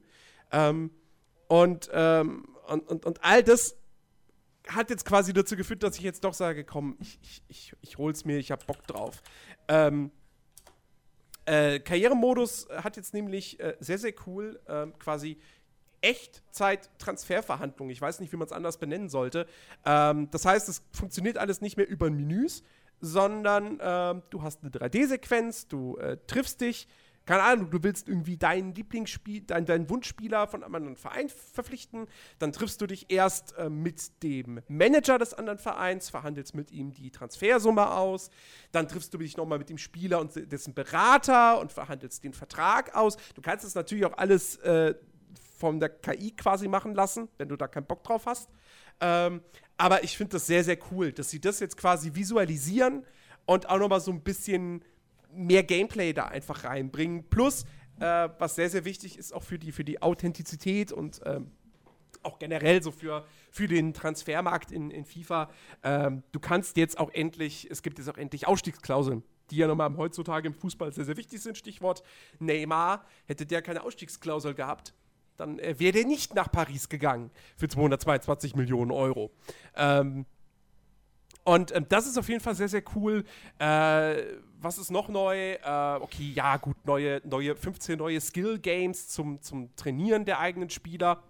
Ähm, 0.52 0.92
und, 1.48 1.90
ähm, 1.94 2.48
und, 2.68 2.88
und, 2.88 3.06
und 3.06 3.24
all 3.24 3.44
das 3.44 3.76
hat 4.70 4.89
jetzt 4.89 5.05
quasi 5.05 5.34
dazu 5.34 5.55
geführt, 5.55 5.84
dass 5.84 5.97
ich 5.97 6.03
jetzt 6.03 6.24
doch 6.24 6.34
sage, 6.34 6.63
komm, 6.63 6.97
ich, 6.99 7.20
ich, 7.22 7.41
ich, 7.47 7.74
ich 7.82 7.97
hol's 7.97 8.26
mir, 8.26 8.38
ich 8.38 8.51
hab 8.51 8.65
Bock 8.65 8.86
drauf. 8.88 9.22
Ähm, 9.67 10.11
äh, 11.45 11.80
Karrieremodus 11.80 12.67
hat 12.70 12.95
jetzt 12.97 13.13
nämlich 13.13 13.59
äh, 13.59 13.76
sehr, 13.80 13.97
sehr 13.97 14.13
cool 14.28 14.59
ähm, 14.67 14.93
quasi 14.99 15.38
Echtzeit-Transferverhandlungen. 16.01 17.91
Ich 17.91 18.01
weiß 18.01 18.20
nicht, 18.20 18.32
wie 18.32 18.38
man 18.38 18.45
es 18.45 18.51
anders 18.51 18.78
benennen 18.78 19.09
sollte. 19.09 19.47
Ähm, 19.86 20.30
das 20.32 20.45
heißt, 20.45 20.70
es 20.70 20.84
funktioniert 20.91 21.38
alles 21.38 21.61
nicht 21.61 21.78
mehr 21.78 21.88
über 21.88 22.09
Menüs, 22.09 22.63
sondern 23.01 23.80
ähm, 23.82 24.22
du 24.30 24.43
hast 24.43 24.61
eine 24.61 24.72
3D-Sequenz, 24.72 25.67
du 25.67 25.97
äh, 25.97 26.17
triffst 26.28 26.61
dich, 26.61 26.88
keine 27.30 27.43
Ahnung, 27.43 27.69
du 27.69 27.84
willst 27.84 28.07
irgendwie 28.07 28.38
deinen 28.38 28.73
Lieblingsspiel, 28.73 29.41
dein, 29.41 29.67
deinen 29.67 29.88
Wunschspieler 29.88 30.47
von 30.47 30.63
einem 30.63 30.73
anderen 30.73 30.95
Verein 30.95 31.30
verpflichten, 31.30 32.07
dann 32.39 32.51
triffst 32.51 32.82
du 32.82 32.88
dich 32.88 33.11
erst 33.11 33.55
äh, 33.55 33.69
mit 33.69 34.23
dem 34.23 34.61
Manager 34.67 35.19
des 35.19 35.36
anderen 35.36 35.59
Vereins, 35.59 36.09
verhandelst 36.09 36.55
mit 36.55 36.71
ihm 36.71 36.91
die 36.91 37.11
Transfersumme 37.11 37.91
aus, 37.91 38.32
dann 38.71 38.88
triffst 38.88 39.13
du 39.13 39.19
dich 39.19 39.38
nochmal 39.38 39.59
mit 39.59 39.69
dem 39.69 39.77
Spieler 39.77 40.19
und 40.19 40.32
dessen 40.51 40.73
Berater 40.73 41.59
und 41.59 41.71
verhandelst 41.71 42.23
den 42.23 42.34
Vertrag 42.34 42.95
aus. 42.95 43.15
Du 43.36 43.43
kannst 43.43 43.63
es 43.63 43.75
natürlich 43.75 44.07
auch 44.07 44.17
alles 44.17 44.55
äh, 44.61 44.95
von 45.55 45.80
der 45.80 45.89
KI 45.89 46.32
quasi 46.32 46.67
machen 46.67 46.95
lassen, 46.95 47.30
wenn 47.38 47.47
du 47.47 47.57
da 47.57 47.67
keinen 47.67 47.86
Bock 47.86 48.03
drauf 48.03 48.25
hast. 48.25 48.49
Ähm, 49.01 49.41
aber 49.77 50.03
ich 50.03 50.17
finde 50.17 50.32
das 50.32 50.47
sehr, 50.47 50.63
sehr 50.63 50.80
cool, 50.89 51.11
dass 51.11 51.30
sie 51.30 51.39
das 51.39 51.59
jetzt 51.59 51.77
quasi 51.77 52.15
visualisieren 52.15 53.05
und 53.45 53.69
auch 53.69 53.77
nochmal 53.77 54.01
so 54.01 54.09
ein 54.09 54.23
bisschen 54.23 54.84
mehr 55.32 55.63
Gameplay 55.63 56.13
da 56.13 56.25
einfach 56.25 56.63
reinbringen. 56.63 57.30
Plus, 57.30 57.65
äh, 57.99 58.30
was 58.38 58.55
sehr, 58.55 58.69
sehr 58.69 58.86
wichtig 58.86 59.17
ist, 59.17 59.34
auch 59.34 59.43
für 59.43 59.59
die, 59.59 59.71
für 59.71 59.84
die 59.84 60.01
Authentizität 60.01 60.91
und 60.91 61.21
ähm, 61.25 61.51
auch 62.23 62.39
generell 62.39 62.84
so 62.84 62.91
für, 62.91 63.25
für 63.51 63.67
den 63.67 63.93
Transfermarkt 63.93 64.71
in, 64.71 64.91
in 64.91 65.05
FIFA. 65.05 65.49
Ähm, 65.84 66.23
du 66.32 66.39
kannst 66.39 66.77
jetzt 66.77 66.99
auch 66.99 67.11
endlich, 67.11 67.69
es 67.69 67.82
gibt 67.82 67.97
jetzt 67.97 68.09
auch 68.09 68.17
endlich 68.17 68.47
Ausstiegsklauseln, 68.47 69.23
die 69.51 69.57
ja 69.57 69.67
nochmal 69.67 69.95
heutzutage 69.97 70.47
im 70.47 70.53
Fußball 70.53 70.91
sehr, 70.93 71.05
sehr 71.05 71.17
wichtig 71.17 71.41
sind. 71.41 71.57
Stichwort 71.57 72.03
Neymar. 72.39 73.05
Hätte 73.25 73.45
der 73.45 73.61
keine 73.61 73.84
Ausstiegsklausel 73.84 74.53
gehabt, 74.53 74.93
dann 75.38 75.59
äh, 75.59 75.80
wäre 75.80 75.93
der 75.93 76.05
nicht 76.05 76.36
nach 76.36 76.51
Paris 76.51 76.89
gegangen 76.89 77.32
für 77.55 77.67
222 77.67 78.55
Millionen 78.55 78.91
Euro. 78.91 79.32
Ähm, 79.75 80.25
und 81.44 81.76
ähm, 81.76 81.86
das 81.90 82.06
ist 82.08 82.18
auf 82.18 82.28
jeden 82.30 82.42
Fall 82.42 82.56
sehr, 82.56 82.70
sehr 82.70 82.84
cool. 82.96 83.24
Äh, 83.58 84.24
was 84.62 84.78
ist 84.78 84.92
noch 84.92 85.08
neu? 85.08 85.54
Äh, 85.54 85.96
okay, 86.02 86.32
ja, 86.36 86.58
gut, 86.58 86.76
neue, 86.86 87.22
neue 87.24 87.56
15 87.56 87.98
neue 87.98 88.20
Skill-Games 88.20 89.08
zum, 89.08 89.42
zum 89.42 89.76
Trainieren 89.76 90.26
der 90.26 90.40
eigenen 90.40 90.70
Spieler. 90.70 91.24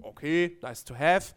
Okay, 0.00 0.58
nice 0.60 0.84
to 0.84 0.94
have. 0.94 1.34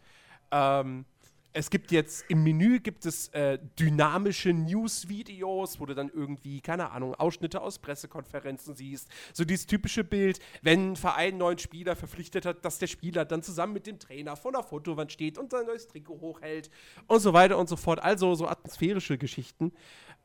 Ähm, 0.50 1.04
es 1.52 1.70
gibt 1.70 1.90
jetzt 1.92 2.24
im 2.28 2.42
Menü 2.42 2.78
gibt 2.78 3.06
es 3.06 3.28
äh, 3.28 3.58
dynamische 3.78 4.52
News-Videos, 4.52 5.80
wo 5.80 5.86
du 5.86 5.94
dann 5.94 6.10
irgendwie, 6.12 6.60
keine 6.60 6.90
Ahnung, 6.90 7.14
Ausschnitte 7.14 7.60
aus 7.60 7.78
Pressekonferenzen 7.78 8.74
siehst. 8.74 9.08
So 9.32 9.44
dieses 9.44 9.66
typische 9.66 10.04
Bild, 10.04 10.40
wenn 10.62 10.92
ein 10.92 10.96
Verein 10.96 11.28
einen 11.28 11.38
neuen 11.38 11.58
Spieler 11.58 11.96
verpflichtet 11.96 12.46
hat, 12.46 12.64
dass 12.64 12.78
der 12.78 12.86
Spieler 12.86 13.24
dann 13.24 13.42
zusammen 13.42 13.72
mit 13.72 13.86
dem 13.86 13.98
Trainer 13.98 14.36
vor 14.36 14.52
der 14.52 14.62
Fotowand 14.62 15.12
steht 15.12 15.38
und 15.38 15.50
sein 15.50 15.66
neues 15.66 15.88
Trikot 15.88 16.20
hochhält 16.20 16.70
und 17.06 17.20
so 17.20 17.32
weiter 17.32 17.58
und 17.58 17.68
so 17.68 17.76
fort. 17.76 18.00
Also 18.02 18.34
so 18.34 18.46
atmosphärische 18.46 19.18
Geschichten. 19.18 19.72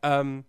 Ähm, 0.01 0.45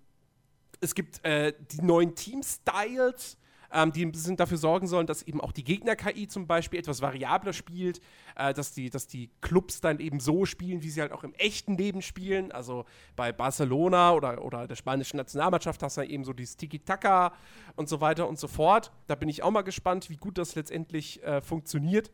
es 0.80 0.94
gibt 0.94 1.24
äh, 1.24 1.54
die 1.72 1.82
neuen 1.82 2.14
Team-Styles, 2.14 3.38
ähm, 3.74 3.92
die 3.92 4.06
bisschen 4.06 4.36
dafür 4.36 4.56
sorgen 4.56 4.86
sollen, 4.86 5.06
dass 5.06 5.22
eben 5.22 5.40
auch 5.40 5.52
die 5.52 5.64
Gegner-KI 5.64 6.28
zum 6.28 6.46
Beispiel 6.46 6.78
etwas 6.78 7.02
variabler 7.02 7.52
spielt, 7.52 8.00
äh, 8.36 8.54
dass, 8.54 8.72
die, 8.72 8.88
dass 8.88 9.08
die 9.08 9.30
Clubs 9.40 9.80
dann 9.80 9.98
eben 9.98 10.20
so 10.20 10.46
spielen, 10.46 10.82
wie 10.82 10.90
sie 10.90 11.00
halt 11.00 11.12
auch 11.12 11.24
im 11.24 11.34
echten 11.34 11.76
Leben 11.76 12.00
spielen. 12.00 12.52
Also 12.52 12.84
bei 13.16 13.32
Barcelona 13.32 14.12
oder, 14.12 14.44
oder 14.44 14.68
der 14.68 14.76
spanischen 14.76 15.16
Nationalmannschaft 15.16 15.82
hast 15.82 15.96
du 15.96 16.02
ja 16.02 16.08
eben 16.08 16.24
so 16.24 16.32
dieses 16.32 16.56
Tiki-Taka 16.56 17.32
und 17.74 17.88
so 17.88 18.00
weiter 18.00 18.28
und 18.28 18.38
so 18.38 18.46
fort. 18.46 18.92
Da 19.08 19.16
bin 19.16 19.28
ich 19.28 19.42
auch 19.42 19.50
mal 19.50 19.62
gespannt, 19.62 20.08
wie 20.08 20.16
gut 20.16 20.38
das 20.38 20.54
letztendlich 20.54 21.22
äh, 21.24 21.42
funktioniert, 21.42 22.12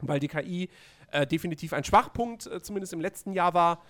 weil 0.00 0.20
die 0.20 0.28
KI 0.28 0.68
äh, 1.10 1.26
definitiv 1.26 1.72
ein 1.72 1.82
Schwachpunkt, 1.82 2.46
äh, 2.46 2.62
zumindest 2.62 2.92
im 2.92 3.00
letzten 3.00 3.32
Jahr 3.32 3.54
war. 3.54 3.82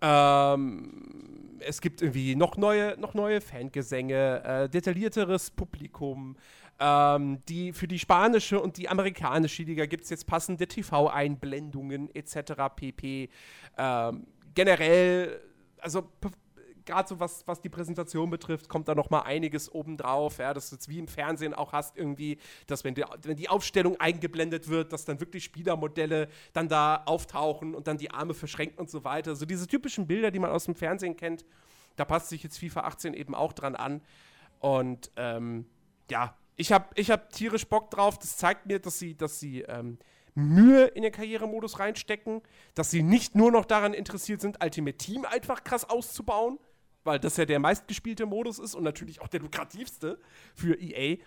Ähm, 0.00 1.58
es 1.60 1.80
gibt 1.80 2.02
irgendwie 2.02 2.36
noch 2.36 2.56
neue, 2.56 2.98
noch 2.98 3.14
neue 3.14 3.40
Fangesänge, 3.40 4.42
äh, 4.44 4.68
detaillierteres 4.68 5.50
Publikum. 5.50 6.36
Ähm, 6.80 7.42
die, 7.48 7.72
für 7.72 7.88
die 7.88 7.98
spanische 7.98 8.60
und 8.60 8.76
die 8.76 8.88
amerikanische 8.88 9.64
Liga 9.64 9.86
gibt 9.86 10.04
es 10.04 10.10
jetzt 10.10 10.26
passende 10.26 10.66
TV-Einblendungen 10.66 12.14
etc. 12.14 12.52
pp. 12.76 13.28
Ähm, 13.76 14.26
generell, 14.54 15.40
also 15.80 16.08
gerade 16.88 17.08
so 17.08 17.20
was, 17.20 17.46
was 17.46 17.60
die 17.60 17.68
Präsentation 17.68 18.30
betrifft, 18.30 18.68
kommt 18.68 18.88
da 18.88 18.94
noch 18.94 19.10
mal 19.10 19.20
einiges 19.20 19.72
obendrauf, 19.72 20.38
ja, 20.38 20.52
dass 20.52 20.70
du 20.70 20.76
jetzt 20.76 20.88
wie 20.88 20.98
im 20.98 21.06
Fernsehen 21.06 21.54
auch 21.54 21.72
hast 21.72 21.96
irgendwie, 21.96 22.38
dass 22.66 22.82
wenn 22.82 22.94
die, 22.94 23.04
wenn 23.22 23.36
die 23.36 23.48
Aufstellung 23.48 24.00
eingeblendet 24.00 24.68
wird, 24.68 24.92
dass 24.92 25.04
dann 25.04 25.20
wirklich 25.20 25.44
Spielermodelle 25.44 26.28
dann 26.52 26.68
da 26.68 27.02
auftauchen 27.06 27.74
und 27.74 27.86
dann 27.86 27.98
die 27.98 28.10
Arme 28.10 28.34
verschränken 28.34 28.78
und 28.78 28.90
so 28.90 29.04
weiter. 29.04 29.36
So 29.36 29.46
diese 29.46 29.66
typischen 29.66 30.06
Bilder, 30.06 30.30
die 30.30 30.38
man 30.38 30.50
aus 30.50 30.64
dem 30.64 30.74
Fernsehen 30.74 31.16
kennt, 31.16 31.44
da 31.96 32.04
passt 32.04 32.28
sich 32.30 32.42
jetzt 32.42 32.58
FIFA 32.58 32.80
18 32.80 33.14
eben 33.14 33.34
auch 33.34 33.52
dran 33.52 33.76
an. 33.76 34.00
Und 34.60 35.10
ähm, 35.16 35.66
ja, 36.10 36.36
ich 36.56 36.72
habe 36.72 36.86
ich 36.94 37.10
hab 37.10 37.30
tierisch 37.32 37.66
Bock 37.66 37.90
drauf. 37.90 38.18
Das 38.18 38.36
zeigt 38.36 38.66
mir, 38.66 38.78
dass 38.78 38.98
sie, 38.98 39.16
dass 39.16 39.38
sie 39.38 39.62
ähm, 39.62 39.98
Mühe 40.34 40.86
in 40.86 41.02
den 41.02 41.12
Karrieremodus 41.12 41.78
reinstecken, 41.78 42.42
dass 42.74 42.90
sie 42.90 43.02
nicht 43.02 43.34
nur 43.34 43.50
noch 43.50 43.64
daran 43.64 43.92
interessiert 43.92 44.40
sind, 44.40 44.62
Ultimate 44.62 44.96
Team 44.96 45.24
einfach 45.24 45.64
krass 45.64 45.88
auszubauen, 45.88 46.58
weil 47.04 47.18
das 47.18 47.36
ja 47.36 47.44
der 47.44 47.58
meistgespielte 47.58 48.26
Modus 48.26 48.58
ist 48.58 48.74
und 48.74 48.84
natürlich 48.84 49.20
auch 49.20 49.28
der 49.28 49.40
lukrativste 49.40 50.18
für 50.54 50.74
EA. 50.80 51.18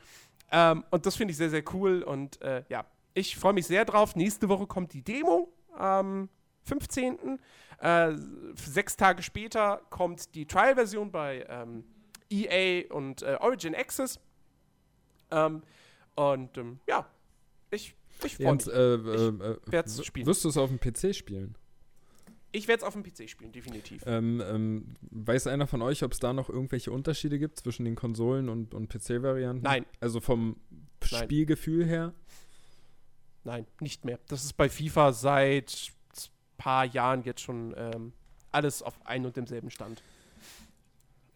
Ähm, 0.52 0.84
und 0.92 1.06
das 1.06 1.16
finde 1.16 1.32
ich 1.32 1.38
sehr, 1.38 1.50
sehr 1.50 1.64
cool. 1.74 2.04
Und 2.04 2.42
äh, 2.42 2.64
ja, 2.70 2.86
ich 3.14 3.36
freue 3.38 3.54
mich 3.54 3.68
sehr 3.68 3.86
drauf. 3.86 4.16
Nächste 4.16 4.50
Woche 4.50 4.68
kommt 4.68 4.94
die 4.94 5.02
Demo 5.02 5.52
am 5.76 6.30
15. 6.64 7.40
Äh, 7.80 8.12
sechs 8.56 8.96
Tage 8.96 9.24
später 9.24 9.82
kommt 9.90 10.36
die 10.36 10.46
Trial-Version 10.46 11.12
bei 11.12 11.46
ähm, 11.50 11.84
EA 12.30 12.94
und 12.94 13.24
äh, 13.24 13.38
Origin 13.40 13.74
Access. 13.74 14.20
Ähm, 15.32 15.64
und 16.16 16.58
ähm, 16.58 16.80
ja, 16.88 17.08
ich, 17.72 17.96
ich 18.24 18.38
freue 18.38 18.56
mich. 18.56 18.68
Äh, 18.68 18.94
äh, 18.94 19.58
ich 19.66 19.72
werde 19.72 19.90
es 19.90 20.06
spielen. 20.06 20.28
Wirst 20.28 20.44
du 20.44 20.50
es 20.50 20.58
auf 20.58 20.70
dem 20.70 20.80
PC 20.80 21.16
spielen? 21.16 21.56
Ich 22.52 22.68
werde 22.68 22.82
es 22.82 22.84
auf 22.84 22.94
dem 22.94 23.04
PC 23.04 23.30
spielen, 23.30 23.52
definitiv. 23.52 24.04
Ähm, 24.06 24.42
ähm, 24.46 24.96
weiß 25.10 25.48
einer 25.48 25.68
von 25.68 25.82
euch, 25.82 26.04
ob 26.04 26.12
es 26.12 26.20
da 26.20 26.34
noch 26.34 26.50
irgendwelche 26.50 26.92
Unterschiede 26.92 27.40
gibt 27.40 27.60
zwischen 27.60 27.86
den 27.86 27.96
Konsolen- 27.96 28.50
und, 28.50 28.74
und 28.74 28.90
PC-Varianten? 28.90 29.64
Nein. 29.64 29.86
Also 30.00 30.20
vom 30.20 30.58
Nein. 31.12 31.24
Spielgefühl 31.24 31.86
her? 31.86 32.14
Nein, 33.44 33.66
nicht 33.80 34.06
mehr. 34.06 34.20
Das 34.28 34.44
ist 34.44 34.54
bei 34.54 34.70
FIFA 34.70 35.14
seit 35.14 35.92
ein 36.14 36.30
paar 36.58 36.86
Jahren 36.86 37.24
jetzt 37.24 37.42
schon 37.42 37.74
ähm, 37.78 38.14
alles 38.52 38.84
auf 38.84 39.06
einem 39.06 39.26
und 39.26 39.38
demselben 39.38 39.72
Stand. 39.72 40.04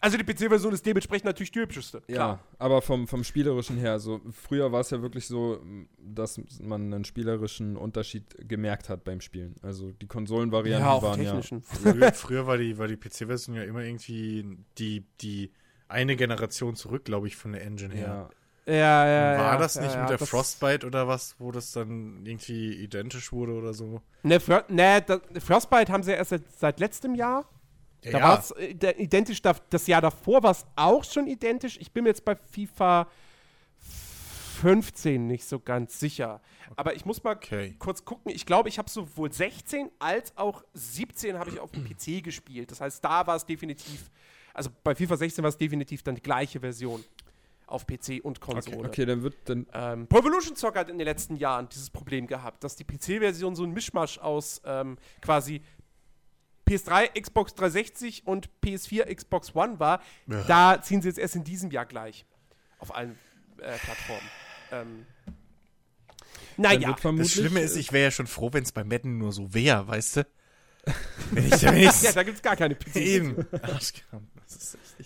Also 0.06 0.20
die 0.20 0.24
PC-Version 0.24 0.72
ist 0.72 0.86
dementsprechend 0.86 1.26
natürlich 1.26 1.50
die 1.50 1.62
hübscheste. 1.62 2.02
Klar. 2.02 2.18
Ja, 2.18 2.40
aber 2.60 2.84
vom, 2.84 3.08
vom 3.08 3.24
Spielerischen 3.24 3.78
her, 3.78 3.94
also 3.94 4.22
früher 4.30 4.72
war 4.72 4.82
es 4.82 4.92
ja 4.92 5.02
wirklich 5.02 5.26
so, 5.26 5.60
dass 5.98 6.40
man 6.62 6.94
einen 6.94 7.06
spielerischen 7.06 7.76
Unterschied 7.76 8.36
gemerkt 8.48 8.88
hat 8.88 9.04
beim 9.04 9.20
Spielen. 9.20 9.56
Also 9.64 9.94
die 9.94 10.06
Konsolenvarianten 10.06 10.86
Ja, 10.86 10.94
auch 10.94 11.02
waren 11.02 11.20
technischen. 11.20 11.64
Früher, 11.64 12.14
früher 12.14 12.46
war 12.46 12.60
die, 12.60 12.78
war 12.78 12.88
die 12.88 12.98
PC-Version 12.98 13.56
ja 13.56 13.64
immer 13.64 13.80
irgendwie 13.80 14.60
die, 14.78 15.08
die 15.22 15.52
eine 15.88 16.16
Generation 16.16 16.76
zurück, 16.76 17.06
glaube 17.06 17.26
ich, 17.26 17.36
von 17.36 17.54
der 17.54 17.64
Engine 17.64 17.96
ja. 17.96 18.00
her. 18.00 18.08
ja. 18.08 18.30
Ja, 18.68 19.08
ja, 19.08 19.38
War 19.40 19.54
ja, 19.54 19.58
das 19.58 19.76
ja, 19.76 19.82
nicht 19.82 19.94
ja, 19.94 20.02
mit 20.02 20.10
der 20.10 20.20
Frostbite 20.20 20.86
oder 20.86 21.08
was, 21.08 21.36
wo 21.40 21.52
das 21.52 21.72
dann 21.72 22.26
irgendwie 22.26 22.74
identisch 22.74 23.32
wurde 23.32 23.54
oder 23.54 23.74
so? 23.74 24.02
Ne, 24.22 24.40
Fro 24.40 24.60
ne 24.70 25.04
Frostbite 25.40 25.92
haben 25.92 26.02
sie 26.02 26.12
ja 26.12 26.18
erst 26.18 26.32
seit, 26.32 26.52
seit 26.52 26.80
letztem 26.80 27.14
Jahr. 27.14 27.46
Da 28.12 28.22
war 28.22 28.40
es 28.40 28.52
äh, 28.52 28.72
identisch, 28.98 29.42
da- 29.42 29.56
das 29.70 29.88
Jahr 29.88 30.02
davor 30.02 30.44
war 30.44 30.52
es 30.52 30.66
auch 30.76 31.04
schon 31.04 31.28
identisch. 31.28 31.78
Ich 31.80 31.92
bin 31.92 32.04
mir 32.04 32.10
jetzt 32.10 32.24
bei 32.26 32.36
FIFA 32.36 33.08
15 34.62 35.28
nicht 35.28 35.46
so 35.46 35.60
ganz 35.60 36.00
sicher. 36.00 36.42
Aber 36.76 36.96
ich 36.96 37.06
muss 37.06 37.24
mal 37.24 37.36
Okay. 37.36 37.76
kurz 37.78 38.06
gucken. 38.06 38.32
Ich 38.34 38.46
glaube, 38.46 38.70
ich 38.70 38.78
habe 38.80 38.90
sowohl 38.90 39.32
16 39.32 39.90
als 40.00 40.36
auch 40.38 40.64
17 40.74 41.38
habe 41.38 41.50
ich 41.50 41.60
auf 41.60 41.72
dem 41.72 41.84
PC 41.90 42.24
gespielt. 42.24 42.72
Das 42.72 42.82
heißt, 42.82 43.04
da 43.04 43.28
war 43.28 43.36
es 43.36 43.46
definitiv, 43.46 44.10
also 44.54 44.70
bei 44.84 44.96
FIFA 44.96 45.18
16 45.18 45.44
war 45.44 45.50
es 45.50 45.58
definitiv 45.58 46.04
dann 46.04 46.16
die 46.16 46.22
gleiche 46.22 46.60
Version 46.62 47.04
auf 47.68 47.86
PC 47.88 48.22
und 48.24 48.40
Konsole. 48.40 48.88
Okay, 48.88 49.06
dann 49.06 49.24
wird 49.24 49.36
dann. 49.46 49.66
Ähm, 49.74 50.08
Pro 50.08 50.20
Evolution 50.20 50.56
Soccer 50.56 50.82
hat 50.82 50.90
in 50.90 51.00
den 51.00 51.06
letzten 51.06 51.36
Jahren 51.36 51.68
dieses 51.68 51.90
Problem 51.90 52.28
gehabt, 52.28 52.64
dass 52.64 52.76
die 52.76 52.84
PC-Version 52.84 53.56
so 53.56 53.64
ein 53.64 53.72
Mischmasch 53.72 54.20
aus 54.20 54.62
ähm, 54.66 54.98
quasi 55.20 55.62
PS3, 56.68 57.20
Xbox 57.20 57.54
360 57.56 58.26
und 58.28 58.50
PS4, 58.64 59.14
Xbox 59.14 59.56
One 59.56 59.80
war. 59.80 60.02
Ja. 60.28 60.44
Da 60.44 60.82
ziehen 60.82 61.02
sie 61.02 61.10
jetzt 61.10 61.20
erst 61.20 61.36
in 61.36 61.44
diesem 61.44 61.72
Jahr 61.72 61.86
gleich 61.86 62.26
auf 62.80 62.96
allen 62.96 63.18
äh, 63.60 63.78
Plattformen. 63.78 64.30
Ähm, 64.72 65.06
naja, 66.58 66.96
Das 67.02 67.32
Schlimme 67.32 67.60
ist, 67.62 67.76
äh, 67.76 67.80
ich 67.80 67.92
wäre 67.92 68.06
ja 68.06 68.12
schon 68.12 68.28
froh, 68.28 68.50
wenn 68.52 68.64
es 68.64 68.72
bei 68.72 68.84
Madden 68.84 69.18
nur 69.18 69.32
so 69.32 69.54
wäre, 69.54 69.88
weißt 69.88 70.18
du? 70.18 70.28
Wenn 71.32 71.48
ich, 71.48 71.52
wenn 71.64 71.78
ja, 71.82 72.12
da 72.14 72.24
gibt 72.24 72.38
es 72.38 72.42
gar 72.44 72.56
keine 72.56 72.76
PC. 72.76 72.96
eben. 72.96 73.46
Arschkram. 73.62 74.28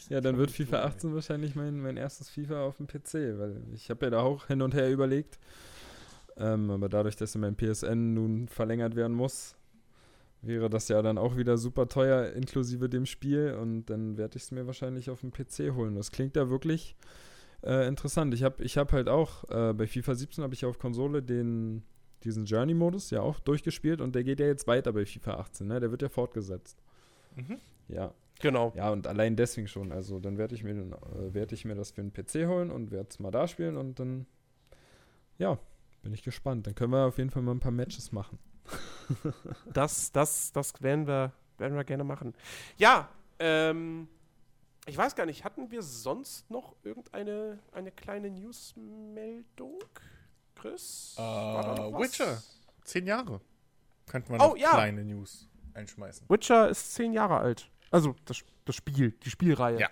Ja, 0.10 0.22
dann 0.22 0.38
wird 0.38 0.52
FIFA 0.52 0.84
18 0.84 1.14
wahrscheinlich 1.16 1.56
mein, 1.56 1.80
mein 1.80 1.98
erstes 1.98 2.30
FIFA 2.30 2.64
auf 2.66 2.78
dem 2.78 2.88
PC, 2.88 3.14
weil 3.40 3.64
ich 3.74 3.90
habe 3.90 4.06
ja 4.06 4.10
da 4.12 4.20
auch 4.22 4.48
hin 4.48 4.62
und 4.62 4.74
her 4.74 4.90
überlegt. 4.90 5.40
Ähm, 6.38 6.70
aber 6.70 6.90
dadurch, 6.90 7.16
dass 7.16 7.36
mein 7.36 7.56
PSN 7.56 8.14
nun 8.14 8.48
verlängert 8.48 8.96
werden 8.96 9.16
muss, 9.16 9.56
wäre 10.42 10.70
das 10.70 10.88
ja 10.88 11.02
dann 11.02 11.18
auch 11.18 11.38
wieder 11.38 11.58
super 11.58 11.88
teuer 11.88 12.32
inklusive 12.34 12.90
dem 12.90 13.06
Spiel 13.06 13.56
und 13.60 13.86
dann 13.86 14.18
werde 14.18 14.38
ich 14.38 14.44
es 14.44 14.52
mir 14.52 14.66
wahrscheinlich 14.66 15.10
auf 15.10 15.22
dem 15.22 15.32
PC 15.32 15.76
holen. 15.76 15.96
Das 15.96 16.12
klingt 16.12 16.36
ja 16.36 16.50
wirklich 16.50 16.96
äh, 17.64 17.88
interessant. 17.88 18.34
Ich 18.34 18.44
habe 18.44 18.64
ich 18.64 18.78
hab 18.78 18.92
halt 18.94 19.10
auch, 19.10 19.44
äh, 19.50 19.74
bei 19.74 19.88
FIFA 19.88 20.16
17 20.16 20.44
habe 20.44 20.54
ich 20.54 20.66
auf 20.66 20.80
Konsole 20.80 21.22
den, 21.22 21.84
diesen 22.24 22.46
Journey-Modus 22.46 23.10
ja 23.12 23.22
auch 23.22 23.40
durchgespielt 23.40 24.02
und 24.02 24.16
der 24.16 24.24
geht 24.24 24.40
ja 24.40 24.46
jetzt 24.46 24.68
weiter 24.68 24.94
bei 24.94 25.06
FIFA 25.06 25.36
18, 25.36 25.68
ne? 25.68 25.80
Der 25.80 25.92
wird 25.92 26.02
ja 26.02 26.10
fortgesetzt. 26.10 26.82
Mhm. 27.36 27.58
Ja, 27.88 28.14
Genau. 28.42 28.72
ja, 28.76 28.90
und 28.90 29.06
allein 29.06 29.36
deswegen 29.36 29.68
schon. 29.68 29.92
Also 29.92 30.20
dann 30.20 30.38
werde 30.38 30.56
ich 30.56 30.64
mir 30.64 30.72
äh, 30.72 31.34
werde 31.34 31.56
ich 31.56 31.66
mir 31.66 31.76
das 31.76 31.92
für 31.92 32.02
den 32.02 32.14
PC 32.14 32.48
holen 32.48 32.72
und 32.72 32.92
werde 32.92 33.10
es 33.10 33.20
mal 33.20 33.32
da 33.32 33.48
spielen 33.48 33.76
und 33.76 34.00
dann 34.00 34.26
ja, 35.38 35.60
bin 36.02 36.14
ich 36.14 36.24
gespannt. 36.24 36.66
Dann 36.66 36.76
können 36.76 36.94
wir 36.94 37.06
auf 37.06 37.18
jeden 37.18 37.30
Fall 37.30 37.42
mal 37.42 37.52
ein 37.52 37.60
paar 37.60 37.72
Matches 37.72 38.12
machen. 38.12 38.40
Das, 39.74 40.12
das, 40.12 40.52
das 40.52 40.82
werden 40.82 41.08
wir, 41.08 41.32
werden 41.58 41.76
wir 41.76 41.84
gerne 41.84 42.04
machen. 42.04 42.36
Ja, 42.78 43.10
ähm, 43.40 44.08
ich 44.86 44.98
weiß 44.98 45.16
gar 45.16 45.26
nicht, 45.26 45.44
hatten 45.44 45.72
wir 45.72 45.82
sonst 45.82 46.50
noch 46.52 46.76
irgendeine 46.84 47.60
eine 47.72 47.92
kleine 47.92 48.30
Newsmeldung? 48.30 49.80
Chris? 50.56 51.14
Was? 51.18 51.94
Witcher. 52.00 52.42
Zehn 52.84 53.06
Jahre. 53.08 53.42
Könnte 54.08 54.32
man 54.32 54.42
Oh, 54.42 54.50
noch 54.50 54.58
ja. 54.58 54.72
kleine 54.72 55.04
News 55.06 55.48
einschmeißen. 55.74 56.28
Witcher 56.30 56.70
ist 56.70 56.94
zehn 56.94 57.14
Jahre 57.14 57.38
alt. 57.38 57.70
Also 57.92 58.16
das, 58.26 58.42
das 58.66 58.76
Spiel, 58.76 59.12
die 59.12 59.30
Spielreihe. 59.30 59.80
Ja. 59.80 59.90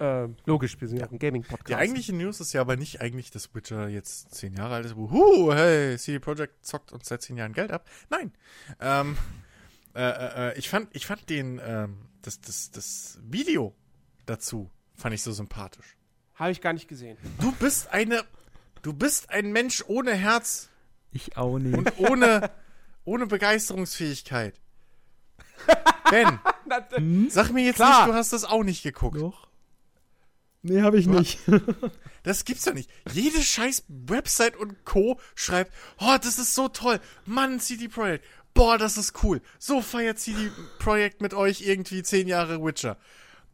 Ähm, 0.00 0.36
logisch, 0.46 0.80
wir 0.80 0.88
sind 0.88 0.98
ja 0.98 1.06
ein 1.10 1.18
Gaming-Podcast. 1.18 1.68
Die 1.68 1.74
eigentliche 1.74 2.14
News 2.14 2.40
ist 2.40 2.54
ja 2.54 2.62
aber 2.62 2.76
nicht 2.76 3.02
eigentlich, 3.02 3.30
dass 3.30 3.54
Witcher 3.54 3.86
jetzt 3.88 4.34
zehn 4.34 4.54
Jahre 4.54 4.76
alt 4.76 4.86
ist. 4.86 4.96
Wuhu, 4.96 5.52
hey, 5.52 5.98
CD 5.98 6.18
Projekt 6.18 6.64
zockt 6.64 6.90
uns 6.90 7.06
seit 7.06 7.20
zehn 7.20 7.36
Jahren 7.36 7.52
Geld 7.52 7.70
ab. 7.70 7.86
Nein. 8.08 8.32
Ähm, 8.80 9.18
äh, 9.94 10.00
äh, 10.00 10.48
äh, 10.52 10.58
ich 10.58 10.70
fand, 10.70 10.88
ich 10.94 11.04
fand 11.06 11.28
den, 11.28 11.60
ähm, 11.62 11.98
das, 12.22 12.40
das, 12.40 12.70
das 12.70 13.18
Video 13.22 13.74
dazu 14.24 14.70
fand 14.94 15.14
ich 15.14 15.22
so 15.22 15.32
sympathisch. 15.32 15.96
Habe 16.34 16.52
ich 16.52 16.62
gar 16.62 16.72
nicht 16.72 16.88
gesehen. 16.88 17.18
Du 17.38 17.52
bist 17.52 17.92
eine, 17.92 18.24
du 18.80 18.94
bist 18.94 19.28
ein 19.28 19.52
Mensch 19.52 19.84
ohne 19.86 20.14
Herz 20.14 20.70
Ich 21.12 21.36
auch 21.36 21.58
nicht. 21.58 21.76
und 21.76 21.98
ohne, 21.98 22.50
ohne 23.04 23.26
Begeisterungsfähigkeit. 23.26 24.58
Ben, 26.10 26.40
äh, 26.70 27.28
sag 27.28 27.52
mir 27.52 27.64
jetzt 27.64 27.76
Klar. 27.76 28.06
nicht, 28.06 28.08
du 28.08 28.14
hast 28.18 28.32
das 28.32 28.44
auch 28.44 28.64
nicht 28.64 28.82
geguckt. 28.82 29.20
Doch. 29.20 29.49
Nee, 30.62 30.82
habe 30.82 30.98
ich 30.98 31.06
nicht. 31.06 31.38
Das 32.22 32.44
gibt's 32.44 32.64
doch 32.64 32.74
nicht. 32.74 32.90
Jede 33.10 33.40
scheiß 33.40 33.84
Website 33.88 34.54
und 34.54 34.84
Co. 34.84 35.18
schreibt, 35.34 35.72
oh, 35.98 36.18
das 36.22 36.38
ist 36.38 36.54
so 36.54 36.68
toll. 36.68 37.00
Mann, 37.24 37.60
CD 37.60 37.88
Projekt. 37.88 38.26
Boah, 38.52 38.76
das 38.76 38.98
ist 38.98 39.22
cool. 39.22 39.40
So 39.58 39.80
feiert 39.80 40.18
CD 40.18 40.50
Projekt 40.78 41.22
mit 41.22 41.32
euch 41.32 41.62
irgendwie 41.62 42.02
zehn 42.02 42.28
Jahre 42.28 42.62
Witcher. 42.62 42.98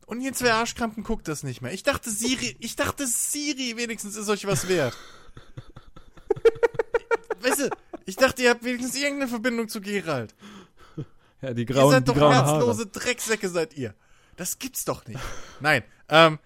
Und 0.07 0.21
ihr 0.21 0.33
zwei 0.33 0.53
Arschkrampen 0.53 1.05
guckt 1.05 1.29
das 1.29 1.45
nicht 1.45 1.63
mehr. 1.63 1.73
Ich 1.73 1.85
dachte, 1.85 2.11
Siri, 2.11 2.57
ich 2.59 2.75
dachte, 2.75 3.07
Siri 3.07 3.77
wenigstens 3.77 4.17
ist 4.17 4.29
euch 4.29 4.49
was 4.49 4.69
wert. 4.69 4.97
weißt 7.41 7.61
du, 7.61 7.71
ich 8.05 8.17
dachte, 8.17 8.43
ihr 8.43 8.51
habt 8.51 8.65
wenigstens 8.65 8.97
irgendeine 8.97 9.29
Verbindung 9.29 9.69
zu 9.69 9.81
Gerald. 9.81 10.35
ja, 11.43 11.53
die 11.55 11.63
ihr 11.63 11.67
grauen, 11.67 11.91
seid 11.93 12.09
die 12.09 12.15
doch 12.15 12.33
herzlose. 12.33 12.87
Drecksäcke, 12.87 13.49
seid 13.49 13.77
ihr. 13.77 13.95
Das 14.37 14.59
gibt's 14.59 14.85
doch 14.85 15.07
nicht. 15.07 15.21
Nein, 15.61 15.83
ähm, 16.09 16.39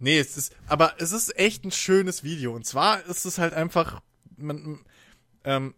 nee, 0.00 0.18
es 0.18 0.36
ist, 0.36 0.54
aber 0.66 0.94
es 0.98 1.12
ist 1.12 1.38
echt 1.38 1.64
ein 1.64 1.70
schönes 1.70 2.24
Video. 2.24 2.54
Und 2.54 2.66
zwar 2.66 3.04
ist 3.06 3.24
es 3.24 3.38
halt 3.38 3.54
einfach, 3.54 4.02
man, 4.36 4.80
ähm, 5.44 5.74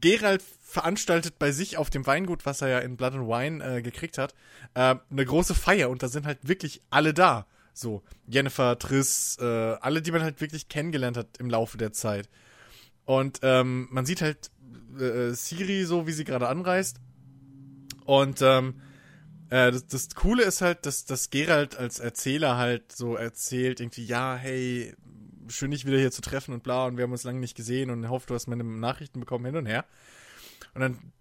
Gerald 0.00 0.42
veranstaltet 0.60 1.38
bei 1.38 1.52
sich 1.52 1.76
auf 1.76 1.90
dem 1.90 2.06
Weingut, 2.06 2.46
was 2.46 2.62
er 2.62 2.68
ja 2.68 2.78
in 2.78 2.96
Blood 2.96 3.14
and 3.14 3.28
Wine 3.28 3.64
äh, 3.64 3.82
gekriegt 3.82 4.18
hat, 4.18 4.34
äh, 4.74 4.96
eine 5.10 5.24
große 5.24 5.54
Feier 5.54 5.90
und 5.90 6.02
da 6.02 6.08
sind 6.08 6.26
halt 6.26 6.38
wirklich 6.42 6.82
alle 6.90 7.14
da. 7.14 7.46
So, 7.74 8.02
Jennifer, 8.26 8.78
Triss, 8.78 9.38
äh, 9.40 9.44
alle, 9.80 10.02
die 10.02 10.12
man 10.12 10.22
halt 10.22 10.40
wirklich 10.40 10.68
kennengelernt 10.68 11.16
hat 11.16 11.38
im 11.38 11.48
Laufe 11.48 11.78
der 11.78 11.92
Zeit. 11.92 12.28
Und 13.04 13.40
ähm, 13.42 13.88
man 13.90 14.06
sieht 14.06 14.20
halt 14.20 14.50
äh, 14.98 15.30
Siri 15.32 15.84
so, 15.84 16.06
wie 16.06 16.12
sie 16.12 16.24
gerade 16.24 16.48
anreist. 16.48 17.00
Und 18.04 18.42
ähm, 18.42 18.74
äh, 19.52 19.70
das, 19.70 19.86
das 19.86 20.14
Coole 20.14 20.44
ist 20.44 20.62
halt, 20.62 20.86
dass, 20.86 21.04
dass 21.04 21.28
Gerald 21.28 21.76
als 21.76 22.00
Erzähler 22.00 22.56
halt 22.56 22.90
so 22.90 23.16
erzählt, 23.16 23.80
irgendwie, 23.80 24.06
ja, 24.06 24.34
hey, 24.34 24.94
schön 25.48 25.70
dich 25.70 25.84
wieder 25.84 25.98
hier 25.98 26.10
zu 26.10 26.22
treffen 26.22 26.54
und 26.54 26.62
bla, 26.62 26.86
und 26.86 26.96
wir 26.96 27.04
haben 27.04 27.12
uns 27.12 27.24
lange 27.24 27.38
nicht 27.38 27.54
gesehen 27.54 27.90
und 27.90 28.08
hoffe, 28.08 28.26
du 28.26 28.34
hast 28.34 28.46
meine 28.46 28.64
Nachrichten 28.64 29.20
bekommen 29.20 29.44
hin 29.44 29.56
und 29.56 29.66
her. 29.66 29.84
Und 30.72 30.80
dann 30.80 31.12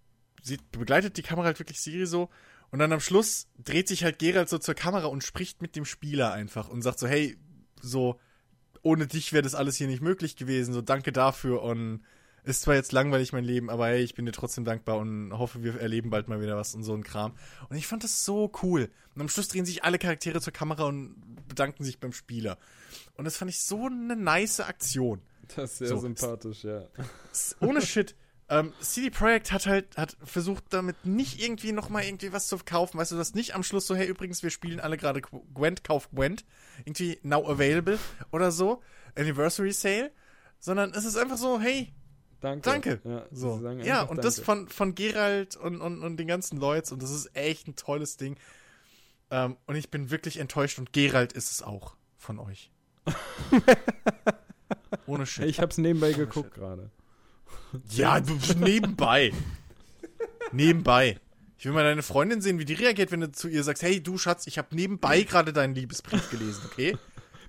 sieht, 0.41 0.72
begleitet 0.72 1.18
die 1.18 1.24
Kamera 1.24 1.48
halt 1.48 1.60
wirklich 1.60 1.82
Siri 1.82 2.06
so. 2.06 2.30
Und 2.70 2.80
dann 2.80 2.94
am 2.94 3.02
Schluss 3.02 3.49
dreht 3.62 3.90
sich 3.90 4.06
halt 4.06 4.18
Gerald 4.18 4.48
so 4.48 4.58
zur 4.60 4.76
Kamera 4.76 5.08
und 5.08 5.26
spricht 5.26 5.62
mit 5.62 5.76
dem 5.76 5.84
Spieler 5.84 6.32
einfach 6.32 6.70
und 6.70 6.84
sagt 6.84 6.99
so, 6.99 7.08
hey, 7.08 7.38
so, 7.82 8.18
ohne 8.82 9.08
dich 9.08 9.34
wäre 9.34 9.44
das 9.44 9.56
alles 9.56 9.76
hier 9.76 9.88
nicht 9.88 10.02
möglich 10.02 10.38
gewesen, 10.38 10.74
so 10.74 10.82
danke 10.82 11.12
dafür 11.12 11.64
und 11.64 12.06
ist 12.43 12.63
zwar 12.63 12.76
jetzt 12.76 12.91
langweilig 12.91 13.34
mein 13.34 13.43
Leben, 13.43 13.69
aber 13.69 13.88
hey, 13.88 14.01
ich 14.01 14.15
bin 14.15 14.26
dir 14.26 14.31
trotzdem 14.31 14.65
dankbar 14.65 14.97
und 14.97 15.38
hoffe, 15.38 15.63
wir 15.63 15.80
erleben 15.80 16.09
bald 16.09 16.27
mal 16.27 16.41
wieder 16.41 16.57
was 16.57 16.73
und 16.76 16.84
so 16.84 16.93
ein 16.93 17.03
Kram. 17.03 17.34
Und 17.69 17.76
ich 17.76 17.88
fand 17.88 18.03
das 18.03 18.26
so 18.26 18.51
cool. 18.63 18.89
Und 19.15 19.22
am 19.22 19.30
Schluss 19.30 19.47
drehen 19.47 19.65
sich 19.65 19.84
alle 19.84 19.99
Charaktere 19.99 20.41
zur 20.41 20.53
Kamera 20.53 20.85
und 20.85 21.15
bedanken 21.47 21.84
sich 21.84 21.99
beim 21.99 22.13
Spieler. 22.13 22.57
Und 23.15 23.26
das 23.26 23.38
fand 23.38 23.51
ich 23.51 23.61
so 23.61 23.85
eine 23.85 24.15
nice 24.15 24.59
Aktion. 24.61 25.22
Das 25.55 25.73
ist 25.73 25.77
sehr 25.80 25.88
So. 25.89 25.97
sympathisch, 25.99 26.63
ja. 26.63 26.88
Ohne 27.59 27.81
Shit. 27.81 28.15
Ähm, 28.49 28.73
CD 28.81 29.09
Projekt 29.09 29.53
hat 29.53 29.65
halt 29.65 29.95
hat 29.95 30.18
versucht 30.26 30.65
damit 30.72 31.05
nicht 31.05 31.41
irgendwie 31.41 31.72
noch 31.72 31.88
mal 31.88 32.03
irgendwie 32.03 32.34
was 32.34 32.47
zu 32.47 32.57
verkaufen, 32.57 32.97
weißt 32.97 33.13
du, 33.13 33.15
das 33.15 33.34
nicht 33.34 33.55
am 33.55 33.63
Schluss 33.63 33.88
so 33.88 33.95
hey 33.95 34.05
übrigens 34.05 34.43
wir 34.43 34.49
spielen 34.49 34.81
alle 34.81 34.97
gerade 34.97 35.22
Gwent 35.53 35.85
kauf 35.85 36.09
Gwent 36.11 36.43
irgendwie 36.84 37.18
now 37.23 37.47
available 37.49 37.97
oder 38.34 38.51
so 38.51 38.81
Anniversary 39.15 39.72
Sale, 39.72 40.11
sondern 40.59 40.91
es 40.93 41.05
ist 41.05 41.15
einfach 41.15 41.38
so 41.38 41.61
hey 41.61 41.93
Danke. 42.41 42.69
Danke. 42.69 43.01
Ja, 43.03 43.26
so 43.31 43.61
ja 43.84 44.01
und 44.01 44.23
das 44.23 44.35
Danke. 44.35 44.45
von 44.45 44.68
von 44.68 44.95
Gerald 44.95 45.55
und 45.55 45.80
und 45.80 46.03
und 46.03 46.18
den 46.18 46.27
ganzen 46.27 46.59
Leuten 46.59 46.93
und 46.93 47.03
das 47.03 47.11
ist 47.11 47.35
echt 47.35 47.68
ein 47.68 47.76
tolles 47.76 48.18
Ding 48.18 48.35
ähm, 49.30 49.57
und 49.65 49.76
ich 49.76 49.89
bin 49.89 50.11
wirklich 50.11 50.38
enttäuscht 50.38 50.77
und 50.77 50.91
Gerald 50.91 51.34
ist 51.34 51.51
es 51.51 51.61
auch 51.61 51.95
von 52.18 52.39
euch. 52.39 52.72
Ohne 55.07 55.26
Shit. 55.26 55.45
Ich 55.45 55.59
hab's 55.59 55.77
nebenbei 55.77 56.13
geguckt 56.13 56.53
gerade. 56.53 56.91
Ja, 57.89 58.22
nebenbei. 58.57 59.31
nebenbei. 60.51 61.19
Ich 61.57 61.65
will 61.65 61.73
mal 61.73 61.84
deine 61.84 62.01
Freundin 62.01 62.41
sehen, 62.41 62.57
wie 62.59 62.65
die 62.65 62.73
reagiert, 62.73 63.11
wenn 63.11 63.22
du 63.22 63.31
zu 63.31 63.47
ihr 63.47 63.63
sagst, 63.63 63.84
hey 63.84 64.01
du 64.01 64.18
Schatz, 64.18 64.47
ich 64.47 64.57
habe 64.57 64.76
nebenbei 64.76 65.22
gerade 65.30 65.53
deinen 65.53 65.76
Liebesbrief 65.76 66.30
gelesen, 66.30 66.63
okay? 66.65 66.97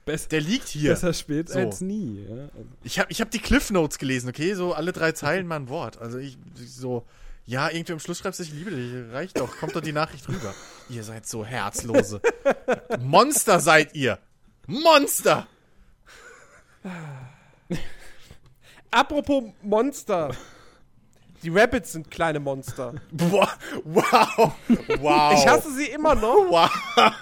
Best, 0.05 0.33
Der 0.33 0.41
liegt 0.41 0.69
hier. 0.69 0.91
Besser 0.91 1.13
spät 1.15 1.49
So. 1.49 1.59
als 1.61 1.81
nie. 1.81 2.27
Ja? 2.29 2.49
Ich 2.83 2.99
habe 2.99 3.13
ich 3.13 3.21
hab 3.21 3.31
die 3.31 3.39
Cliff 3.39 3.71
Notes 3.71 3.99
gelesen, 3.99 4.29
okay? 4.29 4.55
So 4.55 4.73
alle 4.75 4.93
drei 4.93 5.13
Zeilen 5.13 5.47
mal 5.47 5.57
ein 5.57 5.69
Wort. 5.69 5.99
Also 5.99 6.19
ich 6.19 6.37
so, 6.67 7.05
ja, 7.47 7.71
irgendwie 7.71 7.93
am 7.93 8.01
Schluss 8.01 8.19
schreibst 8.19 8.41
du, 8.41 8.45
ich 8.45 8.53
liebe 8.53 8.71
dich. 8.73 9.13
Reicht 9.13 9.39
doch, 9.39 9.57
kommt 9.59 9.77
doch 9.77 9.81
die 9.81 9.93
Nachricht 9.93 10.29
rüber. 10.29 10.55
Ihr 10.89 11.05
seid 11.05 11.27
so 11.27 11.45
herzlose. 11.45 12.21
Monster 13.01 13.61
seid 13.61 13.95
ihr. 13.95 14.19
Monster! 14.67 15.47
Apropos 18.91 19.45
Monster. 19.63 20.35
Die 21.43 21.51
Rabbits 21.51 21.93
sind 21.93 22.11
kleine 22.11 22.41
Monster. 22.41 22.95
Wow. 23.13 23.49
Wow. 23.85 24.53
Wow. 25.01 25.35
Ich 25.35 25.47
hasse 25.47 25.73
sie 25.75 25.87
immer 25.87 26.15
noch. 26.15 26.51
Wow. 26.51 26.71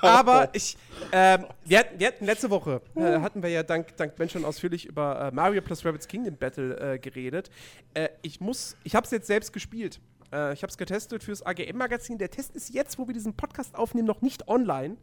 Aber 0.02 0.48
ich, 0.52 0.76
ähm, 1.12 1.46
wir, 1.64 1.78
hatten, 1.78 1.98
wir 1.98 2.06
hatten 2.08 2.24
letzte 2.24 2.50
Woche, 2.50 2.82
äh, 2.96 3.20
hatten 3.20 3.42
wir 3.42 3.50
ja 3.50 3.62
dank, 3.62 3.96
dank 3.96 4.16
Ben 4.16 4.28
schon 4.28 4.44
ausführlich 4.44 4.86
über 4.86 5.28
äh, 5.28 5.34
Mario 5.34 5.62
plus 5.62 5.84
Rabbids 5.84 6.08
Kingdom 6.08 6.36
Battle 6.36 6.94
äh, 6.94 6.98
geredet. 6.98 7.50
Äh, 7.94 8.08
ich 8.22 8.40
muss, 8.40 8.76
ich 8.84 8.94
habe 8.94 9.04
es 9.04 9.10
jetzt 9.10 9.26
selbst 9.26 9.52
gespielt. 9.52 10.00
Äh, 10.32 10.52
ich 10.52 10.62
habe 10.62 10.70
es 10.70 10.78
getestet 10.78 11.22
fürs 11.22 11.44
AGM-Magazin. 11.44 12.18
Der 12.18 12.30
Test 12.30 12.54
ist 12.54 12.72
jetzt, 12.74 12.98
wo 12.98 13.06
wir 13.06 13.14
diesen 13.14 13.34
Podcast 13.34 13.74
aufnehmen, 13.76 14.06
noch 14.06 14.22
nicht 14.22 14.48
online. 14.48 14.96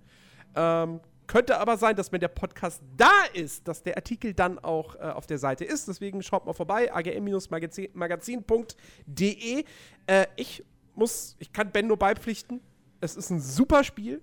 Ähm, 0.56 1.00
könnte 1.28 1.60
aber 1.60 1.78
sein, 1.78 1.96
dass 1.96 2.12
wenn 2.12 2.22
der 2.22 2.30
Podcast 2.30 2.82
da 2.96 3.12
ist, 3.34 3.68
dass 3.68 3.84
der 3.84 3.98
Artikel 3.98 4.34
dann 4.34 4.58
auch 4.60 4.96
äh, 4.96 5.00
auf 5.00 5.28
der 5.28 5.38
Seite 5.38 5.66
ist. 5.66 5.88
Deswegen 5.88 6.24
schaut 6.24 6.46
mal 6.46 6.54
vorbei, 6.54 6.92
agm-magazin.de. 6.94 9.66
Äh, 10.08 10.26
ich 10.38 10.64
muss, 10.96 11.36
ich 11.40 11.54
kann 11.54 11.72
Ben 11.72 11.88
nur 11.88 11.98
beipflichten. 11.98 12.62
Es 13.02 13.16
ist 13.16 13.30
ein 13.30 13.42
super 13.42 13.84
Spiel. 13.84 14.22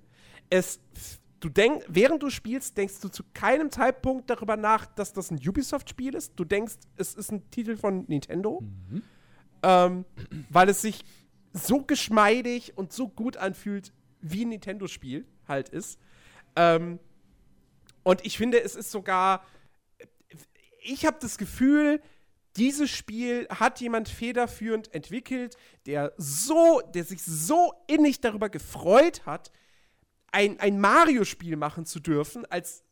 Es, 0.50 0.80
du 1.40 1.48
denk, 1.48 1.84
während 1.88 2.22
du 2.22 2.30
spielst, 2.30 2.76
denkst 2.76 3.00
du 3.00 3.08
zu 3.08 3.22
keinem 3.34 3.70
Zeitpunkt 3.70 4.30
darüber 4.30 4.56
nach, 4.56 4.86
dass 4.86 5.12
das 5.12 5.30
ein 5.30 5.36
Ubisoft-Spiel 5.36 6.14
ist. 6.14 6.32
Du 6.36 6.44
denkst, 6.44 6.74
es 6.96 7.14
ist 7.14 7.30
ein 7.30 7.48
Titel 7.50 7.76
von 7.76 8.04
Nintendo. 8.08 8.62
Ähm, 9.62 10.04
weil 10.50 10.68
es 10.68 10.82
sich 10.82 11.04
so 11.52 11.82
geschmeidig 11.82 12.76
und 12.76 12.92
so 12.92 13.08
gut 13.08 13.36
anfühlt, 13.36 13.92
wie 14.20 14.44
ein 14.44 14.48
Nintendo-Spiel 14.48 15.26
halt 15.46 15.68
ist. 15.68 16.00
Ähm, 16.56 16.98
und 18.02 18.24
ich 18.24 18.36
finde, 18.36 18.62
es 18.62 18.74
ist 18.74 18.90
sogar. 18.90 19.44
Ich 20.82 21.06
habe 21.06 21.16
das 21.20 21.38
Gefühl, 21.38 22.02
dieses 22.56 22.90
Spiel 22.90 23.48
hat 23.48 23.80
jemand 23.80 24.08
federführend 24.08 24.94
entwickelt, 24.94 25.56
der 25.86 26.12
so, 26.16 26.82
der 26.94 27.04
sich 27.04 27.22
so 27.22 27.72
innig 27.86 28.20
darüber 28.20 28.48
gefreut 28.48 29.26
hat, 29.26 29.50
ein, 30.30 30.60
ein 30.60 30.80
Mario-Spiel 30.80 31.56
machen 31.56 31.86
zu 31.86 32.00
dürfen, 32.00 32.44
als 32.46 32.84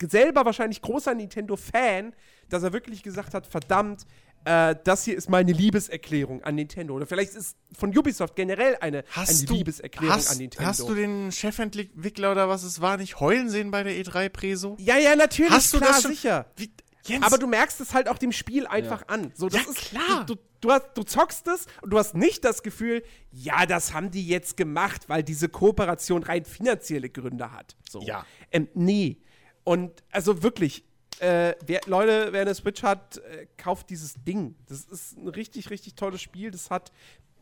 selber 0.00 0.44
wahrscheinlich 0.44 0.82
großer 0.82 1.14
Nintendo-Fan, 1.14 2.14
dass 2.48 2.62
er 2.62 2.72
wirklich 2.72 3.02
gesagt 3.02 3.34
hat, 3.34 3.46
verdammt, 3.46 4.04
äh, 4.44 4.74
das 4.84 5.04
hier 5.04 5.16
ist 5.16 5.28
meine 5.30 5.52
Liebeserklärung 5.52 6.42
an 6.42 6.54
Nintendo. 6.56 6.94
Oder 6.94 7.06
vielleicht 7.06 7.34
ist 7.34 7.56
von 7.76 7.96
Ubisoft 7.96 8.34
generell 8.36 8.76
eine, 8.80 9.04
Hast 9.10 9.38
eine 9.40 9.46
du, 9.46 9.54
Liebeserklärung 9.54 10.14
hast, 10.16 10.30
an 10.30 10.38
Nintendo. 10.38 10.68
Hast 10.68 10.80
du 10.80 10.94
den 10.94 11.30
Chefentwickler 11.32 12.32
oder 12.32 12.48
was 12.48 12.62
es 12.62 12.80
war 12.80 12.96
nicht 12.96 13.20
heulen 13.20 13.48
sehen 13.48 13.70
bei 13.70 13.82
der 13.82 13.94
E3-Preso? 13.94 14.76
ja, 14.78 14.96
ja, 14.98 15.14
natürlich, 15.16 15.52
Hast 15.52 15.72
du 15.74 15.78
klar, 15.78 15.90
das 15.92 16.02
schon- 16.02 16.10
sicher. 16.12 16.46
Wie, 16.56 16.70
Jens, 17.04 17.26
Aber 17.26 17.36
du 17.36 17.48
merkst 17.48 17.80
es 17.80 17.94
halt 17.94 18.08
auch 18.08 18.16
dem 18.18 18.30
Spiel 18.30 18.64
einfach 18.68 19.08
an. 19.08 19.32
So, 19.34 19.48
das 19.48 19.64
Ja, 19.64 19.70
ist 19.70 19.76
klar. 19.78 20.24
Du, 20.26 20.36
du, 20.36 20.40
du, 20.60 20.70
hast, 20.70 20.84
du 20.94 21.02
zockst 21.02 21.48
es 21.48 21.66
und 21.80 21.90
du 21.90 21.98
hast 21.98 22.14
nicht 22.14 22.44
das 22.44 22.62
Gefühl, 22.62 23.02
ja, 23.32 23.66
das 23.66 23.92
haben 23.92 24.12
die 24.12 24.24
jetzt 24.24 24.56
gemacht, 24.56 25.08
weil 25.08 25.24
diese 25.24 25.48
Kooperation 25.48 26.22
rein 26.22 26.44
finanzielle 26.44 27.10
Gründe 27.10 27.50
hat. 27.50 27.74
So. 27.90 28.02
Ja. 28.02 28.24
Ähm, 28.52 28.68
nee. 28.74 29.18
Und 29.64 30.04
also 30.12 30.44
wirklich, 30.44 30.84
äh, 31.20 31.54
wer, 31.66 31.80
Leute, 31.86 32.32
wer 32.32 32.42
eine 32.42 32.54
Switch 32.54 32.82
hat, 32.82 33.18
äh, 33.18 33.46
kauft 33.56 33.90
dieses 33.90 34.14
Ding. 34.24 34.56
Das 34.66 34.84
ist 34.84 35.16
ein 35.16 35.28
richtig, 35.28 35.70
richtig 35.70 35.94
tolles 35.94 36.20
Spiel. 36.20 36.50
Das 36.50 36.70
hat 36.70 36.92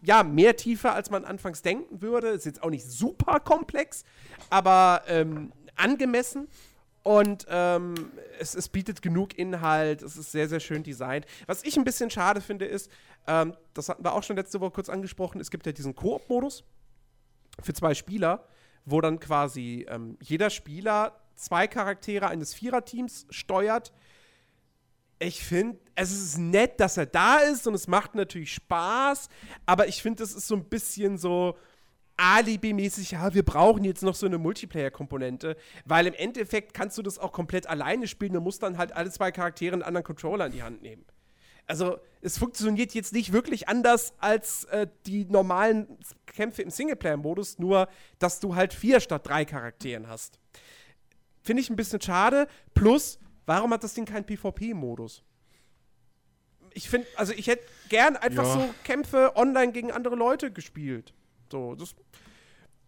ja 0.02 0.22
mehr 0.22 0.56
Tiefe, 0.56 0.92
als 0.92 1.10
man 1.10 1.24
anfangs 1.24 1.62
denken 1.62 2.02
würde. 2.02 2.28
Ist 2.28 2.47
jetzt 2.47 2.62
auch 2.62 2.70
nicht 2.70 2.84
super 2.84 3.40
komplex, 3.40 4.05
aber 4.51 5.02
ähm, 5.06 5.52
angemessen. 5.76 6.48
Und 7.02 7.47
ähm, 7.48 7.94
es, 8.38 8.55
es 8.55 8.68
bietet 8.68 9.01
genug 9.01 9.38
Inhalt, 9.38 10.02
es 10.02 10.18
ist 10.18 10.32
sehr, 10.32 10.48
sehr 10.48 10.60
schön 10.60 10.82
designt. 10.82 11.24
Was 11.47 11.64
ich 11.64 11.78
ein 11.78 11.84
bisschen 11.84 12.10
schade 12.10 12.42
finde, 12.42 12.66
ist, 12.66 12.90
ähm, 13.26 13.55
das 13.72 13.88
hatten 13.88 14.05
wir 14.05 14.12
auch 14.12 14.22
schon 14.22 14.36
letzte 14.36 14.60
Woche 14.60 14.72
kurz 14.72 14.90
angesprochen, 14.90 15.40
es 15.40 15.51
gibt 15.51 15.64
ja 15.64 15.72
diesen 15.72 15.94
Koop-Modus 15.94 16.62
für 17.62 17.72
zwei 17.72 17.94
Spieler, 17.94 18.44
wo 18.84 19.01
dann 19.01 19.18
quasi 19.18 19.86
ähm, 19.88 20.18
jeder 20.20 20.51
Spieler 20.51 21.18
zwei 21.40 21.66
Charaktere 21.66 22.28
eines 22.28 22.54
Viererteams 22.54 23.26
steuert. 23.30 23.92
Ich 25.18 25.44
finde, 25.44 25.78
es 25.94 26.12
ist 26.12 26.38
nett, 26.38 26.80
dass 26.80 26.96
er 26.96 27.06
da 27.06 27.38
ist 27.38 27.66
und 27.66 27.74
es 27.74 27.88
macht 27.88 28.14
natürlich 28.14 28.54
Spaß, 28.54 29.28
aber 29.66 29.86
ich 29.86 30.02
finde, 30.02 30.22
es 30.22 30.34
ist 30.34 30.46
so 30.46 30.56
ein 30.56 30.64
bisschen 30.64 31.18
so 31.18 31.56
Alibi-mäßig, 32.16 33.12
ja, 33.12 33.32
wir 33.32 33.42
brauchen 33.42 33.82
jetzt 33.82 34.02
noch 34.02 34.14
so 34.14 34.26
eine 34.26 34.36
Multiplayer-Komponente, 34.36 35.56
weil 35.86 36.06
im 36.06 36.12
Endeffekt 36.14 36.74
kannst 36.74 36.98
du 36.98 37.02
das 37.02 37.18
auch 37.18 37.32
komplett 37.32 37.66
alleine 37.66 38.06
spielen 38.06 38.36
und 38.36 38.44
musst 38.44 38.62
dann 38.62 38.76
halt 38.76 38.92
alle 38.92 39.10
zwei 39.10 39.32
Charaktere 39.32 39.72
einen 39.72 39.82
anderen 39.82 40.04
Controller 40.04 40.46
in 40.46 40.52
die 40.52 40.62
Hand 40.62 40.82
nehmen. 40.82 41.04
Also, 41.66 41.98
es 42.20 42.36
funktioniert 42.36 42.92
jetzt 42.94 43.12
nicht 43.12 43.32
wirklich 43.32 43.68
anders 43.68 44.12
als 44.18 44.64
äh, 44.64 44.88
die 45.06 45.24
normalen 45.24 45.98
Kämpfe 46.26 46.62
im 46.62 46.70
Singleplayer-Modus, 46.70 47.58
nur 47.58 47.88
dass 48.18 48.40
du 48.40 48.54
halt 48.54 48.74
vier 48.74 49.00
statt 49.00 49.26
drei 49.26 49.44
Charakteren 49.44 50.08
hast. 50.08 50.38
Finde 51.42 51.62
ich 51.62 51.70
ein 51.70 51.76
bisschen 51.76 52.00
schade. 52.00 52.46
Plus, 52.74 53.18
warum 53.46 53.72
hat 53.72 53.82
das 53.84 53.94
Ding 53.94 54.04
keinen 54.04 54.24
PvP-Modus? 54.24 55.22
Ich 56.72 56.88
finde, 56.88 57.06
also 57.16 57.32
ich 57.32 57.46
hätte 57.48 57.64
gern 57.88 58.16
einfach 58.16 58.44
Ja. 58.44 58.52
so 58.54 58.74
Kämpfe 58.84 59.32
online 59.36 59.72
gegen 59.72 59.90
andere 59.90 60.14
Leute 60.14 60.52
gespielt. 60.52 61.12
So, 61.50 61.74
das. 61.74 61.94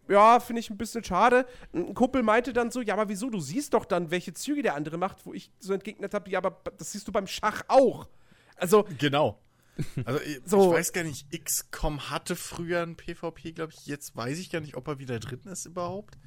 Ja, 0.09 0.41
finde 0.41 0.61
ich 0.61 0.71
ein 0.71 0.77
bisschen 0.79 1.03
schade. 1.05 1.47
Ein 1.73 1.95
Kumpel 1.95 2.23
meinte 2.23 2.53
dann 2.53 2.71
so, 2.71 2.81
ja, 2.81 2.95
aber 2.95 3.09
wieso? 3.09 3.31
Du 3.31 3.41
siehst 3.41 3.73
doch 3.75 3.85
dann, 3.85 4.11
welche 4.11 4.35
Züge 4.35 4.63
der 4.63 4.75
andere 4.75 4.99
macht, 4.99 5.25
wo 5.27 5.33
ich 5.33 5.51
so 5.59 5.73
entgegnet 5.73 6.13
habe, 6.15 6.29
ja, 6.31 6.39
aber 6.39 6.61
das 6.77 6.93
siehst 6.93 7.09
du 7.09 7.13
beim 7.13 7.27
Schach 7.27 7.63
auch. 7.69 8.09
Also, 8.57 8.85
genau. 8.99 9.39
Also 10.05 10.21
ich, 10.21 10.41
So. 10.45 10.71
ich 10.71 10.79
weiß 10.79 10.93
gar 10.93 11.03
nicht, 11.05 11.27
XCOM 11.45 12.11
hatte 12.11 12.37
früher 12.37 12.83
ein 12.83 12.95
PvP, 12.97 13.53
glaube 13.53 13.73
ich. 13.75 13.87
Jetzt 13.87 14.15
weiß 14.15 14.39
ich 14.39 14.51
gar 14.51 14.61
nicht, 14.61 14.77
ob 14.77 14.87
er 14.87 14.99
wieder 14.99 15.19
drin 15.19 15.41
ist 15.47 15.65
überhaupt. 15.65 16.19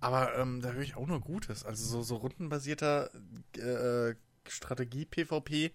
Aber 0.00 0.36
ähm, 0.36 0.60
da 0.60 0.72
höre 0.72 0.82
ich 0.82 0.96
auch 0.96 1.06
nur 1.06 1.20
Gutes. 1.20 1.64
Also 1.64 1.84
so, 1.84 2.02
so 2.02 2.16
rundenbasierter 2.16 3.10
äh, 3.56 4.14
Strategie-PvP, 4.48 5.72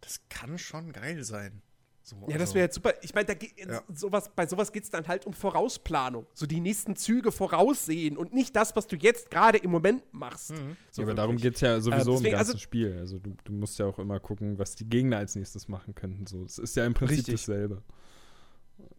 das 0.00 0.20
kann 0.28 0.58
schon 0.58 0.92
geil 0.92 1.22
sein. 1.24 1.62
So, 2.04 2.16
Ja, 2.26 2.32
das 2.32 2.40
also- 2.40 2.54
wäre 2.56 2.64
jetzt 2.64 2.74
super. 2.74 2.94
Ich 3.02 3.14
meine, 3.14 3.26
da 3.26 3.34
geht 3.34 3.56
Ja. 3.56 3.80
sowas, 3.94 4.28
bei 4.34 4.44
sowas 4.48 4.72
geht 4.72 4.82
es 4.82 4.90
dann 4.90 5.06
halt 5.06 5.24
um 5.24 5.32
Vorausplanung. 5.32 6.26
So 6.34 6.46
die 6.46 6.58
nächsten 6.60 6.96
Züge 6.96 7.30
voraussehen 7.30 8.16
und 8.16 8.34
nicht 8.34 8.56
das, 8.56 8.74
was 8.74 8.88
du 8.88 8.96
jetzt 8.96 9.30
gerade 9.30 9.58
im 9.58 9.70
Moment 9.70 10.02
machst. 10.12 10.48
So 10.90 11.02
ja, 11.02 11.06
aber 11.06 11.14
darum 11.14 11.36
geht 11.36 11.54
es 11.54 11.60
ja 11.60 11.80
sowieso 11.80 12.14
Äh, 12.14 12.16
im 12.16 12.22
deswegen, 12.22 12.36
ganzen 12.36 12.50
also- 12.52 12.58
Spiel. 12.58 12.96
Also 12.98 13.18
du, 13.20 13.36
du 13.44 13.52
musst 13.52 13.78
ja 13.78 13.86
auch 13.86 14.00
immer 14.00 14.18
gucken, 14.18 14.58
was 14.58 14.74
die 14.74 14.88
Gegner 14.88 15.18
als 15.18 15.36
nächstes 15.36 15.68
machen 15.68 15.94
könnten. 15.94 16.26
So, 16.26 16.42
es 16.44 16.58
ist 16.58 16.74
ja 16.74 16.84
im 16.84 16.94
Prinzip 16.94 17.18
Richtig. 17.18 17.34
dasselbe. 17.36 17.82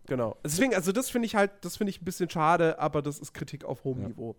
Genau. 0.06 0.36
Deswegen, 0.44 0.76
also 0.76 0.92
das 0.92 1.10
finde 1.10 1.26
ich 1.28 1.36
halt, 1.36 1.52
das 1.62 1.78
finde 1.78 1.92
ich 1.92 2.02
ein 2.02 2.06
bisschen 2.06 2.30
schade, 2.30 2.80
aber 2.80 3.02
das 3.02 3.20
ist 3.20 3.34
Kritik 3.34 3.64
auf 3.64 3.84
hohem 3.84 4.02
Ja. 4.02 4.08
Niveau. 4.10 4.36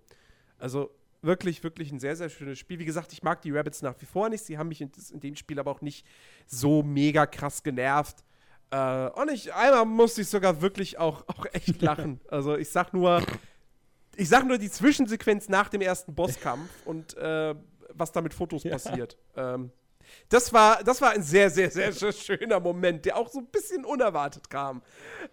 Also 0.58 0.90
wirklich, 1.22 1.62
wirklich 1.64 1.90
ein 1.90 1.98
sehr, 1.98 2.16
sehr 2.16 2.28
schönes 2.28 2.58
Spiel. 2.58 2.78
Wie 2.78 2.84
gesagt, 2.84 3.12
ich 3.12 3.22
mag 3.22 3.40
die 3.42 3.50
Rabbits 3.50 3.82
nach 3.82 3.94
wie 3.98 4.06
vor 4.06 4.28
nicht. 4.28 4.44
Sie 4.44 4.58
haben 4.58 4.68
mich 4.68 4.80
in, 4.80 4.90
in 5.12 5.20
dem 5.20 5.36
Spiel 5.36 5.58
aber 5.58 5.70
auch 5.70 5.80
nicht 5.80 6.06
so 6.46 6.82
mega 6.82 7.26
krass 7.26 7.62
genervt. 7.62 8.22
Äh, 8.70 9.08
und 9.10 9.30
ich, 9.30 9.52
einmal 9.54 9.86
musste 9.86 10.20
ich 10.20 10.28
sogar 10.28 10.60
wirklich 10.60 10.98
auch, 10.98 11.24
auch 11.28 11.46
echt 11.52 11.80
lachen. 11.80 12.20
Also 12.28 12.56
ich 12.56 12.68
sag 12.68 12.92
nur, 12.92 13.22
ich 14.16 14.28
sag 14.28 14.46
nur 14.46 14.58
die 14.58 14.70
Zwischensequenz 14.70 15.48
nach 15.48 15.68
dem 15.68 15.80
ersten 15.80 16.14
Bosskampf 16.14 16.70
und 16.84 17.16
äh, 17.16 17.54
was 17.94 18.12
da 18.12 18.20
mit 18.20 18.34
Fotos 18.34 18.64
passiert. 18.64 19.16
Ähm, 19.36 19.70
das 20.28 20.52
war, 20.52 20.82
das 20.84 21.00
war 21.00 21.10
ein 21.10 21.22
sehr, 21.22 21.50
sehr, 21.50 21.70
sehr, 21.70 21.92
sehr 21.92 22.12
schöner 22.12 22.60
Moment, 22.60 23.04
der 23.04 23.16
auch 23.16 23.28
so 23.28 23.38
ein 23.38 23.46
bisschen 23.46 23.84
unerwartet 23.84 24.50
kam. 24.50 24.82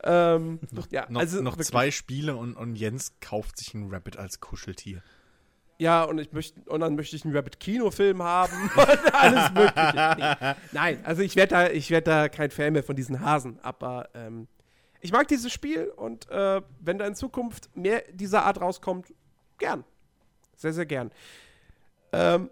Ähm, 0.03 0.59
ja, 0.89 1.05
noch, 1.09 1.21
also 1.21 1.41
noch 1.41 1.57
zwei 1.57 1.91
Spiele 1.91 2.35
und, 2.35 2.55
und 2.55 2.75
Jens 2.75 3.13
kauft 3.19 3.57
sich 3.57 3.73
ein 3.73 3.89
Rabbit 3.91 4.17
als 4.17 4.39
Kuscheltier. 4.39 5.01
Ja, 5.81 6.03
und 6.03 6.19
ich 6.19 6.31
möchte, 6.31 6.61
und 6.69 6.81
dann 6.81 6.95
möchte 6.95 7.15
ich 7.15 7.25
einen 7.25 7.35
Rabbit-Kinofilm 7.35 8.21
haben 8.21 8.69
und 8.75 9.13
alles 9.15 9.51
Mögliche. 9.51 10.15
Nee. 10.17 10.53
Nein, 10.73 10.99
also 11.03 11.23
ich 11.23 11.35
werde 11.35 11.49
da, 11.55 11.69
ich 11.69 11.89
werd 11.89 12.05
da 12.05 12.29
kein 12.29 12.51
Fan 12.51 12.73
mehr 12.73 12.83
von 12.83 12.95
diesen 12.95 13.19
Hasen, 13.19 13.59
aber 13.63 14.09
ähm, 14.13 14.47
ich 14.99 15.11
mag 15.11 15.27
dieses 15.27 15.51
Spiel 15.51 15.85
und 15.87 16.29
äh, 16.29 16.61
wenn 16.79 16.99
da 16.99 17.07
in 17.07 17.15
Zukunft 17.15 17.75
mehr 17.75 18.03
dieser 18.11 18.45
Art 18.45 18.61
rauskommt, 18.61 19.11
gern. 19.57 19.83
Sehr, 20.55 20.73
sehr 20.73 20.85
gern. 20.85 21.09
Ähm, 22.11 22.51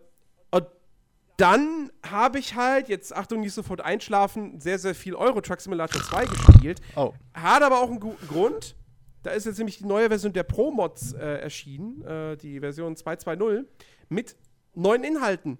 dann 1.39 1.91
habe 2.05 2.39
ich 2.39 2.55
halt, 2.55 2.89
jetzt 2.89 3.15
Achtung, 3.15 3.39
nicht 3.39 3.53
sofort 3.53 3.81
einschlafen, 3.81 4.59
sehr, 4.59 4.77
sehr 4.77 4.93
viel 4.93 5.15
Euro 5.15 5.39
Truck 5.41 5.61
Simulator 5.61 6.01
2 6.01 6.25
gespielt. 6.25 6.81
Oh. 6.95 7.13
Hat 7.33 7.63
aber 7.63 7.81
auch 7.81 7.89
einen 7.89 7.99
guten 7.99 8.27
Grund. 8.27 8.75
Da 9.23 9.31
ist 9.31 9.45
jetzt 9.45 9.57
nämlich 9.57 9.77
die 9.77 9.85
neue 9.85 10.07
Version 10.09 10.33
der 10.33 10.43
Pro-Mods 10.43 11.13
äh, 11.13 11.39
erschienen, 11.39 12.01
äh, 12.03 12.37
die 12.37 12.59
Version 12.59 12.95
2.2.0, 12.95 13.65
mit 14.09 14.35
neuen 14.75 15.03
Inhalten. 15.03 15.57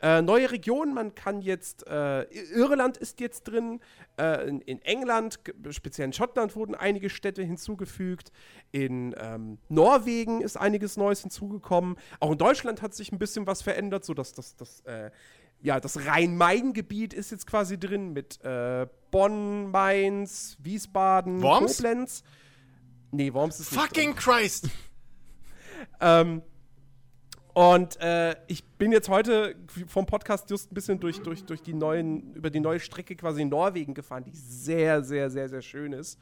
Äh, 0.00 0.20
neue 0.20 0.50
Regionen, 0.50 0.92
man 0.92 1.14
kann 1.14 1.40
jetzt, 1.40 1.86
äh, 1.86 2.24
Irland 2.52 2.98
ist 2.98 3.18
jetzt 3.20 3.44
drin, 3.44 3.80
äh, 4.18 4.46
in, 4.46 4.60
in 4.60 4.82
England, 4.82 5.40
speziell 5.70 6.06
in 6.06 6.12
Schottland 6.12 6.54
wurden 6.54 6.74
einige 6.74 7.08
Städte 7.08 7.42
hinzugefügt, 7.42 8.30
in 8.72 9.14
ähm, 9.18 9.58
Norwegen 9.70 10.42
ist 10.42 10.58
einiges 10.58 10.98
Neues 10.98 11.22
hinzugekommen, 11.22 11.96
auch 12.20 12.32
in 12.32 12.38
Deutschland 12.38 12.82
hat 12.82 12.94
sich 12.94 13.10
ein 13.10 13.18
bisschen 13.18 13.46
was 13.46 13.62
verändert, 13.62 14.04
so 14.04 14.12
dass 14.12 14.34
das, 14.34 14.54
das, 14.56 14.80
äh, 14.80 15.10
ja, 15.62 15.80
das 15.80 16.04
Rhein-Main-Gebiet 16.06 17.14
ist 17.14 17.30
jetzt 17.30 17.46
quasi 17.46 17.78
drin 17.78 18.12
mit 18.12 18.44
äh, 18.44 18.86
Bonn, 19.10 19.70
Mainz, 19.70 20.58
Wiesbaden, 20.60 21.40
Worms? 21.40 21.78
Koblenz. 21.78 22.22
Nee, 23.12 23.32
Worms 23.32 23.60
ist 23.60 23.70
Fucking. 23.70 24.14
Christ! 24.14 24.68
Ähm, 26.00 26.42
und 27.56 27.98
äh, 28.02 28.36
ich 28.48 28.62
bin 28.62 28.92
jetzt 28.92 29.08
heute 29.08 29.56
vom 29.86 30.04
Podcast 30.04 30.50
just 30.50 30.70
ein 30.70 30.74
bisschen 30.74 31.00
durch, 31.00 31.22
durch, 31.22 31.42
durch 31.42 31.62
die 31.62 31.72
neuen, 31.72 32.34
über 32.34 32.50
die 32.50 32.60
neue 32.60 32.78
Strecke 32.78 33.16
quasi 33.16 33.40
in 33.40 33.48
Norwegen 33.48 33.94
gefahren, 33.94 34.24
die 34.24 34.34
sehr, 34.34 35.02
sehr, 35.02 35.30
sehr, 35.30 35.48
sehr 35.48 35.62
schön 35.62 35.94
ist. 35.94 36.18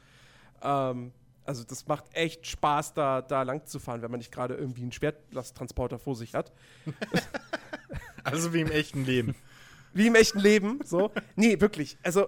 Ähm, 0.61 1.11
also 1.43 1.65
das 1.65 1.87
macht 1.87 2.05
echt 2.13 2.47
Spaß, 2.47 2.93
da, 2.93 3.21
da 3.21 3.41
lang 3.41 3.65
zu 3.65 3.79
fahren, 3.79 4.01
wenn 4.01 4.11
man 4.11 4.19
nicht 4.19 4.31
gerade 4.31 4.53
irgendwie 4.53 4.83
einen 4.83 4.93
Schwerlasttransporter 4.93 5.99
vor 5.99 6.15
sich 6.15 6.33
hat. 6.35 6.53
Also 8.23 8.55
wie 8.55 8.61
im 8.61 8.71
echten 8.71 9.05
Leben. 9.05 9.35
Wie 9.93 10.07
im 10.07 10.15
echten 10.15 10.39
Leben, 10.39 10.79
so. 10.83 11.11
Nee, 11.35 11.61
wirklich. 11.61 11.95
Also, 12.01 12.27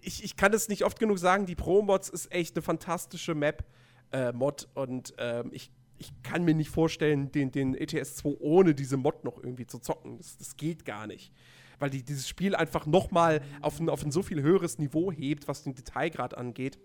ich, 0.00 0.22
ich 0.22 0.36
kann 0.36 0.52
es 0.52 0.68
nicht 0.68 0.84
oft 0.84 1.00
genug 1.00 1.18
sagen, 1.18 1.44
die 1.44 1.56
Pro-Mods 1.56 2.08
ist 2.08 2.30
echt 2.30 2.54
eine 2.54 2.62
fantastische 2.62 3.34
Map-Mod 3.34 4.68
und 4.74 5.14
ähm, 5.18 5.50
ich, 5.52 5.72
ich 5.98 6.12
kann 6.22 6.44
mir 6.44 6.54
nicht 6.54 6.70
vorstellen, 6.70 7.32
den, 7.32 7.50
den 7.50 7.74
ETS 7.74 8.16
2 8.16 8.36
ohne 8.40 8.74
diese 8.74 8.96
Mod 8.96 9.24
noch 9.24 9.42
irgendwie 9.42 9.66
zu 9.66 9.78
zocken. 9.78 10.18
Das, 10.18 10.36
das 10.38 10.56
geht 10.56 10.84
gar 10.84 11.06
nicht. 11.06 11.32
Weil 11.78 11.90
die 11.90 12.02
dieses 12.02 12.28
Spiel 12.28 12.54
einfach 12.54 12.86
noch 12.86 13.10
mal 13.10 13.40
auf 13.60 13.78
ein, 13.78 13.88
auf 13.88 14.04
ein 14.04 14.10
so 14.10 14.22
viel 14.22 14.42
höheres 14.42 14.78
Niveau 14.78 15.12
hebt, 15.12 15.48
was 15.48 15.62
den 15.62 15.74
Detailgrad 15.74 16.36
angeht. 16.36 16.78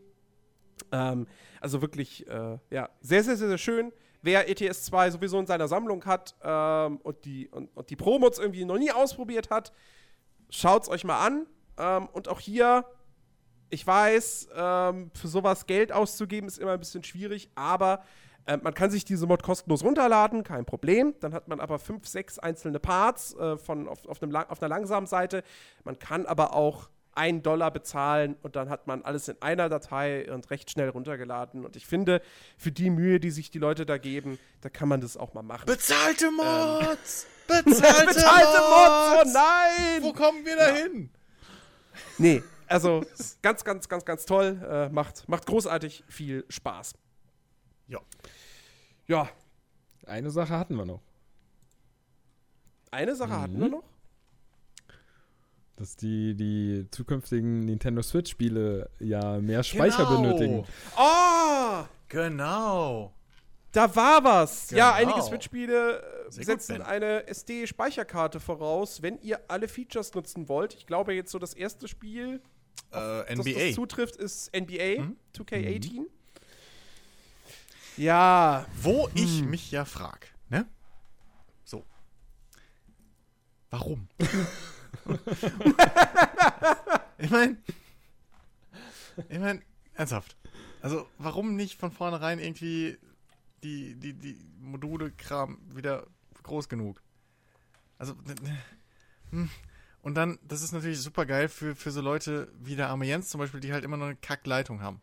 Ähm, 0.91 1.27
also 1.61 1.81
wirklich, 1.81 2.27
äh, 2.27 2.57
ja, 2.69 2.89
sehr, 3.01 3.23
sehr, 3.23 3.37
sehr, 3.37 3.49
sehr 3.49 3.57
schön. 3.57 3.91
Wer 4.21 4.49
ETS 4.49 4.85
2 4.85 5.11
sowieso 5.11 5.39
in 5.39 5.47
seiner 5.47 5.67
Sammlung 5.67 6.05
hat 6.05 6.35
ähm, 6.43 6.97
und 6.97 7.25
die, 7.25 7.49
und, 7.49 7.75
und 7.75 7.89
die 7.89 7.95
Pro-Mods 7.95 8.39
irgendwie 8.39 8.65
noch 8.65 8.77
nie 8.77 8.91
ausprobiert 8.91 9.49
hat, 9.49 9.73
schaut's 10.49 10.89
euch 10.89 11.03
mal 11.03 11.25
an. 11.25 11.45
Ähm, 11.77 12.07
und 12.13 12.29
auch 12.29 12.39
hier, 12.39 12.85
ich 13.69 13.85
weiß, 13.85 14.49
ähm, 14.55 15.11
für 15.13 15.27
sowas 15.27 15.65
Geld 15.65 15.91
auszugeben 15.91 16.47
ist 16.47 16.59
immer 16.59 16.71
ein 16.71 16.79
bisschen 16.79 17.03
schwierig, 17.03 17.49
aber 17.55 18.03
ähm, 18.47 18.61
man 18.63 18.73
kann 18.73 18.91
sich 18.91 19.05
diese 19.05 19.25
Mod 19.27 19.43
kostenlos 19.43 19.83
runterladen, 19.83 20.43
kein 20.43 20.65
Problem. 20.65 21.15
Dann 21.19 21.33
hat 21.33 21.47
man 21.47 21.59
aber 21.59 21.79
fünf, 21.79 22.07
sechs 22.07 22.39
einzelne 22.39 22.79
Parts 22.79 23.35
äh, 23.35 23.57
von, 23.57 23.87
auf, 23.87 24.05
auf, 24.07 24.21
einem, 24.21 24.35
auf 24.35 24.61
einer 24.61 24.69
langsamen 24.69 25.07
Seite. 25.07 25.43
Man 25.83 25.99
kann 25.99 26.25
aber 26.25 26.53
auch 26.53 26.89
einen 27.15 27.43
Dollar 27.43 27.71
bezahlen 27.71 28.35
und 28.41 28.55
dann 28.55 28.69
hat 28.69 28.87
man 28.87 29.03
alles 29.03 29.27
in 29.27 29.41
einer 29.41 29.69
Datei 29.69 30.31
und 30.31 30.49
recht 30.49 30.71
schnell 30.71 30.89
runtergeladen. 30.89 31.63
Und 31.63 31.75
ich 31.75 31.85
finde, 31.85 32.21
für 32.57 32.71
die 32.71 32.89
Mühe, 32.89 33.19
die 33.19 33.31
sich 33.31 33.51
die 33.51 33.59
Leute 33.59 33.85
da 33.85 33.97
geben, 33.97 34.39
da 34.61 34.69
kann 34.69 34.87
man 34.87 35.01
das 35.01 35.15
auch 35.15 35.33
mal 35.33 35.43
machen. 35.43 35.65
Bezahlte 35.65 36.31
Mods! 36.31 37.27
Bezahlte, 37.47 38.07
Bezahlte 38.07 38.57
Mods, 38.57 39.21
oh 39.21 39.31
nein! 39.31 40.01
Wo 40.01 40.13
kommen 40.13 40.45
wir 40.45 40.55
da 40.55 40.67
hin? 40.67 41.09
Nee, 42.17 42.41
also 42.67 43.05
ganz, 43.41 43.63
ganz, 43.63 43.87
ganz, 43.87 44.05
ganz 44.05 44.25
toll. 44.25 44.59
Äh, 44.67 44.89
macht, 44.89 45.27
macht 45.29 45.45
großartig 45.45 46.03
viel 46.07 46.45
Spaß. 46.49 46.93
Ja. 47.87 47.99
Ja, 49.07 49.29
Eine 50.05 50.31
Sache 50.31 50.57
hatten 50.57 50.75
wir 50.75 50.85
noch. 50.85 51.01
eine 52.91 53.15
Sache 53.15 53.39
hatten 53.39 53.55
Mhm. 53.57 53.61
wir 53.61 53.69
noch. 53.69 53.83
Dass 55.75 55.95
die, 55.95 56.35
die 56.35 56.87
zukünftigen 56.91 57.61
Nintendo 57.61 58.01
Switch-Spiele 58.03 58.89
ja 58.99 59.39
mehr 59.41 59.63
Speicher 59.63 60.05
Genau. 60.05 60.21
benötigen. 60.21 60.65
Oh, 60.97 61.83
Genau. 62.09 63.13
da 63.71 63.93
war 63.95 64.23
was. 64.23 64.69
Ja, 64.69 64.97
Genau. 64.97 65.11
einige 65.13 65.25
Switch-Spiele 65.27 65.99
äh, 65.99 66.23
gut, 66.25 66.45
setzen 66.45 66.73
Ben. 66.77 66.81
eine 66.83 67.25
SD-Speicherkarte 67.27 68.39
voraus, 68.39 69.01
wenn 69.01 69.19
ihr 69.21 69.39
alle 69.47 69.67
Features 69.67 70.13
nutzen 70.13 70.47
wollt. 70.47 70.75
Ich 70.75 70.85
glaube, 70.85 71.13
jetzt 71.15 71.31
so 71.31 71.39
das 71.39 71.53
erste 71.55 71.87
Spiel, 71.87 72.39
Äh, 72.91 72.91
das 72.91 73.25
das 73.27 73.47
NBA. 73.47 73.73
zutrifft, 73.73 74.15
ist 74.17 74.53
NBA 74.53 75.01
Mhm. 75.01 75.17
2K18. 75.33 76.05
Ja, 77.97 78.65
Wo 78.81 79.09
ich 79.13 79.43
mich 79.43 79.71
ja 79.71 79.85
frag, 79.85 80.33
ne? 80.49 80.65
So. 81.63 81.85
Warum? 83.69 84.07
ich 87.17 87.29
meine, 87.29 87.57
ich 89.29 89.39
meine, 89.39 89.61
ernsthaft. 89.93 90.35
Also, 90.81 91.07
warum 91.17 91.55
nicht 91.55 91.79
von 91.79 91.91
vornherein 91.91 92.39
irgendwie 92.39 92.97
die, 93.63 93.95
die, 93.95 94.13
die 94.13 94.43
Module-Kram 94.59 95.59
wieder 95.75 96.07
groß 96.43 96.67
genug? 96.69 97.01
Also, 97.97 98.15
hm. 99.29 99.49
und 100.01 100.15
dann, 100.15 100.39
das 100.41 100.61
ist 100.61 100.71
natürlich 100.71 100.99
super 100.99 101.25
geil 101.25 101.47
für, 101.47 101.75
für 101.75 101.91
so 101.91 102.01
Leute 102.01 102.51
wie 102.59 102.75
der 102.75 102.89
arme 102.89 103.05
Jens 103.05 103.29
zum 103.29 103.39
Beispiel, 103.39 103.59
die 103.59 103.71
halt 103.71 103.85
immer 103.85 103.97
noch 103.97 104.07
eine 104.07 104.15
Kackleitung 104.15 104.81
haben. 104.81 104.99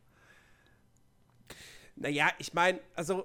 Naja, 2.01 2.28
ich 2.39 2.52
meine, 2.55 2.81
also. 2.97 3.24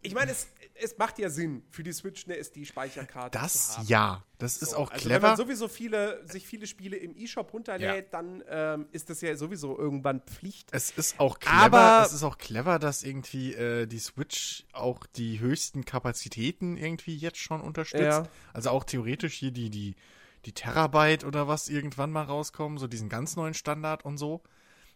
Ich 0.00 0.14
meine, 0.14 0.30
es, 0.30 0.46
es 0.74 0.96
macht 0.96 1.18
ja 1.18 1.28
Sinn, 1.28 1.64
für 1.70 1.82
die 1.82 1.92
Switch 1.92 2.24
eine 2.26 2.36
SD-Speicherkarte 2.36 3.36
zu 3.36 3.42
Das 3.42 3.78
haben. 3.78 3.86
ja, 3.88 4.24
das 4.38 4.58
ist 4.58 4.70
So, 4.70 4.76
auch 4.76 4.92
also 4.92 5.02
clever. 5.02 5.22
Wenn 5.22 5.28
man 5.30 5.36
sowieso 5.36 5.66
viele, 5.66 6.24
sich 6.24 6.46
viele 6.46 6.68
Spiele 6.68 6.96
im 6.96 7.16
E-Shop 7.16 7.52
runterlädt, 7.52 8.12
Ja. 8.12 8.22
dann 8.22 8.44
ähm, 8.48 8.86
ist 8.92 9.10
das 9.10 9.20
ja 9.22 9.34
sowieso 9.34 9.76
irgendwann 9.76 10.20
Pflicht. 10.20 10.68
Es 10.70 10.92
ist 10.92 11.18
auch 11.18 11.40
clever, 11.40 11.56
Aber- 11.78 12.06
es 12.06 12.12
ist 12.12 12.22
auch 12.22 12.38
clever, 12.38 12.78
dass 12.78 13.02
irgendwie 13.02 13.54
äh, 13.54 13.86
die 13.86 13.98
Switch 13.98 14.66
auch 14.72 15.04
die 15.04 15.40
höchsten 15.40 15.84
Kapazitäten 15.84 16.76
irgendwie 16.76 17.16
jetzt 17.16 17.38
schon 17.38 17.60
unterstützt. 17.60 18.02
Ja. 18.04 18.28
Also 18.52 18.70
auch 18.70 18.84
theoretisch 18.84 19.34
hier 19.34 19.50
die, 19.50 19.68
die, 19.68 19.96
die 20.44 20.52
Terabyte 20.52 21.24
oder 21.24 21.48
was 21.48 21.68
irgendwann 21.68 22.12
mal 22.12 22.22
rauskommen, 22.22 22.78
so 22.78 22.86
diesen 22.86 23.08
ganz 23.08 23.34
neuen 23.34 23.54
Standard 23.54 24.04
und 24.04 24.16
so. 24.16 24.42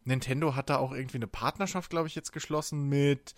Nintendo 0.05 0.55
hat 0.55 0.71
da 0.71 0.77
auch 0.79 0.93
irgendwie 0.93 1.19
eine 1.19 1.27
Partnerschaft, 1.27 1.91
glaube 1.91 2.09
ich, 2.09 2.15
jetzt 2.15 2.33
geschlossen 2.33 2.89
mit 2.89 3.35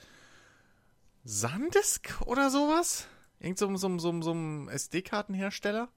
Sandisk 1.24 2.20
oder 2.26 2.50
sowas. 2.50 3.06
Irgend 3.40 3.58
so, 3.58 3.74
so, 3.76 3.98
so, 3.98 4.22
so 4.22 4.30
einem 4.30 4.68
SD-Kartenhersteller. 4.68 5.88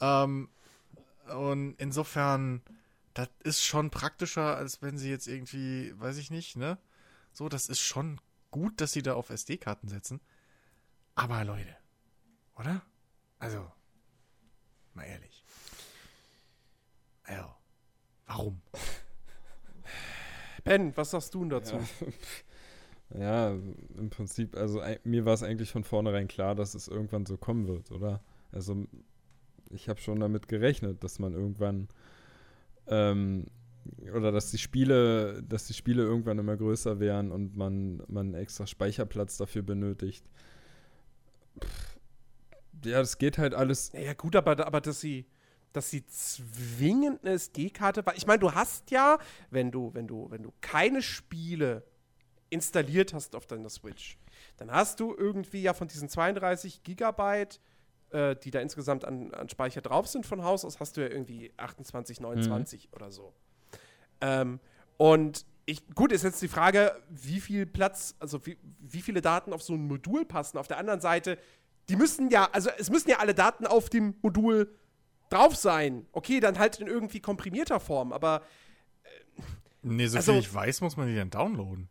Ähm, 0.00 0.48
und 1.32 1.74
insofern, 1.78 2.62
das 3.14 3.28
ist 3.42 3.64
schon 3.64 3.90
praktischer, 3.90 4.56
als 4.56 4.82
wenn 4.82 4.98
sie 4.98 5.10
jetzt 5.10 5.26
irgendwie, 5.28 5.98
weiß 5.98 6.16
ich 6.16 6.30
nicht, 6.30 6.56
ne? 6.56 6.78
So, 7.32 7.48
das 7.48 7.68
ist 7.68 7.80
schon 7.80 8.20
gut, 8.50 8.80
dass 8.80 8.92
sie 8.92 9.02
da 9.02 9.14
auf 9.14 9.30
SD-Karten 9.30 9.88
setzen. 9.88 10.20
Aber 11.14 11.44
Leute, 11.44 11.76
oder? 12.56 12.82
Also, 13.38 13.70
mal 14.94 15.04
ehrlich. 15.04 15.44
Also, 17.24 17.54
warum? 18.26 18.60
Ben, 20.64 20.96
was 20.96 21.10
sagst 21.10 21.34
du 21.34 21.40
denn 21.40 21.50
dazu? 21.50 21.76
Ja. 23.10 23.18
ja, 23.50 23.50
im 23.50 24.10
Prinzip, 24.10 24.56
also 24.56 24.82
mir 25.04 25.24
war 25.24 25.34
es 25.34 25.42
eigentlich 25.42 25.70
von 25.70 25.84
vornherein 25.84 26.28
klar, 26.28 26.54
dass 26.54 26.74
es 26.74 26.88
irgendwann 26.88 27.26
so 27.26 27.36
kommen 27.36 27.68
wird, 27.68 27.90
oder? 27.90 28.20
Also 28.50 28.86
ich 29.70 29.88
habe 29.88 30.00
schon 30.00 30.20
damit 30.20 30.48
gerechnet, 30.48 31.04
dass 31.04 31.18
man 31.18 31.34
irgendwann 31.34 31.88
ähm, 32.86 33.46
oder 34.14 34.32
dass 34.32 34.50
die 34.50 34.58
Spiele, 34.58 35.42
dass 35.42 35.66
die 35.66 35.74
Spiele 35.74 36.02
irgendwann 36.02 36.38
immer 36.38 36.56
größer 36.56 37.00
werden 37.00 37.30
und 37.30 37.56
man, 37.56 38.02
man 38.08 38.34
extra 38.34 38.66
Speicherplatz 38.66 39.36
dafür 39.36 39.62
benötigt. 39.62 40.24
Pff, 41.62 41.98
ja, 42.84 42.98
das 42.98 43.18
geht 43.18 43.38
halt 43.38 43.54
alles. 43.54 43.92
Ja, 43.92 44.14
gut, 44.14 44.36
aber, 44.36 44.66
aber 44.66 44.80
dass 44.80 45.00
sie, 45.00 45.26
dass 45.74 45.90
sie 45.90 46.06
zwingend 46.06 47.24
eine 47.24 47.34
SD-Karte, 47.34 48.06
weil 48.06 48.16
ich 48.16 48.26
meine, 48.26 48.38
du 48.38 48.52
hast 48.52 48.90
ja, 48.92 49.18
wenn 49.50 49.70
du, 49.70 49.92
wenn 49.92 50.06
du, 50.06 50.30
wenn 50.30 50.42
du 50.42 50.52
keine 50.60 51.02
Spiele 51.02 51.82
installiert 52.48 53.12
hast 53.12 53.34
auf 53.34 53.46
deiner 53.46 53.68
Switch, 53.68 54.16
dann 54.56 54.70
hast 54.70 55.00
du 55.00 55.14
irgendwie 55.14 55.62
ja 55.62 55.74
von 55.74 55.88
diesen 55.88 56.08
32 56.08 56.84
Gigabyte, 56.84 57.60
äh, 58.10 58.36
die 58.36 58.52
da 58.52 58.60
insgesamt 58.60 59.04
an, 59.04 59.34
an 59.34 59.48
Speicher 59.48 59.80
drauf 59.80 60.06
sind 60.06 60.24
von 60.24 60.44
Haus 60.44 60.64
aus, 60.64 60.78
hast 60.78 60.96
du 60.96 61.00
ja 61.00 61.08
irgendwie 61.08 61.52
28, 61.56 62.20
29 62.20 62.86
mhm. 62.86 62.94
oder 62.94 63.10
so. 63.10 63.34
Ähm, 64.20 64.60
und 64.96 65.44
ich, 65.66 65.84
gut, 65.94 66.12
ist 66.12 66.22
jetzt 66.22 66.40
die 66.40 66.48
Frage, 66.48 66.94
wie 67.08 67.40
viel 67.40 67.66
Platz, 67.66 68.14
also 68.20 68.46
wie, 68.46 68.56
wie 68.78 69.02
viele 69.02 69.22
Daten 69.22 69.52
auf 69.52 69.62
so 69.62 69.74
ein 69.74 69.88
Modul 69.88 70.24
passen. 70.24 70.58
Auf 70.58 70.68
der 70.68 70.78
anderen 70.78 71.00
Seite, 71.00 71.36
die 71.88 71.96
müssen 71.96 72.30
ja, 72.30 72.48
also 72.52 72.70
es 72.78 72.90
müssen 72.90 73.10
ja 73.10 73.18
alle 73.18 73.34
Daten 73.34 73.66
auf 73.66 73.90
dem 73.90 74.14
Modul 74.22 74.72
drauf 75.34 75.56
sein. 75.56 76.06
Okay, 76.12 76.40
dann 76.40 76.58
halt 76.58 76.80
in 76.80 76.86
irgendwie 76.86 77.20
komprimierter 77.20 77.80
Form, 77.80 78.12
aber. 78.12 78.42
Äh, 79.02 79.42
nee, 79.82 80.06
so 80.06 80.16
also, 80.16 80.32
viel 80.32 80.40
ich 80.40 80.52
weiß, 80.52 80.80
muss 80.80 80.96
man 80.96 81.08
die 81.08 81.16
dann 81.16 81.30
downloaden. 81.30 81.88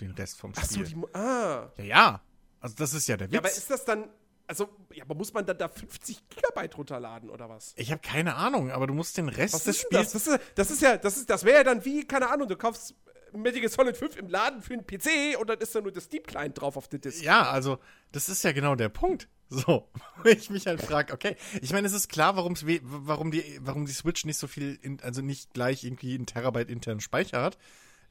Den 0.00 0.12
Rest 0.12 0.38
vom 0.38 0.54
Spiel. 0.54 0.64
Ach 0.64 0.70
so, 0.70 0.82
die. 0.82 1.14
Ah. 1.14 1.72
Ja, 1.78 1.84
ja. 1.84 2.22
Also, 2.60 2.74
das 2.76 2.92
ist 2.94 3.06
ja 3.08 3.16
der 3.16 3.28
Witz. 3.28 3.34
Ja, 3.34 3.40
aber 3.40 3.50
ist 3.50 3.70
das 3.70 3.84
dann. 3.84 4.08
Also, 4.48 4.68
ja, 4.92 5.02
aber 5.02 5.16
muss 5.16 5.32
man 5.32 5.44
dann 5.44 5.58
da 5.58 5.68
50 5.68 6.28
Gigabyte 6.28 6.78
runterladen 6.78 7.30
oder 7.30 7.48
was? 7.48 7.72
Ich 7.76 7.90
habe 7.90 8.00
keine 8.00 8.36
Ahnung, 8.36 8.70
aber 8.70 8.86
du 8.86 8.94
musst 8.94 9.16
den 9.18 9.28
Rest 9.28 9.54
was 9.54 9.64
des 9.64 9.80
Spiels. 9.80 10.12
Das? 10.12 10.24
Das, 10.24 10.34
ist, 10.34 10.40
das 10.54 10.70
ist 10.70 10.82
ja, 10.82 10.96
das, 10.96 11.16
ist, 11.16 11.28
das 11.28 11.44
wäre 11.44 11.58
ja 11.58 11.64
dann 11.64 11.84
wie, 11.84 12.06
keine 12.06 12.30
Ahnung, 12.30 12.46
du 12.46 12.56
kaufst 12.56 12.94
Metal 13.32 13.60
Gear 13.60 13.70
Solid 13.70 13.96
5 13.96 14.16
im 14.16 14.28
Laden 14.28 14.62
für 14.62 14.74
einen 14.74 14.86
PC 14.86 15.36
und 15.40 15.50
dann 15.50 15.58
ist 15.58 15.74
da 15.74 15.80
nur 15.80 15.90
das 15.90 16.04
Steam 16.04 16.22
Client 16.22 16.60
drauf 16.60 16.76
auf 16.76 16.86
der 16.86 17.00
Disk. 17.00 17.24
Ja, 17.24 17.50
also, 17.50 17.78
das 18.12 18.28
ist 18.28 18.44
ja 18.44 18.52
genau 18.52 18.76
der 18.76 18.88
Punkt. 18.88 19.28
So, 19.48 19.88
wenn 20.22 20.36
ich 20.36 20.50
mich 20.50 20.66
halt 20.66 20.82
frage, 20.82 21.12
okay, 21.12 21.36
ich 21.62 21.72
meine, 21.72 21.86
es 21.86 21.92
ist 21.92 22.08
klar, 22.08 22.36
warum 22.36 22.54
warum 22.82 23.30
die, 23.30 23.44
warum 23.60 23.86
die 23.86 23.92
Switch 23.92 24.24
nicht 24.24 24.38
so 24.38 24.46
viel, 24.46 24.78
in, 24.82 25.00
also 25.00 25.22
nicht 25.22 25.54
gleich 25.54 25.84
irgendwie 25.84 26.14
einen 26.14 26.26
Terabyte 26.26 26.68
internen 26.68 27.00
Speicher 27.00 27.42
hat, 27.42 27.58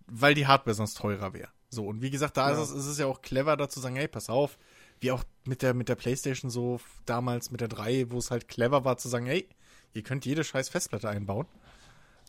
weil 0.08 0.34
die 0.34 0.48
Hardware 0.48 0.76
sonst 0.76 0.96
teurer 0.98 1.34
wäre. 1.34 1.50
So, 1.70 1.86
und 1.86 2.02
wie 2.02 2.10
gesagt, 2.10 2.38
da 2.38 2.52
ja. 2.52 2.62
ist, 2.62 2.70
es, 2.70 2.76
ist 2.76 2.86
es 2.86 2.98
ja 2.98 3.06
auch 3.06 3.22
clever, 3.22 3.58
da 3.58 3.68
zu 3.68 3.80
sagen, 3.80 3.96
hey, 3.96 4.08
pass 4.08 4.30
auf, 4.30 4.58
wie 5.02 5.12
auch 5.12 5.24
mit 5.46 5.62
der, 5.62 5.74
mit 5.74 5.90
der 5.90 5.96
Playstation 5.96 6.50
so 6.50 6.80
damals 7.06 7.52
mit 7.52 7.60
der 7.62 7.68
3, 7.68 8.12
wo 8.12 8.18
es 8.18 8.32
halt 8.32 8.48
clever 8.48 8.86
war 8.86 8.98
zu 8.98 9.10
sagen, 9.10 9.26
hey, 9.26 9.48
ihr 9.94 10.04
könnt 10.04 10.26
jede 10.26 10.44
scheiß 10.44 10.70
Festplatte 10.70 11.10
einbauen. 11.10 11.48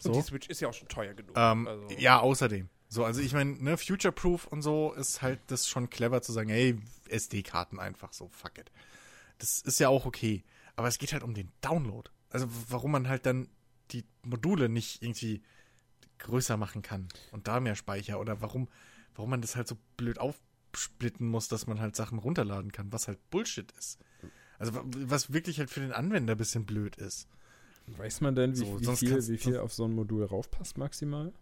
So. 0.00 0.10
Und 0.10 0.16
die 0.16 0.22
Switch 0.22 0.48
ist 0.48 0.60
ja 0.60 0.68
auch 0.68 0.74
schon 0.74 0.88
teuer 0.88 1.14
genug. 1.14 1.34
Ähm, 1.36 1.68
also. 1.68 1.88
Ja, 1.96 2.20
außerdem. 2.20 2.68
So, 2.88 3.04
also 3.04 3.20
ich 3.20 3.32
meine, 3.32 3.52
ne, 3.62 3.76
Future-Proof 3.76 4.46
und 4.46 4.62
so 4.62 4.92
ist 4.92 5.22
halt 5.22 5.40
das 5.48 5.68
schon 5.68 5.90
clever 5.90 6.22
zu 6.22 6.32
sagen, 6.32 6.48
hey, 6.48 6.78
SD-Karten 7.08 7.80
einfach 7.80 8.12
so, 8.12 8.28
fuck 8.28 8.58
it. 8.58 8.70
Das 9.38 9.60
ist 9.60 9.80
ja 9.80 9.88
auch 9.88 10.06
okay. 10.06 10.44
Aber 10.76 10.88
es 10.88 10.98
geht 10.98 11.12
halt 11.12 11.22
um 11.22 11.34
den 11.34 11.52
Download. 11.60 12.10
Also 12.30 12.46
warum 12.68 12.92
man 12.92 13.08
halt 13.08 13.26
dann 13.26 13.48
die 13.92 14.04
Module 14.22 14.68
nicht 14.68 15.02
irgendwie 15.02 15.42
größer 16.18 16.56
machen 16.56 16.82
kann 16.82 17.08
und 17.32 17.46
da 17.46 17.60
mehr 17.60 17.76
Speicher 17.76 18.20
oder 18.20 18.40
warum, 18.40 18.68
warum 19.14 19.30
man 19.30 19.40
das 19.42 19.56
halt 19.56 19.68
so 19.68 19.76
blöd 19.96 20.18
aufsplitten 20.18 21.28
muss, 21.28 21.48
dass 21.48 21.66
man 21.66 21.80
halt 21.80 21.94
Sachen 21.96 22.18
runterladen 22.18 22.72
kann, 22.72 22.92
was 22.92 23.08
halt 23.08 23.18
Bullshit 23.30 23.70
ist. 23.72 23.98
Also 24.58 24.72
was 24.84 25.32
wirklich 25.32 25.58
halt 25.58 25.70
für 25.70 25.80
den 25.80 25.92
Anwender 25.92 26.34
ein 26.34 26.38
bisschen 26.38 26.64
blöd 26.64 26.96
ist. 26.96 27.28
Weiß 27.86 28.20
man 28.20 28.34
denn, 28.34 28.52
wie, 28.52 28.56
so, 28.56 28.80
wie 28.80 28.96
viel, 28.96 29.28
wie 29.28 29.38
viel 29.38 29.58
auf 29.58 29.72
so 29.72 29.84
ein 29.84 29.92
Modul 29.92 30.24
raufpasst 30.24 30.78
maximal? 30.78 31.32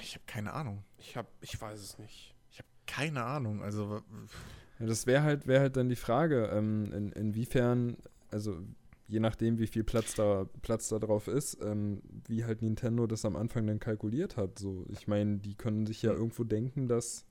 Ich 0.00 0.14
habe 0.14 0.24
keine 0.26 0.52
Ahnung. 0.52 0.84
Ich 0.98 1.16
habe, 1.16 1.28
ich 1.40 1.60
weiß 1.60 1.80
es 1.80 1.98
nicht. 1.98 2.34
Ich 2.50 2.58
habe 2.58 2.68
keine 2.86 3.24
Ahnung. 3.24 3.62
Also 3.62 4.02
ja, 4.80 4.86
das 4.86 5.06
wäre 5.06 5.22
halt, 5.22 5.46
wär 5.46 5.60
halt 5.60 5.76
dann 5.76 5.88
die 5.88 5.96
Frage, 5.96 6.50
ähm, 6.52 6.92
in, 6.92 7.12
inwiefern, 7.12 7.98
also 8.30 8.56
je 9.06 9.20
nachdem, 9.20 9.58
wie 9.58 9.66
viel 9.66 9.84
Platz 9.84 10.14
da, 10.14 10.46
Platz 10.62 10.88
da 10.88 10.98
drauf 10.98 11.28
ist, 11.28 11.58
ähm, 11.62 12.00
wie 12.26 12.44
halt 12.44 12.62
Nintendo 12.62 13.06
das 13.06 13.24
am 13.24 13.36
Anfang 13.36 13.66
dann 13.66 13.80
kalkuliert 13.80 14.36
hat. 14.36 14.58
So, 14.58 14.86
ich 14.88 15.06
meine, 15.06 15.38
die 15.38 15.54
können 15.54 15.84
sich 15.84 16.00
ja 16.02 16.12
irgendwo 16.12 16.44
denken, 16.44 16.88
dass, 16.88 17.26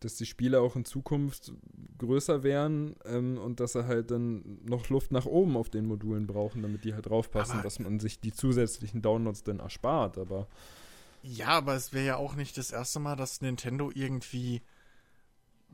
dass 0.00 0.16
die 0.16 0.26
Spiele 0.26 0.60
auch 0.60 0.76
in 0.76 0.84
Zukunft 0.84 1.52
größer 1.98 2.42
wären 2.42 2.94
ähm, 3.06 3.38
und 3.38 3.60
dass 3.60 3.72
sie 3.72 3.86
halt 3.86 4.10
dann 4.10 4.60
noch 4.64 4.90
Luft 4.90 5.10
nach 5.10 5.26
oben 5.26 5.56
auf 5.56 5.70
den 5.70 5.86
Modulen 5.86 6.26
brauchen, 6.26 6.62
damit 6.62 6.84
die 6.84 6.94
halt 6.94 7.06
draufpassen, 7.06 7.54
aber 7.54 7.62
dass 7.62 7.78
man 7.78 7.98
sich 7.98 8.20
die 8.20 8.32
zusätzlichen 8.32 9.02
Downloads 9.02 9.42
dann 9.42 9.58
erspart, 9.58 10.18
aber. 10.18 10.46
Ja, 11.22 11.48
aber 11.48 11.74
es 11.74 11.94
wäre 11.94 12.06
ja 12.06 12.16
auch 12.16 12.36
nicht 12.36 12.58
das 12.58 12.70
erste 12.70 13.00
Mal, 13.00 13.16
dass 13.16 13.40
Nintendo 13.40 13.90
irgendwie 13.92 14.60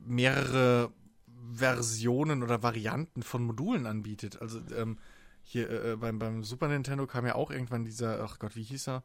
mehrere 0.05 0.91
Versionen 1.53 2.43
oder 2.43 2.63
Varianten 2.63 3.23
von 3.23 3.43
Modulen 3.43 3.85
anbietet. 3.85 4.41
Also 4.41 4.61
ähm, 4.75 4.97
hier 5.43 5.69
äh, 5.69 5.91
äh 5.91 5.95
beim, 5.95 6.19
beim 6.19 6.43
Super 6.43 6.67
Nintendo 6.67 7.07
kam 7.07 7.25
ja 7.25 7.35
auch 7.35 7.51
irgendwann 7.51 7.83
dieser, 7.83 8.23
ach 8.23 8.39
Gott, 8.39 8.55
wie 8.55 8.63
hieß 8.63 8.87
er? 8.89 9.03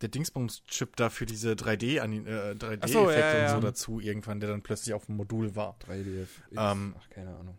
Der 0.00 0.08
Dingsbums-Chip 0.08 0.96
da 0.96 1.10
für 1.10 1.26
diese 1.26 1.52
3D-Effekte 1.52 2.66
äh, 2.66 2.76
3D 2.76 2.88
so, 2.88 3.10
ja, 3.10 3.36
ja. 3.36 3.54
und 3.54 3.60
so 3.60 3.66
dazu 3.66 4.00
irgendwann, 4.00 4.40
der 4.40 4.50
dann 4.50 4.62
plötzlich 4.62 4.94
auf 4.94 5.06
dem 5.06 5.16
Modul 5.16 5.54
war. 5.54 5.78
3D, 5.86 6.26
ähm, 6.56 6.96
ach, 6.98 7.08
keine 7.10 7.36
Ahnung. 7.36 7.56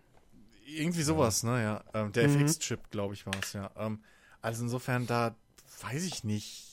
Irgendwie 0.65 1.03
sowas, 1.03 1.43
ja. 1.43 1.51
ne, 1.51 1.63
ja. 1.63 1.83
Ähm, 1.93 2.11
der 2.11 2.27
mhm. 2.27 2.41
FX-Chip, 2.41 2.89
glaube 2.89 3.13
ich, 3.13 3.25
war 3.25 3.35
es, 3.41 3.53
ja. 3.53 3.71
Ähm, 3.77 4.03
also 4.41 4.63
insofern, 4.63 5.07
da 5.07 5.37
weiß 5.81 6.03
ich 6.03 6.25
nicht 6.25 6.72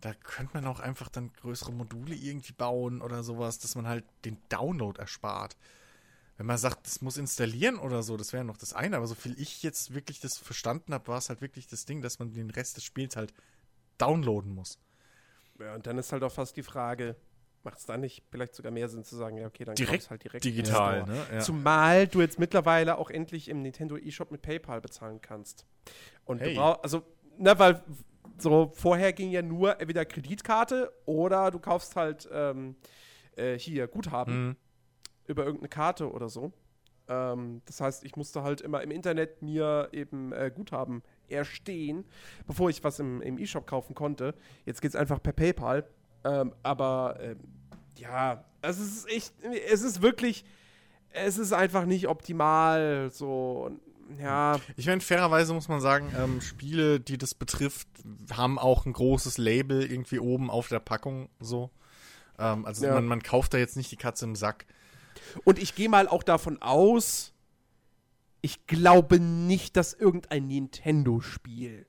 da 0.00 0.14
könnte 0.14 0.54
man 0.54 0.66
auch 0.66 0.80
einfach 0.80 1.08
dann 1.08 1.32
größere 1.40 1.72
Module 1.72 2.14
irgendwie 2.14 2.52
bauen 2.52 3.02
oder 3.02 3.22
sowas, 3.22 3.58
dass 3.58 3.74
man 3.74 3.86
halt 3.86 4.04
den 4.24 4.38
Download 4.48 4.98
erspart. 4.98 5.56
Wenn 6.36 6.46
man 6.46 6.58
sagt, 6.58 6.86
das 6.86 7.00
muss 7.00 7.16
installieren 7.16 7.78
oder 7.78 8.04
so, 8.04 8.16
das 8.16 8.32
wäre 8.32 8.44
noch 8.44 8.56
das 8.56 8.72
eine, 8.72 8.96
aber 8.96 9.08
so 9.08 9.16
viel 9.16 9.38
ich 9.40 9.64
jetzt 9.64 9.92
wirklich 9.92 10.20
das 10.20 10.38
verstanden 10.38 10.94
habe, 10.94 11.08
war 11.08 11.18
es 11.18 11.28
halt 11.28 11.40
wirklich 11.40 11.66
das 11.66 11.84
Ding, 11.84 12.00
dass 12.00 12.20
man 12.20 12.32
den 12.32 12.50
Rest 12.50 12.76
des 12.76 12.84
Spiels 12.84 13.16
halt 13.16 13.34
downloaden 13.98 14.54
muss. 14.54 14.78
Ja, 15.58 15.74
und 15.74 15.86
dann 15.88 15.98
ist 15.98 16.12
halt 16.12 16.22
auch 16.22 16.30
fast 16.30 16.56
die 16.56 16.62
Frage, 16.62 17.16
macht 17.64 17.78
es 17.78 17.86
da 17.86 17.96
nicht 17.96 18.22
vielleicht 18.30 18.54
sogar 18.54 18.70
mehr 18.70 18.88
Sinn 18.88 19.02
zu 19.02 19.16
sagen, 19.16 19.36
ja, 19.36 19.48
okay, 19.48 19.64
dann 19.64 19.74
direkt 19.74 20.10
halt 20.10 20.22
direkt 20.22 20.44
digital. 20.44 21.04
Ne? 21.04 21.26
Ja. 21.32 21.40
Zumal 21.40 22.06
du 22.06 22.20
jetzt 22.20 22.38
mittlerweile 22.38 22.98
auch 22.98 23.10
endlich 23.10 23.48
im 23.48 23.62
Nintendo 23.62 23.96
eShop 23.96 24.30
mit 24.30 24.42
PayPal 24.42 24.80
bezahlen 24.80 25.20
kannst. 25.20 25.66
Und 26.24 26.40
hey. 26.40 26.54
du 26.54 26.60
brauchst, 26.60 26.84
also, 26.84 27.02
na, 27.36 27.58
weil 27.58 27.82
so, 28.38 28.70
vorher 28.74 29.12
ging 29.12 29.30
ja 29.30 29.42
nur 29.42 29.80
entweder 29.80 30.04
Kreditkarte 30.04 30.92
oder 31.06 31.50
du 31.50 31.58
kaufst 31.58 31.96
halt 31.96 32.28
ähm, 32.32 32.76
äh, 33.36 33.58
hier 33.58 33.86
Guthaben 33.86 34.46
mhm. 34.46 34.56
über 35.26 35.44
irgendeine 35.44 35.68
Karte 35.68 36.10
oder 36.10 36.28
so. 36.28 36.52
Ähm, 37.08 37.62
das 37.64 37.80
heißt, 37.80 38.04
ich 38.04 38.16
musste 38.16 38.42
halt 38.42 38.60
immer 38.60 38.82
im 38.82 38.90
Internet 38.90 39.42
mir 39.42 39.88
eben 39.92 40.32
äh, 40.32 40.50
Guthaben 40.54 41.02
erstehen, 41.28 42.04
bevor 42.46 42.70
ich 42.70 42.84
was 42.84 42.98
im, 42.98 43.22
im 43.22 43.38
E-Shop 43.38 43.66
kaufen 43.66 43.94
konnte. 43.94 44.34
Jetzt 44.66 44.82
geht 44.82 44.90
es 44.90 44.96
einfach 44.96 45.22
per 45.22 45.32
PayPal. 45.32 45.88
Ähm, 46.24 46.52
aber 46.62 47.18
ähm, 47.20 47.38
ja, 47.96 48.44
es 48.62 48.78
ist 48.78 49.08
echt, 49.08 49.32
es 49.70 49.82
ist 49.82 50.02
wirklich, 50.02 50.44
es 51.10 51.38
ist 51.38 51.52
einfach 51.52 51.86
nicht 51.86 52.08
optimal. 52.08 53.10
So, 53.10 53.70
ja. 54.18 54.58
Ich 54.76 54.86
meine, 54.86 55.00
fairerweise 55.00 55.52
muss 55.52 55.68
man 55.68 55.80
sagen, 55.80 56.12
ähm, 56.16 56.40
Spiele, 56.40 57.00
die 57.00 57.18
das 57.18 57.34
betrifft, 57.34 57.88
haben 58.32 58.58
auch 58.58 58.86
ein 58.86 58.92
großes 58.92 59.38
Label 59.38 59.82
irgendwie 59.84 60.18
oben 60.18 60.50
auf 60.50 60.68
der 60.68 60.80
Packung 60.80 61.28
so. 61.40 61.70
Ähm, 62.38 62.64
also 62.64 62.86
ja. 62.86 62.94
man, 62.94 63.06
man 63.06 63.22
kauft 63.22 63.54
da 63.54 63.58
jetzt 63.58 63.76
nicht 63.76 63.90
die 63.90 63.96
Katze 63.96 64.24
im 64.24 64.34
Sack. 64.36 64.66
Und 65.44 65.58
ich 65.58 65.74
gehe 65.74 65.88
mal 65.88 66.08
auch 66.08 66.22
davon 66.22 66.62
aus, 66.62 67.34
ich 68.40 68.66
glaube 68.66 69.18
nicht, 69.20 69.76
dass 69.76 69.92
irgendein 69.92 70.46
Nintendo-Spiel 70.46 71.86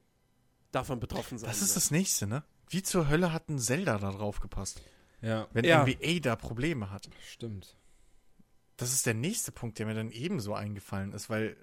davon 0.71 0.99
betroffen 0.99 1.37
sein 1.37 1.47
Das 1.49 1.61
ist 1.61 1.69
wird. 1.69 1.77
das 1.77 1.91
nächste, 1.91 2.27
ne? 2.27 2.43
Wie 2.69 2.83
zur 2.83 3.07
Hölle 3.07 3.31
hat 3.33 3.49
ein 3.49 3.59
Zelda 3.59 3.97
da 3.97 4.11
drauf 4.11 4.39
gepasst? 4.39 4.81
Ja, 5.21 5.47
Wenn 5.53 5.65
Ja. 5.65 5.83
NBA 5.83 6.19
da 6.21 6.35
Probleme 6.35 6.89
hat. 6.91 7.09
stimmt. 7.31 7.75
Das 8.77 8.93
ist 8.93 9.05
der 9.05 9.13
nächste 9.13 9.51
Punkt, 9.51 9.77
der 9.77 9.85
mir 9.85 9.93
dann 9.93 10.09
ebenso 10.11 10.53
eingefallen 10.53 11.11
ist, 11.11 11.29
weil 11.29 11.57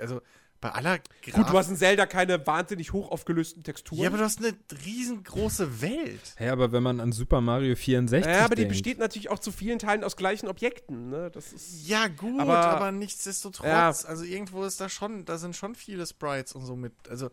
also 0.00 0.20
bei 0.60 0.70
aller 0.72 0.98
Gut, 0.98 1.06
Grafik- 1.34 1.46
du 1.48 1.58
hast 1.58 1.68
in 1.68 1.76
Zelda 1.76 2.06
keine 2.06 2.44
wahnsinnig 2.46 2.92
hoch 2.94 3.10
aufgelösten 3.10 3.62
Texturen. 3.62 4.00
Ja, 4.00 4.08
aber 4.08 4.16
du 4.18 4.24
hast 4.24 4.38
eine 4.38 4.54
riesengroße 4.86 5.82
Welt. 5.82 6.34
Hey, 6.36 6.48
aber 6.48 6.72
wenn 6.72 6.82
man 6.82 6.98
an 7.00 7.12
Super 7.12 7.40
Mario 7.42 7.76
64 7.76 8.30
Ja, 8.32 8.44
aber 8.46 8.54
die 8.54 8.62
denkt, 8.62 8.70
besteht 8.72 8.98
natürlich 8.98 9.28
auch 9.30 9.38
zu 9.38 9.52
vielen 9.52 9.78
Teilen 9.78 10.02
aus 10.02 10.16
gleichen 10.16 10.48
Objekten. 10.48 11.10
Ne? 11.10 11.30
Das 11.30 11.52
ist 11.52 11.86
Ja, 11.86 12.08
gut, 12.08 12.40
aber, 12.40 12.56
Aber- 12.58 12.90
nichtsdestotrotz, 12.92 13.66
Ja. 13.66 13.88
also 13.88 14.24
irgendwo 14.24 14.64
ist 14.64 14.80
da 14.80 14.88
schon, 14.88 15.24
da 15.26 15.36
sind 15.38 15.54
schon 15.54 15.74
viele 15.74 16.06
Sprites 16.06 16.52
und 16.54 16.64
so 16.64 16.74
mit, 16.74 16.94
also 17.10 17.30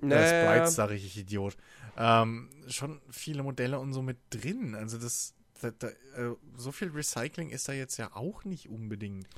Naja. 0.00 0.20
äh, 0.22 0.56
Sprites, 0.56 0.74
sage 0.74 0.94
ich, 0.94 1.06
ich 1.06 1.16
Idiot. 1.18 1.56
Ähm, 1.96 2.50
schon 2.66 3.00
viele 3.08 3.44
Modelle 3.44 3.78
und 3.78 3.92
so 3.92 4.02
mit 4.02 4.18
drin. 4.30 4.74
Also 4.74 4.98
das, 4.98 5.32
da, 5.62 5.70
da, 5.70 5.86
äh, 5.88 6.34
so 6.56 6.72
viel 6.72 6.88
Recycling 6.90 7.50
ist 7.50 7.68
da 7.68 7.72
jetzt 7.72 7.96
ja 7.98 8.10
auch 8.16 8.42
nicht 8.44 8.68
unbedingt. 8.68 9.28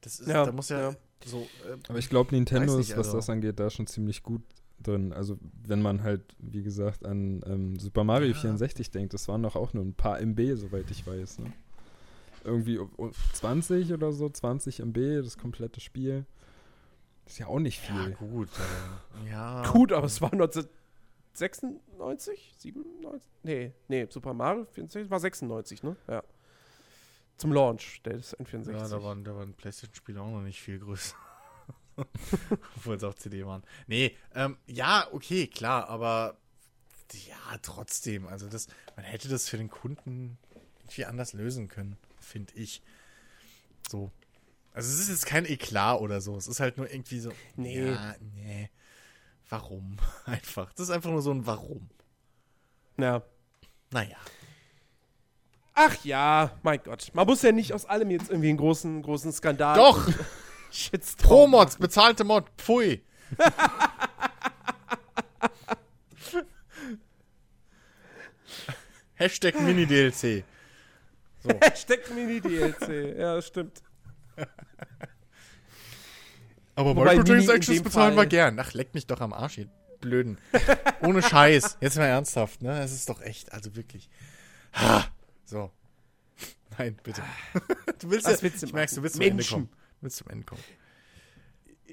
Das 0.00 0.18
ist, 0.18 0.26
Ja, 0.28 0.44
da 0.44 0.52
muss 0.52 0.68
ja, 0.70 0.90
ja. 0.90 0.96
So, 1.24 1.46
äh, 1.68 1.76
Aber 1.88 1.98
ich 1.98 2.08
glaube, 2.10 2.34
Nintendo 2.34 2.76
nicht, 2.76 2.90
ist, 2.90 2.96
was 2.96 3.06
also- 3.08 3.18
das 3.18 3.30
angeht, 3.30 3.58
da 3.60 3.70
schon 3.70 3.86
ziemlich 3.86 4.22
gut 4.22 4.42
drin. 4.82 5.12
Also, 5.12 5.38
wenn 5.62 5.80
man 5.82 6.02
halt, 6.02 6.22
wie 6.38 6.62
gesagt, 6.62 7.04
an 7.06 7.42
ähm, 7.46 7.76
Super 7.78 8.04
Mario 8.04 8.28
Ja. 8.32 8.34
64 8.34 8.90
denkt, 8.90 9.14
das 9.14 9.28
waren 9.28 9.42
doch 9.42 9.56
auch 9.56 9.72
nur 9.72 9.84
ein 9.84 9.94
paar 9.94 10.20
MB, 10.20 10.54
soweit 10.56 10.90
ich 10.90 11.06
weiß. 11.06 11.38
Ne? 11.38 11.52
Irgendwie 12.44 12.78
o- 12.78 12.90
o- 12.98 13.10
20 13.32 13.92
oder 13.94 14.12
so, 14.12 14.28
20 14.28 14.80
MB, 14.80 15.22
das 15.22 15.38
komplette 15.38 15.80
Spiel. 15.80 16.26
Ist 17.26 17.38
ja 17.38 17.46
auch 17.46 17.60
nicht 17.60 17.88
ja, 17.88 18.04
viel. 18.04 18.12
gut. 18.16 18.48
Äh, 19.24 19.30
ja. 19.30 19.62
gut, 19.72 19.92
aber 19.92 20.04
es 20.06 20.20
war 20.20 20.30
1996? 20.32 22.54
97? 22.58 23.30
Nee, 23.42 23.72
nee, 23.88 24.06
Super 24.10 24.34
Mario 24.34 24.66
64 24.66 25.10
war 25.10 25.20
96, 25.20 25.82
ne? 25.82 25.96
Ja. 26.08 26.22
Zum 27.36 27.52
Launch 27.52 28.02
des 28.02 28.36
N64. 28.38 28.72
Ja, 28.72 28.88
da 28.88 29.02
waren, 29.02 29.24
da 29.24 29.34
waren 29.34 29.54
PlayStation-Spiele 29.54 30.20
auch 30.20 30.30
noch 30.30 30.42
nicht 30.42 30.60
viel 30.60 30.78
größer. 30.78 31.16
Obwohl 32.76 32.96
es 32.96 33.04
auch 33.04 33.14
CD 33.14 33.44
waren. 33.46 33.62
Nee, 33.86 34.16
ähm, 34.34 34.56
ja, 34.66 35.08
okay, 35.12 35.46
klar, 35.46 35.88
aber 35.88 36.36
ja, 37.12 37.58
trotzdem. 37.62 38.26
Also 38.26 38.48
das, 38.48 38.68
man 38.96 39.04
hätte 39.04 39.28
das 39.28 39.48
für 39.48 39.56
den 39.56 39.70
Kunden 39.70 40.38
irgendwie 40.80 41.04
anders 41.04 41.32
lösen 41.32 41.68
können, 41.68 41.96
finde 42.20 42.52
ich. 42.54 42.82
So. 43.88 44.10
Also 44.72 44.92
es 44.92 45.00
ist 45.00 45.08
jetzt 45.08 45.26
kein 45.26 45.44
Eklat 45.44 46.00
oder 46.00 46.20
so. 46.20 46.36
Es 46.36 46.48
ist 46.48 46.60
halt 46.60 46.76
nur 46.76 46.90
irgendwie 46.90 47.20
so. 47.20 47.32
Nee. 47.56 47.90
Ja, 47.90 48.16
nee. 48.34 48.70
Warum? 49.48 49.98
Einfach. 50.24 50.72
Das 50.72 50.88
ist 50.88 50.90
einfach 50.90 51.10
nur 51.10 51.22
so 51.22 51.30
ein 51.30 51.46
Warum. 51.46 51.88
ja. 52.98 53.22
Naja. 53.90 54.16
Ach 55.74 55.96
ja, 56.04 56.52
mein 56.62 56.80
Gott. 56.82 57.10
Man 57.14 57.26
muss 57.26 57.42
ja 57.42 57.50
nicht 57.52 57.72
aus 57.72 57.84
allem 57.84 58.10
jetzt 58.10 58.30
irgendwie 58.30 58.48
einen 58.50 58.58
großen, 58.58 59.02
großen 59.02 59.32
Skandal. 59.32 59.76
Doch! 59.76 60.08
Shitstorm. 60.70 61.28
Pro-Mods, 61.50 61.76
bezahlte 61.76 62.24
Mod, 62.24 62.46
pfui. 62.56 63.02
Hashtag 69.14 69.60
Mini-DLC. 69.60 70.44
So. 71.42 71.50
Hashtag 71.60 72.10
Mini-DLC. 72.14 73.16
Ja, 73.16 73.36
das 73.36 73.46
stimmt. 73.46 73.82
Aber 76.74 76.94
Microtransactions 76.94 77.82
bezahlen 77.82 78.16
wir 78.16 78.26
gern. 78.26 78.58
Ach, 78.58 78.72
leck 78.72 78.92
mich 78.94 79.06
doch 79.06 79.20
am 79.20 79.32
Arsch, 79.32 79.58
ihr 79.58 79.68
Blöden. 80.00 80.38
Ohne 81.02 81.22
Scheiß. 81.22 81.78
Jetzt 81.80 81.96
mal 81.96 82.06
ernsthaft, 82.06 82.62
ne? 82.62 82.80
Es 82.80 82.92
ist 82.92 83.08
doch 83.08 83.20
echt, 83.22 83.52
also 83.52 83.76
wirklich. 83.76 84.10
Ha. 84.74 85.04
So. 85.54 85.70
Nein, 86.76 86.98
bitte. 87.04 87.22
Du 88.00 88.10
willst 88.10 88.26
Was 88.26 88.38
ja, 88.38 88.42
willst 88.42 88.60
du 88.60 88.66
ich 88.66 88.72
merkst, 88.72 88.96
du 88.96 89.02
willst 89.04 89.14
zum 89.14 89.20
machen? 89.24 89.30
Ende 89.30 89.44
kommen. 89.44 89.68
Du 89.68 90.02
willst 90.02 90.16
zum 90.16 90.28
Ende 90.28 90.44
kommen. 90.44 90.62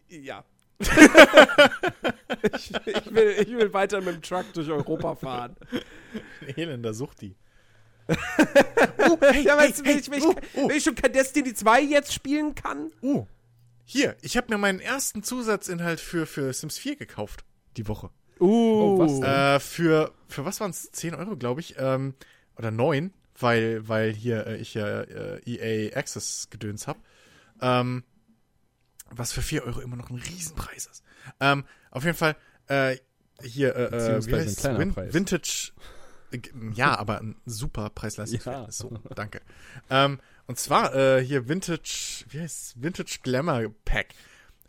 Ja. 0.09 0.43
ich, 0.79 2.73
ich, 2.87 3.13
will, 3.13 3.35
ich 3.39 3.49
will 3.49 3.71
weiter 3.71 4.01
mit 4.01 4.15
dem 4.15 4.21
Truck 4.23 4.51
durch 4.53 4.67
Europa 4.67 5.15
fahren. 5.27 5.55
Elender 6.55 6.95
Suchti. 6.95 7.35
ja, 8.09 9.57
weißt 9.57 9.81
du, 9.81 9.85
wenn, 9.85 9.99
ich, 9.99 10.09
wenn, 10.09 10.17
ich, 10.17 10.25
oh, 10.25 10.35
oh. 10.55 10.69
wenn 10.69 10.77
ich 10.77 10.83
schon 10.83 10.95
kein 10.95 11.13
Destiny 11.13 11.53
2 11.53 11.81
jetzt 11.81 12.11
spielen 12.11 12.55
kann? 12.55 12.91
Uh, 13.03 13.27
hier, 13.83 14.17
ich 14.23 14.37
habe 14.37 14.47
mir 14.49 14.57
meinen 14.57 14.79
ersten 14.79 15.21
Zusatzinhalt 15.21 15.99
für, 15.99 16.25
für 16.25 16.51
Sims 16.51 16.79
4 16.79 16.95
gekauft. 16.95 17.45
Die 17.77 17.87
Woche. 17.87 18.09
Uh, 18.39 18.81
Oh, 18.81 18.97
was 18.97 19.19
denn? 19.19 19.23
Äh, 19.23 19.59
für, 19.59 20.11
für 20.27 20.45
was 20.45 20.59
waren 20.59 20.71
es? 20.71 20.91
10 20.91 21.13
Euro, 21.13 21.37
glaube 21.37 21.61
ich. 21.61 21.75
Ähm, 21.77 22.15
oder 22.57 22.71
9, 22.71 23.13
weil, 23.39 23.87
weil 23.87 24.13
hier 24.13 24.47
äh, 24.47 24.57
ich 24.57 24.73
ja 24.73 25.01
äh, 25.01 25.41
EA 25.45 25.95
Access 25.95 26.49
gedöns 26.49 26.87
habe. 26.87 26.99
Ähm, 27.61 28.03
was 29.09 29.31
für 29.33 29.41
4 29.41 29.65
Euro 29.65 29.81
immer 29.81 29.95
noch 29.97 30.09
ein 30.09 30.17
Riesenpreis 30.17 30.87
ist. 30.87 31.03
Ähm, 31.39 31.65
auf 31.91 32.03
jeden 32.05 32.17
Fall, 32.17 32.35
äh, 32.67 32.97
hier, 33.43 33.75
äh, 33.75 34.17
äh, 34.17 34.25
wie 34.25 34.35
ein 34.35 34.77
Win 34.77 34.93
Preis. 34.93 35.13
Vintage. 35.13 35.71
äh, 36.31 36.39
Ja, 36.73 36.97
aber 36.97 37.19
ein 37.19 37.35
super 37.45 37.89
Preis-Leistungsverhältnis. 37.89 38.79
Ja. 38.79 38.89
So, 38.89 38.97
danke. 39.15 39.41
Ähm, 39.89 40.19
und 40.47 40.57
zwar 40.59 40.95
äh, 40.95 41.23
hier 41.23 41.47
Vintage, 41.49 42.25
wie 42.29 42.39
heißt 42.39 42.81
Vintage 42.81 43.19
Glamour 43.23 43.73
Pack. 43.85 44.07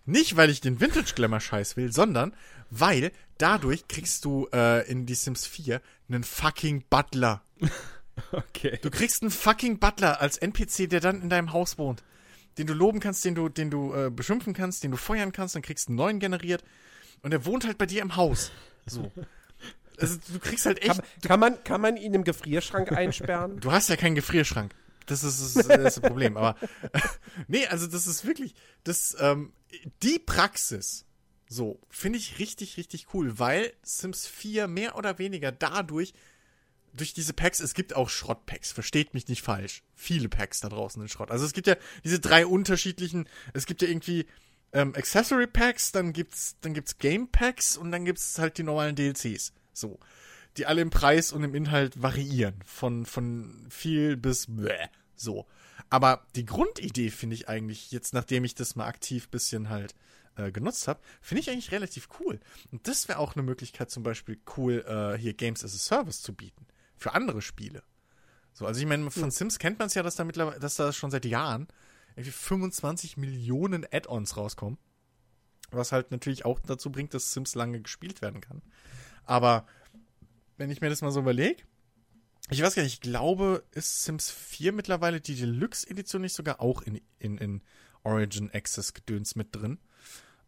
Nicht, 0.05 0.37
weil 0.37 0.51
ich 0.51 0.61
den 0.61 0.81
Vintage 0.81 1.13
Glamour 1.15 1.41
Scheiß 1.41 1.77
will, 1.77 1.93
sondern 1.93 2.35
weil 2.71 3.13
dadurch 3.39 3.87
kriegst 3.87 4.25
du 4.25 4.49
äh, 4.53 4.89
in 4.91 5.07
die 5.07 5.15
Sims 5.15 5.47
4 5.47 5.81
einen 6.09 6.25
fucking 6.25 6.85
Butler. 6.91 7.43
Okay. 8.33 8.79
Du 8.83 8.91
kriegst 8.91 9.23
einen 9.23 9.31
fucking 9.31 9.79
Butler 9.79 10.21
als 10.21 10.39
NPC, 10.39 10.89
der 10.89 11.01
dann 11.01 11.23
in 11.23 11.29
deinem 11.29 11.53
Haus 11.53 11.79
wohnt. 11.79 12.03
Den 12.59 12.67
du 12.67 12.75
loben 12.75 13.01
kannst, 13.01 13.25
den 13.25 13.35
du, 13.35 13.49
den 13.49 13.71
du 13.71 13.95
äh, 13.95 14.11
beschimpfen 14.11 14.55
kannst, 14.55 14.85
den 14.85 14.91
du 14.91 14.97
feuern 14.97 15.33
kannst, 15.33 15.55
dann 15.55 15.63
kriegst 15.63 15.89
du 15.89 15.91
einen 15.91 15.97
neuen 15.97 16.19
generiert. 16.19 16.65
Und 17.23 17.31
der 17.31 17.45
wohnt 17.45 17.65
halt 17.67 17.79
bei 17.79 17.87
dir 17.87 18.03
im 18.03 18.17
Haus. 18.17 18.51
So. 18.87 19.11
Also 19.99 20.17
du 20.33 20.39
kriegst 20.41 20.67
halt 20.67 20.83
echt. 20.83 20.97
kann, 20.97 21.05
kann, 21.23 21.41
man, 21.41 21.65
kann 21.65 21.81
man 21.81 21.97
ihn 21.97 22.15
im 22.15 22.25
Gefrierschrank 22.25 22.91
einsperren? 22.91 23.57
Du 23.61 23.71
hast 23.71 23.89
ja 23.89 23.97
keinen 23.97 24.15
Gefrierschrank. 24.17 24.75
Das 25.07 25.23
ist 25.23 25.41
das, 25.41 25.67
ist 25.67 25.69
das 25.69 26.01
Problem. 26.01 26.37
Aber 26.37 26.57
nee, 27.47 27.67
also 27.67 27.87
das 27.87 28.07
ist 28.07 28.27
wirklich, 28.27 28.55
das, 28.85 29.17
ähm, 29.21 29.53
die 30.03 30.19
Praxis, 30.19 31.05
so, 31.49 31.79
finde 31.91 32.19
ich 32.19 32.39
richtig, 32.39 32.77
richtig 32.77 33.09
cool, 33.13 33.39
weil 33.39 33.73
Sims 33.83 34.27
4 34.27 34.69
mehr 34.69 34.97
oder 34.97 35.19
weniger 35.19 35.53
dadurch, 35.53 36.15
durch 36.95 37.15
diese 37.15 37.33
Packs, 37.33 37.61
es 37.61 37.75
gibt 37.75 37.95
auch 37.95 38.09
Schrottpacks, 38.09 38.73
versteht 38.73 39.15
mich 39.15 39.29
nicht 39.29 39.43
falsch. 39.43 39.83
Viele 39.95 40.29
Packs 40.29 40.61
da 40.61 40.69
draußen 40.69 41.01
sind 41.01 41.09
Schrott. 41.09 41.31
Also 41.31 41.45
es 41.45 41.53
gibt 41.53 41.67
ja 41.67 41.77
diese 42.05 42.21
drei 42.21 42.47
unterschiedlichen, 42.47 43.29
es 43.55 43.67
gibt 43.67 43.83
ja 43.83 43.89
irgendwie 43.89 44.27
ähm, 44.73 44.95
Accessory 44.95 45.47
Packs, 45.47 45.93
dann 45.93 46.13
gibt's, 46.13 46.57
dann 46.61 46.75
gibt's 46.75 46.99
Game 46.99 47.29
Packs 47.29 47.77
und 47.77 47.93
dann 47.93 48.05
gibt's 48.05 48.39
halt 48.39 48.59
die 48.59 48.63
normalen 48.63 48.97
DLCs. 48.97 49.53
So. 49.73 49.99
Die 50.59 50.67
alle 50.67 50.83
im 50.83 50.91
Preis 50.91 51.33
und 51.33 51.45
im 51.45 51.55
Inhalt 51.55 52.03
variieren. 52.03 52.61
Von, 52.67 53.07
von 53.07 53.67
viel 53.71 54.17
bis 54.17 54.47
bläh. 54.49 54.89
So. 55.17 55.47
Aber 55.89 56.27
die 56.37 56.45
Grundidee 56.45 57.11
finde 57.11 57.35
ich 57.35 57.49
eigentlich, 57.49 57.91
jetzt 57.91 58.13
nachdem 58.13 58.45
ich 58.45 58.55
das 58.55 58.77
mal 58.77 58.87
aktiv 58.87 59.29
bisschen 59.29 59.69
halt 59.69 59.95
äh, 60.37 60.51
genutzt 60.51 60.89
habe, 60.89 61.01
finde 61.21 61.41
ich 61.41 61.51
eigentlich 61.51 61.73
relativ 61.73 62.09
cool. 62.21 62.41
Und 62.71 62.87
das 62.89 63.09
wäre 63.09 63.19
auch 63.19 63.35
eine 63.35 63.43
Möglichkeit, 63.43 63.91
zum 63.91 64.03
Beispiel 64.03 64.39
cool, 64.57 64.85
äh, 64.87 65.19
hier 65.19 65.35
Games 65.35 65.65
as 65.65 65.75
a 65.75 65.79
Service 65.79 66.23
zu 66.23 66.35
bieten. 66.35 66.67
Für 67.03 67.15
andere 67.15 67.43
Spiele. 67.43 67.83
So, 68.53 68.65
also 68.65 68.81
ich 68.81 68.87
meine, 68.87 69.11
von 69.11 69.31
Sims 69.31 69.59
kennt 69.59 69.79
man 69.79 69.89
es 69.89 69.95
ja, 69.95 70.03
dass 70.03 70.15
da 70.15 70.25
mittlerweile, 70.25 70.61
dass 70.61 70.77
da 70.77 70.93
schon 70.93 71.11
seit 71.11 71.25
Jahren 71.25 71.67
irgendwie 72.15 72.31
25 72.31 73.17
Millionen 73.17 73.85
Add-ons 73.91 74.37
rauskommen. 74.37 74.79
Was 75.73 75.91
halt 75.91 76.13
natürlich 76.13 76.45
auch 76.45 76.61
dazu 76.61 76.93
bringt, 76.93 77.13
dass 77.15 77.33
Sims 77.33 77.55
lange 77.55 77.81
gespielt 77.81 78.23
werden 78.23 78.41
kann. 78.41 78.63
Aber 79.25 79.67
wenn 80.59 80.71
ich 80.71 80.81
mir 80.81 80.91
das 80.91 81.01
mal 81.01 81.11
so 81.11 81.21
überlege, 81.21 81.65
ich 82.51 82.63
weiß 82.63 82.75
gar 82.75 82.83
nicht, 82.83 82.95
ich 82.95 83.01
glaube, 83.01 83.65
ist 83.73 84.05
Sims 84.05 84.31
4 84.31 84.73
mittlerweile 84.73 85.21
die 85.21 85.35
Deluxe-Edition 85.35 86.23
nicht 86.23 86.35
sogar 86.35 86.61
auch 86.61 86.83
in, 86.83 87.01
in, 87.19 87.39
in 87.39 87.63
Origin 88.05 88.51
Access 88.53 88.95
Gedöns 88.95 89.35
mit 89.35 89.57
drin? 89.57 89.79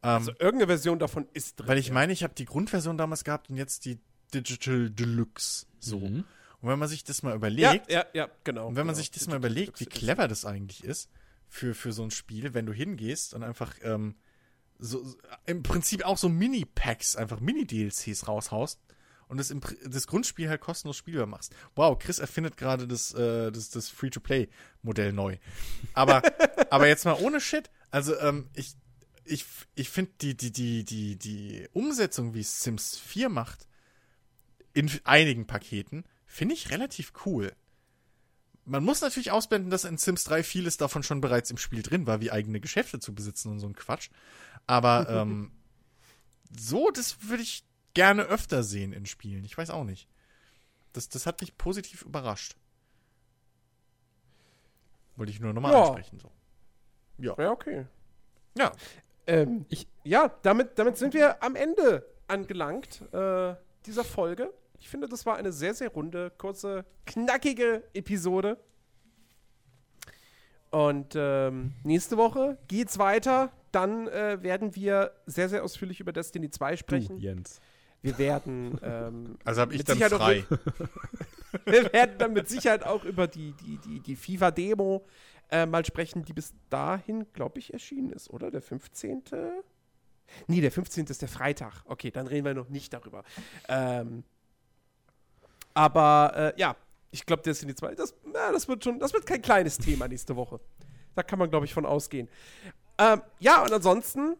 Ähm, 0.02 0.10
Also 0.10 0.30
irgendeine 0.32 0.66
Version 0.66 1.00
davon 1.00 1.26
ist 1.32 1.58
drin. 1.58 1.68
weil 1.68 1.78
ich 1.78 1.88
ja. 1.88 1.94
meine, 1.94 2.12
ich 2.12 2.22
habe 2.22 2.34
die 2.34 2.44
Grundversion 2.44 2.98
damals 2.98 3.24
gehabt 3.24 3.50
und 3.50 3.56
jetzt 3.56 3.86
die 3.86 3.98
Digital 4.34 4.90
Deluxe. 4.90 5.66
So. 5.80 6.00
Mhm. 6.00 6.24
Und 6.64 6.70
wenn 6.70 6.78
man 6.78 6.88
sich 6.88 7.04
das 7.04 7.22
mal 7.22 7.32
ja, 7.32 7.36
überlegt, 7.36 7.92
ja, 7.92 8.06
ja, 8.14 8.30
genau. 8.42 8.68
und 8.68 8.76
wenn 8.76 8.86
man 8.86 8.94
genau. 8.94 9.02
sich 9.02 9.10
das 9.10 9.26
mal 9.26 9.36
überlegt, 9.36 9.80
wie 9.80 9.84
clever 9.84 10.28
das 10.28 10.46
eigentlich 10.46 10.82
ist 10.82 11.10
für, 11.46 11.74
für 11.74 11.92
so 11.92 12.02
ein 12.04 12.10
Spiel, 12.10 12.54
wenn 12.54 12.64
du 12.64 12.72
hingehst 12.72 13.34
und 13.34 13.42
einfach 13.42 13.74
ähm, 13.82 14.14
so, 14.78 15.04
im 15.44 15.62
Prinzip 15.62 16.06
auch 16.06 16.16
so 16.16 16.30
Mini-Packs, 16.30 17.16
einfach 17.16 17.38
Mini-DLCs 17.40 18.28
raushaust 18.28 18.80
und 19.28 19.36
das, 19.36 19.50
im, 19.50 19.60
das 19.86 20.06
Grundspiel 20.06 20.48
halt 20.48 20.62
kostenlos 20.62 20.96
spielbar 20.96 21.26
machst. 21.26 21.54
Wow, 21.74 21.98
Chris 21.98 22.18
erfindet 22.18 22.56
gerade 22.56 22.88
das, 22.88 23.12
äh, 23.12 23.52
das, 23.52 23.68
das 23.68 23.90
Free-to-Play-Modell 23.90 25.12
neu. 25.12 25.36
Aber, 25.92 26.22
aber 26.70 26.88
jetzt 26.88 27.04
mal 27.04 27.18
ohne 27.20 27.42
Shit, 27.42 27.70
also 27.90 28.18
ähm, 28.20 28.48
ich, 28.54 28.72
ich, 29.26 29.44
ich 29.74 29.90
finde 29.90 30.12
die, 30.22 30.34
die, 30.34 30.50
die, 30.50 30.84
die, 30.86 31.18
die 31.18 31.68
Umsetzung, 31.74 32.32
wie 32.32 32.40
es 32.40 32.62
Sims 32.62 32.96
4 32.96 33.28
macht, 33.28 33.68
in 34.72 34.90
einigen 35.04 35.46
Paketen, 35.46 36.04
finde 36.34 36.54
ich 36.54 36.70
relativ 36.70 37.12
cool. 37.24 37.52
Man 38.64 38.82
muss 38.82 39.02
natürlich 39.02 39.30
ausblenden, 39.30 39.70
dass 39.70 39.84
in 39.84 39.98
Sims 39.98 40.24
3 40.24 40.42
vieles 40.42 40.76
davon 40.76 41.02
schon 41.04 41.20
bereits 41.20 41.50
im 41.50 41.58
Spiel 41.58 41.82
drin 41.82 42.06
war, 42.08 42.20
wie 42.20 42.32
eigene 42.32 42.58
Geschäfte 42.60 42.98
zu 42.98 43.14
besitzen 43.14 43.52
und 43.52 43.60
so 43.60 43.68
ein 43.68 43.76
Quatsch. 43.76 44.10
Aber 44.66 45.06
ähm, 45.10 45.52
so, 46.58 46.90
das 46.90 47.28
würde 47.28 47.42
ich 47.44 47.64
gerne 47.92 48.22
öfter 48.24 48.64
sehen 48.64 48.92
in 48.92 49.06
Spielen. 49.06 49.44
Ich 49.44 49.56
weiß 49.56 49.70
auch 49.70 49.84
nicht. 49.84 50.08
Das, 50.92 51.08
das 51.08 51.26
hat 51.26 51.40
mich 51.40 51.56
positiv 51.56 52.02
überrascht. 52.02 52.56
Wollte 55.16 55.30
ich 55.30 55.38
nur 55.38 55.52
nochmal 55.52 55.72
Ja. 55.72 55.82
ansprechen. 55.84 56.18
So. 56.18 56.32
Ja. 57.18 57.34
Ja, 57.38 57.50
okay. 57.52 57.86
Ja. 58.56 58.72
Ähm, 59.28 59.66
ich, 59.68 59.86
ja, 60.02 60.32
damit, 60.42 60.78
damit 60.80 60.96
sind 60.96 61.14
wir 61.14 61.42
am 61.44 61.54
Ende 61.54 62.04
angelangt 62.26 63.02
äh, 63.12 63.54
dieser 63.86 64.04
Folge. 64.04 64.52
Ich 64.84 64.90
finde, 64.90 65.08
das 65.08 65.24
war 65.24 65.36
eine 65.36 65.50
sehr, 65.50 65.72
sehr 65.72 65.88
runde, 65.88 66.30
kurze, 66.36 66.84
knackige 67.06 67.84
Episode. 67.94 68.58
Und 70.70 71.14
ähm, 71.16 71.72
nächste 71.84 72.18
Woche 72.18 72.58
geht's 72.68 72.98
weiter. 72.98 73.50
Dann 73.72 74.08
äh, 74.08 74.42
werden 74.42 74.76
wir 74.76 75.12
sehr, 75.24 75.48
sehr 75.48 75.64
ausführlich 75.64 76.00
über 76.00 76.12
Destiny 76.12 76.50
2 76.50 76.72
Du, 76.72 76.76
sprechen. 76.76 77.16
Jens. 77.16 77.62
Wir 78.02 78.18
werden 78.18 78.78
ähm, 78.82 79.38
Also 79.44 79.62
habe 79.62 79.74
ich 79.74 79.84
dann 79.84 79.96
Sicherheit 79.96 80.12
auch 80.12 80.18
frei. 80.18 80.44
wir 81.64 81.90
werden 81.90 82.18
dann 82.18 82.34
mit 82.34 82.50
Sicherheit 82.50 82.84
auch 82.84 83.04
über 83.04 83.26
die, 83.26 83.52
die, 83.52 83.78
die, 83.78 84.00
die 84.00 84.16
FIFA-Demo 84.16 85.06
äh, 85.50 85.64
mal 85.64 85.86
sprechen, 85.86 86.26
die 86.26 86.34
bis 86.34 86.52
dahin, 86.68 87.24
glaube 87.32 87.58
ich, 87.58 87.72
erschienen 87.72 88.10
ist, 88.10 88.28
oder? 88.28 88.50
Der 88.50 88.60
15. 88.60 89.22
Nee, 90.46 90.60
der 90.60 90.70
15. 90.70 91.06
ist 91.06 91.22
der 91.22 91.28
Freitag. 91.30 91.82
Okay, 91.86 92.10
dann 92.10 92.26
reden 92.26 92.44
wir 92.44 92.52
noch 92.52 92.68
nicht 92.68 92.92
darüber. 92.92 93.24
Ähm, 93.66 94.24
aber 95.74 96.54
äh, 96.56 96.60
ja, 96.60 96.76
ich 97.10 97.26
glaube, 97.26 97.42
Destiny 97.42 97.74
2, 97.74 97.94
das, 97.94 98.14
na, 98.24 98.50
das 98.50 98.66
wird 98.66 98.82
schon, 98.82 98.98
das 98.98 99.12
wird 99.12 99.26
kein 99.26 99.42
kleines 99.42 99.78
Thema 99.78 100.08
nächste 100.08 100.34
Woche. 100.34 100.60
Da 101.14 101.22
kann 101.22 101.38
man, 101.38 101.50
glaube 101.50 101.66
ich, 101.66 101.74
von 101.74 101.86
ausgehen. 101.86 102.28
Ähm, 102.98 103.22
ja, 103.38 103.62
und 103.62 103.72
ansonsten 103.72 104.36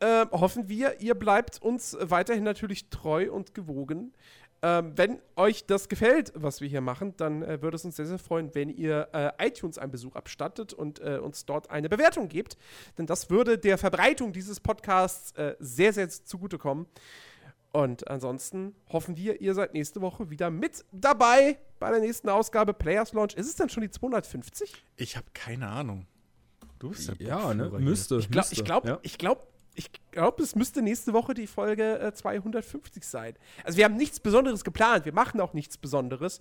äh, 0.00 0.26
hoffen 0.30 0.68
wir, 0.68 1.00
ihr 1.00 1.14
bleibt 1.14 1.62
uns 1.62 1.96
weiterhin 2.00 2.44
natürlich 2.44 2.90
treu 2.90 3.30
und 3.30 3.54
gewogen. 3.54 4.12
Ähm, 4.60 4.92
wenn 4.96 5.20
euch 5.36 5.66
das 5.66 5.88
gefällt, 5.88 6.32
was 6.34 6.60
wir 6.60 6.68
hier 6.68 6.80
machen, 6.80 7.14
dann 7.16 7.42
äh, 7.42 7.62
würde 7.62 7.76
es 7.76 7.84
uns 7.84 7.94
sehr, 7.96 8.06
sehr 8.06 8.18
freuen, 8.18 8.54
wenn 8.54 8.70
ihr 8.70 9.08
äh, 9.12 9.46
iTunes 9.46 9.78
einen 9.78 9.92
Besuch 9.92 10.16
abstattet 10.16 10.72
und 10.72 11.00
äh, 11.00 11.18
uns 11.18 11.46
dort 11.46 11.70
eine 11.70 11.88
Bewertung 11.88 12.28
gebt. 12.28 12.56
Denn 12.96 13.06
das 13.06 13.30
würde 13.30 13.56
der 13.56 13.78
Verbreitung 13.78 14.32
dieses 14.32 14.58
Podcasts 14.58 15.30
äh, 15.32 15.54
sehr, 15.60 15.92
sehr 15.92 16.08
zugutekommen. 16.08 16.86
Und 17.72 18.08
ansonsten 18.08 18.74
hoffen 18.90 19.16
wir, 19.16 19.40
ihr 19.40 19.54
seid 19.54 19.74
nächste 19.74 20.00
Woche 20.00 20.30
wieder 20.30 20.50
mit 20.50 20.84
dabei 20.90 21.58
bei 21.78 21.90
der 21.90 22.00
nächsten 22.00 22.28
Ausgabe 22.28 22.72
Players 22.74 23.12
Launch. 23.12 23.34
Ist 23.34 23.46
es 23.46 23.56
dann 23.56 23.68
schon 23.68 23.82
die 23.82 23.90
250? 23.90 24.72
Ich 24.96 25.16
habe 25.16 25.26
keine 25.34 25.68
Ahnung. 25.68 26.06
Du 26.78 26.90
bist 26.90 27.08
der 27.08 27.16
Ja, 27.26 27.52
ne? 27.54 27.68
Müsste. 27.78 28.16
Ich 28.18 28.30
glaube, 28.30 28.48
ich 28.52 28.64
glaube, 28.64 28.88
ja. 28.88 28.98
ich 29.02 29.18
glaube, 29.18 29.42
ich 29.74 29.90
glaube, 30.10 30.42
es 30.42 30.56
müsste 30.56 30.82
nächste 30.82 31.12
Woche 31.12 31.34
die 31.34 31.46
Folge 31.46 32.00
äh, 32.00 32.12
250 32.12 33.04
sein. 33.04 33.34
Also 33.62 33.76
wir 33.78 33.84
haben 33.84 33.96
nichts 33.96 34.18
Besonderes 34.18 34.64
geplant, 34.64 35.04
wir 35.04 35.12
machen 35.12 35.40
auch 35.40 35.52
nichts 35.52 35.76
Besonderes. 35.78 36.40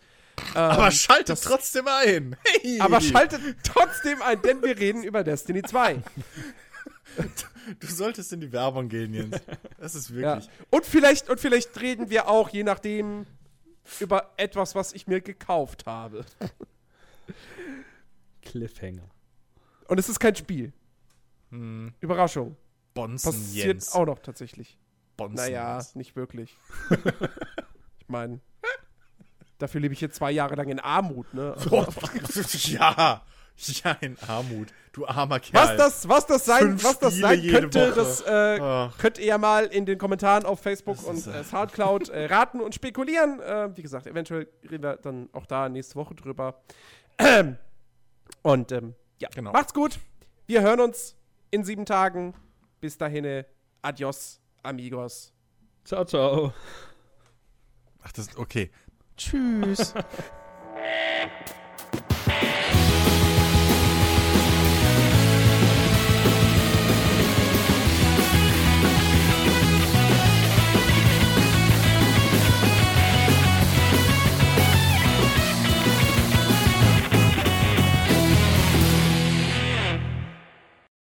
Ähm, 0.56 0.62
Aber 0.62 0.90
schaltet 0.92 1.30
das- 1.30 1.42
trotzdem 1.42 1.88
ein. 1.88 2.36
Hey. 2.62 2.80
Aber 2.82 3.00
schaltet 3.00 3.42
trotzdem 3.64 4.22
ein, 4.24 4.42
denn 4.42 4.64
wir 4.64 4.78
reden 4.80 5.04
über 5.04 5.24
Destiny 5.24 5.62
2. 5.62 6.02
Du 7.80 7.88
solltest 7.88 8.32
in 8.32 8.40
die 8.40 8.52
Werbung 8.54 8.88
gehen, 8.88 9.14
Jens. 9.14 9.42
Das 9.78 9.94
ist 9.94 10.10
Ja. 10.10 10.16
wirklich. 10.16 10.50
Und 10.70 10.86
vielleicht 10.86 11.30
und 11.30 11.40
vielleicht 11.40 11.80
reden 11.82 12.10
wir 12.10 12.28
auch, 12.30 12.50
je 12.50 12.64
nachdem, 12.64 13.26
über 14.00 14.32
etwas, 14.38 14.74
was 14.76 14.94
ich 14.94 15.06
mir 15.08 15.20
gekauft 15.22 15.86
habe. 15.86 16.24
Cliffhanger. 18.42 19.10
Und 19.88 20.00
es 20.00 20.10
ist 20.10 20.20
kein 20.20 20.36
Spiel. 20.36 20.72
Hm, 21.50 21.94
Überraschung. 22.00 22.56
Bonzen 22.94 23.32
Passiert 23.32 23.68
Jens. 23.68 23.94
auch 23.94 24.06
noch 24.06 24.20
tatsächlich. 24.20 24.78
Bonzen 25.18 25.36
Naja, 25.36 25.76
Jens. 25.76 25.96
nicht 25.96 26.16
wirklich. 26.16 26.56
ich 28.00 28.08
meine, 28.08 28.40
dafür 29.58 29.82
lebe 29.82 29.94
ich 29.94 30.02
jetzt 30.02 30.16
zwei 30.16 30.32
Jahre 30.32 30.56
lang 30.56 30.70
in 30.70 30.80
Armut, 30.80 31.34
ne? 31.34 31.54
Also, 31.54 31.86
ja. 32.70 33.24
Ja, 33.84 33.92
in 34.02 34.18
Armut. 34.28 34.68
Du 34.92 35.06
armer 35.08 35.40
Kerl. 35.40 35.64
was 35.64 35.78
das, 35.78 36.08
was 36.08 36.26
das 36.28 36.46
sein, 36.46 36.60
Fünf 36.60 36.84
was 36.84 37.00
das 37.00 37.14
Spiele 37.14 37.28
sein 37.28 37.48
könnte, 37.50 37.82
Woche. 37.92 37.96
das 37.96 38.22
äh, 38.22 38.90
könnt 39.00 39.18
ihr 39.20 39.26
ja 39.26 39.38
mal 39.38 39.66
in 39.66 39.86
den 39.86 39.98
Kommentaren 39.98 40.46
auf 40.46 40.60
Facebook 40.60 41.04
und 41.06 41.18
ist, 41.18 41.28
äh, 41.28 41.40
äh, 41.40 41.44
Soundcloud 41.44 42.10
äh, 42.10 42.26
raten 42.26 42.62
und 42.62 42.74
spekulieren. 42.76 43.40
Äh, 43.40 43.76
wie 43.76 43.82
gesagt, 43.82 44.08
eventuell 44.08 44.48
reden 44.64 44.84
wir 44.84 44.98
dann 44.98 45.30
auch 45.34 45.46
da 45.46 45.70
nächste 45.70 45.96
Woche 45.96 46.16
drüber. 46.16 46.62
und 48.44 48.72
ähm, 48.72 48.96
ja, 49.20 49.30
Genau. 49.34 49.52
macht's 49.52 49.74
gut. 49.74 50.00
Wir 50.46 50.62
hören 50.62 50.80
uns 50.80 51.16
in 51.52 51.64
sieben 51.64 51.86
Tagen. 51.86 52.34
Bis 52.80 52.98
dahin, 52.98 53.44
adios, 53.82 54.40
amigos. 54.64 55.34
Ciao, 55.84 56.06
ciao. 56.06 56.54
Ach, 58.04 58.12
das 58.12 58.36
okay. 58.38 58.72
Tschüss. 59.16 59.94